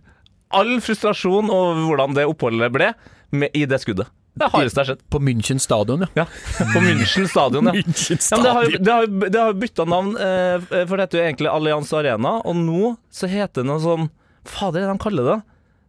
all 0.51 0.75
frustrasjon 0.83 1.49
over 1.53 1.87
hvordan 1.87 2.19
det 2.19 2.27
oppholdet 2.27 2.75
ble, 2.75 2.91
med, 3.31 3.55
i 3.55 3.65
det 3.71 3.81
skuddet. 3.85 4.11
Det 4.37 4.51
hardeste 4.53 4.83
har 4.83 4.91
skjedd. 4.91 5.05
På 5.15 5.23
München 5.23 5.63
stadion, 5.63 6.03
ja. 6.05 6.27
Ja, 6.27 6.29
på 6.75 6.83
München 6.85 7.31
stadion, 7.31 7.71
ja. 7.71 7.81
ja 7.81 8.37
men 8.37 8.45
det 8.45 8.57
har 8.59 8.67
jo 8.67 8.85
det 9.23 9.31
det 9.39 9.49
bytta 9.63 9.87
navn, 9.89 10.17
eh, 10.21 10.59
for 10.83 10.99
det 10.99 11.07
heter 11.07 11.23
jo 11.23 11.29
egentlig 11.31 11.55
Allianz 11.55 11.95
Arena, 11.97 12.41
og 12.43 12.59
nå 12.67 12.97
så 13.15 13.31
heter 13.31 13.63
det 13.63 13.71
noe 13.71 13.81
sånn 13.81 14.11
Fader, 14.47 14.85
hva 14.85 14.93
de 14.93 15.03
kaller 15.03 15.31
det? 15.31 15.43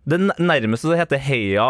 Det 0.08 0.18
nærmeste 0.40 0.88
det 0.88 0.98
heter 1.02 1.20
Heia 1.20 1.66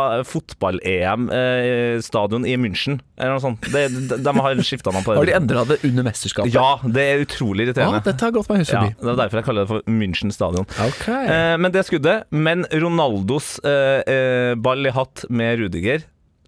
fotball-EM-stadion 1.17 2.45
i 2.45 2.53
München, 2.61 2.99
eller 3.17 3.33
noe 3.37 3.41
sånt. 3.43 3.61
Det, 3.73 3.87
de, 4.11 4.17
de 4.23 4.33
har 4.37 4.59
skifta 4.61 4.91
navn 4.93 5.05
på 5.05 5.13
det. 5.15 5.17
Har 5.21 5.25
de 5.29 5.35
endra 5.39 5.63
det 5.71 5.77
under 5.87 6.05
mesterskapet? 6.07 6.53
Ja, 6.53 6.67
det 6.85 7.03
er 7.15 7.23
utrolig 7.25 7.65
Ah, 7.65 7.69
irriterende. 7.71 8.03
dette 8.05 8.21
har 8.27 8.31
gått 8.35 8.49
meg 8.51 8.61
hus 8.61 8.71
Ja, 8.73 8.83
det 8.93 9.09
er 9.13 9.17
derfor 9.23 9.37
jeg 9.41 9.47
kaller 9.49 9.65
det 9.65 9.71
for 9.71 9.81
München 9.89 10.31
stadion. 10.35 10.65
Okay. 10.87 11.23
Eh, 11.33 11.55
men 11.61 11.73
det 11.73 11.85
skuddet, 11.87 12.27
men 12.31 12.65
Ronaldos 12.71 13.47
eh, 13.65 14.01
eh, 14.05 14.53
ball 14.55 14.85
i 14.85 14.93
hatt 14.93 15.25
med 15.33 15.57
Rudiger, 15.63 16.05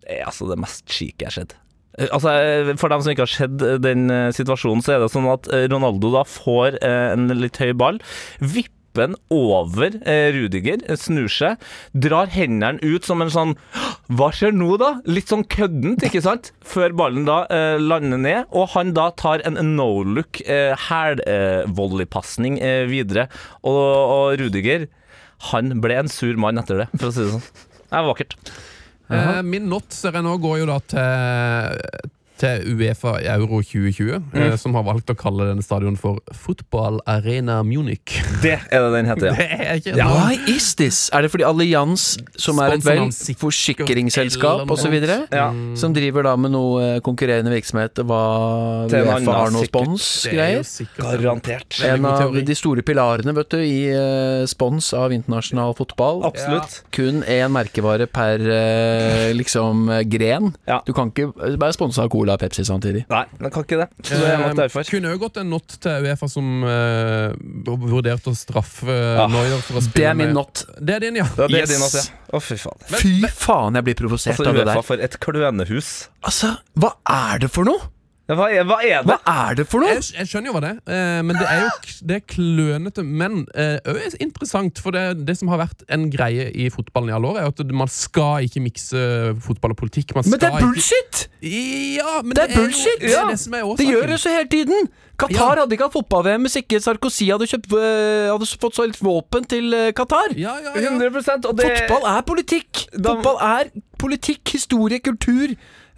er 0.10 0.24
altså 0.30 0.48
det 0.50 0.58
mest 0.62 0.86
chique 0.90 1.22
jeg 1.26 1.30
har 1.32 1.38
sett. 1.42 1.54
Eh, 1.98 2.08
Altså, 2.16 2.30
eh, 2.32 2.76
For 2.80 2.88
dem 2.94 3.02
som 3.04 3.12
ikke 3.12 3.26
har 3.26 3.34
sett 3.34 3.62
eh, 3.66 3.78
den 3.82 4.10
eh, 4.14 4.30
situasjonen, 4.38 4.82
så 4.86 4.94
er 4.96 5.00
det 5.04 5.10
sånn 5.14 5.28
at 5.34 5.50
eh, 5.54 5.66
Ronaldo 5.74 6.14
da 6.14 6.22
får 6.30 6.78
eh, 6.86 7.12
en 7.18 7.28
litt 7.42 7.58
høy 7.60 7.74
ball, 7.78 7.98
vipper 8.40 8.76
den 9.00 9.16
over 9.34 9.96
eh, 10.04 10.30
Rudiger, 10.36 10.84
eh, 10.86 11.00
snur 11.00 11.30
seg, 11.32 11.62
drar 11.94 12.32
hendene 12.34 12.82
ut 12.84 13.08
som 13.08 13.24
en 13.24 13.32
sånn 13.34 13.56
Hva 14.12 14.30
skjer 14.36 14.56
nå, 14.56 14.74
da? 14.82 14.92
Litt 15.10 15.32
sånn 15.32 15.46
køddent, 15.50 16.04
ikke 16.06 16.24
sant? 16.26 16.52
Før 16.66 16.96
ballen 16.98 17.28
da 17.28 17.42
eh, 17.54 17.78
lander 17.82 18.22
ned, 18.22 18.50
og 18.52 18.72
han 18.76 18.94
da 18.98 19.10
tar 19.20 19.44
en 19.48 19.60
no-look 19.76 20.42
eh, 20.46 20.74
hælvolleypasning 20.90 22.60
eh, 22.62 22.84
videre. 22.90 23.28
Og, 23.64 23.80
og 23.80 24.40
Rudiger, 24.42 24.88
han 25.52 25.80
ble 25.84 26.02
en 26.02 26.12
sur 26.12 26.36
mann 26.42 26.60
etter 26.62 26.84
det, 26.84 26.92
for 26.98 27.10
å 27.10 27.16
si 27.16 27.26
det 27.26 27.34
sånn. 27.38 27.66
Det 27.90 27.98
er 27.98 28.06
vakkert. 28.06 28.38
Eh, 29.10 29.42
min 29.46 29.70
not 29.72 29.90
ser 29.96 30.14
jeg 30.18 30.26
nå 30.26 30.36
går 30.42 30.62
jo 30.62 30.70
da 30.70 30.80
til 30.92 32.10
til 32.40 32.76
Uefa 32.76 33.18
Euro 33.36 33.60
2020, 33.62 34.20
mm. 34.34 34.58
som 34.62 34.76
har 34.78 34.86
valgt 34.88 35.12
å 35.12 35.16
kalle 35.20 35.50
denne 35.52 35.66
stadion 35.66 35.98
for 36.00 36.22
Football 36.36 37.00
Arena 37.10 37.60
Munich. 37.68 38.20
Det 38.44 38.56
er 38.72 38.86
det 38.86 38.92
den 38.96 39.10
heter, 39.10 39.30
ja. 39.30 39.36
Det 39.40 39.48
er 39.60 39.82
ikke 39.82 40.08
Why 40.10 40.38
is 40.56 40.72
this? 40.80 41.02
Er 41.14 41.26
det 41.26 41.32
fordi 41.34 41.46
Allianz, 41.48 42.08
som 42.40 42.60
er 42.64 42.78
et 42.78 42.86
vel 42.86 43.10
forsikringsselskap 43.40 44.70
osv., 44.72 44.98
Ja. 45.34 45.50
som 45.80 45.94
driver 45.96 46.26
da 46.26 46.36
med 46.40 46.54
noe 46.54 46.84
eh, 46.86 47.02
konkurrerende 47.06 47.52
virksomhet, 47.54 48.02
hva 48.08 48.22
Til 48.92 49.08
Uefa 49.08 49.36
har 49.36 49.54
noe 49.54 49.66
er 49.66 49.72
spons-greier? 49.72 50.66
Garantert. 51.00 51.80
En 51.86 52.08
av 52.10 52.36
de 52.36 52.58
store 52.58 52.84
pilarene 52.86 53.34
vet 53.36 53.54
du, 53.54 53.60
i 53.64 53.80
eh, 53.92 54.46
spons 54.50 54.92
av 54.98 55.14
internasjonal 55.16 55.76
fotball. 55.78 56.24
Absolutt. 56.30 56.82
Kun 56.96 57.24
én 57.28 57.52
merkevare 57.54 58.08
per 58.12 58.44
eh, 58.44 59.30
liksom 59.38 59.90
eh, 59.94 60.04
gren. 60.10 60.54
Ja. 60.70 60.82
Du 60.88 60.94
kan 60.96 61.12
ikke 61.12 61.32
være 61.36 61.76
sponsa 61.76 62.06
av 62.06 62.14
Cola 62.14 62.29
og 62.36 62.40
Pepsi 62.42 62.64
samtidig. 62.68 63.06
Nei, 63.10 63.24
den 63.40 63.52
kan 63.54 63.64
ikke 63.66 63.80
det. 63.82 63.88
Så 64.04 64.18
det 64.20 64.30
er 64.34 64.38
nok 64.44 64.60
Eh. 64.60 64.90
Kunne 64.90 65.12
jo 65.14 65.18
gått 65.22 65.38
en 65.42 65.50
not 65.50 65.68
til 65.82 66.06
Uefa 66.08 66.30
som 66.30 66.64
eh, 66.64 67.34
vurderte 67.66 68.32
å 68.32 68.36
straffe 68.38 68.90
Ja. 68.94 69.28
Neuer 69.32 69.62
for 69.66 69.80
å 69.80 69.84
Det 69.94 70.06
er 70.06 70.14
min 70.18 70.34
not. 70.34 70.66
Det 70.80 70.96
er 70.96 71.00
din, 71.00 71.16
ja. 71.22 71.28
Ja, 71.38 71.48
det 71.48 71.56
er 71.56 71.60
Yes. 71.66 71.70
din 71.70 71.82
også, 71.86 72.04
ja. 72.04 72.38
Å, 72.38 72.42
fy 72.42 72.56
faen. 72.62 72.84
Fy 73.00 73.14
faen, 73.34 73.76
jeg 73.80 73.84
blir 73.90 73.96
provosert 73.96 74.34
Altså, 74.38 74.48
av 74.50 74.54
det 74.56 74.66
der. 74.66 74.76
Altså, 74.76 74.80
Uefa 74.80 74.88
for 74.88 75.04
et 75.04 75.20
klønehus. 75.20 75.94
Altså, 76.24 76.58
hva 76.78 76.94
er 77.10 77.40
det 77.40 77.50
for 77.52 77.64
noe? 77.66 77.80
Hva 78.30 78.46
er, 78.54 78.64
hva 78.70 78.76
er 78.86 79.02
det? 79.02 79.16
Hva 79.26 79.36
er 79.50 79.56
det 79.58 79.66
for 79.72 79.82
noe? 79.82 79.90
Jeg, 79.96 80.04
jeg 80.20 80.30
skjønner 80.30 80.52
jo 80.52 80.54
hva 80.54 80.62
det 80.62 80.70
er, 80.70 80.82
eh, 80.94 81.22
men 81.26 81.40
det 81.40 81.48
er 81.50 81.64
jo 81.64 81.70
det 82.12 82.18
er 82.20 82.24
klønete. 82.30 83.04
Men 83.06 83.40
eh, 83.58 83.80
også 83.90 84.20
er 84.20 84.24
interessant, 84.28 84.82
for 84.86 84.94
det, 84.94 85.06
det 85.26 85.36
som 85.40 85.50
har 85.50 85.64
vært 85.64 85.82
en 85.90 86.06
greie 86.14 86.46
i 86.54 86.70
fotballen 86.74 87.10
i 87.10 87.16
alle 87.18 87.32
år, 87.34 87.40
er 87.42 87.50
at 87.50 87.64
man 87.74 87.90
skal 87.90 88.46
ikke 88.46 88.62
mikse 88.62 89.02
fotball 89.42 89.74
og 89.74 89.82
politikk. 89.82 90.14
Man 90.20 90.30
Men 90.30 90.40
det 90.46 90.52
er 90.52 90.60
bullshit! 90.62 91.26
Ikke, 91.42 91.96
ja, 91.98 92.16
men 92.22 92.36
Det 92.38 92.46
er 92.46 92.56
bullshit! 92.56 93.02
Jo, 93.02 93.08
det 93.08 93.14
Ja. 93.16 93.24
er 93.24 93.34
det 93.34 93.62
er 93.64 93.76
Det 93.82 93.88
gjør 93.90 94.08
det 94.14 94.20
så 94.20 94.30
hele 94.38 94.50
tiden! 94.54 94.90
Qatar 95.20 95.56
Ja. 95.58 95.62
hadde 95.66 95.76
ikke 95.76 95.84
hatt 95.90 95.96
fotball-VM 95.98 96.46
hvis 96.48 96.56
ikke 96.62 96.80
Sarkozy 96.80 97.26
hadde, 97.28 97.48
kjøpt, 97.52 97.74
øh, 97.76 98.30
hadde 98.32 98.46
fått 98.62 98.76
solgt 98.78 99.02
våpen 99.04 99.44
til 99.52 99.74
øh, 99.76 99.90
Qatar. 99.92 100.32
Ja, 100.38 100.54
ja, 100.64 100.72
ja. 100.80 100.94
100 100.94 101.44
og 101.50 101.58
det 101.60 101.66
Fotball 101.76 102.08
er 102.14 102.22
politikk! 102.30 102.86
Da- 102.96 103.16
Fotball 103.18 103.42
er 103.44 103.64
politikk, 104.00 104.48
historie, 104.56 105.00
kultur, 105.04 105.52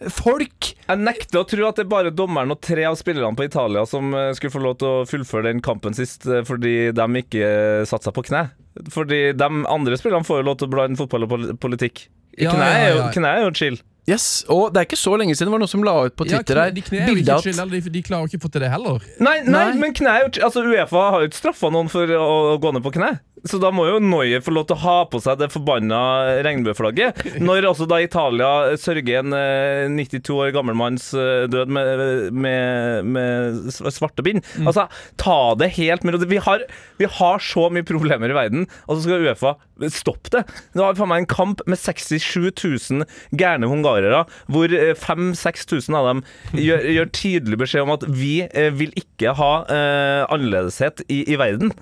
folk. 0.09 0.71
Jeg 0.87 1.01
nekter 1.03 1.41
å 1.41 1.45
tro 1.47 1.67
at 1.67 1.77
det 1.77 1.85
er 1.85 1.91
bare 1.91 2.13
dommeren 2.15 2.51
og 2.55 2.61
tre 2.63 2.85
av 2.89 2.97
spillerne 2.99 3.37
på 3.37 3.45
Italia 3.45 3.83
som 3.89 4.13
eh, 4.17 4.31
skulle 4.37 4.53
få 4.55 4.63
lov 4.63 4.79
til 4.81 4.87
å 4.89 5.05
fullføre 5.09 5.49
den 5.51 5.61
kampen 5.61 5.93
sist, 5.97 6.25
eh, 6.25 6.41
fordi 6.47 6.91
de 6.97 7.07
ikke 7.21 7.43
eh, 7.45 7.83
satte 7.89 8.09
seg 8.09 8.15
på 8.17 8.25
kne. 8.31 8.47
Fordi 8.93 9.21
de 9.37 9.51
andre 9.67 9.99
spillerne 9.99 10.25
får 10.27 10.41
jo 10.41 10.47
lov 10.49 10.57
til 10.61 10.69
å 10.69 10.73
blande 10.73 10.99
fotball 10.99 11.27
og 11.27 11.37
politikk. 11.61 12.07
Ja, 12.39 12.53
kne, 12.55 12.67
ja, 12.67 12.75
er 12.81 12.93
jo, 12.95 12.99
ja. 13.03 13.09
kne 13.17 13.31
er 13.37 13.41
jo 13.45 13.55
chill. 13.59 13.79
Yes, 14.09 14.23
Og 14.49 14.71
det 14.73 14.79
er 14.81 14.85
ikke 14.87 14.97
så 14.97 15.11
lenge 15.19 15.35
siden 15.37 15.51
det 15.51 15.53
var 15.53 15.61
noen 15.61 15.69
som 15.69 15.83
la 15.85 15.91
ut 16.07 16.15
på 16.17 16.25
Ja, 16.25 16.39
Twitter 16.39 16.57
kne- 16.57 16.73
de 16.73 16.81
kne 16.87 17.01
er 17.03 17.11
ikke 17.21 17.35
at 17.35 17.45
skyld, 17.45 17.59
de, 17.69 17.81
de 17.93 18.01
klarer 18.01 18.25
jo 18.25 18.31
ikke 18.31 18.39
å 18.41 18.45
få 18.47 18.49
til 18.55 18.63
det 18.65 18.71
heller. 18.73 19.03
Nei, 19.21 19.35
nei, 19.45 19.51
Nei. 19.53 19.75
men 19.77 19.93
kne 19.93 20.09
er 20.15 20.23
jo 20.25 20.31
Altså, 20.47 20.63
Uefa 20.65 21.03
har 21.13 21.21
jo 21.21 21.29
ikke 21.29 21.37
straffa 21.37 21.69
noen 21.71 21.91
for 21.93 22.09
å, 22.17 22.23
å 22.55 22.55
gå 22.63 22.71
ned 22.73 22.81
på 22.87 22.95
kne. 22.97 23.11
Så 23.47 23.57
da 23.61 23.71
må 23.73 23.87
jo 23.87 23.99
Neuer 24.03 24.43
få 24.43 24.53
lov 24.53 24.67
til 24.69 24.77
å 24.77 24.83
ha 24.83 24.97
på 25.09 25.21
seg 25.23 25.39
det 25.41 25.49
forbanna 25.53 26.01
regnbueflagget. 26.45 27.23
Når 27.41 27.69
også 27.71 27.87
da 27.89 28.01
Italia 28.03 28.51
sørger 28.79 29.21
en 29.21 29.35
eh, 29.37 29.89
92 29.89 30.35
år 30.37 30.53
gammel 30.55 30.77
manns 30.77 31.09
eh, 31.17 31.47
død 31.51 31.73
med, 31.73 32.03
med, 32.33 33.09
med 33.17 33.71
svarte 33.73 34.25
bind. 34.25 34.45
Altså, 34.61 34.87
ta 35.21 35.39
det 35.59 35.73
helt 35.79 36.05
med 36.05 36.15
ro. 36.15 36.23
Vi 36.31 36.41
har, 36.45 36.65
vi 37.01 37.09
har 37.19 37.41
så 37.41 37.67
mye 37.73 37.87
problemer 37.87 38.31
i 38.31 38.37
verden, 38.37 38.67
og 38.85 38.97
så 38.97 39.07
skal 39.07 39.25
Uefa 39.25 39.55
stoppe 39.89 40.29
det. 40.35 40.43
Nå 40.77 40.85
har 40.85 40.93
vi 40.93 41.01
faen 41.01 41.09
meg 41.09 41.23
en 41.23 41.31
kamp 41.31 41.63
med 41.69 41.79
67 41.81 42.51
000 42.53 43.05
gærne 43.37 43.69
hungarere, 43.71 44.25
hvor 44.51 44.69
5000-6000 44.69 45.97
av 45.97 46.09
dem 46.11 46.23
gjør, 46.61 46.85
gjør 46.97 47.13
tydelig 47.17 47.61
beskjed 47.63 47.87
om 47.87 47.95
at 47.95 48.05
vi 48.07 48.35
eh, 48.45 48.69
vil 48.75 48.93
ikke 48.99 49.33
ha 49.37 49.51
uh, 49.65 50.21
annerledeshet 50.33 51.03
i, 51.09 51.23
i 51.31 51.39
verden. 51.39 51.73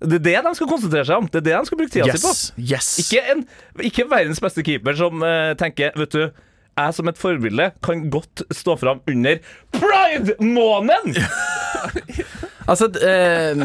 Det 0.00 0.18
er 0.18 0.24
det 0.24 0.40
de 0.44 0.52
skal 0.58 0.68
konsentrere 0.68 1.08
seg 1.08 1.22
om. 1.22 1.28
Det 1.32 1.40
er 1.40 1.46
det 1.46 1.54
de 1.56 1.68
skal 1.70 1.78
bruke 1.80 1.92
tida 1.94 2.16
si 2.16 2.20
på. 2.20 2.32
Yes, 2.32 2.42
yes. 2.60 2.90
Ikke, 3.04 3.22
en, 3.32 3.46
ikke 3.88 4.04
verdens 4.10 4.42
beste 4.44 4.64
keeper 4.66 4.98
som 4.98 5.24
uh, 5.24 5.54
tenker 5.56 5.96
Vet 5.96 6.12
du, 6.12 6.26
jeg 6.76 6.96
som 6.98 7.08
et 7.08 7.20
forbilde 7.20 7.70
kan 7.84 8.04
godt 8.12 8.44
stå 8.52 8.76
fram 8.80 9.00
under 9.08 9.40
pride-måneden! 9.76 11.16
Altså, 12.66 12.88
uh, 12.90 13.60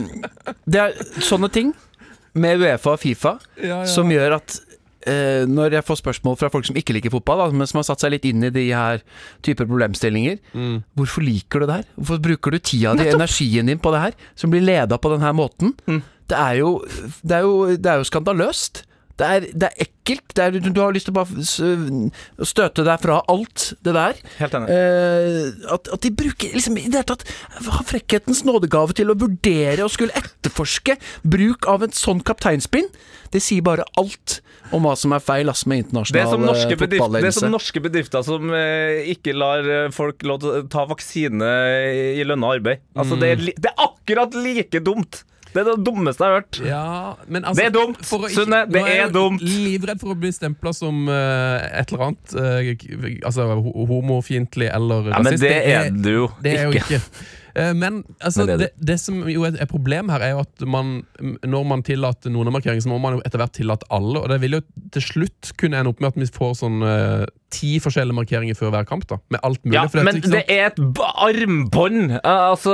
det 0.70 0.78
er 0.78 0.92
sånne 1.26 1.48
ting 1.50 1.72
med 2.38 2.62
Uefa 2.62 2.92
og 2.94 3.00
Fifa 3.02 3.32
Ja, 3.58 3.80
ja. 3.80 3.88
som 3.90 4.12
gjør 4.14 4.36
at 4.36 4.60
uh, 5.08 5.48
når 5.50 5.74
jeg 5.80 5.86
får 5.88 5.98
spørsmål 6.04 6.38
fra 6.38 6.52
folk 6.54 6.68
som 6.70 6.78
ikke 6.78 6.94
liker 6.94 7.10
fotball, 7.16 7.42
da, 7.42 7.48
men 7.64 7.66
som 7.66 7.80
har 7.82 7.88
satt 7.88 8.06
seg 8.06 8.14
litt 8.14 8.28
inn 8.30 8.46
i 8.46 8.54
de 8.54 8.68
her 8.70 9.02
typer 9.42 9.66
problemstillinger 9.66 10.38
Hvorfor 10.94 11.26
liker 11.26 11.64
du 11.64 11.72
det 11.72 11.80
her? 11.80 11.90
Hvorfor 11.98 12.22
bruker 12.30 12.54
du 12.54 12.62
tida 12.62 12.94
di, 13.00 13.10
energien 13.10 13.74
din 13.74 13.82
på 13.82 13.96
det 13.96 14.04
her, 14.06 14.20
som 14.38 14.54
blir 14.54 14.62
leda 14.70 15.02
på 15.02 15.16
den 15.16 15.26
her 15.26 15.34
måten? 15.34 15.74
Det, 16.30 16.38
er 16.38 16.62
jo, 16.62 16.78
det, 17.22 17.36
er 17.38 17.46
jo, 17.48 17.76
det 17.76 17.92
er 17.92 18.02
jo 18.02 18.08
skandaløst. 18.08 18.86
Det 19.22 19.28
er, 19.28 19.46
det 19.54 19.68
er 19.68 19.84
ekkelt. 19.86 20.34
Det 20.36 20.44
er, 20.44 20.56
du, 20.56 20.70
du 20.74 20.80
har 20.82 20.94
lyst 20.96 21.06
til 21.10 21.14
å 21.14 21.22
bare 21.22 22.48
støte 22.48 22.86
deg 22.88 23.04
fra 23.04 23.20
alt 23.30 23.68
det 23.86 23.94
der. 23.94 24.22
Helt 24.40 24.56
enig. 24.58 24.72
Eh, 24.74 25.68
at, 25.76 25.92
at 25.94 26.02
de 26.06 26.14
bruker 26.24 26.56
liksom 26.56 26.80
i 26.80 26.88
det 26.88 27.04
hele 27.04 27.10
tatt 27.12 27.26
har 27.68 27.86
frekkhetens 27.88 28.42
nådegave 28.48 28.96
til 28.98 29.14
å 29.14 29.18
vurdere 29.22 29.86
og 29.86 29.94
skulle 29.94 30.16
etterforske 30.18 30.98
bruk 31.22 31.70
av 31.70 31.86
en 31.86 31.94
sånn 31.96 32.24
kapteinspinn. 32.26 32.90
Det 33.32 33.44
sier 33.44 33.64
bare 33.66 33.86
alt 34.00 34.40
om 34.76 34.88
hva 34.88 34.96
som 35.00 35.14
er 35.16 35.22
feil 35.24 35.52
ass, 35.52 35.66
med 35.70 35.92
Det 35.92 36.22
er, 36.22 36.30
som 36.32 36.42
internasjonal 36.42 37.18
eh, 37.20 37.22
det 37.22 37.30
er 37.30 37.36
som 37.36 37.52
norske 37.54 37.84
bedrifter 37.84 38.24
som 38.26 38.54
eh, 38.56 39.04
ikke 39.14 39.36
lar 39.36 39.68
eh, 39.68 39.90
folk 39.94 40.24
lov 40.28 40.42
til 40.42 40.56
å 40.56 40.62
ta 40.72 40.88
vaksine 40.90 41.52
i 42.18 42.24
lønna 42.26 42.56
arbeid. 42.58 42.82
Altså, 42.96 43.20
det, 43.20 43.36
er 43.36 43.44
det 43.52 43.70
er 43.70 43.86
akkurat 43.86 44.34
like 44.38 44.82
dumt! 44.84 45.26
Det 45.54 45.60
er 45.62 45.68
det 45.72 45.84
dummeste 45.86 46.24
jeg 46.24 46.32
har 46.32 46.40
hørt. 46.42 46.60
Ja, 46.66 46.84
men 47.28 47.44
altså, 47.44 47.60
Det 47.60 47.66
er 47.66 47.74
dumt, 47.76 48.06
Sunne, 48.06 48.22
det 48.28 48.32
ikke- 48.32 48.44
Sunne, 48.46 48.60
det 48.72 48.82
er, 48.82 49.04
er 49.08 49.12
dumt. 49.12 49.42
Livredd 49.42 50.00
for 50.00 50.14
å 50.14 50.20
bli 50.20 50.32
stempla 50.32 50.72
som 50.74 51.08
uh, 51.10 51.60
et 51.80 51.92
eller 51.92 52.08
annet 52.08 52.36
Uh, 52.36 53.28
Altså 53.28 53.46
ho- 53.60 53.86
homofiendtlig 53.90 54.70
eller 54.74 55.10
Ja, 55.12 55.20
men 55.20 55.26
rasist. 55.34 55.44
det 55.44 55.68
er 55.76 55.90
du 55.92 56.10
jo 56.12 56.28
Det 56.42 56.58
er 56.60 56.64
jo 56.64 56.72
ikke. 56.80 57.02
Eh, 57.56 57.74
Men, 57.74 58.04
altså, 58.20 58.46
Men 58.46 58.48
det 58.54 58.58
det, 58.60 58.70
det 58.92 58.98
som 59.02 59.22
jo 59.30 59.44
er, 59.48 59.58
problemet 59.70 60.12
her, 60.16 60.22
er 60.28 60.32
jo 60.36 60.42
at 60.46 60.66
man, 60.68 61.06
når 61.44 61.68
man 61.68 61.84
tillater 61.84 62.32
noen 62.34 62.48
av 62.52 62.56
markeringene, 62.58 62.84
så 62.86 62.92
må 62.92 63.00
man 63.04 63.18
jo 63.18 63.22
etter 63.26 63.42
hvert 63.42 63.54
tillate 63.58 63.88
alle. 63.90 64.22
Og 64.24 64.30
det 64.32 64.40
vil 64.44 64.58
jo 64.60 64.62
til 64.96 65.02
slutt 65.06 65.52
kunne 65.62 65.80
ende 65.80 65.92
opp 65.94 66.02
med 66.04 66.14
at 66.14 66.20
vi 66.22 66.30
får 66.32 66.56
sånn 66.62 66.82
eh, 66.88 67.26
ti 67.52 67.74
forskjellige 67.84 68.16
markeringer 68.16 68.56
før 68.56 68.72
hver 68.76 68.88
kamp. 68.88 69.08
da 69.10 69.20
Med 69.34 69.42
alt 69.44 69.64
mulig. 69.66 69.76
Ja, 69.76 69.86
for 69.88 70.00
dette, 70.00 70.08
men 70.08 70.22
ikke 70.22 70.34
det 70.38 70.46
er 70.48 70.72
et 70.72 70.82
armbånd! 71.28 72.18
Eh, 72.20 72.40
Altså, 72.52 72.74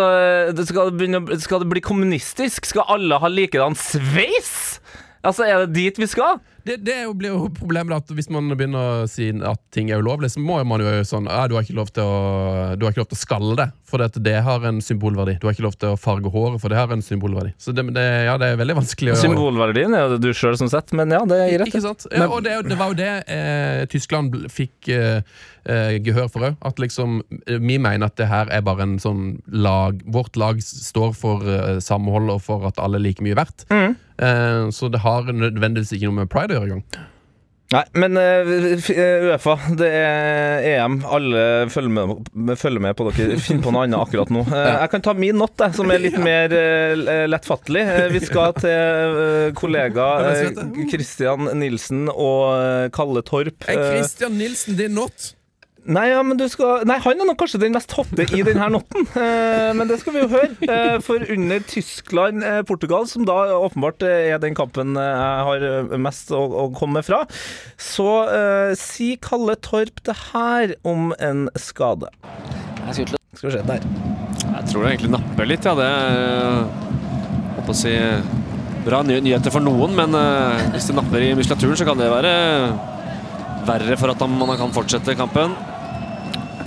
det 0.55 0.67
skal, 0.69 0.91
det 0.91 0.97
begynne, 1.01 1.39
skal 1.41 1.61
det 1.63 1.69
bli 1.71 1.81
kommunistisk? 1.83 2.65
Skal 2.69 2.85
alle 2.87 3.19
ha 3.21 3.29
likedan 3.31 3.75
sveis? 3.77 4.79
Altså, 5.23 5.47
er 5.47 5.65
det 5.65 5.75
dit 5.77 5.99
vi 6.01 6.09
skal? 6.09 6.39
det, 6.67 6.77
det 6.83 6.95
blir 7.17 7.33
jo 7.33 7.47
problemet 7.55 7.95
at 7.95 8.11
hvis 8.15 8.29
man 8.33 8.49
begynner 8.57 9.03
å 9.03 9.09
si 9.09 9.29
at 9.31 9.61
ting 9.73 9.91
er 9.91 10.03
ulovlig, 10.03 10.29
så 10.33 10.43
må 10.43 10.59
man 10.67 10.83
jo 10.83 10.91
sånn 11.07 11.29
ja, 11.29 11.45
du, 11.49 11.55
har 11.57 11.65
ikke 11.65 11.77
lov 11.77 11.91
til 11.95 12.03
å, 12.03 12.75
du 12.75 12.85
har 12.85 12.93
ikke 12.93 13.03
lov 13.03 13.09
til 13.11 13.19
å 13.19 13.21
skalle 13.21 13.57
det, 13.59 13.67
for 13.87 14.03
det, 14.03 14.21
det 14.25 14.37
har 14.45 14.65
en 14.67 14.81
symbolverdi. 14.83 15.37
Du 15.41 15.47
har 15.47 15.55
ikke 15.55 15.67
lov 15.67 15.77
til 15.79 15.93
å 15.95 15.99
farge 15.99 16.31
håret, 16.33 16.59
for 16.63 16.73
det 16.73 16.79
har 16.79 16.93
en 16.93 17.03
symbolverdi. 17.03 17.53
Så 17.61 17.73
det, 17.75 17.87
det, 17.95 18.05
ja, 18.27 18.37
det 18.41 18.51
er 18.53 18.61
veldig 18.61 18.79
vanskelig 18.81 19.15
å 19.15 19.19
Symbolverdien 19.21 19.95
er 19.95 20.05
jo 20.05 20.15
det 20.15 20.21
du 20.27 20.37
sjøl 20.37 20.57
som 20.59 20.71
sett, 20.71 20.93
men 20.97 21.13
ja, 21.13 21.21
det 21.29 21.39
gir 21.45 21.63
rett. 21.63 21.71
Ikke 21.71 21.83
sant? 21.85 22.07
Ja, 22.11 22.27
og 22.27 22.43
det, 22.45 22.57
det 22.67 22.79
var 22.79 22.91
jo 22.91 22.99
det 22.99 23.11
eh, 23.31 23.85
Tyskland 23.91 24.35
fikk 24.53 24.91
eh, 24.93 25.21
eh, 25.67 25.97
gehør 26.03 26.31
for 26.33 26.49
òg. 26.49 26.57
At 26.67 26.81
liksom 26.81 27.21
eh, 27.45 27.59
Vi 27.61 27.79
mener 27.79 28.09
at 28.09 28.17
det 28.19 28.29
her 28.31 28.51
er 28.53 28.65
bare 28.65 28.85
en 28.87 28.97
sånn 29.01 29.37
lag 29.47 29.99
Vårt 30.11 30.37
lag 30.39 30.59
står 30.63 31.15
for 31.17 31.47
eh, 31.47 31.77
samhold 31.83 32.31
og 32.33 32.43
for 32.45 32.67
at 32.69 32.79
alle 32.81 32.99
er 32.99 33.07
like 33.07 33.23
mye 33.25 33.37
verdt. 33.37 33.67
Mm. 33.71 33.95
Eh, 34.17 34.69
så 34.73 34.89
det 34.93 35.03
har 35.03 35.29
nødvendigvis 35.29 35.93
ikke 35.97 36.09
noe 36.09 36.23
med 36.23 36.31
pride 36.33 36.55
å 36.57 36.59
gjøre 36.61 36.71
engang. 36.79 37.05
Nei, 37.67 37.81
men 37.99 38.15
eh, 38.15 38.47
Uefa, 39.27 39.57
det 39.75 39.87
er 39.91 40.67
EM. 40.69 41.01
Alle 41.03 41.41
følger 41.67 41.91
med, 41.91 42.53
følger 42.61 42.83
med 42.85 42.95
på 42.95 43.09
dere. 43.09 43.35
Finn 43.43 43.59
på 43.65 43.73
noe 43.75 43.83
annet 43.83 43.99
akkurat 43.99 44.31
nå. 44.31 44.45
Eh, 44.47 44.69
Jeg 44.85 44.91
kan 44.93 45.03
ta 45.03 45.13
min 45.19 45.35
natt, 45.41 45.65
som 45.75 45.91
er 45.91 45.99
litt 46.05 46.15
mer 46.23 46.55
lettfattelig. 47.27 47.83
Vi 48.15 48.21
skal 48.23 48.55
til 48.63 49.51
kollega. 49.59 50.07
Christian 50.93 51.51
Nilsen 51.59 52.07
og 52.13 52.87
Kalle 52.95 53.25
Torp. 53.27 53.67
Er 53.67 53.83
Christian 53.97 54.39
Nilsen 54.39 54.79
din 54.79 54.95
not? 54.95 55.33
Nei, 55.87 56.09
ja, 56.11 56.19
men 56.25 56.35
du 56.39 56.43
skal 56.51 56.81
Nei, 56.87 56.97
han 57.03 57.21
er 57.21 57.27
nok 57.29 57.37
kanskje 57.39 57.61
den 57.61 57.75
mest 57.75 57.93
hotte 57.95 58.25
i 58.35 58.43
denne 58.43 58.67
notten. 58.73 59.07
Eh, 59.17 59.71
men 59.75 59.87
det 59.89 59.97
skal 60.01 60.13
vi 60.13 60.21
jo 60.21 60.27
høre. 60.31 60.49
Eh, 60.67 60.97
for 61.03 61.23
under 61.33 61.63
Tyskland-Portugal, 61.67 63.07
som 63.09 63.25
da 63.27 63.35
åpenbart 63.57 64.03
eh, 64.05 64.29
er 64.33 64.41
den 64.43 64.55
kampen 64.57 64.95
eh, 64.99 65.07
jeg 65.07 65.45
har 65.47 65.65
eh, 65.67 65.95
mest 66.01 66.31
å, 66.35 66.41
å 66.45 66.65
komme 66.75 67.01
fra, 67.07 67.23
så 67.81 68.09
eh, 68.31 68.73
si 68.79 69.13
Kalle 69.23 69.55
Torp 69.63 70.03
det 70.07 70.15
her 70.31 70.75
om 70.87 71.13
en 71.23 71.47
skade. 71.59 72.11
Skal 72.91 73.49
vi 73.49 73.55
se 73.55 73.63
der. 73.67 73.87
Jeg 74.43 74.69
tror 74.71 74.83
det 74.83 74.91
egentlig 74.93 75.13
napper 75.15 75.49
litt, 75.49 75.65
ja. 75.67 75.73
Det 75.77 75.87
er 75.87 77.67
å 77.67 77.75
si 77.75 77.95
bra 78.87 79.01
ny 79.03 79.17
nyheter 79.23 79.51
for 79.51 79.63
noen, 79.63 79.95
men 79.97 80.15
eh, 80.15 80.67
hvis 80.75 80.87
det 80.91 80.95
napper 80.99 81.25
i 81.25 81.33
muskulaturen, 81.37 81.79
så 81.79 81.87
kan 81.87 81.99
det 81.99 82.11
være 82.11 82.35
verre 83.67 83.97
for 83.99 84.13
at 84.13 84.21
man 84.31 84.55
kan 84.59 84.71
fortsette 84.75 85.17
kampen. 85.19 85.55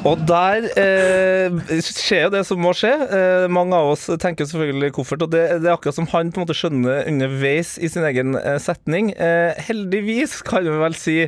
Og 0.08 0.16
der 0.24 0.64
eh, 0.80 1.52
skjer 1.84 2.22
jo 2.24 2.30
det 2.32 2.40
som 2.48 2.60
må 2.62 2.72
skje. 2.76 2.92
Eh, 3.04 3.44
mange 3.52 3.76
av 3.76 3.90
oss 3.92 4.06
tenker 4.22 4.48
selvfølgelig 4.48 4.94
koffert, 4.96 5.22
og 5.26 5.32
det, 5.34 5.42
det 5.60 5.68
er 5.68 5.74
akkurat 5.74 5.98
som 5.98 6.08
han 6.14 6.30
på 6.32 6.40
en 6.40 6.44
måte 6.46 6.56
skjønner 6.56 7.04
underveis 7.10 7.74
i 7.76 7.88
sin 7.92 8.06
egen 8.08 8.32
eh, 8.40 8.56
setning. 8.62 9.12
Eh, 9.12 9.52
heldigvis, 9.68 10.38
kan 10.46 10.64
vi 10.64 10.72
vel 10.80 10.96
si, 10.96 11.18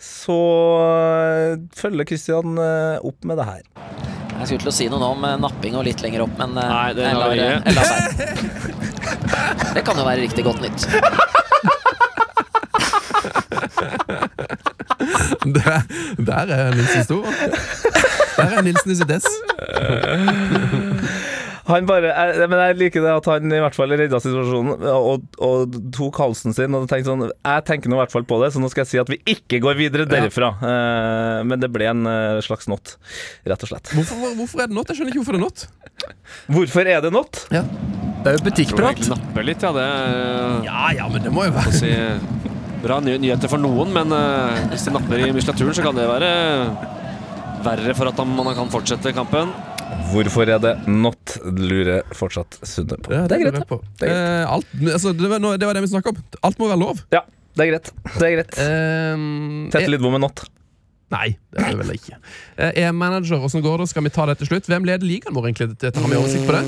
så 0.00 0.38
eh, 0.86 1.60
følger 1.76 2.08
Kristian 2.08 2.56
eh, 2.56 2.96
opp 3.04 3.20
med 3.28 3.36
det 3.42 3.46
her. 3.50 3.62
Jeg 4.36 4.46
skulle 4.48 4.64
til 4.64 4.72
å 4.72 4.76
si 4.78 4.88
noe 4.92 5.00
nå 5.02 5.08
om 5.16 5.22
napping 5.44 5.76
og 5.76 5.84
litt 5.88 6.00
lenger 6.04 6.24
opp, 6.24 6.34
men 6.40 6.56
Nei, 6.56 6.90
det 6.96 7.02
jeg 7.04 7.16
lar 7.20 7.36
jeg 7.36 7.76
lar 7.76 7.84
være. 7.92 8.16
Det 9.76 9.82
kan 9.84 9.96
jo 10.00 10.04
være 10.08 10.24
riktig 10.24 10.44
godt 10.48 10.60
nytt. 10.64 10.80
Der, 15.56 15.82
der 16.18 16.52
er 16.56 16.74
Nilsen 16.74 17.04
stor. 17.06 17.26
Der 18.36 18.56
er 18.58 18.62
Nilsen 18.66 18.92
i 18.92 18.98
sitt 18.98 19.10
ess. 19.14 19.28
Han 21.66 21.86
bare, 21.88 22.12
jeg, 22.14 22.46
men 22.46 22.60
jeg 22.62 22.76
liker 22.78 23.02
det 23.02 23.10
at 23.10 23.26
han 23.26 23.50
i 23.50 23.58
hvert 23.58 23.74
fall 23.74 23.90
redda 23.98 24.20
situasjonen 24.22 24.84
og, 24.86 25.24
og 25.42 25.78
tok 25.96 26.20
halsen 26.22 26.54
sin. 26.54 26.74
Og 26.78 26.84
tenkte 26.90 27.10
sånn, 27.10 27.24
Jeg 27.32 27.64
tenker 27.66 27.90
nå 27.90 27.98
i 27.98 28.00
hvert 28.04 28.14
fall 28.14 28.26
på 28.28 28.38
det, 28.42 28.52
så 28.54 28.62
nå 28.62 28.70
skal 28.70 28.84
jeg 28.84 28.90
si 28.92 29.00
at 29.02 29.10
vi 29.10 29.18
ikke 29.34 29.58
går 29.64 29.78
videre 29.80 30.06
derifra. 30.06 30.52
Eh, 30.62 31.40
men 31.50 31.62
det 31.62 31.72
ble 31.74 31.88
en 31.90 32.06
eh, 32.10 32.38
slags 32.46 32.70
not, 32.70 32.94
rett 33.50 33.66
og 33.66 33.72
slett. 33.72 33.90
Hvorfor, 33.98 34.36
hvorfor 34.38 34.62
er 34.62 34.70
det 34.70 34.78
not? 34.78 34.92
Jeg 34.92 35.00
skjønner 35.00 35.14
ikke 35.16 35.24
hvorfor 35.24 35.38
det 35.38 35.42
er 35.42 35.46
not. 35.48 35.66
Hvorfor 36.54 36.92
er 36.94 37.02
det 37.02 37.12
not? 37.18 37.42
Det 37.50 37.58
er 37.58 37.64
jo 37.66 37.66
Jeg 37.66 38.22
tror 38.22 38.38
jeg 38.38 38.46
butikkprat. 38.46 39.02
napper 39.10 39.48
litt, 39.50 39.66
ja. 39.66 39.74
Det 39.74 39.88
Ja, 40.70 40.86
ja, 41.00 41.10
men 41.10 41.26
det 41.26 41.34
må 41.34 41.48
jo 41.48 41.56
være 41.56 41.74
si 41.74 41.90
bra 42.82 42.98
ny 43.04 43.16
nyheter 43.22 43.50
for 43.50 43.62
noen, 43.62 43.92
men 43.94 44.12
eh, 44.16 44.66
hvis 44.72 44.86
det 44.88 44.94
napper 44.96 45.22
i 45.22 45.30
muskulaturen, 45.34 45.76
så 45.76 45.84
kan 45.86 45.96
det 45.96 46.06
være 46.08 46.30
verre 47.66 47.94
for 47.98 48.10
at 48.10 48.20
man 48.28 48.52
kan 48.56 48.70
fortsette 48.72 49.14
kampen. 49.16 49.52
Hvorfor 50.10 50.50
er 50.50 50.58
det 50.62 50.74
not, 50.90 51.36
lurer 51.46 52.02
fortsatt 52.14 52.58
Sunne 52.66 52.98
på. 52.98 53.12
ja, 53.14 53.24
det 53.30 53.38
er 53.38 53.44
greit. 53.46 53.62
Det 54.00 54.08
er 54.08 54.10
greit. 54.10 54.18
Eh, 54.18 54.52
alt, 54.56 54.74
altså, 54.92 55.14
det, 55.14 55.30
var, 55.30 55.42
det 55.58 55.68
var 55.68 55.78
det 55.78 55.86
vi 55.86 55.92
snakka 55.94 56.12
om. 56.12 56.20
Alt 56.46 56.60
må 56.62 56.70
være 56.72 56.82
lov. 56.82 57.00
Ja, 57.14 57.22
det 57.56 57.66
er 57.66 57.72
greit. 57.72 57.92
Det 58.16 58.26
er 58.26 58.36
greit. 58.36 58.60
Um, 59.16 59.66
Tete 59.74 59.90
Lidbom 59.90 60.16
med 60.18 60.26
not. 60.26 60.44
Nei, 61.14 61.36
det 61.54 61.62
er 61.62 61.70
det 61.70 61.78
vel 61.84 61.92
ikke. 61.94 62.16
Eh, 62.58 62.80
E-manager, 62.82 63.38
åssen 63.46 63.62
går 63.62 63.84
det? 63.84 63.92
Skal 63.92 64.02
vi 64.02 64.10
ta 64.10 64.26
det 64.26 64.40
til 64.40 64.50
slutt? 64.50 64.66
Hvem 64.66 64.88
leder 64.88 65.06
ligaen 65.06 65.36
vår, 65.36 65.52
egentlig? 65.52 65.92
Har 65.94 66.10
vi 66.10 66.18
oversikt 66.18 66.48
på 66.48 66.56
det? 66.56 66.64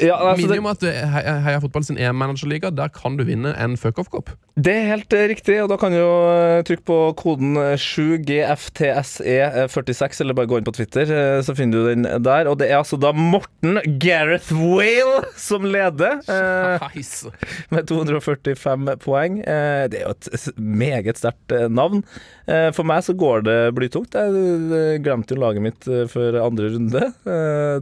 Ja, 0.00 0.16
altså, 0.16 0.46
Minner 0.46 0.58
om 0.62 0.66
at 0.70 0.82
eh, 0.88 1.02
Heia 1.14 1.34
Heia 1.44 1.58
Fotball 1.62 1.84
sin 1.84 1.98
E-managerliga, 2.00 2.70
der 2.74 2.88
kan 2.94 3.16
du 3.18 3.24
vinne 3.28 3.50
en 3.60 3.76
fuckoff-kopp. 3.80 4.28
det 4.60 4.72
er 4.76 4.88
helt 4.90 5.12
eh, 5.16 5.26
riktig, 5.30 5.56
og 5.62 5.68
da 5.72 5.76
kan 5.80 5.92
du 5.92 5.98
jo 6.00 6.10
eh, 6.30 6.62
trykke 6.68 6.84
på 6.88 6.96
koden 7.20 7.50
eh, 7.56 7.76
7GFTSE46, 7.80 10.20
E 10.20 10.22
eller 10.24 10.34
bare 10.36 10.48
gå 10.50 10.56
inn 10.60 10.66
på 10.66 10.74
Twitter, 10.76 11.06
eh, 11.12 11.40
så 11.44 11.52
finner 11.56 11.74
du 11.78 11.82
den 11.92 12.04
der. 12.24 12.44
Og 12.50 12.56
det 12.60 12.66
er 12.70 12.78
altså 12.80 12.96
da 13.00 13.10
Morten 13.16 13.74
Gareth 14.02 14.50
Whale 14.56 15.22
som 15.40 15.62
leder. 15.68 16.14
Scheisse. 16.26 17.30
Med 17.72 17.82
245 17.90 18.96
poeng. 19.04 19.32
Eh, 19.44 19.84
Det 19.90 19.96
er 20.00 20.04
jo 20.08 20.14
et 20.16 20.26
meget 20.56 21.16
sterkt 21.20 21.48
eh, 21.56 21.68
navn. 21.68 21.98
Eh, 22.50 22.70
For 22.74 22.86
meg 22.88 23.04
så 23.06 23.14
går 23.18 23.44
det 23.46 23.58
blytungt. 23.76 24.16
Jeg 24.16 24.44
eh, 24.80 24.98
glemte 25.04 25.36
jo 25.36 25.42
laget 25.42 25.64
mitt 25.64 25.88
eh, 25.88 26.06
før 26.10 26.40
andre 26.42 26.72
runde. 26.74 27.04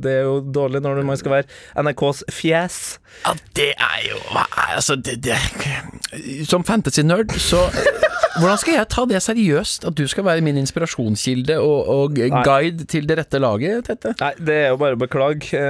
Det 0.02 0.12
er 0.12 0.26
jo 0.26 0.40
dårlig 0.44 0.82
når 0.84 1.02
man 1.08 1.18
skal 1.20 1.38
være 1.38 1.84
NRKs 1.84 2.24
fjes. 2.32 2.78
Ja, 3.24 3.32
det 3.56 3.72
er 3.72 4.00
jo 4.10 4.18
Altså, 4.76 4.94
det, 5.00 5.16
det 5.24 5.38
Som 6.46 6.64
fantasy-nerd, 6.64 7.32
så 7.40 7.62
Hvordan 8.38 8.58
skal 8.60 8.76
jeg 8.76 8.86
ta 8.92 9.02
det 9.08 9.18
seriøst? 9.24 9.86
At 9.88 9.96
du 9.98 10.04
skal 10.06 10.22
være 10.22 10.42
min 10.46 10.60
inspirasjonskilde 10.60 11.56
og, 11.58 11.88
og 11.90 12.18
guide 12.44 12.84
til 12.86 13.08
det 13.08 13.16
rette 13.18 13.40
laget, 13.42 13.88
Tette? 13.88 14.12
Nei, 14.20 14.30
det 14.46 14.58
er 14.60 14.68
jo 14.70 14.78
bare 14.78 14.94
å 14.94 15.00
beklage. 15.00 15.62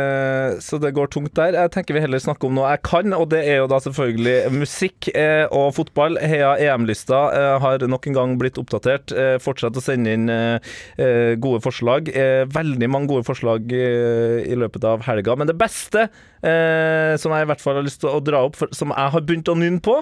Så 0.61 0.77
det 0.83 0.91
går 0.99 1.09
tungt 1.15 1.33
der. 1.39 1.57
Jeg 1.57 1.73
tenker 1.73 1.97
vi 1.97 2.03
heller 2.05 2.21
snakker 2.21 2.51
om 2.51 2.59
noe 2.59 2.75
jeg 2.75 2.83
kan, 2.85 3.15
og 3.17 3.31
det 3.33 3.41
er 3.49 3.63
jo 3.63 3.71
da 3.73 3.79
selvfølgelig 3.87 4.53
musikk 4.53 5.09
og 5.49 5.71
fotball. 5.79 6.21
Heia 6.21 6.59
EM-lista 6.67 7.23
har 7.65 7.87
nok 7.89 8.11
en 8.11 8.19
gang 8.19 8.37
blitt 8.43 8.61
oppdatert. 8.61 8.88
Eh, 8.95 9.37
Fortsett 9.43 9.77
å 9.77 9.83
sende 9.83 10.15
inn 10.17 10.29
eh, 10.33 10.73
eh, 11.01 11.35
gode 11.41 11.61
forslag. 11.65 12.11
Veldig 12.55 12.89
mange 12.91 13.11
gode 13.13 13.27
forslag 13.27 13.73
i 13.73 14.57
løpet 14.59 14.85
av 14.89 15.05
helga. 15.07 15.37
Men 15.39 15.51
det 15.51 15.59
beste 15.59 16.09
som 16.39 17.33
jeg 17.35 17.43
i 17.43 17.47
hvert 17.51 17.63
fall 17.63 17.81
har 17.81 17.83
lyst 17.83 17.99
til 18.05 18.13
å 18.15 18.21
dra 18.23 18.45
opp, 18.47 18.55
som 18.77 18.93
jeg 18.95 19.13
har 19.15 19.25
begynt 19.27 19.49
å 19.51 19.57
nynne 19.59 19.83
på, 19.83 19.97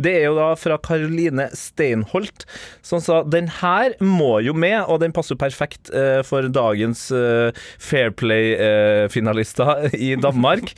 det 0.00 0.14
er 0.22 0.30
jo 0.30 0.38
da 0.38 0.46
fra 0.56 0.78
Karoline 0.80 1.50
Steinholt, 1.52 2.46
som 2.80 3.02
sa 3.04 3.18
den 3.28 3.50
her 3.58 3.92
må 4.00 4.38
jo 4.40 4.56
med, 4.56 4.78
og 4.86 5.02
den 5.04 5.12
passer 5.12 5.36
perfekt 5.36 5.92
for 6.24 6.48
dagens 6.48 7.10
Fair 7.76 8.14
Play-finalister 8.16 9.90
i 9.92 10.14
Danmark. 10.16 10.72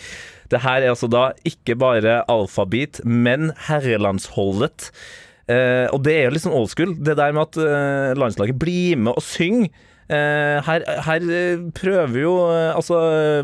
Det 0.50 0.64
her 0.66 0.82
er 0.82 0.92
altså 0.92 1.08
da 1.10 1.28
ikke 1.46 1.78
bare 1.78 2.20
alfabet, 2.30 3.00
men 3.06 3.52
herrelandsholdet. 3.68 4.90
Eh, 5.50 5.86
og 5.92 6.04
det 6.04 6.14
er 6.16 6.28
jo 6.28 6.36
litt 6.36 6.44
sånn 6.44 6.56
old 6.56 6.70
school, 6.72 6.94
det 6.96 7.18
der 7.20 7.34
med 7.36 7.50
at 7.50 7.58
uh, 7.60 8.12
landslaget 8.16 8.56
blir 8.60 9.00
med 9.00 9.16
og 9.16 9.24
synger. 9.24 9.72
Uh, 10.04 10.60
her, 10.66 10.82
her 11.06 11.22
prøver 11.72 12.18
jo 12.20 12.32
altså 12.52 12.98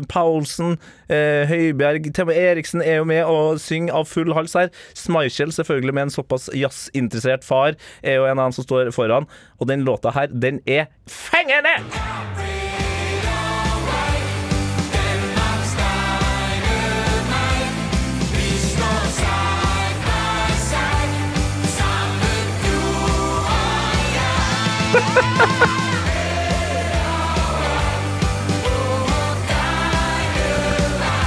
Paulsen, 0.09 0.75
Høibjerg, 1.09 2.11
Theo 2.13 2.29
Eriksen 2.29 2.83
er 2.85 2.99
jo 2.99 3.07
med 3.09 3.25
og 3.25 3.57
synger 3.61 3.97
av 3.97 4.09
full 4.09 4.33
hals 4.37 4.53
her. 4.57 4.69
Schmeichel, 4.97 5.53
selvfølgelig 5.57 5.97
med 5.97 6.07
en 6.07 6.15
såpass 6.19 6.51
jazzinteressert 6.53 7.45
far, 7.47 7.77
er 8.05 8.21
jo 8.21 8.29
en 8.29 8.37
av 8.37 8.51
dem 8.51 8.57
som 8.59 8.69
står 8.69 8.93
foran. 8.95 9.29
Og 9.57 9.73
den 9.73 9.85
låta 9.87 10.13
her, 10.13 10.29
den 10.29 10.61
er 10.69 10.91
fengende! 11.09 12.60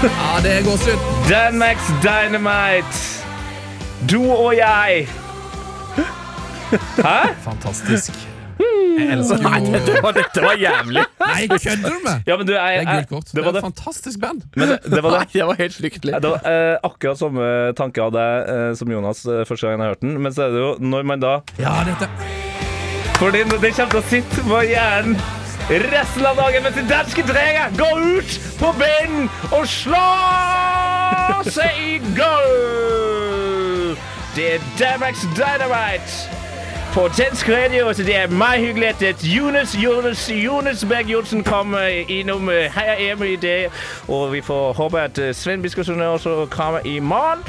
Ja, 0.05 0.40
det 0.44 0.51
er 0.59 0.62
gåsehud. 0.66 1.01
Max 1.56 1.78
Dynamite! 2.05 2.97
Du 4.11 4.20
og 4.32 4.56
jeg. 4.56 5.09
Hæ? 6.97 7.19
Fantastisk. 7.44 8.12
Jeg 8.98 9.06
elsker 9.12 9.39
jo 9.59 9.70
Dette 9.74 10.02
var, 10.05 10.12
dette 10.15 10.43
var 10.44 10.59
jævlig. 10.61 11.02
Nei, 11.20 11.47
kødder 11.48 11.89
du 11.89 11.97
med? 12.05 12.20
Ja, 12.27 12.36
men 12.36 12.47
du, 12.47 12.52
Det 12.52 12.59
jeg, 12.61 12.77
er 12.77 12.82
jeg, 12.82 13.06
gult 13.09 13.09
kort. 13.09 13.32
det 13.35 13.44
var 13.44 13.52
det 13.52 13.55
det. 13.55 13.55
er 13.55 13.59
et 13.59 13.65
fantastisk 13.65 14.20
band. 14.20 14.43
Men 14.56 14.69
det, 14.69 14.78
det 14.94 15.02
var 15.02 15.11
det. 15.19 15.27
det 15.39 15.47
var 15.47 15.55
helt 15.59 15.74
fryktelig. 15.81 16.15
Det 16.23 16.31
var 16.31 16.52
eh, 16.52 16.77
akkurat 16.90 17.19
samme 17.19 17.48
tanke 17.81 18.02
av 18.05 18.12
deg 18.15 18.52
eh, 18.55 18.70
som 18.78 18.93
Jonas 18.94 19.24
eh, 19.27 19.43
første 19.48 19.66
gang 19.66 19.81
jeg 19.82 19.94
hørte 19.94 20.06
den. 20.06 20.16
Men 20.27 20.36
så 20.36 20.47
er 20.47 20.55
det 20.55 20.62
jo 20.62 20.70
når 20.94 21.09
man 21.11 21.24
da 21.24 21.35
Ja, 21.59 21.74
dette 21.89 22.11
Fordi 23.15 23.39
det 23.39 23.74
kommer 23.74 23.91
til 23.91 23.99
å 23.99 24.09
sitte 24.09 24.45
på 24.49 24.61
hjernen 24.69 25.16
resten 25.70 26.27
av 26.27 26.36
dagen 26.36 26.62
mens 26.62 26.77
de 26.77 26.82
danske 26.89 27.23
drenger 27.23 27.77
går 27.78 28.01
ut 28.19 28.41
på 28.59 28.73
banen 28.78 29.31
og 29.53 29.66
slår 29.69 31.49
seg 31.49 31.78
i 31.81 31.99
goal! 32.19 33.97
Det 34.36 34.55
er 34.55 34.61
Danmarks 34.78 35.24
Dynamite 35.36 36.43
på 36.95 37.09
dansk 37.19 37.49
radio, 37.49 37.93
så 37.93 38.03
det 38.03 38.16
er 38.16 38.27
meget 38.27 38.66
hyggelig 38.66 38.89
at 38.89 39.24
Jonas, 39.24 39.77
Jonas, 39.85 40.31
Jonas 40.31 40.85
Berg 40.85 41.11
Johnsen 41.11 41.45
kommer 41.45 41.86
innom 42.09 42.49
her 42.49 42.99
hjemme 42.99 43.27
EM 43.27 43.32
i 43.32 43.36
dag. 43.36 43.70
Og 44.09 44.32
vi 44.32 44.41
får 44.41 44.73
håpe 44.73 45.01
at 45.01 45.19
uh, 45.19 45.35
Sven 45.35 45.62
Biskosund 45.62 46.03
også 46.03 46.47
kommer 46.51 46.78
i 46.85 46.99
morgen. 46.99 47.43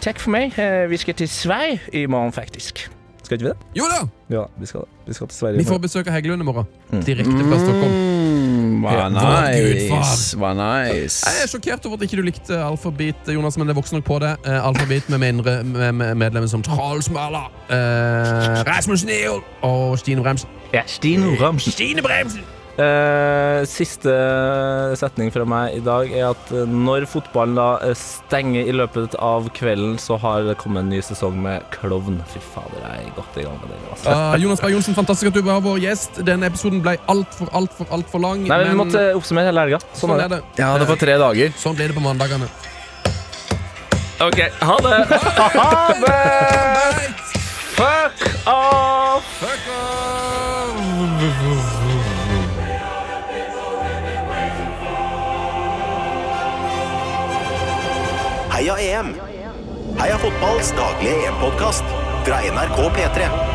Takk 0.00 0.18
for 0.18 0.30
meg. 0.30 0.52
Vi 0.90 0.96
skal 0.96 1.14
til 1.14 1.28
Sverige 1.28 1.80
i 1.92 2.06
morgen, 2.06 2.32
faktisk. 2.32 2.90
Skal 3.30 3.38
ikke 3.38 3.46
vi 3.46 3.50
det? 3.50 3.66
Jo 3.78 3.84
da! 3.86 3.98
Ja, 4.34 4.40
vi 4.58 4.66
skal, 4.66 4.80
vi 5.06 5.14
skal 5.14 5.28
til 5.28 5.36
Sverige. 5.36 5.58
Vi 5.58 5.64
får 5.64 5.78
besøk 5.78 6.08
av 6.10 6.16
Heggelund 6.16 6.42
i 6.42 6.46
morgen. 6.48 6.66
Direkte 7.06 7.30
fra 7.30 7.58
Stockholm. 7.62 7.94
Mm, 7.94 8.80
hva 8.82 9.04
nice. 9.14 10.34
Hva 10.40 10.50
nice. 10.58 11.22
Jeg 11.30 11.44
er 11.44 11.52
sjokkert 11.52 11.86
over 11.86 12.00
at 12.00 12.08
ikke 12.08 12.18
du 12.18 12.24
likte 12.26 12.58
Alfabet, 12.58 13.30
Jonas, 13.30 13.54
men 13.54 13.70
det 13.70 13.76
vokser 13.78 14.00
nok 14.00 14.08
på 14.10 14.18
det. 14.18 14.34
Eh, 14.42 14.66
Alfabet 14.66 15.06
med, 15.14 15.22
mindre, 15.22 15.60
med, 15.62 15.92
med 15.92 16.14
medlemmer 16.24 16.50
som 16.50 16.64
Charles 16.66 17.06
Mahler, 17.14 17.46
eh, 17.70 18.64
Rasmus 18.66 19.06
Niel 19.06 19.38
og 19.62 19.98
Stine 20.02 20.26
Bremsen. 20.26 20.50
Ja, 20.74 20.82
Stine 20.90 21.36
Bremsen. 21.38 21.72
Stine 21.72 22.02
Bremsen! 22.02 22.42
Eh, 22.80 23.62
siste 23.68 24.12
setning 24.96 25.28
fra 25.34 25.44
meg 25.48 25.74
i 25.76 25.80
dag 25.84 26.08
er 26.14 26.30
at 26.30 26.52
eh, 26.54 26.68
når 26.68 27.04
fotballen 27.10 27.58
da 27.58 27.66
eh, 27.84 27.96
stenger 27.98 28.70
i 28.70 28.72
løpet 28.72 29.16
av 29.20 29.50
kvelden, 29.56 29.98
så 30.00 30.16
har 30.22 30.46
det 30.46 30.56
kommet 30.62 30.86
en 30.86 30.92
ny 30.94 31.00
sesong 31.04 31.36
med 31.42 31.66
Klovn. 31.74 32.20
Fy 32.30 32.40
fader, 32.54 32.80
jeg 32.80 33.10
er 33.10 33.12
godt 33.18 33.36
i 33.36 33.44
gang 33.44 33.58
med 33.60 33.74
det. 33.74 33.80
Altså. 33.90 34.14
Uh, 34.14 34.36
Jonas 34.40 34.62
Berg 34.64 34.76
Johnsen, 34.78 34.96
fantastisk 34.96 35.32
at 35.32 35.36
du 35.36 35.44
var 35.44 35.60
vår 35.64 35.82
gjest. 35.82 36.22
Denne 36.24 36.48
episoden 36.48 36.80
ble 36.84 36.96
altfor, 37.12 37.50
altfor, 37.56 37.90
altfor 37.92 38.24
lang. 38.24 38.46
Nei, 38.46 38.62
men... 38.62 38.72
vi 38.72 38.80
måtte 38.80 39.04
oppsummere 39.18 39.50
hele 39.50 39.66
helga. 39.66 39.82
Sånn 39.90 40.14
sånn 40.14 40.16
er 40.16 40.24
er 40.24 40.34
det. 40.36 40.42
det. 40.54 40.64
Ja, 40.64 40.72
det 40.80 40.88
var 40.88 41.00
tre 41.02 41.18
dager. 41.20 41.56
Sånn 41.60 41.76
blir 41.76 41.92
det 41.92 41.98
på 41.98 42.04
mandagene. 42.06 42.48
OK, 44.20 44.40
ha 44.60 44.78
det! 44.84 44.96
Ha 45.60 45.74
det! 46.00 46.22
Fuck 47.76 48.24
off! 48.46 49.28
Fuck 49.40 49.68
off! 49.76 51.69
Heia 58.60 58.74
EM! 58.76 59.14
Heia 59.96 60.18
fotballs 60.20 60.68
daglige 60.76 61.14
EM-podkast 61.30 61.94
fra 62.26 62.42
NRK 62.44 62.92
P3. 62.92 63.49